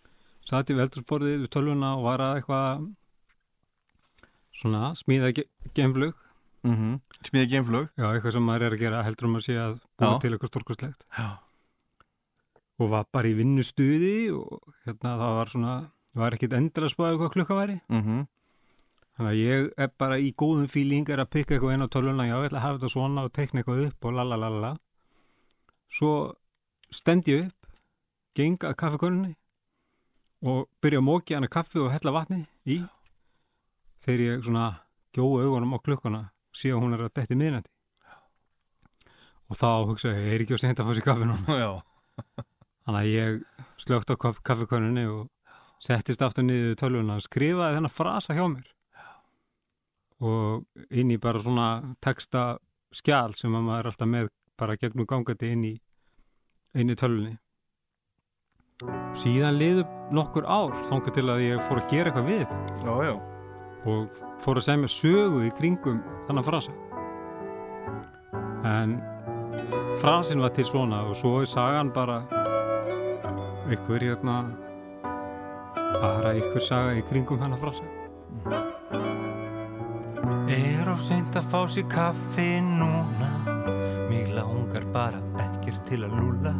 satt 0.46 0.70
í 0.70 0.76
veldursporðið 0.78 1.40
við 1.46 1.50
tölvuna 1.50 1.96
og 1.96 2.04
var 2.06 2.22
að 2.22 2.36
eitthvað 2.40 2.84
svona 4.56 4.92
smíða 4.98 5.32
ge 5.36 5.44
gemflug 5.74 6.14
Mm 6.66 6.74
-hmm. 6.76 7.00
Smíða 7.22 7.46
geimflug. 7.50 7.88
já, 7.98 8.04
eitthvað 8.14 8.32
sem 8.32 8.42
maður 8.42 8.62
er 8.66 8.72
að 8.72 8.78
gera 8.80 9.02
heldur 9.04 9.26
um 9.28 9.36
að 9.36 9.44
sé 9.46 9.54
að 9.54 9.74
Já. 10.00 10.18
til 10.20 10.30
eitthvað 10.32 10.48
stórkostlegt 10.50 11.04
Já. 11.18 11.38
og 12.80 12.90
var 12.90 13.04
bara 13.12 13.28
í 13.28 13.34
vinnustuði 13.36 14.30
og 14.34 14.62
hérna 14.84 15.12
það 15.20 15.36
var 15.38 15.46
svona 15.52 15.90
var 16.14 16.32
ekkit 16.34 16.52
endilega 16.52 16.88
að 16.88 16.94
spáða 16.94 17.18
hvað 17.20 17.32
klukka 17.32 17.54
væri 17.54 17.80
Mm 17.88 18.02
-hmm. 18.02 18.26
þannig 19.16 19.32
að 19.32 19.42
ég 19.46 19.70
er 19.78 19.90
bara 19.98 20.18
í 20.18 20.32
góðum 20.34 20.66
fíling 20.68 21.08
er 21.08 21.18
að 21.20 21.30
pikka 21.30 21.54
eitthvað 21.54 21.74
inn 21.74 21.82
á 21.86 21.88
tölvuna 21.88 22.26
já, 22.26 22.36
ég 22.40 22.46
ætla 22.50 22.58
að 22.58 22.62
hafa 22.66 22.78
þetta 22.78 22.88
svona 22.90 23.22
og 23.24 23.32
teikna 23.32 23.60
eitthvað 23.60 23.86
upp 23.86 24.04
og 24.04 24.12
lalalala 24.12 24.78
svo 25.90 26.34
stend 26.90 27.28
ég 27.28 27.46
upp 27.46 27.66
geng 28.34 28.58
að 28.64 28.74
kaffikonunni 28.74 29.36
og 30.42 30.68
byrja 30.82 30.98
að 30.98 31.04
móki 31.04 31.34
hana 31.34 31.46
kaffi 31.48 31.78
og 31.78 31.92
hella 31.92 32.10
vatni 32.12 32.46
í 32.66 32.82
þegar 34.02 34.24
ég 34.24 34.44
svona 34.46 34.66
gjóa 35.16 35.46
augunum 35.46 35.76
á 35.76 35.78
klukkuna 35.80 36.22
sé 36.56 36.72
að 36.72 36.82
hún 36.82 36.96
er 36.96 37.06
að 37.06 37.14
detti 37.16 37.38
miðnætti. 37.38 37.72
Og 39.46 39.58
þá 39.60 39.68
hugsa 39.86 40.12
ég, 40.12 40.28
er 40.34 40.42
ekki 40.42 40.56
að 40.56 40.62
senda 40.64 40.82
að 40.82 40.88
fá 40.88 40.96
sér 40.98 41.06
kaffi 41.06 41.28
núna? 41.28 41.72
Þannig 42.86 43.00
að 43.00 43.10
ég 43.10 43.66
slögt 43.82 44.10
á 44.10 44.14
kaff 44.18 44.40
kaffikonunni 44.46 45.06
og 45.10 45.26
settist 45.82 46.22
aftur 46.22 46.46
niður 46.46 46.78
tölvuna 46.80 47.18
og 47.18 47.26
skrifaði 47.26 47.78
þennan 47.78 47.92
frasa 47.92 48.36
hjá 48.36 48.44
mér. 48.50 48.68
Og 50.24 50.64
inn 50.90 51.12
í 51.12 51.18
bara 51.20 51.42
svona 51.42 51.96
texta 52.02 52.56
skjál 52.94 53.36
sem 53.36 53.54
að 53.54 53.66
maður 53.66 53.82
er 53.82 53.90
alltaf 53.92 54.10
með 54.10 54.30
bara 54.56 54.78
gegnum 54.80 55.08
gangandi 55.08 55.52
inn 55.52 55.66
í 55.68 55.74
inn 56.76 56.92
í 56.92 56.98
tölvunni. 56.98 57.36
Síðan 59.16 59.56
liðu 59.60 59.86
nokkur 60.12 60.48
ár 60.48 60.74
þangað 60.88 61.16
til 61.16 61.30
að 61.32 61.46
ég 61.46 61.64
fór 61.68 61.80
að 61.80 61.90
gera 61.92 62.12
eitthvað 62.12 62.30
við 62.32 62.44
þetta. 62.44 62.84
Já, 62.84 62.94
já. 63.08 63.35
Og 63.86 64.20
fór 64.42 64.60
að 64.60 64.66
semja 64.66 64.90
sögu 64.90 65.44
í 65.46 65.52
kringum 65.56 66.02
þannig 66.26 66.46
frasa. 66.46 66.74
En 68.66 68.98
frasin 70.00 70.42
var 70.42 70.54
til 70.56 70.66
svona 70.66 71.04
og 71.06 71.16
svo 71.18 71.40
er 71.42 71.50
sagan 71.50 71.92
bara 71.94 72.22
einhver 73.66 74.02
hérna 74.02 74.36
bara 76.00 76.34
einhver 76.34 76.62
saga 76.62 76.96
í 76.98 77.04
kringum 77.06 77.40
hennar 77.42 77.62
frasa. 77.62 77.86
Er 80.50 80.92
of 80.92 81.02
seint 81.02 81.34
að 81.34 81.48
fá 81.50 81.60
sér 81.70 81.88
kaffi 81.90 82.60
núna? 82.62 83.32
Mig 84.10 84.30
langar 84.34 84.84
bara 84.94 85.18
ekkert 85.42 85.82
til 85.88 86.04
að 86.06 86.14
lúla 86.14 86.52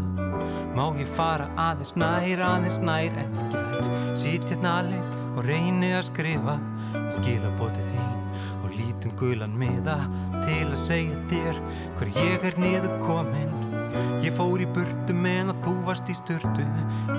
Má 0.76 0.90
ég 0.98 1.08
fara 1.16 1.46
aðeins 1.68 1.94
nær, 1.96 2.42
aðeins 2.42 2.80
nær 2.82 3.14
en 3.22 3.38
gær 3.52 3.86
Sýtt 4.18 4.50
hérna 4.50 4.80
alveg 4.80 5.25
og 5.36 5.44
reyni 5.44 5.92
að 5.94 6.06
skrifa 6.08 6.56
Skilabóti 7.14 7.84
þín 7.90 8.16
og 8.64 8.72
lítinn 8.72 9.14
gulan 9.20 9.56
miða 9.58 9.98
Til 10.46 10.64
að 10.70 10.80
segja 10.80 11.22
þér 11.30 11.62
hver 11.98 12.12
ég 12.16 12.46
er 12.50 12.60
niður 12.60 12.96
komin 13.04 13.52
Ég 14.24 14.34
fór 14.36 14.60
í 14.60 14.68
burtu 14.68 15.14
meðan 15.16 15.56
þú 15.64 15.72
varst 15.86 16.08
í 16.10 16.14
sturtu. 16.16 16.64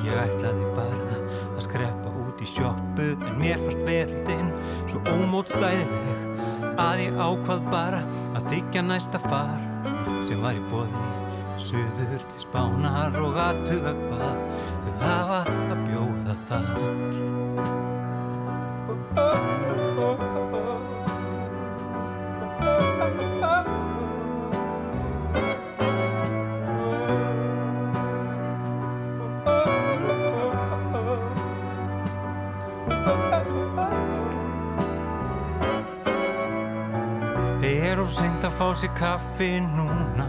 Ég 0.03 0.17
ætlaði 0.19 0.67
bara 0.75 1.19
að 1.55 1.61
skreppa 1.65 2.11
út 2.25 2.41
í 2.43 2.49
sjoppu 2.49 3.11
En 3.15 3.37
mér 3.39 3.61
fannst 3.63 3.85
veröldin 3.87 4.51
svo 4.89 5.01
ómótstæðileg 5.13 6.73
Að 6.77 7.05
ég 7.05 7.21
ákvað 7.21 7.69
bara 7.71 8.01
að 8.37 8.51
þykja 8.51 8.85
næsta 8.89 9.21
far 9.25 9.63
Sem 10.27 10.43
var 10.43 10.57
í 10.57 10.65
bóði 10.71 11.07
Suður 11.57 12.21
til 12.21 12.43
spánar 12.43 13.17
og 13.21 13.39
aðtuga 13.47 13.95
hvað 14.03 14.43
Þau 14.83 14.93
hafa 15.01 15.41
að 15.47 15.87
bjóða 15.87 16.37
þar 16.51 17.26
fá 38.57 38.75
sér 38.75 38.89
kaffi 38.93 39.59
núna? 39.59 40.25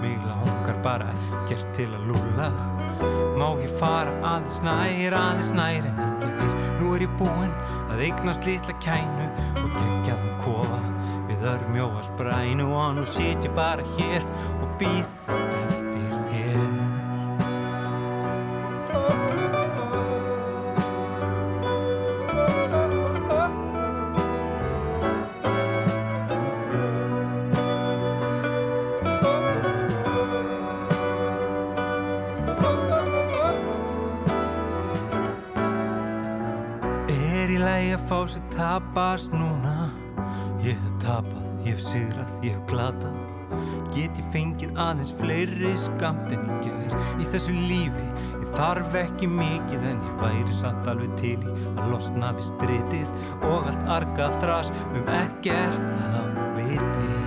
Mig 0.00 0.18
langar 0.24 0.76
bara 0.82 1.10
ekkert 1.12 1.68
til 1.76 1.90
að 1.92 2.06
lúla 2.08 2.48
Má 3.36 3.48
ég 3.60 3.72
fara 3.76 4.14
aðeins 4.24 4.62
nær, 4.64 5.12
aðeins 5.18 5.50
nær 5.52 5.84
en 5.90 6.00
ekki 6.06 6.30
hér 6.38 6.54
Nú 6.78 6.94
er 6.96 7.04
ég 7.04 7.12
búinn 7.20 7.52
að 7.94 8.04
eignast 8.08 8.46
litla 8.48 8.74
kænu 8.82 9.28
Og 9.62 9.70
geggjaðum 9.78 10.36
kofa. 10.42 10.80
Við 11.30 11.48
örmjóa 11.54 12.04
sprænu 12.10 12.70
Og 12.74 12.98
nú 12.98 13.06
sit 13.08 13.46
ég 13.46 13.54
bara 13.56 13.86
hér 13.96 14.26
og 14.60 14.78
býð 14.80 15.53
tapast 38.94 39.32
núna. 39.34 39.90
Ég 40.62 40.78
hef 40.78 40.90
tapað, 41.02 41.46
ég 41.66 41.74
hef 41.74 41.80
sigrað, 41.82 42.36
ég 42.46 42.54
hef 42.54 42.68
glatað. 42.70 43.16
Get 43.94 44.20
ég 44.20 44.28
fengið 44.30 44.78
aðeins 44.78 45.10
fleiri 45.18 45.72
skamt 45.78 46.30
en 46.34 46.46
ég 46.46 46.68
gær? 46.68 46.94
Í 47.18 47.26
þessu 47.32 47.54
lífi, 47.54 48.06
ég 48.38 48.54
þarf 48.54 48.94
ekki 49.02 49.28
mikið 49.30 49.90
En 49.90 50.00
ég 50.02 50.16
væri 50.22 50.56
samt 50.60 50.88
alveg 50.90 51.14
til 51.18 51.36
í 51.42 51.52
að 51.74 51.90
losna 51.90 52.32
við 52.38 52.48
stritið 52.52 53.12
Og 53.42 53.70
allt 53.70 53.86
argað 53.98 54.40
þras 54.42 54.74
um 54.86 55.14
ekkert 55.18 55.86
af 56.14 56.42
viti 56.58 57.23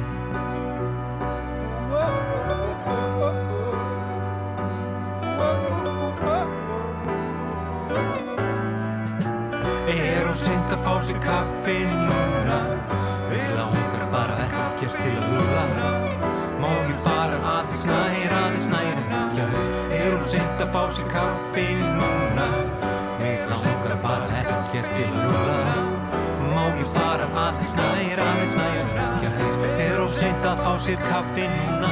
sér 30.88 31.00
kaffi 31.04 31.44
núna. 31.44 31.90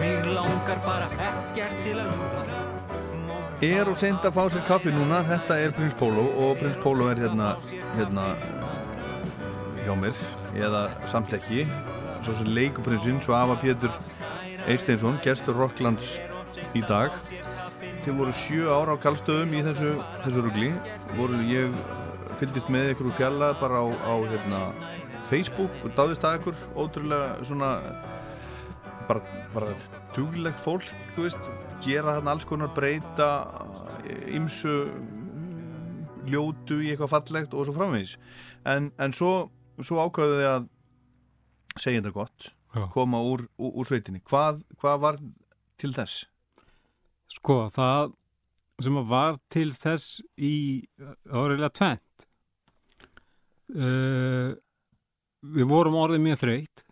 Mig 0.00 0.24
langar 0.24 0.78
bara 0.86 1.08
ekkert 1.20 1.80
til 1.84 1.98
að 2.00 2.12
lúla 2.16 2.60
Er 3.64 3.88
og 3.90 3.96
seint 4.00 4.24
að 4.24 4.36
fá 4.38 4.44
sér 4.52 4.64
kaffi 4.64 4.92
núna, 4.92 5.18
þetta 5.28 5.58
er 5.60 5.74
Prins 5.76 5.92
Pólo 6.00 6.24
og 6.46 6.56
Prins 6.62 6.78
Pólo 6.80 7.10
er 7.12 7.20
hérna, 7.20 7.50
hérna 7.98 8.24
hjá 9.84 9.92
mér, 10.00 10.16
eða 10.56 10.80
samt 11.12 11.36
ekki, 11.36 11.66
svo 12.24 12.38
sem 12.38 12.48
leikuprinsinn, 12.56 13.20
svo 13.20 13.36
Ava 13.36 13.58
Pétur 13.60 13.92
Eisteinsson, 14.64 15.20
gestur 15.24 15.60
Rocklands 15.60 16.16
í 16.72 16.80
dag. 16.88 17.12
Þið 18.04 18.16
voru 18.16 18.32
sjö 18.32 18.72
ára 18.72 18.96
á 18.96 19.02
kallstöðum 19.04 19.52
í 19.60 19.60
þessu, 19.68 19.92
þessu 20.24 20.48
rugli, 20.48 20.72
voru 21.18 21.44
ég 21.52 21.76
fylgist 22.40 22.72
með 22.72 22.94
ykkur 22.94 23.12
úr 23.12 23.18
fjalla 23.20 23.52
bara 23.60 23.84
á, 23.84 23.86
á 23.92 24.14
hérna, 24.32 24.64
Facebook 25.34 25.82
og 25.82 25.94
dáðist 25.98 26.24
að 26.26 26.38
ykkur, 26.38 26.58
ótrúlega 26.78 27.44
svona 27.46 27.70
bara, 29.08 29.20
bara 29.54 29.72
duglegt 30.14 30.60
fólk, 30.62 30.86
veist, 31.16 31.50
gera 31.84 32.16
þarna 32.16 32.34
alls 32.36 32.46
konar 32.48 32.72
breyta 32.76 33.28
ymsu 34.30 34.84
ljótu 36.30 36.78
í 36.80 36.92
eitthvað 36.92 37.12
fallegt 37.12 37.54
og 37.54 37.66
svo 37.66 37.74
framvegis. 37.76 38.16
En, 38.68 38.92
en 39.02 39.14
svo, 39.16 39.48
svo 39.82 40.00
ákvaðu 40.04 40.38
þið 40.38 40.50
að 40.52 40.68
segja 41.74 42.00
þetta 42.00 42.14
gott, 42.14 42.50
Já. 42.74 42.84
koma 42.94 43.20
úr, 43.26 43.44
úr, 43.58 43.72
úr 43.80 43.88
sveitinni. 43.88 44.22
Hvað, 44.24 44.62
hvað 44.80 45.00
var 45.02 45.18
til 45.80 45.92
þess? 45.96 46.24
Sko, 47.34 47.64
það 47.74 48.14
sem 48.82 49.00
var 49.10 49.38
til 49.52 49.68
þess 49.74 50.20
í 50.38 50.54
áriðlega 51.30 51.70
tvent 51.78 52.24
uh, 53.74 54.54
við 55.52 55.68
vorum 55.68 55.96
orðið 56.00 56.22
mjög 56.24 56.40
þreytt 56.40 56.84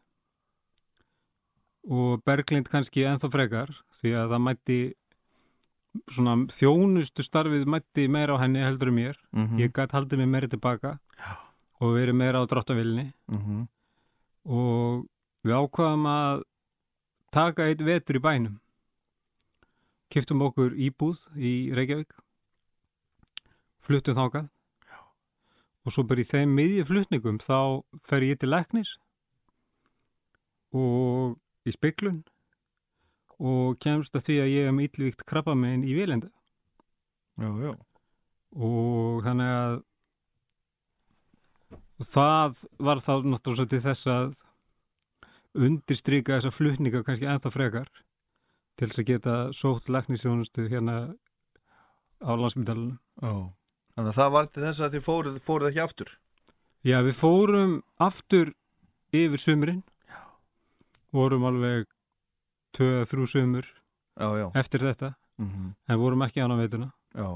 og 1.82 2.22
Berglind 2.26 2.68
kannski 2.70 3.06
ennþá 3.08 3.30
frekar 3.32 3.72
því 3.98 4.12
að 4.18 4.34
það 4.34 4.44
mætti 4.46 4.78
svona 6.12 6.36
þjónustu 6.52 7.24
starfið 7.26 7.66
mætti 7.68 8.06
meira 8.08 8.36
á 8.38 8.42
henni 8.42 8.62
heldur 8.62 8.92
en 8.92 8.98
mér. 8.98 9.16
Mm 9.32 9.58
ég 9.60 9.72
gæti 9.72 9.96
haldið 9.96 10.18
mig 10.18 10.28
meira 10.28 10.48
tilbaka 10.48 10.98
Já. 11.18 11.36
og 11.80 11.94
verið 11.96 12.14
meira 12.14 12.40
á 12.40 12.44
dráttavilni 12.46 13.12
-hmm. 13.28 13.66
og 14.44 15.06
við 15.44 15.52
ákvaðum 15.52 16.06
að 16.06 16.42
taka 17.30 17.66
eitt 17.66 17.80
vetur 17.80 18.16
í 18.16 18.20
bænum. 18.20 18.60
Kiftum 20.08 20.42
okkur 20.42 20.72
íbúð 20.76 21.28
í 21.36 21.72
Reykjavík. 21.74 22.12
Fluttum 23.80 24.14
þákað 24.14 24.48
og 25.82 25.94
svo 25.94 26.04
bara 26.06 26.22
í 26.22 26.28
þeim 26.28 26.52
miðju 26.56 26.84
flutningum 26.88 27.40
þá 27.42 27.56
fer 28.06 28.26
ég 28.26 28.40
til 28.40 28.52
læknis 28.52 28.96
og 30.72 31.38
í 31.68 31.74
spiklun 31.74 32.22
og 33.42 33.78
kemst 33.82 34.14
að 34.16 34.26
því 34.28 34.36
að 34.42 34.52
ég 34.52 34.68
hef 34.68 34.76
með 34.76 34.88
illvíkt 34.88 35.24
krabba 35.28 35.56
meginn 35.58 35.86
í 35.86 35.96
vilenda 35.98 36.30
Já, 37.40 37.48
já. 37.64 37.72
og 38.52 39.24
þannig 39.26 39.56
að 39.56 39.80
og 42.02 42.08
það 42.08 42.62
var 42.82 43.00
þá 43.02 43.12
náttúrulega 43.30 43.70
til 43.72 43.82
þess 43.84 44.08
að 44.10 44.32
undirstryka 45.66 46.38
þessa 46.38 46.54
flutninga 46.54 47.02
kannski 47.06 47.28
ennþá 47.28 47.52
frekar 47.52 47.90
til 48.78 48.88
þess 48.88 49.02
að 49.02 49.08
geta 49.10 49.34
sótt 49.56 49.90
læknisþjónustu 49.92 50.64
hérna 50.72 50.96
á 52.22 52.32
landsmyndalunum. 52.38 52.98
Já. 53.20 53.32
Þannig 53.96 54.10
að 54.12 54.18
það 54.18 54.30
var 54.32 54.46
til 54.48 54.62
þess 54.64 54.80
að 54.86 54.94
þið 54.96 55.04
fóruð, 55.06 55.38
fóruð 55.44 55.68
ekki 55.70 55.82
aftur. 55.84 56.12
Já, 56.82 56.98
við 57.06 57.16
fórum 57.18 57.74
aftur 58.02 58.52
yfir 59.14 59.38
sumurinn 59.42 59.82
vorum 61.12 61.44
alveg 61.44 61.86
tvö, 62.72 63.02
þrjú 63.08 63.26
sumur 63.28 63.66
Já, 64.16 64.28
já. 64.40 64.46
eftir 64.58 64.80
þetta 64.88 65.14
Mm 65.40 65.72
en 65.88 65.98
vorum 65.98 66.22
ekki 66.22 66.40
á 66.44 66.46
veituna. 66.48 66.92
Já. 67.16 67.26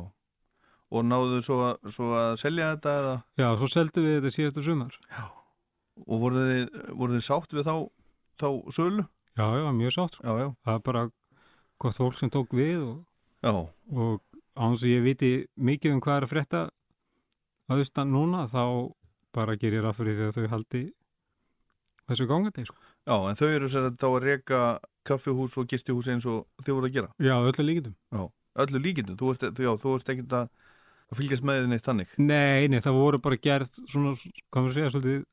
Og 0.92 1.02
náðu 1.04 1.40
svo 1.42 1.56
svo 1.90 2.12
að 2.14 2.36
selja 2.38 2.68
þetta 2.76 2.92
eða? 3.00 3.14
Já, 3.40 3.46
svo 3.58 3.66
seldum 3.72 4.04
við 4.06 4.18
þetta 4.20 4.34
síðastu 4.36 4.62
sumar. 4.62 4.98
Og 6.06 6.20
voruð 6.20 6.44
þið, 6.46 6.66
voruð 6.94 7.16
þið 7.16 7.24
sátt 7.26 7.56
við 7.56 7.66
þá, 7.66 7.74
þá 8.38 8.48
sölu? 8.76 9.06
Já, 9.36 9.46
já, 9.58 9.72
mjög 9.72 9.92
sátt. 9.96 10.14
sko. 10.14 10.24
Já, 10.28 10.32
já. 10.44 10.48
Það 10.64 10.74
er 10.78 10.84
bara 10.86 11.02
gott 11.82 11.96
fólk 11.98 12.16
sem 12.20 12.30
tók 12.30 12.54
við 12.56 12.84
og, 12.84 13.00
Já. 13.42 13.52
og 13.52 14.20
án 14.56 14.76
sem 14.80 14.90
ég 14.94 15.04
viti 15.04 15.30
mikið 15.56 15.96
um 15.96 16.00
hvað 16.04 16.16
er 16.20 16.26
að 16.26 16.32
frétta 16.32 16.60
að 17.70 17.82
austan 17.82 18.12
núna 18.14 18.46
þá 18.50 18.62
bara 19.36 19.56
gerir 19.60 19.84
ég 20.08 20.16
því 20.20 20.26
að 20.30 20.36
þau 20.38 20.48
haldi 20.54 20.82
þessu 22.06 22.26
gangandi 22.30 22.64
sko. 22.68 22.76
Já, 23.06 23.16
en 23.30 23.38
þau 23.38 23.48
eru 23.50 23.68
sér 23.70 23.88
að 23.90 23.98
þá 24.00 24.06
að 24.08 24.18
reka 24.24 24.60
kaffihús 25.06 25.56
og 25.60 25.68
gistihús 25.70 26.08
eins 26.10 26.26
og 26.30 26.46
þið 26.62 26.76
voru 26.78 26.88
að 26.90 26.96
gera. 26.96 27.10
Já, 27.22 27.34
öllu 27.38 27.66
líkindum. 27.66 27.94
Já, 28.14 28.22
öllu 28.64 28.80
líkindum. 28.82 29.18
Þú 29.20 29.32
ert, 29.34 29.46
já, 29.62 29.70
þú 29.82 29.94
ert 29.98 30.12
ekkert 30.14 30.36
að, 30.40 30.48
að 31.10 31.20
fylgjast 31.20 31.46
með 31.46 31.60
þið 31.60 31.70
neitt 31.74 31.86
þannig. 31.90 32.14
Nei, 32.18 32.66
nei, 32.72 32.80
það 32.82 32.98
voru 32.98 33.20
bara 33.22 33.38
gerð 33.46 33.70
svona, 33.86 34.14
hvað 34.50 34.64
maður 34.66 34.76
segja, 34.78 34.92
svolítið 34.94 35.24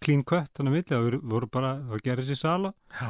clean 0.00 0.24
cut 0.24 0.52
þannig 0.56 0.72
að 0.72 0.76
milli, 0.76 0.88
það 0.90 1.06
voru- 1.06 1.22
bara, 1.52 1.74
það 1.90 2.04
gerði 2.08 2.26
sér 2.30 2.40
sala 2.40 2.72
Já. 3.00 3.08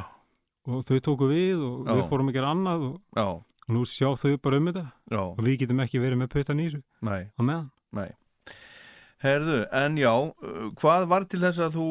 og 0.67 0.81
þau 0.87 0.97
tóku 1.07 1.27
við 1.31 1.61
og 1.63 1.87
Já. 1.87 1.93
við 1.95 2.09
fórum 2.11 2.31
að 2.31 2.35
gera 2.37 2.51
annað 2.51 2.87
og 2.91 3.43
nú 3.71 3.85
sjá 3.87 4.09
þau 4.19 4.35
bara 4.43 4.59
um 4.61 4.69
þetta 4.71 4.85
já, 5.11 5.21
og 5.21 5.41
við 5.45 5.61
getum 5.63 5.81
ekki 5.83 6.01
verið 6.03 6.21
með 6.21 6.33
puttan 6.35 6.61
í 6.61 6.67
þessu 6.69 6.81
á 7.07 7.41
meðan. 7.41 7.71
nei 7.95 8.11
Herðu, 9.21 9.57
en 9.77 9.97
já, 10.01 10.11
uh, 10.17 10.69
hvað 10.81 11.03
var 11.11 11.27
til 11.29 11.41
þess 11.43 11.61
að 11.61 11.75
þú 11.77 11.87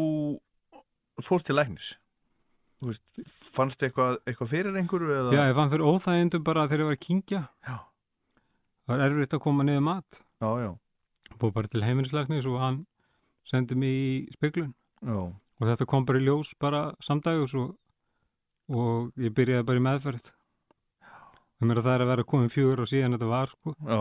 fórst 1.23 1.47
til 1.47 1.55
læknis? 1.55 1.93
Þú 2.81 2.89
veist, 2.89 3.21
fannst 3.55 3.83
eitthvað, 3.85 4.17
eitthvað 4.25 4.51
fyrir 4.51 4.79
einhverju 4.81 5.13
eða? 5.15 5.35
Já, 5.37 5.43
ég 5.51 5.55
fann 5.59 5.71
fyrir 5.71 5.87
óþægindu 5.87 6.41
bara 6.43 6.65
þegar 6.67 6.83
ég 6.83 6.89
var 6.89 6.97
að 6.97 7.05
kingja. 7.05 7.43
Já. 7.69 7.77
Það 8.83 8.95
var 8.95 9.05
erfitt 9.05 9.37
að 9.37 9.43
koma 9.45 9.67
niður 9.69 9.85
mat. 9.87 10.21
Já, 10.41 10.49
já, 10.65 10.71
Búið 11.39 11.55
bara 11.61 11.71
til 11.71 11.85
heimilislæknis 11.85 12.49
og 12.51 12.57
hann 12.59 12.81
sendi 13.47 13.77
mig 13.79 13.95
í 13.95 14.35
speglun 14.35 14.73
já, 14.99 15.21
og 15.21 15.69
þetta 15.69 15.87
kom 15.89 16.09
bara 16.09 16.19
í 16.19 16.27
ljós 16.27 16.51
bara 16.61 16.81
samdægus 17.05 17.55
og, 17.61 17.77
og 18.73 19.13
ég 19.21 19.37
byrjaði 19.37 19.69
bara 19.69 19.83
í 19.83 19.85
meðferð. 19.87 20.33
Það 21.61 21.69
meira 21.69 21.85
það 21.85 21.95
er 21.99 22.03
að 22.07 22.11
vera 22.15 22.25
komin 22.33 22.51
fjögur 22.53 22.81
og 22.83 22.89
síðan 22.89 23.15
þetta 23.17 23.29
var, 23.31 23.51
sko. 23.53 23.75
já. 23.85 24.01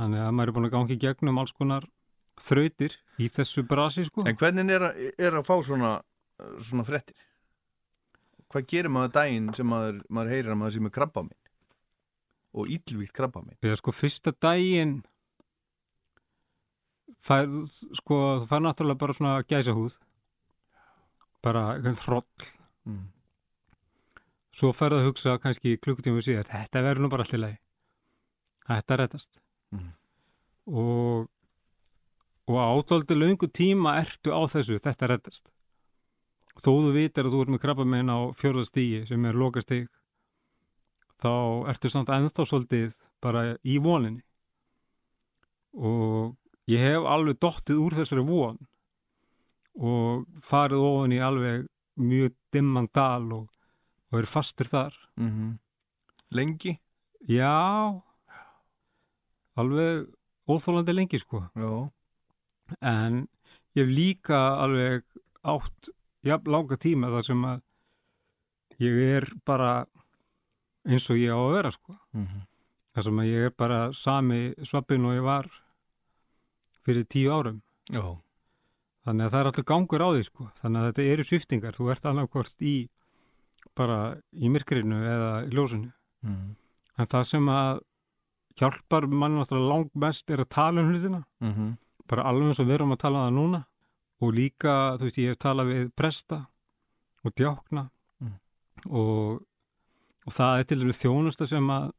Þannig 0.00 0.22
að 0.24 0.30
maður 0.36 0.50
er 0.50 0.54
búin 0.56 0.66
að 0.68 0.72
gangi 0.74 0.96
gegnum 1.02 1.38
alls 1.42 1.52
konar 1.54 1.84
þrautir 2.40 2.94
í 3.20 3.28
þessu 3.30 3.62
brasi, 3.68 4.04
sko. 4.08 4.24
En 4.26 4.38
hvernig 4.40 4.72
er 4.74 4.86
að, 4.88 5.00
er 5.20 5.36
að 5.38 5.46
fá 5.46 5.54
svona, 5.66 5.92
svona 6.58 6.86
frettir? 6.88 7.20
Hvað 8.50 8.66
gerir 8.72 8.90
maður 8.90 9.12
daginn 9.14 9.52
sem 9.54 9.68
maður, 9.70 10.00
maður 10.10 10.32
heyrir 10.34 10.50
að 10.54 10.58
maður 10.62 10.74
sé 10.74 10.82
með 10.82 10.94
krabba 10.96 11.22
minn? 11.28 11.36
Og 12.58 12.72
íllvíkt 12.74 13.14
krabba 13.14 13.44
minn? 13.44 13.58
Eða 13.62 13.78
sko 13.78 13.94
fyrsta 13.94 14.32
daginn 14.42 14.96
fær, 17.22 17.46
sko, 18.00 18.18
þú 18.42 18.48
fær 18.50 18.64
náttúrulega 18.64 19.02
bara 19.04 19.14
svona 19.14 19.36
gæsahúð 19.46 19.98
bara 21.44 21.68
einhvern 21.76 22.00
hroll 22.06 22.48
Mm. 22.88 23.02
Svo 24.60 24.72
færðu 24.76 25.00
að 25.00 25.06
hugsa 25.08 25.36
kannski 25.40 25.78
klukkutíma 25.80 26.20
síðar, 26.24 26.48
þetta 26.50 26.82
verður 26.84 27.06
nú 27.06 27.10
bara 27.12 27.24
allt 27.24 27.36
í 27.36 27.40
lagi. 27.40 27.58
Þetta 28.68 28.98
rettast 29.00 29.40
Mhm. 29.72 29.92
og 30.66 31.28
og 32.50 32.56
ádóldi 32.58 33.14
löngu 33.14 33.46
tíma 33.46 33.96
ertu 34.02 34.32
á 34.34 34.42
þessu, 34.50 34.76
þetta 34.82 35.08
rettast 35.08 35.50
þó 36.58 36.72
þú 36.82 36.92
vitar 36.92 37.24
að 37.24 37.34
þú 37.34 37.42
ert 37.44 37.52
með 37.54 37.62
krabba 37.62 37.84
á 37.86 38.18
fjórðastígi 38.34 39.06
sem 39.08 39.24
er 39.24 39.38
lokastíg 39.38 39.86
þá 41.20 41.30
ertu 41.70 41.90
samt 41.92 42.08
ennþá 42.08 42.46
svolítið 42.48 42.94
bara 43.22 43.56
í 43.64 43.78
voninni. 43.78 44.22
Og 45.76 46.36
ég 46.66 46.80
hef 46.80 47.06
alveg 47.06 47.38
dottið 47.38 47.78
úr 47.84 47.96
þessari 48.00 48.24
von 48.26 48.58
og 49.78 50.26
farið 50.42 50.82
ofan 50.82 51.14
í 51.14 51.20
alveg 51.22 51.66
mjög 52.00 52.34
dimman 52.52 52.88
dal 52.92 53.32
og, 53.36 53.48
og 54.10 54.18
er 54.20 54.28
fastur 54.28 54.66
þar. 54.70 54.94
Mm 55.16 55.58
Lengi? 56.30 56.76
já. 57.26 58.00
Alveg 59.58 60.06
óþólandi 60.48 60.94
lengi 60.94 61.18
sko. 61.18 61.42
Já. 61.58 61.90
en 62.80 63.26
ég 63.74 63.82
hef 63.82 63.90
líka 63.90 64.38
alveg 64.62 65.02
átt 65.42 65.90
jafn 66.22 66.50
langa 66.52 66.76
tíma 66.78 67.10
þar 67.10 67.26
sem 67.26 67.42
að 67.48 67.62
ég 68.80 69.00
er 69.16 69.26
bara 69.44 69.72
eins 70.86 71.08
og 71.10 71.18
ég 71.18 71.34
á 71.34 71.38
að 71.40 71.54
vera 71.58 71.74
sko. 71.74 71.96
Mm 72.14 72.46
þar 72.90 73.04
sem 73.06 73.18
að 73.22 73.28
ég 73.30 73.44
er 73.46 73.52
bara 73.54 73.76
sami 73.94 74.38
svappin 74.66 75.04
og 75.06 75.14
ég 75.14 75.22
var 75.22 75.46
fyrir 76.82 77.04
tíu 77.06 77.30
árum. 77.30 77.60
Já. 77.90 78.18
þannig 79.06 79.24
að 79.26 79.30
það 79.30 79.40
er 79.40 79.48
alltaf 79.50 79.66
gangur 79.66 80.02
á 80.02 80.08
því 80.10 80.24
sko. 80.26 80.46
Þannig 80.58 80.80
að 80.80 80.88
þetta 80.90 81.04
eru 81.12 81.24
sviftingar, 81.26 81.76
þú 81.78 81.90
ert 81.94 82.08
annarkvort 82.10 82.62
í 82.66 82.74
bara 83.76 83.98
í 84.32 84.50
myrkrinu 84.52 84.98
eða 84.98 85.30
í 85.46 85.52
ljósinu. 85.54 85.90
Mm. 86.26 86.56
En 87.00 87.10
það 87.10 87.26
sem 87.30 87.52
að 87.52 87.82
hjálpar 88.60 89.06
mann 89.08 89.38
náttúrulega 89.38 89.72
langt 89.72 89.94
mest 90.04 90.30
er 90.30 90.42
að 90.44 90.50
tala 90.56 90.82
um 90.82 90.90
hlutina. 90.90 91.24
-hmm. 91.40 91.76
bara 92.08 92.26
alveg 92.26 92.48
eins 92.48 92.60
og 92.60 92.66
við 92.66 92.74
erum 92.74 92.92
að 92.92 93.02
tala 93.04 93.18
um 93.18 93.24
það 93.26 93.38
núna. 93.38 93.64
Og 94.20 94.34
líka, 94.34 94.96
þú 94.98 95.04
veist, 95.06 95.18
ég 95.18 95.28
hef 95.28 95.38
talað 95.38 95.66
við 95.66 95.92
presta 95.96 96.46
og 97.24 97.32
djákna. 97.34 97.90
Mm. 98.20 98.36
og, 98.90 99.42
og 100.26 100.32
það 100.32 100.58
er 100.58 100.64
til 100.64 100.80
dæmis 100.80 101.02
þjónusta 101.02 101.46
sem 101.46 101.70
að 101.70 101.92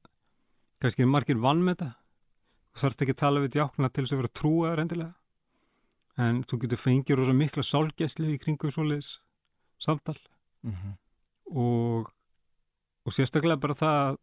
kannski 0.82 1.06
margir 1.06 1.38
vann 1.38 1.64
með 1.64 1.76
þetta 1.76 2.02
þú 2.72 2.84
þarfst 2.84 3.04
ekki 3.04 3.16
að 3.16 3.22
tala 3.22 3.44
við 3.44 3.54
djákna 3.56 3.90
til 3.90 4.04
þess 4.04 4.14
að 4.14 4.22
vera 4.22 4.36
trúaður 4.40 4.82
endilega. 4.84 5.14
En 6.22 6.44
þú 6.44 6.60
getur 6.64 6.80
fengið 6.80 7.20
rosa 7.20 7.36
mikla 7.36 7.64
sálgæsli 7.64 8.36
í 8.36 8.40
kringu 8.42 8.72
svoleiðis 8.72 9.20
samtal. 9.82 10.18
Mm 10.62 10.98
og, 11.52 12.12
og 13.06 13.16
sérstaklega 13.16 13.62
bara 13.62 13.78
það 13.78 13.98
að 14.06 14.20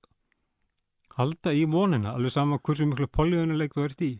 halda 1.19 1.53
í 1.53 1.65
vonina, 1.67 2.15
alveg 2.15 2.33
sama 2.33 2.61
hversu 2.63 2.87
miklu 2.87 3.09
políunuleik 3.11 3.75
þú 3.75 3.85
ert 3.89 4.03
í 4.07 4.13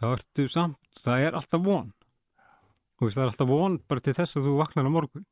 þá 0.00 0.06
ertu 0.14 0.46
samt, 0.48 1.00
það 1.02 1.26
er 1.26 1.38
alltaf 1.38 1.64
von 1.64 1.90
veist, 3.00 3.16
það 3.16 3.22
er 3.22 3.30
alltaf 3.30 3.50
von 3.50 3.78
bara 3.88 4.04
til 4.04 4.16
þess 4.16 4.38
að 4.38 4.48
þú 4.48 4.54
vaknar 4.60 4.88
á 4.88 4.92
morgun 4.92 5.26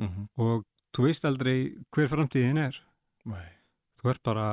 -hmm. 0.00 0.28
og 0.36 0.64
þú 0.94 1.06
veist 1.06 1.24
aldrei 1.24 1.76
hver 1.90 2.08
framtíðin 2.08 2.58
er 2.58 2.82
Nei. 3.24 3.48
þú 4.00 4.10
ert 4.10 4.22
bara 4.22 4.46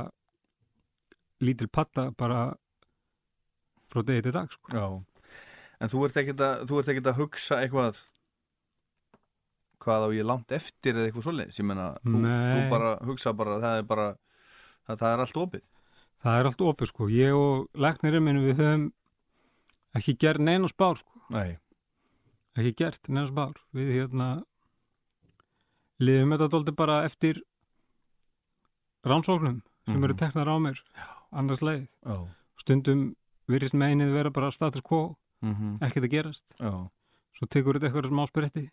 lítil 1.40 1.70
patta 1.70 2.12
bara 2.18 2.56
frá 3.88 4.04
degi 4.04 4.22
til 4.22 4.34
dag 4.36 4.52
sko. 4.52 5.04
En 5.80 5.90
þú 5.90 6.06
ert 6.06 6.18
ekkert 6.18 6.42
að, 6.42 7.08
að 7.08 7.20
hugsa 7.22 7.62
eitthvað 7.62 8.02
hvað 9.88 10.06
á 10.06 10.10
ég 10.18 10.28
langt 10.28 10.52
eftir 10.52 10.94
eða 11.00 11.08
eitthvað 11.08 11.26
svoleiðis. 11.30 11.60
Ég 11.62 11.66
menna, 11.72 11.88
þú, 12.04 12.20
þú 12.22 12.62
bara 12.76 12.92
hugsa 13.08 13.34
bara, 13.40 13.58
það 13.64 13.80
er 13.82 13.88
bara, 13.88 14.08
það, 14.88 15.00
það 15.02 15.14
er 15.16 15.24
allt 15.26 15.40
opið. 15.46 15.66
það 16.24 16.40
er 16.42 16.48
allt 16.50 16.62
opið 16.68 16.88
sko, 16.92 17.08
ég 17.14 17.36
og 17.38 17.68
læknirinn 17.78 18.24
minn 18.26 18.40
við 18.44 18.58
höfum 18.60 18.86
ekki 19.96 20.16
gert 20.20 20.42
neina 20.44 20.68
spár 20.68 20.98
sko 20.98 21.22
Nei. 21.34 21.58
ekki 22.58 22.72
gert 22.82 23.08
neina 23.10 23.28
spár 23.30 23.54
við 23.78 23.92
hérna 23.96 24.30
liðum 26.02 26.34
þetta 26.34 26.48
dóldi 26.54 26.74
bara 26.78 27.04
eftir 27.06 27.40
rannsóknum 29.08 29.62
sem 29.88 30.04
eru 30.04 30.14
Mhm. 30.14 30.18
teknar 30.20 30.48
á 30.50 30.56
mér 30.60 30.82
annars 31.32 31.62
leið, 31.62 31.88
Já. 32.06 32.28
stundum 32.60 33.16
virðist 33.48 33.74
meinið 33.78 34.12
vera 34.14 34.30
bara 34.32 34.52
status 34.52 34.82
quo 34.82 35.16
Mm 35.44 35.54
-hmm. 35.54 35.80
ekkert 35.86 36.04
að 36.06 36.10
gerast, 36.10 36.54
Já. 36.60 36.90
svo 37.38 37.46
tekur 37.48 37.74
þetta 37.78 37.88
eitthvað 37.94 38.10
smá 38.10 38.26
spretti 38.28 38.70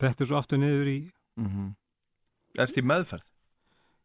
þetta 0.00 0.24
er 0.24 0.30
svo 0.30 0.38
aftur 0.38 0.58
niður 0.62 0.88
í 0.94 0.98
Mm 1.38 1.46
-hmm. 1.46 1.74
Erst 2.58 2.76
í 2.78 2.82
meðferð? 2.82 3.22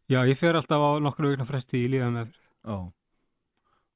já, 0.09 0.19
ég 0.27 0.37
fer 0.37 0.53
alltaf 0.55 0.77
á 0.77 0.89
nokkru 1.01 1.29
vikna 1.31 1.45
fresti 1.45 1.79
í 1.85 1.89
líða 1.89 2.09
með 2.13 2.33
Já. 2.65 2.91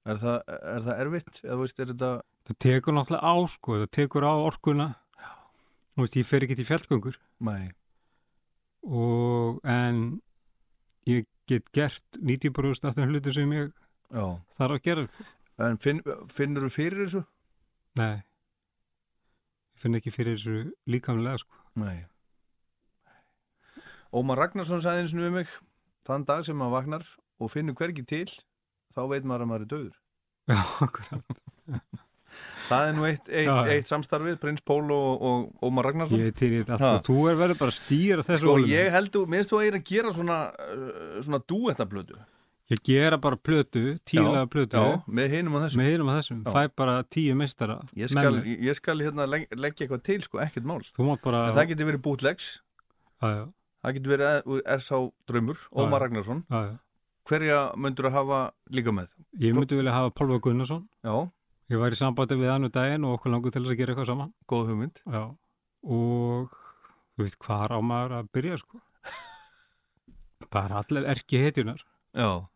Er 0.07 0.15
það, 0.17 0.37
er 0.47 0.81
það 0.81 0.99
erfitt? 1.03 1.41
Eða 1.43 1.57
veist, 1.59 1.79
er 1.79 1.85
þetta... 1.91 2.21
það 2.47 2.57
tekur 2.59 2.93
náttúrulega 2.93 3.27
á 3.27 3.35
sko, 3.47 3.71
það 3.83 3.91
tekur 3.91 4.23
á 4.23 4.33
orkuna 4.39 4.87
þú 5.95 6.01
veist, 6.01 6.15
ég 6.15 6.25
fer 6.25 6.43
ekki 6.43 6.55
til 6.55 6.65
fjallgöngur 6.65 7.17
Nei. 7.39 7.71
og 8.83 9.59
en 9.65 10.21
ég 11.07 11.25
get 11.47 11.69
gert 11.73 12.03
90% 12.19 12.87
af 12.87 12.95
þeim 12.95 13.09
hlutum 13.11 13.33
sem 13.33 13.51
ég 13.53 13.71
Já. 14.11 14.39
þarf 14.57 14.77
að 14.77 14.81
gera 14.83 15.07
En 15.59 15.77
finn, 15.77 16.01
finnur 16.29 16.67
þú 16.67 16.69
fyrir 16.69 17.05
þessu? 17.05 17.23
nei 17.97 18.15
ég 19.75 19.81
finn 19.81 19.95
ekki 19.95 20.11
fyrir 20.13 20.37
þessu 20.37 20.73
líkamlega 20.87 21.37
sko. 21.37 21.53
Nei. 21.77 21.97
Ómar 24.17 24.39
Ragnarsson 24.41 24.81
sagði 24.81 25.03
eins 25.05 25.13
og 25.13 25.21
við 25.25 25.33
mig 25.35 25.51
þann 26.07 26.25
dag 26.27 26.43
sem 26.47 26.57
maður 26.57 26.77
vaknar 26.77 27.07
og 27.43 27.51
finnur 27.53 27.75
hvergi 27.77 28.05
til 28.07 28.25
þá 28.95 29.01
veit 29.11 29.27
maður 29.27 29.43
að 29.45 29.49
maður 29.51 29.65
er 29.65 29.71
döður. 29.75 29.95
já, 30.47 30.61
akkurat. 30.87 31.39
Það 32.67 32.87
er 32.89 32.95
nú 32.97 33.05
eitt, 33.07 33.29
eitt, 33.31 33.47
Já, 33.47 33.53
eitt 33.71 33.87
samstarfið, 33.89 34.35
Prins 34.41 34.63
Pól 34.67 34.89
og, 34.91 35.21
og 35.23 35.63
Ómar 35.67 35.87
Ragnarsson. 35.87 36.19
ég 36.19 36.33
í 36.55 36.63
þetta 36.63 36.77
Ha. 36.81 36.89
allt 36.97 37.05
sko. 37.05 37.13
þú 37.13 37.27
er 37.31 37.37
verið 37.39 37.59
bara 37.61 37.71
að 37.73 37.77
stýra 37.77 38.25
þessu 38.27 38.43
Sko, 38.43 38.55
ég 38.71 38.89
held 38.91 39.15
minnst 39.31 39.51
þú 39.53 39.59
að 39.59 39.63
ég 39.67 39.71
er 39.71 39.77
að 39.79 39.85
gera 39.91 40.11
svona, 40.17 40.39
uh, 40.59 41.21
svona 41.23 41.39
dúettablödu. 41.47 42.17
Ég 42.71 42.81
gera 42.83 43.17
bara 43.17 43.37
plötu, 43.39 43.83
tíulega 44.07 44.47
plötu 44.51 44.75
Já, 44.79 45.01
með 45.07 45.35
hinum 45.37 45.55
og 45.55 45.61
þessum. 45.65 45.81
með 45.81 45.91
hinum 45.93 46.09
að 46.11 46.17
þessum, 46.19 46.39
Já. 46.43 46.51
fæ 46.55 46.75
bara 46.75 46.95
tíu 47.03 47.35
meistara 47.39 47.77
Ég 47.95 48.09
skal, 48.11 48.33
ég, 48.43 48.73
skal 48.75 48.97
hérna 48.99 49.27
legg, 49.29 49.45
leggja 49.55 49.85
eitthvað 49.87 50.03
til, 50.03 50.17
sko, 50.25 50.41
ekkert 50.43 50.65
mál. 50.67 50.81
bara 51.23 51.45
En 51.47 51.55
það 51.55 51.69
getur 51.71 51.89
verið 51.91 52.03
bootlegs, 52.03 52.49
það 53.21 53.95
getur 53.97 54.13
verið 54.17 54.51
úr 54.51 54.61
S.A. 54.79 54.99
Drömmur, 55.29 55.57
Ómar 55.71 56.01
Ragnarsson. 56.03 56.43
Hverja 57.27 57.71
myndur 57.75 58.07
að 58.07 58.13
hafa 58.21 58.37
líka 58.71 58.91
með? 58.95 59.09
ég 59.39 59.55
myndi 59.55 59.75
vilja 59.75 59.91
hafa 59.95 60.11
Pálfa 60.15 60.39
Gunnarsson 60.43 60.83
Já, 61.03 61.15
ég 61.71 61.79
var 61.81 61.91
í 61.91 61.97
sambandi 61.99 62.35
við 62.39 62.51
hann 62.51 62.63
um 62.67 62.71
daginn 62.71 63.03
og 63.07 63.17
okkur 63.17 63.31
langur 63.33 63.51
til 63.51 63.63
þess 63.63 63.73
að 63.75 63.79
gera 63.81 63.93
eitthvað 63.93 64.07
saman 64.11 64.33
góð 64.47 64.69
hugmynd. 64.71 65.01
já. 65.03 65.23
og 65.83 66.55
þú 67.17 67.23
veist 67.25 67.39
hvað 67.43 67.75
á 67.75 67.79
maður 67.83 68.15
að 68.21 68.29
byrja 68.35 68.57
sko 68.61 68.79
bara 70.53 70.79
allir 70.83 71.07
erki 71.11 71.41
hetjunar 71.43 71.83
Já, 72.17 72.47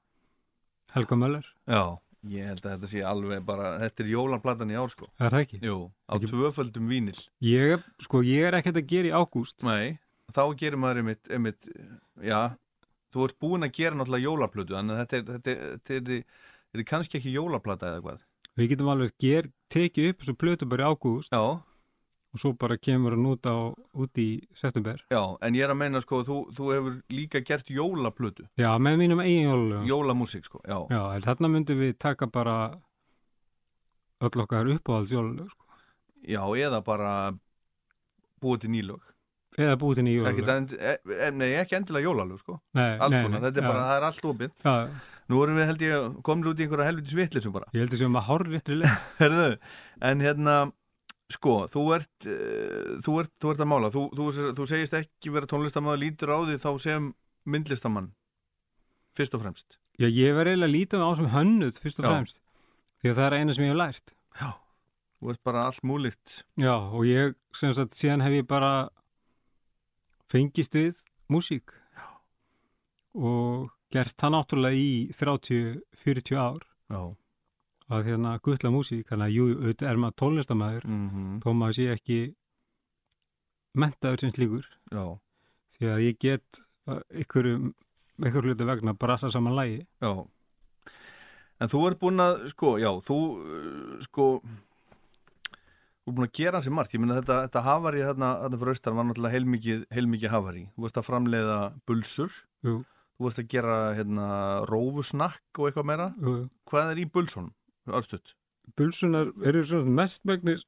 Helga 0.95 1.15
Möller, 1.19 1.45
já. 1.67 1.83
Ég 2.29 2.45
held 2.51 2.61
að 2.67 2.73
þetta 2.75 2.87
sé 2.91 2.99
alveg 3.07 3.39
bara, 3.47 3.69
þetta 3.81 4.03
er 4.03 4.09
jólanplatan 4.11 4.69
í 4.69 4.75
ár, 4.77 4.91
sko. 4.93 5.07
er 5.17 5.31
það 5.33 5.43
ekki? 5.45 5.59
Jú, 5.65 5.77
á 6.05 6.13
Ekki- 6.19 6.29
tvöföldum 6.29 6.87
vínil. 6.91 7.17
Ég, 7.41 7.81
sko, 8.05 8.21
ég 8.21 8.45
er 8.45 8.57
ekkert 8.59 8.77
að 8.77 8.85
gera 8.91 9.09
í 9.09 9.15
ágúst 9.17 9.63
Nei, 9.65 9.97
þá 10.29 10.43
gerir 10.59 10.77
maður 10.77 11.01
einmitt, 11.01 11.31
einmitt 11.33 11.65
já, 12.21 12.41
þú 13.11 13.25
ert 13.25 13.39
búin 13.41 13.65
að 13.65 13.73
gera 13.73 13.95
náttúrulega 13.97 14.27
jólaplötu, 14.27 14.77
að 14.77 14.93
þetta 15.01 15.17
er, 15.17 15.23
þetta 15.31 15.49
er, 15.55 15.63
þetta 15.81 15.95
er, 15.95 16.21
þetta 16.75 16.83
er 16.85 16.89
kannski 16.93 17.17
ekki 17.17 17.33
jólaplata 17.33 17.89
eða 17.89 18.03
hvað 18.05 18.21
Við 18.59 18.69
getum 18.75 18.89
alveg 18.93 19.11
ger, 19.17 19.49
tekið 19.71 20.09
upp 20.11 20.21
þessu 20.21 20.37
plötu 20.37 20.69
bara 20.69 20.83
í 20.85 20.93
ágúst 20.93 21.31
Já, 21.33 21.41
og 22.31 22.39
svo 22.39 22.53
bara 22.55 22.77
kemur 22.79 23.11
hann 23.15 23.25
út, 23.27 23.43
á, 23.43 23.75
út 23.75 24.19
í 24.21 24.41
september. 24.55 25.01
já, 25.11 25.19
en 25.41 25.53
ég 25.57 25.65
er 25.65 25.73
að 25.73 25.79
meina 25.81 26.01
sko, 26.03 26.21
þú, 26.23 26.37
þú 26.55 26.69
hefur 26.75 26.97
líka 27.11 27.41
gert 27.43 27.67
jólaplötu 27.71 28.47
Já, 28.59 28.71
með 28.79 28.97
mínum 29.03 29.19
eigin 29.23 29.49
jólalögum. 29.49 29.87
jólamúsík 29.89 30.47
sko, 30.47 30.61
já, 30.63 30.79
Já, 30.89 31.01
en 31.15 31.21
þarna 31.27 31.51
myndum 31.51 31.81
við 31.83 31.97
taka 31.99 32.27
bara 32.27 32.57
öll 34.21 34.41
okkar 34.45 34.71
uppáhalds 34.71 35.11
jólalög, 35.11 35.49
sko. 35.51 35.65
já, 36.23 36.41
eða 36.55 36.81
bara 36.85 37.33
búið 38.41 38.59
til 38.65 38.75
nýlög 38.77 39.07
Eða 39.59 39.75
búið 39.75 39.95
til 39.99 40.05
jólalög. 40.07 40.73
e, 40.79 40.97
e, 41.27 41.31
nei, 41.35 41.49
ekki 41.59 41.75
endilega 41.75 42.07
jólalög 42.07 42.39
sko 42.39 42.61
Nei, 42.73 42.95
alls 42.97 43.11
nei, 43.11 43.23
konar, 43.25 43.41
þetta 43.41 43.59
er 43.59 43.63
já, 43.65 43.67
bara, 43.67 43.87
það 43.89 43.97
er 43.97 44.05
allt 44.07 44.27
opið 44.31 44.51
Já, 44.63 44.75
nú 45.27 45.43
erum 45.43 45.57
við 45.59 45.65
held 45.67 45.81
ég 45.81 46.21
komin 46.23 46.47
út 46.47 46.59
í 46.59 46.63
einhverja 46.63 46.87
helvitis 46.87 47.17
vitlisum 47.19 47.51
bara 47.51 47.67
ég 47.75 47.83
held 47.83 47.91
að 47.91 47.99
séum 47.99 48.15
að 48.15 48.71
leið. 48.71 48.95
Herðu, 49.19 49.57
en 50.01 50.23
hérna 50.23 50.55
sko, 51.35 51.55
þú 51.71 51.83
ert 51.97 52.27
uh, 52.29 52.97
þú 53.05 53.17
ert, 53.23 53.33
þú 53.41 53.51
ert 53.53 53.63
að 53.65 53.69
mála, 53.71 53.91
þú, 53.93 54.07
þú, 54.17 54.29
þú 54.57 54.67
segist 54.69 54.95
ekki 54.97 55.33
vera 55.33 55.49
tónlistamann, 55.49 55.99
lítur 56.01 56.33
á 56.33 56.37
því 56.45 56.57
þá 56.61 56.71
sem 56.83 57.11
myndlistamann 57.49 58.11
fyrst 59.17 59.35
og 59.35 59.43
fremst 59.43 59.77
Já, 59.99 60.07
ég 60.07 60.33
verði 60.33 60.55
eiginlega 60.55 60.69
að 60.69 60.73
líta 60.73 61.01
á 61.03 61.09
sem 61.19 61.27
hönnuð, 61.33 61.77
fyrst 61.83 61.99
og 61.99 62.05
Já. 62.07 62.11
fremst. 62.15 62.39
Því 63.01 63.09
að 63.11 63.17
það 63.17 63.25
er 63.27 63.35
eina 63.37 63.53
sem 63.53 63.65
ég 63.65 63.71
hef 63.73 63.77
lært. 63.81 64.13
þú 65.21 65.33
ert 65.33 65.43
bara 65.45 65.65
allt 65.67 65.83
múlíkt 65.85 66.37
Já, 66.57 66.73
og 66.79 67.03
ég, 67.05 67.35
sem 67.53 67.73
sagt, 67.77 67.93
síðan 67.97 68.23
hef 68.25 68.37
ég 68.39 68.47
bara 68.49 68.89
fengist 70.31 70.73
við 70.73 71.03
músík. 71.29 71.73
Já. 71.97 72.07
Og 73.19 73.69
gert 73.91 74.15
það 74.17 74.33
náttúrulega 74.37 74.79
í 74.79 74.91
30-40 75.13 76.39
ár 76.39 76.63
já, 76.63 77.01
að 77.91 78.07
hérna 78.07 78.35
guttla 78.43 78.71
músík, 78.73 79.07
þannig 79.09 79.27
að 79.27 79.35
jú, 79.35 79.47
auðvitað 79.57 79.89
er 79.91 80.01
maður 80.01 80.17
tónlistamæður, 80.21 80.87
mm 80.87 81.39
þó 81.43 81.49
maður 81.59 81.77
sé 81.77 81.87
ekki 81.91 82.19
mentaður 83.81 84.25
sem 84.25 84.33
slíkur, 84.35 84.67
já, 84.91 85.05
því 85.77 85.91
að 85.93 86.03
ég 86.05 86.19
get 86.21 86.61
ykkur, 87.23 87.49
ykkur 88.27 88.47
hluti 88.49 88.67
vegna 88.67 88.93
brasa 88.97 89.31
saman 89.31 89.57
lægi. 89.57 89.85
já. 90.03 90.11
En 91.61 91.69
þú 91.69 91.79
ert 91.87 91.99
búin 92.01 92.17
að, 92.23 92.39
sko, 92.49 92.77
já 92.81 92.89
þú, 93.05 93.17
uh, 93.37 93.97
sko 94.01 94.27
þú 94.41 96.09
ert 96.09 96.15
búin 96.17 96.25
að 96.25 96.33
gera 96.39 96.57
hansi 96.57 96.73
margt, 96.73 96.95
ég 96.95 97.03
meina 97.03 97.19
þetta, 97.19 97.37
þetta 97.45 97.61
hafari 97.67 98.01
þarna, 98.07 98.31
þarna 98.41 98.61
fyrir 98.61 98.73
austan 98.73 98.97
var 98.97 99.07
náttúrulega 99.07 99.35
heilmikið, 99.35 99.83
heilmikið 99.93 100.33
hafari, 100.33 100.63
þú 100.73 100.87
veist 100.87 100.97
að 100.97 101.07
framleiða 101.11 101.59
bulsur, 101.85 102.39
Jú, 102.65 102.79
þú 103.17 103.27
veist 103.27 103.41
að 103.43 103.49
gera 103.53 103.77
hérna 103.97 104.27
rófusnakk 104.71 105.61
og 105.61 105.69
eitthvað 105.69 105.89
meira. 105.91 106.07
Jú, 106.17 106.33
jú. 106.39 106.49
hvað 106.71 106.95
er 106.95 107.03
í 107.03 107.05
bulsunum, 107.13 107.53
örstuðt 107.89 108.35
Bulsunar 108.77 109.31
eru 109.47 109.63
svona 109.65 109.95
mestmægnis 110.01 110.65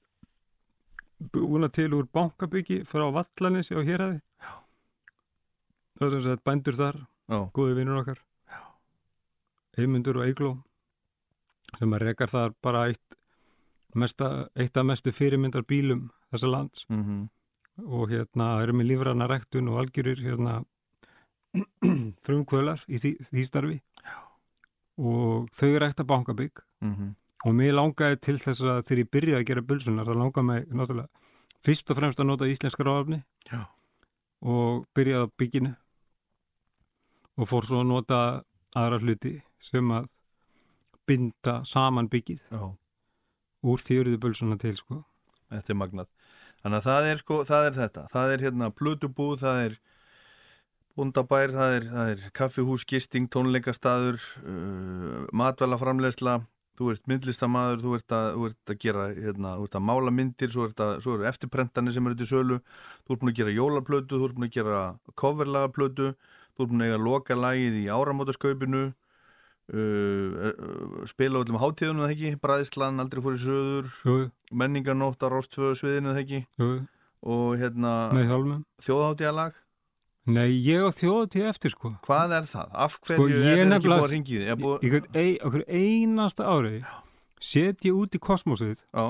búna 1.31 1.69
til 1.72 1.94
úr 1.95 2.07
bankabyggi 2.11 2.81
frá 2.90 3.06
Vallanissi 3.14 3.76
og 3.77 3.85
Héræði. 3.88 4.19
Það 5.94 6.07
er 6.07 6.15
þess 6.15 6.31
að 6.34 6.41
bændur 6.49 6.77
þar, 6.80 6.98
já, 7.30 7.38
góði 7.56 7.76
vinnur 7.77 8.02
okkar, 8.02 8.19
Eymundur 9.77 10.19
og 10.19 10.26
Eigló, 10.27 10.52
sem 11.77 11.95
að 11.95 12.03
rekar 12.10 12.34
þar 12.34 12.57
bara 12.65 12.88
eitt, 12.90 13.15
mesta, 13.95 14.49
eitt 14.60 14.77
af 14.77 14.85
mestu 14.90 15.14
fyrirmyndar 15.14 15.65
bílum 15.69 16.10
þessa 16.34 16.49
lands. 16.49 16.85
Mhm. 16.90 17.30
Og 17.90 18.11
hérna 18.11 18.61
erum 18.61 18.84
við 18.84 18.91
lífrana 18.91 19.26
rektun 19.30 19.69
og 19.72 19.80
algjörir 19.81 20.19
hérna 20.22 20.60
frumkvölar 22.26 22.84
í 22.85 22.99
því, 23.02 23.15
því 23.31 23.45
starfi. 23.48 23.80
Já. 24.03 24.19
og 24.98 25.48
þau 25.49 25.80
rekta 25.81 26.03
bankabygg 26.06 26.60
Mhm. 26.84 27.14
og 27.45 27.55
mér 27.60 27.76
langaði 27.76 28.19
til 28.22 28.38
þess 28.38 28.61
að 28.61 28.81
þegar 28.88 29.03
ég 29.03 29.11
byrjaði 29.15 29.41
að 29.41 29.47
gera 29.49 29.68
bulsunar 29.69 30.07
þá 30.07 30.15
langaði 30.15 30.45
mig 30.49 30.68
náttúrulega 30.68 31.10
fyrst 31.64 31.91
og 31.91 31.97
fremst 31.97 32.19
að 32.19 32.30
nota 32.30 32.49
íslenska 32.49 32.84
ráðafni 32.84 33.23
og 34.43 34.85
byrjaði 34.95 35.27
á 35.27 35.34
bygginu 35.39 35.76
og 37.38 37.49
fór 37.49 37.65
svo 37.65 37.81
að 37.81 37.89
nota 37.89 38.19
aðra 38.76 38.99
hluti 38.99 39.41
sem 39.60 39.89
að 39.91 40.11
binda 41.07 41.64
saman 41.65 42.10
byggið 42.10 42.41
Já, 42.51 42.76
úr 43.64 43.80
því 43.80 43.99
eruðu 43.99 44.19
bulsuna 44.19 44.60
til 44.60 44.76
sko 44.77 45.03
þetta 45.53 45.73
er 45.73 45.80
magnað. 45.80 46.11
Þannig 46.64 46.80
að 46.80 46.88
það 46.88 47.10
er 47.10 47.22
sko, 47.22 47.39
það 47.47 47.68
er 47.68 47.76
þetta. 47.80 48.05
Það 48.14 48.34
er 48.35 48.45
hérna 48.47 48.69
plötubúð, 48.73 49.35
það 49.43 49.61
er 49.68 49.77
búndabær, 50.97 51.53
það 51.53 51.76
er, 51.77 51.88
það 51.91 52.11
er 52.14 52.26
kaffihús, 52.38 52.85
gisting, 52.89 53.30
tónleikastaður, 53.34 54.19
uh, 54.43 55.23
matvælaframlegsla, 55.35 56.38
þú 56.80 56.90
ert 56.94 57.10
myndlistamaður, 57.10 57.84
þú 57.84 57.94
ert 57.98 58.16
að, 58.18 58.28
þú 58.34 58.48
ert 58.50 58.74
að 58.74 58.80
gera, 58.82 59.06
hérna, 59.14 59.54
þú 59.60 59.68
ert 59.68 59.78
að 59.78 59.86
mála 59.90 60.14
myndir, 60.14 60.54
svo, 60.54 60.68
ert 60.70 60.82
að, 60.84 60.94
svo 61.06 61.18
eru 61.18 61.28
eftirprentanir 61.30 61.95
sem 61.95 62.10
eru 62.10 62.18
til 62.20 62.30
sölu, 62.30 62.60
þú 63.06 63.16
ert 63.16 63.24
búin 63.24 63.34
að 63.34 63.40
gera 63.41 63.56
jólaplötu, 63.58 64.20
þú 64.20 64.30
ert 64.30 64.38
búin 64.40 64.48
að 64.48 64.56
gera 64.58 64.82
coverlagaplötu, 65.22 66.10
þú 66.54 66.66
ert 66.66 66.74
búin 66.74 66.86
að 66.86 66.90
eiga 66.90 67.02
loka 67.06 67.38
lagið 67.38 67.78
í 67.78 67.86
áramótaskaupinu, 67.94 68.84
uh, 69.74 70.50
uh, 70.50 70.98
spila 71.10 71.44
öllum 71.44 71.62
hátíðunum 71.62 72.08
það 72.08 72.16
ekki, 72.16 72.34
Bræðislan, 72.41 73.04
aldrei 73.04 73.22
fór 73.26 73.38
í 73.38 73.44
söður, 73.45 73.94
jú, 74.02 74.18
menningarnótt 74.64 75.22
á 75.22 75.28
Róstföðu 75.30 75.78
sviðinu 75.78 76.16
það 76.16 76.24
ekki? 76.26 76.41
Jú, 76.58 76.72
og 77.24 77.54
hérna 77.62 77.94
þjóðháttíðalag, 78.84 79.62
Nei, 80.24 80.54
ég 80.64 80.80
á 80.80 80.90
þjóðatíð 80.95 81.48
eftir 81.50 81.74
sko 81.74 81.90
hvað 82.06 82.34
er 82.38 82.45
það? 82.48 82.68
Af 82.86 82.94
Sko, 82.95 83.08
hverju 83.18 83.40
ég 83.44 83.58
er 83.58 83.66
þetta 83.66 83.76
ekki 83.80 83.90
búið 83.91 84.04
að 84.06 84.14
ringi 84.14 84.38
þið? 84.38 84.45
Er 84.54 84.60
búið... 84.62 84.84
í 84.88 84.91
hvern 84.94 85.18
ein, 85.20 85.34
okkur 85.50 85.64
einasta 85.68 86.45
ári 86.48 86.78
set 87.44 87.84
ég 87.84 87.98
út 88.00 88.16
í 88.16 88.22
kosmosið 88.24 88.86
Já, 88.86 89.04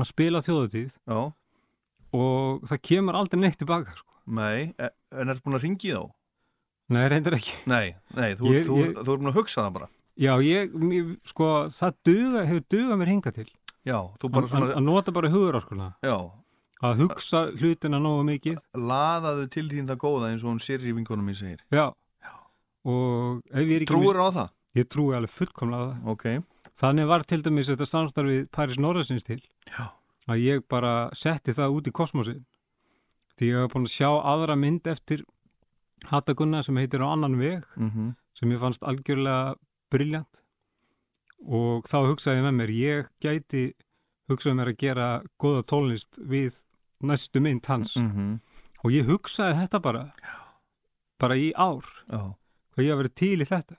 að 0.00 0.08
spila 0.08 0.40
þjóðatíð 0.46 0.94
já, 0.96 1.18
og 2.16 2.64
það 2.70 2.80
kemur 2.88 3.18
aldrei 3.20 3.42
neitt 3.42 3.58
tilbaka 3.60 3.92
sko. 3.98 4.08
nei 4.24 4.72
e- 4.80 4.92
en 5.20 5.34
ertu 5.34 5.44
búin 5.44 5.58
að 5.60 5.66
ringi 5.66 5.92
þá? 5.92 6.08
Nei, 6.96 7.04
reyndar 7.12 7.36
ekki 7.36 7.52
Nei, 7.68 7.86
nei, 8.16 8.30
þú, 8.40 8.52
Ég- 8.56 8.64
þú, 8.70 8.80
ég- 8.80 8.96
þú 9.04 9.12
er 9.12 9.20
búin 9.20 9.32
að 9.34 9.40
hugsa 9.42 9.66
það 9.66 9.72
bara 9.76 9.90
Já, 10.18 10.32
ég, 10.42 10.72
sko, 11.28 11.48
það 11.76 11.98
duga, 12.08 12.46
hefur 12.48 12.64
dugað 12.72 13.00
mér 13.02 13.12
hinga 13.12 13.34
til 13.36 13.48
Já, 13.84 13.98
þú 14.16 14.32
bara 14.32 14.48
svona, 14.48 14.72
að 14.80 14.84
nota 14.88 15.12
bara 15.12 15.28
hugurorkuna 15.28 15.92
já 16.00 16.16
að 16.84 17.00
hugsa 17.02 17.44
hlutina 17.58 17.98
nógu 18.02 18.26
mikið. 18.28 18.60
Laðaðu 18.78 19.48
til 19.54 19.66
þín 19.72 19.88
það 19.90 20.00
góða 20.04 20.30
eins 20.32 20.44
og 20.44 20.52
hún 20.52 20.62
sér 20.62 20.84
í 20.86 20.94
vingunum 20.96 21.32
í 21.32 21.36
segir. 21.38 21.64
Já, 21.74 21.88
ekki 23.58 23.88
Trúur 23.88 24.20
á 24.22 24.28
það? 24.30 24.52
Ég 24.78 24.86
trúi 24.92 25.14
alveg 25.16 25.32
fullkomlega 25.34 25.82
á 25.82 25.88
það. 25.88 26.12
Ok, 26.12 26.28
Þannig 26.78 27.08
var 27.10 27.24
til 27.26 27.40
dæmis 27.42 27.66
þetta 27.72 27.86
samstarfið 27.90 28.44
Paris 28.54 28.78
Norðarsins 28.78 29.24
til. 29.26 29.40
Já. 29.66 29.88
að 30.28 30.42
ég 30.44 30.62
bara 30.68 31.08
setti 31.16 31.54
það 31.56 31.74
út 31.74 31.88
í 31.88 31.92
kosmosin 31.96 32.44
því 33.38 33.48
ég 33.48 33.62
hef 33.64 33.72
búin 33.72 33.86
að 33.88 33.94
sjá 33.94 34.10
aðra 34.12 34.56
mynd 34.60 34.86
eftir 34.90 35.22
Hattagunna 36.10 36.60
sem 36.62 36.76
heitir 36.76 37.02
á 37.02 37.08
annan 37.10 37.38
veg 37.40 37.64
mm 37.76 38.14
sem 38.38 38.52
ég 38.52 38.60
fannst 38.62 38.84
algjörlega 38.86 39.56
briljant 39.90 40.42
og 41.42 41.88
þá 41.90 41.96
hugsaði 42.06 42.38
ég 42.38 42.44
með 42.46 42.54
mér 42.60 42.70
ég 42.70 43.08
gæti 43.18 43.62
hugsaði 44.30 44.54
mér 44.60 44.70
að 44.70 44.78
gera 44.78 45.08
góða 45.42 45.64
tónlist 45.66 46.20
við 46.22 46.60
næstu 47.02 47.40
mynd 47.40 47.66
hans. 47.66 47.96
-hmm. 47.96 48.38
og 48.84 48.90
ég 48.92 49.06
hugsaði 49.06 49.58
þetta 49.62 49.80
bara 49.82 50.04
bara 51.18 51.36
í 51.36 51.52
ár. 51.54 51.84
Já, 52.08 52.34
hvað 52.74 52.84
ég 52.84 52.90
hafi 52.90 53.02
verið 53.02 53.14
til 53.14 53.40
í 53.42 53.48
þetta. 53.48 53.76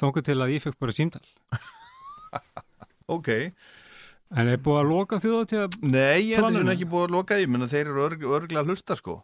Þóngu 0.00 0.22
til 0.22 0.38
að 0.40 0.52
ég 0.54 0.62
fekk 0.62 0.78
bara 0.78 0.92
símtal. 0.92 1.26
Ok. 3.10 3.28
En 4.30 4.46
er 4.46 4.60
búið 4.62 4.78
að 4.78 4.90
loka 4.92 5.18
þjóðatíða 5.18 5.64
Nei, 5.82 6.30
ég 6.30 6.38
held 6.38 6.44
Planinu? 6.44 6.60
þessum 6.60 6.72
ekki 6.76 6.86
búið 6.92 7.06
að 7.08 7.14
loka 7.16 7.38
því. 7.40 7.46
Menn 7.50 7.66
þeir 7.66 7.88
eru 7.88 8.04
örg, 8.04 8.20
örglega 8.22 8.62
að 8.62 8.70
hlusta 8.70 8.96
sko. 8.96 9.16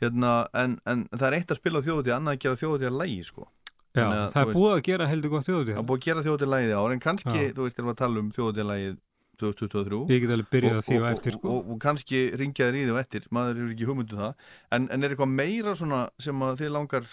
Hérna, 0.00 0.30
en, 0.56 0.78
en 0.88 1.02
það 1.12 1.26
er 1.28 1.36
eitt 1.36 1.52
að 1.52 1.60
spila 1.60 1.82
þjóðutíð 1.84 2.14
annað 2.16 2.38
að 2.38 2.40
gera 2.46 2.60
þjóðutíð 2.62 2.88
að 2.88 2.96
lægi 3.02 3.26
sko. 3.28 3.44
Já, 3.90 4.06
að, 4.06 4.24
það 4.32 4.40
er 4.40 4.52
búið 4.54 4.72
að 4.72 4.82
gera 4.86 5.10
heldur 5.10 5.34
gott 5.34 5.44
Það 5.44 5.52
þjóðatíða 5.52 5.82
er 5.82 5.86
búið 5.90 6.00
að 6.00 6.06
gera 6.08 6.24
þjóðutíð 6.24 6.52
lægið 6.54 6.74
ár 6.78 6.94
en 6.94 7.04
kannski, 7.04 7.36
Já. 7.36 7.52
þú 7.56 7.66
veist, 7.66 7.78
erum 7.78 7.90
við 7.90 7.92
að 7.92 8.00
tala 8.00 8.22
um 8.22 8.32
þjóðutíð 8.36 8.68
lægið 8.70 8.96
2023 9.40 10.00
ég 10.12 10.22
get 10.24 10.34
alveg 10.34 10.52
byrjað 10.52 10.78
að 10.78 10.86
því 10.86 10.96
og, 10.98 11.02
og 11.02 11.10
eftir 11.10 11.36
sko. 11.36 11.54
og, 11.54 11.72
og, 11.72 11.80
kannski 11.82 12.20
ringjaðir 12.40 12.78
í 12.78 12.84
því 12.84 12.94
og 12.94 13.00
eftir 13.00 13.26
maður 13.34 13.60
er 13.64 13.74
ekki 13.74 13.88
hugmyndu 13.88 14.20
það. 14.20 14.46
En, 14.76 14.88
en 14.92 15.02
er 15.02 15.14
eitthvað 15.14 15.34
meira 15.34 15.74
svona 15.78 16.00
sem 16.20 16.46
að 16.46 16.62
þið 16.62 16.72
langar 16.76 17.10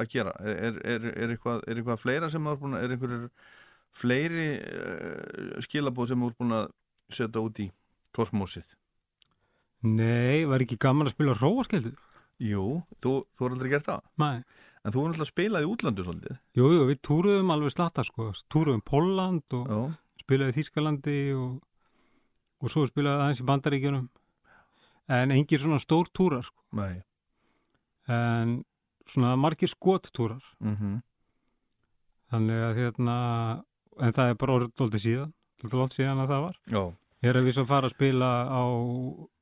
að 0.00 0.12
gera? 0.14 0.34
Er, 0.42 0.58
er, 0.58 0.80
er, 0.94 1.08
er, 1.14 1.34
eitthvað, 1.34 1.64
er 1.66 1.80
eitthvað 1.80 2.02
fleira 2.02 2.30
sem 2.32 2.50
það 2.50 2.66
er 2.70 2.84
er 2.84 2.94
einhverjur 2.96 3.30
fleiri 4.00 4.50
uh, 4.60 5.56
skilabóð 5.66 6.12
sem 6.12 6.22
þú 6.22 6.30
er 6.30 6.36
búin 6.38 6.58
að 6.60 6.68
setja 7.10 7.42
út 7.42 7.62
í 7.62 7.70
kosmósið? 8.16 8.76
Nei, 9.88 10.46
var 10.48 10.62
ekki 10.62 10.78
gaman 10.80 11.08
að 11.08 11.16
spila 11.16 11.36
róaskeldu? 11.38 11.94
Jú, 12.40 12.66
þú, 13.04 13.14
þú 13.36 13.44
har 13.44 13.54
aldrei 13.54 13.70
gert 13.72 13.88
það. 13.88 14.04
Nei. 14.20 14.36
En 14.80 14.94
þú 14.94 15.00
er 15.00 15.10
náttúrulega 15.10 15.28
spilað 15.28 15.64
í 15.64 15.68
útlandu 15.68 16.04
svolítið. 16.06 16.36
Jú, 16.56 16.68
jú, 16.72 16.84
við 16.88 17.00
túruðum 17.04 17.52
alveg 17.52 17.74
slatta 17.74 18.04
sko, 18.06 18.30
túruðum 18.52 18.84
Pólland 18.86 19.56
og 19.58 19.66
Já, 19.68 19.80
spilaði 20.30 20.56
Þískalandi 20.60 21.18
og, 21.34 21.58
og 22.62 22.70
svo 22.72 22.86
spilaði 22.86 23.26
aðeins 23.26 23.42
í 23.42 23.46
Bandaríkjunum. 23.50 24.08
En 25.10 25.34
engir 25.34 25.58
svona 25.58 25.82
stór 25.82 26.06
túrar 26.14 26.46
sko. 26.46 26.62
nei. 26.78 27.02
En 28.10 28.60
svona 29.10 29.36
margir 29.38 29.70
skottúrar. 29.70 30.42
Mm 30.62 31.00
þannig 32.30 32.62
að 32.62 32.76
hérna 32.78 33.14
en 34.00 34.14
það 34.14 34.32
er 34.32 34.36
bara 34.40 34.56
orðið 34.58 34.74
dóldi 34.78 35.02
síðan 35.02 35.32
dóldi 35.60 35.80
lótt 35.80 35.96
síðan 35.96 36.22
að 36.22 36.30
það 36.32 36.44
var. 36.44 36.58
Já, 36.70 36.82
ég 37.24 37.32
er 37.32 37.38
að 37.40 37.48
við 37.48 37.56
svo 37.56 37.64
fara 37.68 37.90
að 37.90 37.96
spila 37.96 38.30
á 38.46 38.62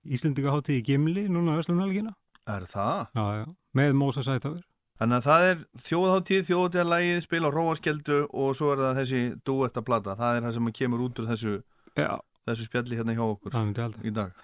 Íslendingaháttíð 0.09 0.79
í 0.79 0.85
Gimli 0.87 1.27
núna 1.29 1.59
Vestlumhelgina 1.59 2.15
er 2.49 2.65
það? 2.65 3.11
já, 3.13 3.25
já, 3.43 3.47
með 3.77 3.97
Mósa 4.01 4.25
Sætafur 4.25 4.65
Þannig 4.99 5.21
að 5.21 5.27
það 5.29 5.45
er 5.49 5.61
þjóðháttíð, 5.87 6.41
þjóðháttíðarlægið, 6.49 7.19
spil 7.23 7.41
á 7.47 7.51
róaskjeldu 7.55 8.17
og 8.35 8.55
svo 8.59 8.73
er 8.75 8.81
það 8.83 8.97
þessi 8.99 9.21
duetta 9.47 9.83
plata. 9.87 10.17
Það 10.19 10.39
er 10.39 10.47
það 10.47 10.57
sem 10.57 10.71
kemur 10.81 11.05
út 11.05 11.21
úr 11.23 11.29
þessu, 11.29 11.53
þessu 11.95 12.67
spjalli 12.67 12.99
hérna 12.99 13.15
hjá 13.15 13.23
okkur 13.29 13.55
það 13.55 13.99
í 14.03 14.15
dag. 14.17 14.35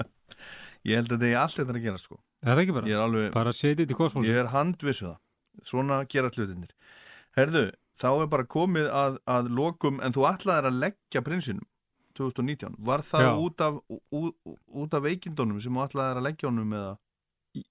ég 0.90 1.00
held 1.00 1.14
að 1.14 1.16
þetta 1.16 1.30
er 1.30 1.40
allt 1.40 1.56
þetta 1.62 1.76
að 1.78 1.86
gera 1.86 2.02
sko. 2.02 2.20
það 2.44 2.52
er 2.52 2.62
ekki 2.64 2.76
bara, 2.76 2.92
er 2.92 3.04
alveg, 3.06 3.32
bara 3.36 3.56
þetta 3.56 3.86
í 3.88 3.96
kosmos 3.96 4.28
ég 4.28 4.42
er 4.42 4.52
handvissu 4.52 5.08
það. 5.08 5.18
Svona 5.72 6.02
gera 6.12 6.30
hlutinir. 6.32 6.76
Herðu, 7.36 7.66
þá 8.00 8.08
er 8.12 8.30
bara 8.32 8.48
komið 8.52 8.92
að, 8.92 9.20
að 9.28 9.52
lokum, 9.56 10.00
en 10.04 10.12
þú 10.12 10.28
ætlaðir 10.28 10.68
að 10.68 10.80
leggja 10.84 11.24
prinsinum 11.24 11.64
2019. 12.20 12.76
Var 12.84 13.04
það 13.06 13.44
út 13.46 13.64
af, 13.64 13.80
ú, 13.88 14.28
út 14.82 14.96
af 14.96 15.04
veikindunum 15.08 15.60
sem 15.62 15.72
þú 15.72 15.88
ætlaðir 15.88 16.20
að 16.20 16.28
leggja 16.28 16.50
honum 16.50 16.76
eða? 16.76 16.98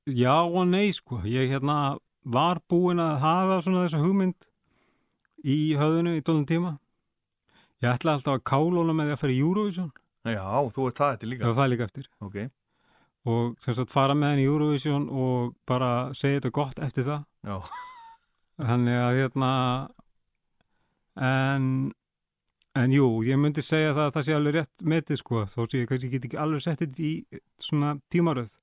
Já 0.09 0.35
og 0.43 0.65
nei 0.67 0.89
sko, 0.95 1.21
ég 1.23 1.49
hérna 1.53 1.97
var 2.27 2.59
búinn 2.69 2.99
að 2.99 3.19
hafa 3.23 3.61
svona 3.63 3.85
þessa 3.85 4.01
hugmynd 4.03 4.47
í 5.47 5.57
höfðinu 5.79 6.17
í 6.19 6.23
dólum 6.27 6.45
tíma. 6.49 6.73
Ég 7.79 7.93
ætla 7.93 8.17
alltaf 8.17 8.35
að 8.39 8.43
kálóna 8.51 8.91
með 8.91 9.07
því 9.07 9.13
að 9.15 9.21
fara 9.21 9.35
í 9.35 9.39
Eurovision, 9.43 9.91
Já, 10.27 10.43
þú 10.75 10.87
ert 10.89 10.97
það 10.99 11.13
þetta 11.13 11.23
ef 11.25 11.29
líka. 11.31 11.53
það 11.55 11.63
er 11.63 11.69
líka 11.71 11.85
eftir. 11.87 12.09
Ok, 12.27 12.35
Og 13.29 13.55
sem 13.63 13.73
sagt 13.75 13.91
fara 13.91 14.13
með 14.15 14.33
henni 14.33 14.43
í 14.43 14.49
Eurovision 14.51 15.05
og 15.11 15.55
bara 15.67 15.91
segja 16.15 16.39
þetta 16.41 16.51
gott 16.59 16.79
eftir 16.83 17.03
það. 17.07 17.23
já. 17.47 17.57
Þannig 18.59 18.99
að 18.99 19.15
hérna, 19.21 19.49
en, 21.15 21.65
en 22.75 22.91
jú, 22.95 23.07
ég 23.27 23.39
myndi 23.39 23.63
segja 23.63 23.93
það 23.95 24.05
að 24.09 24.13
það 24.17 24.25
sé 24.27 24.35
alveg 24.35 24.57
rétt 24.59 24.83
metið 24.93 25.21
sko, 25.21 25.43
þó 25.47 25.59
sé 25.71 25.81
ég 25.85 25.89
kannski 25.91 26.19
ekki 26.19 26.39
alveg 26.39 26.63
sett 26.65 26.83
þetta 26.83 27.05
í 27.07 27.13
svona 27.63 27.93
tímaröð. 28.11 28.57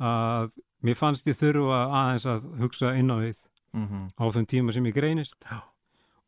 Að 0.00 0.56
mér 0.82 0.96
fannst 0.98 1.26
ég 1.26 1.36
þurfa 1.38 1.82
aðeins 2.00 2.26
að 2.26 2.48
hugsa 2.62 2.94
inn 2.98 3.10
á 3.12 3.16
við 3.20 3.38
Mm 3.72 4.08
á 4.20 4.24
þeim 4.28 4.44
tíma 4.44 4.72
sem 4.72 4.84
ég 4.84 4.92
greinist. 4.92 5.46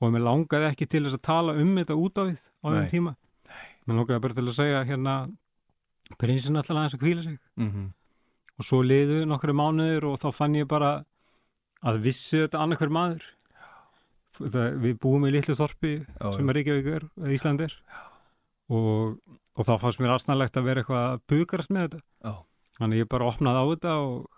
Og 0.01 0.13
mér 0.13 0.25
langaði 0.25 0.65
ekki 0.71 0.87
til 0.89 1.05
þess 1.05 1.19
að 1.19 1.27
tala 1.29 1.53
um 1.53 1.77
þetta 1.77 1.95
út 1.95 2.17
á 2.17 2.23
við 2.25 2.41
á 2.41 2.67
Nei. 2.73 2.77
þeim 2.79 2.89
tíma 2.89 3.13
mér 3.85 4.01
langaði 4.01 4.23
bara 4.25 4.37
til 4.39 4.47
að 4.47 4.57
segja 4.57 4.85
hérna 4.89 5.15
prinsin 6.21 6.57
alltaf 6.57 6.77
aðeins 6.77 6.97
að 6.97 7.03
kvíla 7.03 7.23
sig. 7.23 7.39
-hmm. 7.57 7.93
og 8.59 8.65
svo 8.65 8.83
liðu 8.83 9.25
nokkru 9.27 9.53
mánuður 9.53 10.05
og 10.13 10.19
þá 10.23 10.29
fann 10.33 10.55
ég 10.55 10.69
bara 10.69 11.05
að 11.83 12.01
vissi 12.01 12.39
þetta 12.39 12.63
annarkver 12.63 12.89
maður. 12.89 13.25
Það, 14.35 14.81
við 14.83 14.99
búum 14.99 15.27
í 15.27 15.31
litlu 15.31 15.55
þorpi 15.55 16.07
Já, 16.07 16.37
sem 16.37 16.49
er 16.49 16.55
Reykjavík 16.55 16.87
er, 16.87 17.05
eða 17.19 17.35
Ísland 17.35 17.61
er. 17.61 17.75
Og, 18.69 19.19
og 19.55 19.63
þá 19.67 19.79
fannst 19.79 20.01
mér 20.01 20.15
aðsnarlegt 20.17 20.57
að 20.57 20.65
vera 20.65 20.81
eitthvað 20.81 21.05
að 21.13 21.21
bukarast 21.31 21.71
með 21.71 21.83
þetta. 21.87 22.01
Já. 22.25 22.33
Þannig 22.79 23.05
ég 23.05 23.11
bara 23.11 23.29
opnaði 23.31 23.63
á 23.63 23.67
þetta 23.73 23.97
og, 24.03 24.29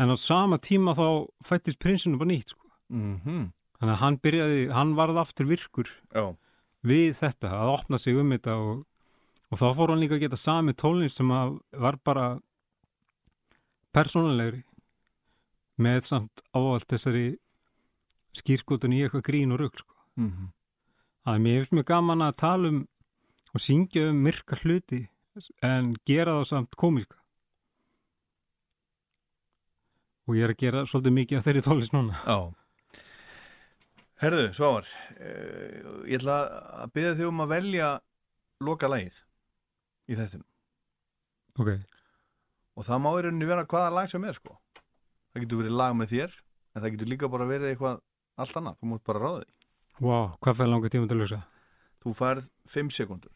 en 0.00 0.12
á 0.12 0.16
sama 0.16 0.58
tíma 0.62 0.94
þá 0.96 1.06
fættist 1.44 1.80
prinsinu 1.82 2.20
bara 2.20 2.32
nýtt 2.32 2.54
sko. 2.54 2.70
Mm 2.92 3.50
þannig 3.80 3.94
að 3.94 4.00
hann 4.02 4.16
byrjaði, 4.20 4.62
hann 4.76 4.90
varð 4.92 5.18
aftur 5.22 5.48
virkur 5.48 5.88
Já, 6.12 6.36
við 6.84 7.14
þetta, 7.16 7.48
að 7.48 7.70
opna 7.78 7.98
sig 8.00 8.18
um 8.20 8.34
þetta 8.34 8.56
og, 8.60 8.82
og 9.48 9.60
þá 9.60 9.66
fór 9.78 9.92
hann 9.94 10.02
líka 10.02 10.18
að 10.18 10.24
geta 10.26 10.40
sami 10.40 10.74
tónlist 10.76 11.16
sem 11.16 11.30
var 11.32 11.96
bara 12.04 12.26
persónulegri 13.96 14.62
með 15.80 16.02
samt 16.10 16.44
ávald 16.52 16.84
þessari 16.92 17.24
skýrskotun 18.36 18.92
í 18.94 19.00
eitthvað 19.06 19.24
grín 19.30 19.56
og 19.56 19.64
rugg 19.64 19.80
sko. 19.80 19.96
mm 20.20 20.50
Þannig 21.20 21.36
að 21.36 21.42
mér 21.44 21.56
finnst 21.60 21.74
mjög 21.76 21.88
gaman 21.90 22.22
að 22.24 22.36
tala 22.40 22.68
um 22.70 22.76
og 23.50 23.60
syngja 23.60 24.06
um 24.08 24.20
myrka 24.24 24.56
hluti 24.62 25.02
en 25.64 25.90
gera 26.08 26.38
það 26.38 26.46
samt 26.48 26.76
komíska 26.80 27.19
og 30.30 30.36
ég 30.38 30.46
er 30.46 30.52
að 30.54 30.60
gera 30.62 30.82
svolítið 30.86 31.14
mikið 31.16 31.38
af 31.40 31.46
þeirri 31.48 31.62
tónlist 31.66 31.94
núna 31.96 32.14
Já. 32.22 32.36
Herðu, 34.20 34.42
Svávar, 34.52 34.88
uh, 35.16 36.04
ég 36.06 36.18
ætla 36.20 36.36
að 36.84 36.90
byrja 36.96 37.14
þig 37.18 37.28
um 37.30 37.40
að 37.44 37.52
velja 37.54 37.86
loka 38.60 38.90
lagið 38.92 39.16
í 40.12 40.18
þettinum. 40.18 40.46
Ok, 41.60 41.70
Og 42.78 42.84
það 42.86 43.00
má 43.04 43.08
rauninni 43.16 43.48
vera 43.48 43.64
hvaða 43.68 43.90
lag 43.96 44.08
sem 44.08 44.22
er, 44.24 44.36
sko. 44.36 44.54
Það 45.32 45.42
getur 45.42 45.58
verið 45.60 45.74
lag 45.80 45.96
með 45.98 46.12
þér, 46.14 46.36
en 46.74 46.82
það 46.84 46.92
getur 46.94 47.10
líka 47.10 47.28
bara 47.32 47.48
verið 47.48 47.72
eitthvað 47.72 47.98
allt 48.40 48.60
annað. 48.60 48.76
Þú 48.80 48.90
mútt 48.92 49.04
bara 49.08 49.20
ráða 49.24 49.40
því. 49.42 49.50
wow, 50.00 50.28
hvað 50.40 50.56
fær 50.60 50.70
langa 50.70 50.92
tíma 50.92 51.08
til 51.10 51.16
að 51.18 51.24
hugsa? 51.24 51.40
Þú 52.00 52.14
færð 52.20 52.46
5 52.76 52.92
sekundur. 52.96 53.32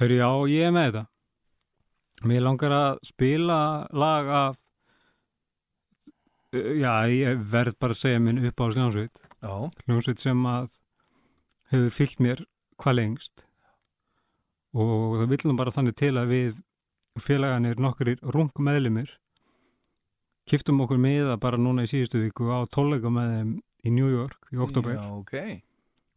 Hörru, 0.00 0.16
já, 0.20 0.28
ég 0.52 0.68
er 0.68 0.72
með 0.72 0.86
þetta. 0.88 1.02
Mér 2.28 2.44
langar 2.44 2.74
að 2.76 2.98
spila 3.06 3.60
lag 3.92 4.34
af, 4.42 4.58
Uh, 6.52 6.74
já, 6.76 7.08
ég 7.08 7.38
verð 7.48 7.78
bara 7.80 7.94
að 7.96 8.02
segja 8.02 8.18
minn 8.20 8.42
upp 8.44 8.60
á 8.60 8.68
hljónsveit. 8.68 9.20
Já. 9.40 9.54
Hljónsveit 9.86 10.20
sem 10.20 10.42
að 10.44 10.74
hefur 11.72 11.94
fyllt 11.96 12.20
mér 12.20 12.42
hvað 12.76 12.98
lengst. 12.98 13.46
Og 14.76 15.16
það 15.16 15.32
viljum 15.32 15.56
bara 15.56 15.72
þannig 15.72 15.96
til 15.96 16.12
að 16.20 16.28
við 16.28 16.60
félaganir 17.24 17.80
nokkur 17.80 18.12
rung 18.36 18.52
meðlumir 18.60 19.14
kiftum 20.48 20.80
okkur 20.84 21.00
með 21.00 21.30
það 21.30 21.40
bara 21.42 21.60
núna 21.60 21.84
í 21.86 21.90
síðustu 21.90 22.20
viku 22.22 22.48
á 22.50 22.66
tónleika 22.72 23.10
með 23.12 23.34
þeim 23.36 23.52
í 23.86 23.92
New 23.94 24.08
York 24.10 24.52
í 24.52 24.60
oktober. 24.62 24.96
Já, 24.96 25.04
ok. 25.16 25.36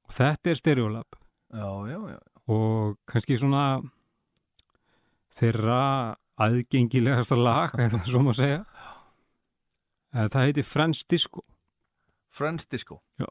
Og 0.06 0.15
þetta 0.15 0.52
er 0.52 0.60
Stereolab. 0.60 1.19
Já. 1.56 2.19
og 2.52 2.98
kannski 3.07 3.38
svona 3.40 3.80
þeirra 5.36 5.82
aðgengilegasta 6.41 7.38
lag, 7.40 7.76
eða 7.80 8.02
svo 8.07 8.24
má 8.24 8.34
segja 8.36 8.64
Eh, 10.16 10.30
það 10.32 10.48
heitir 10.48 10.64
Friends 10.64 11.03
Disco 11.12 11.44
Friends 12.36 12.66
Disco. 12.68 12.99
Já. 13.20 13.28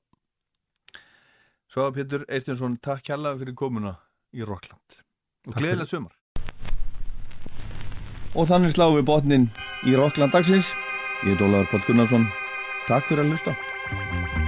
Svávar 1.68 1.92
Pétur 1.96 2.22
Eistinsson, 2.28 2.78
takk 2.80 3.02
kjallaði 3.04 3.42
fyrir 3.42 3.56
komuna 3.58 3.96
í 4.32 4.46
Rockland. 4.48 5.02
Og 5.48 5.58
gleðilegt 5.58 5.92
sumar. 5.92 6.14
Og 8.32 8.48
þannig 8.48 8.72
sláum 8.72 8.96
við 8.96 9.04
botnin 9.10 9.50
í 9.84 9.98
Rockland 9.98 10.32
dagsins. 10.32 10.72
Ég 11.26 11.36
er 11.36 11.42
Dólaður 11.42 11.68
Pál 11.74 11.84
Gunnarsson. 11.90 12.26
Takk 12.88 13.12
fyrir 13.12 13.26
að 13.26 13.34
hlusta. 13.34 14.43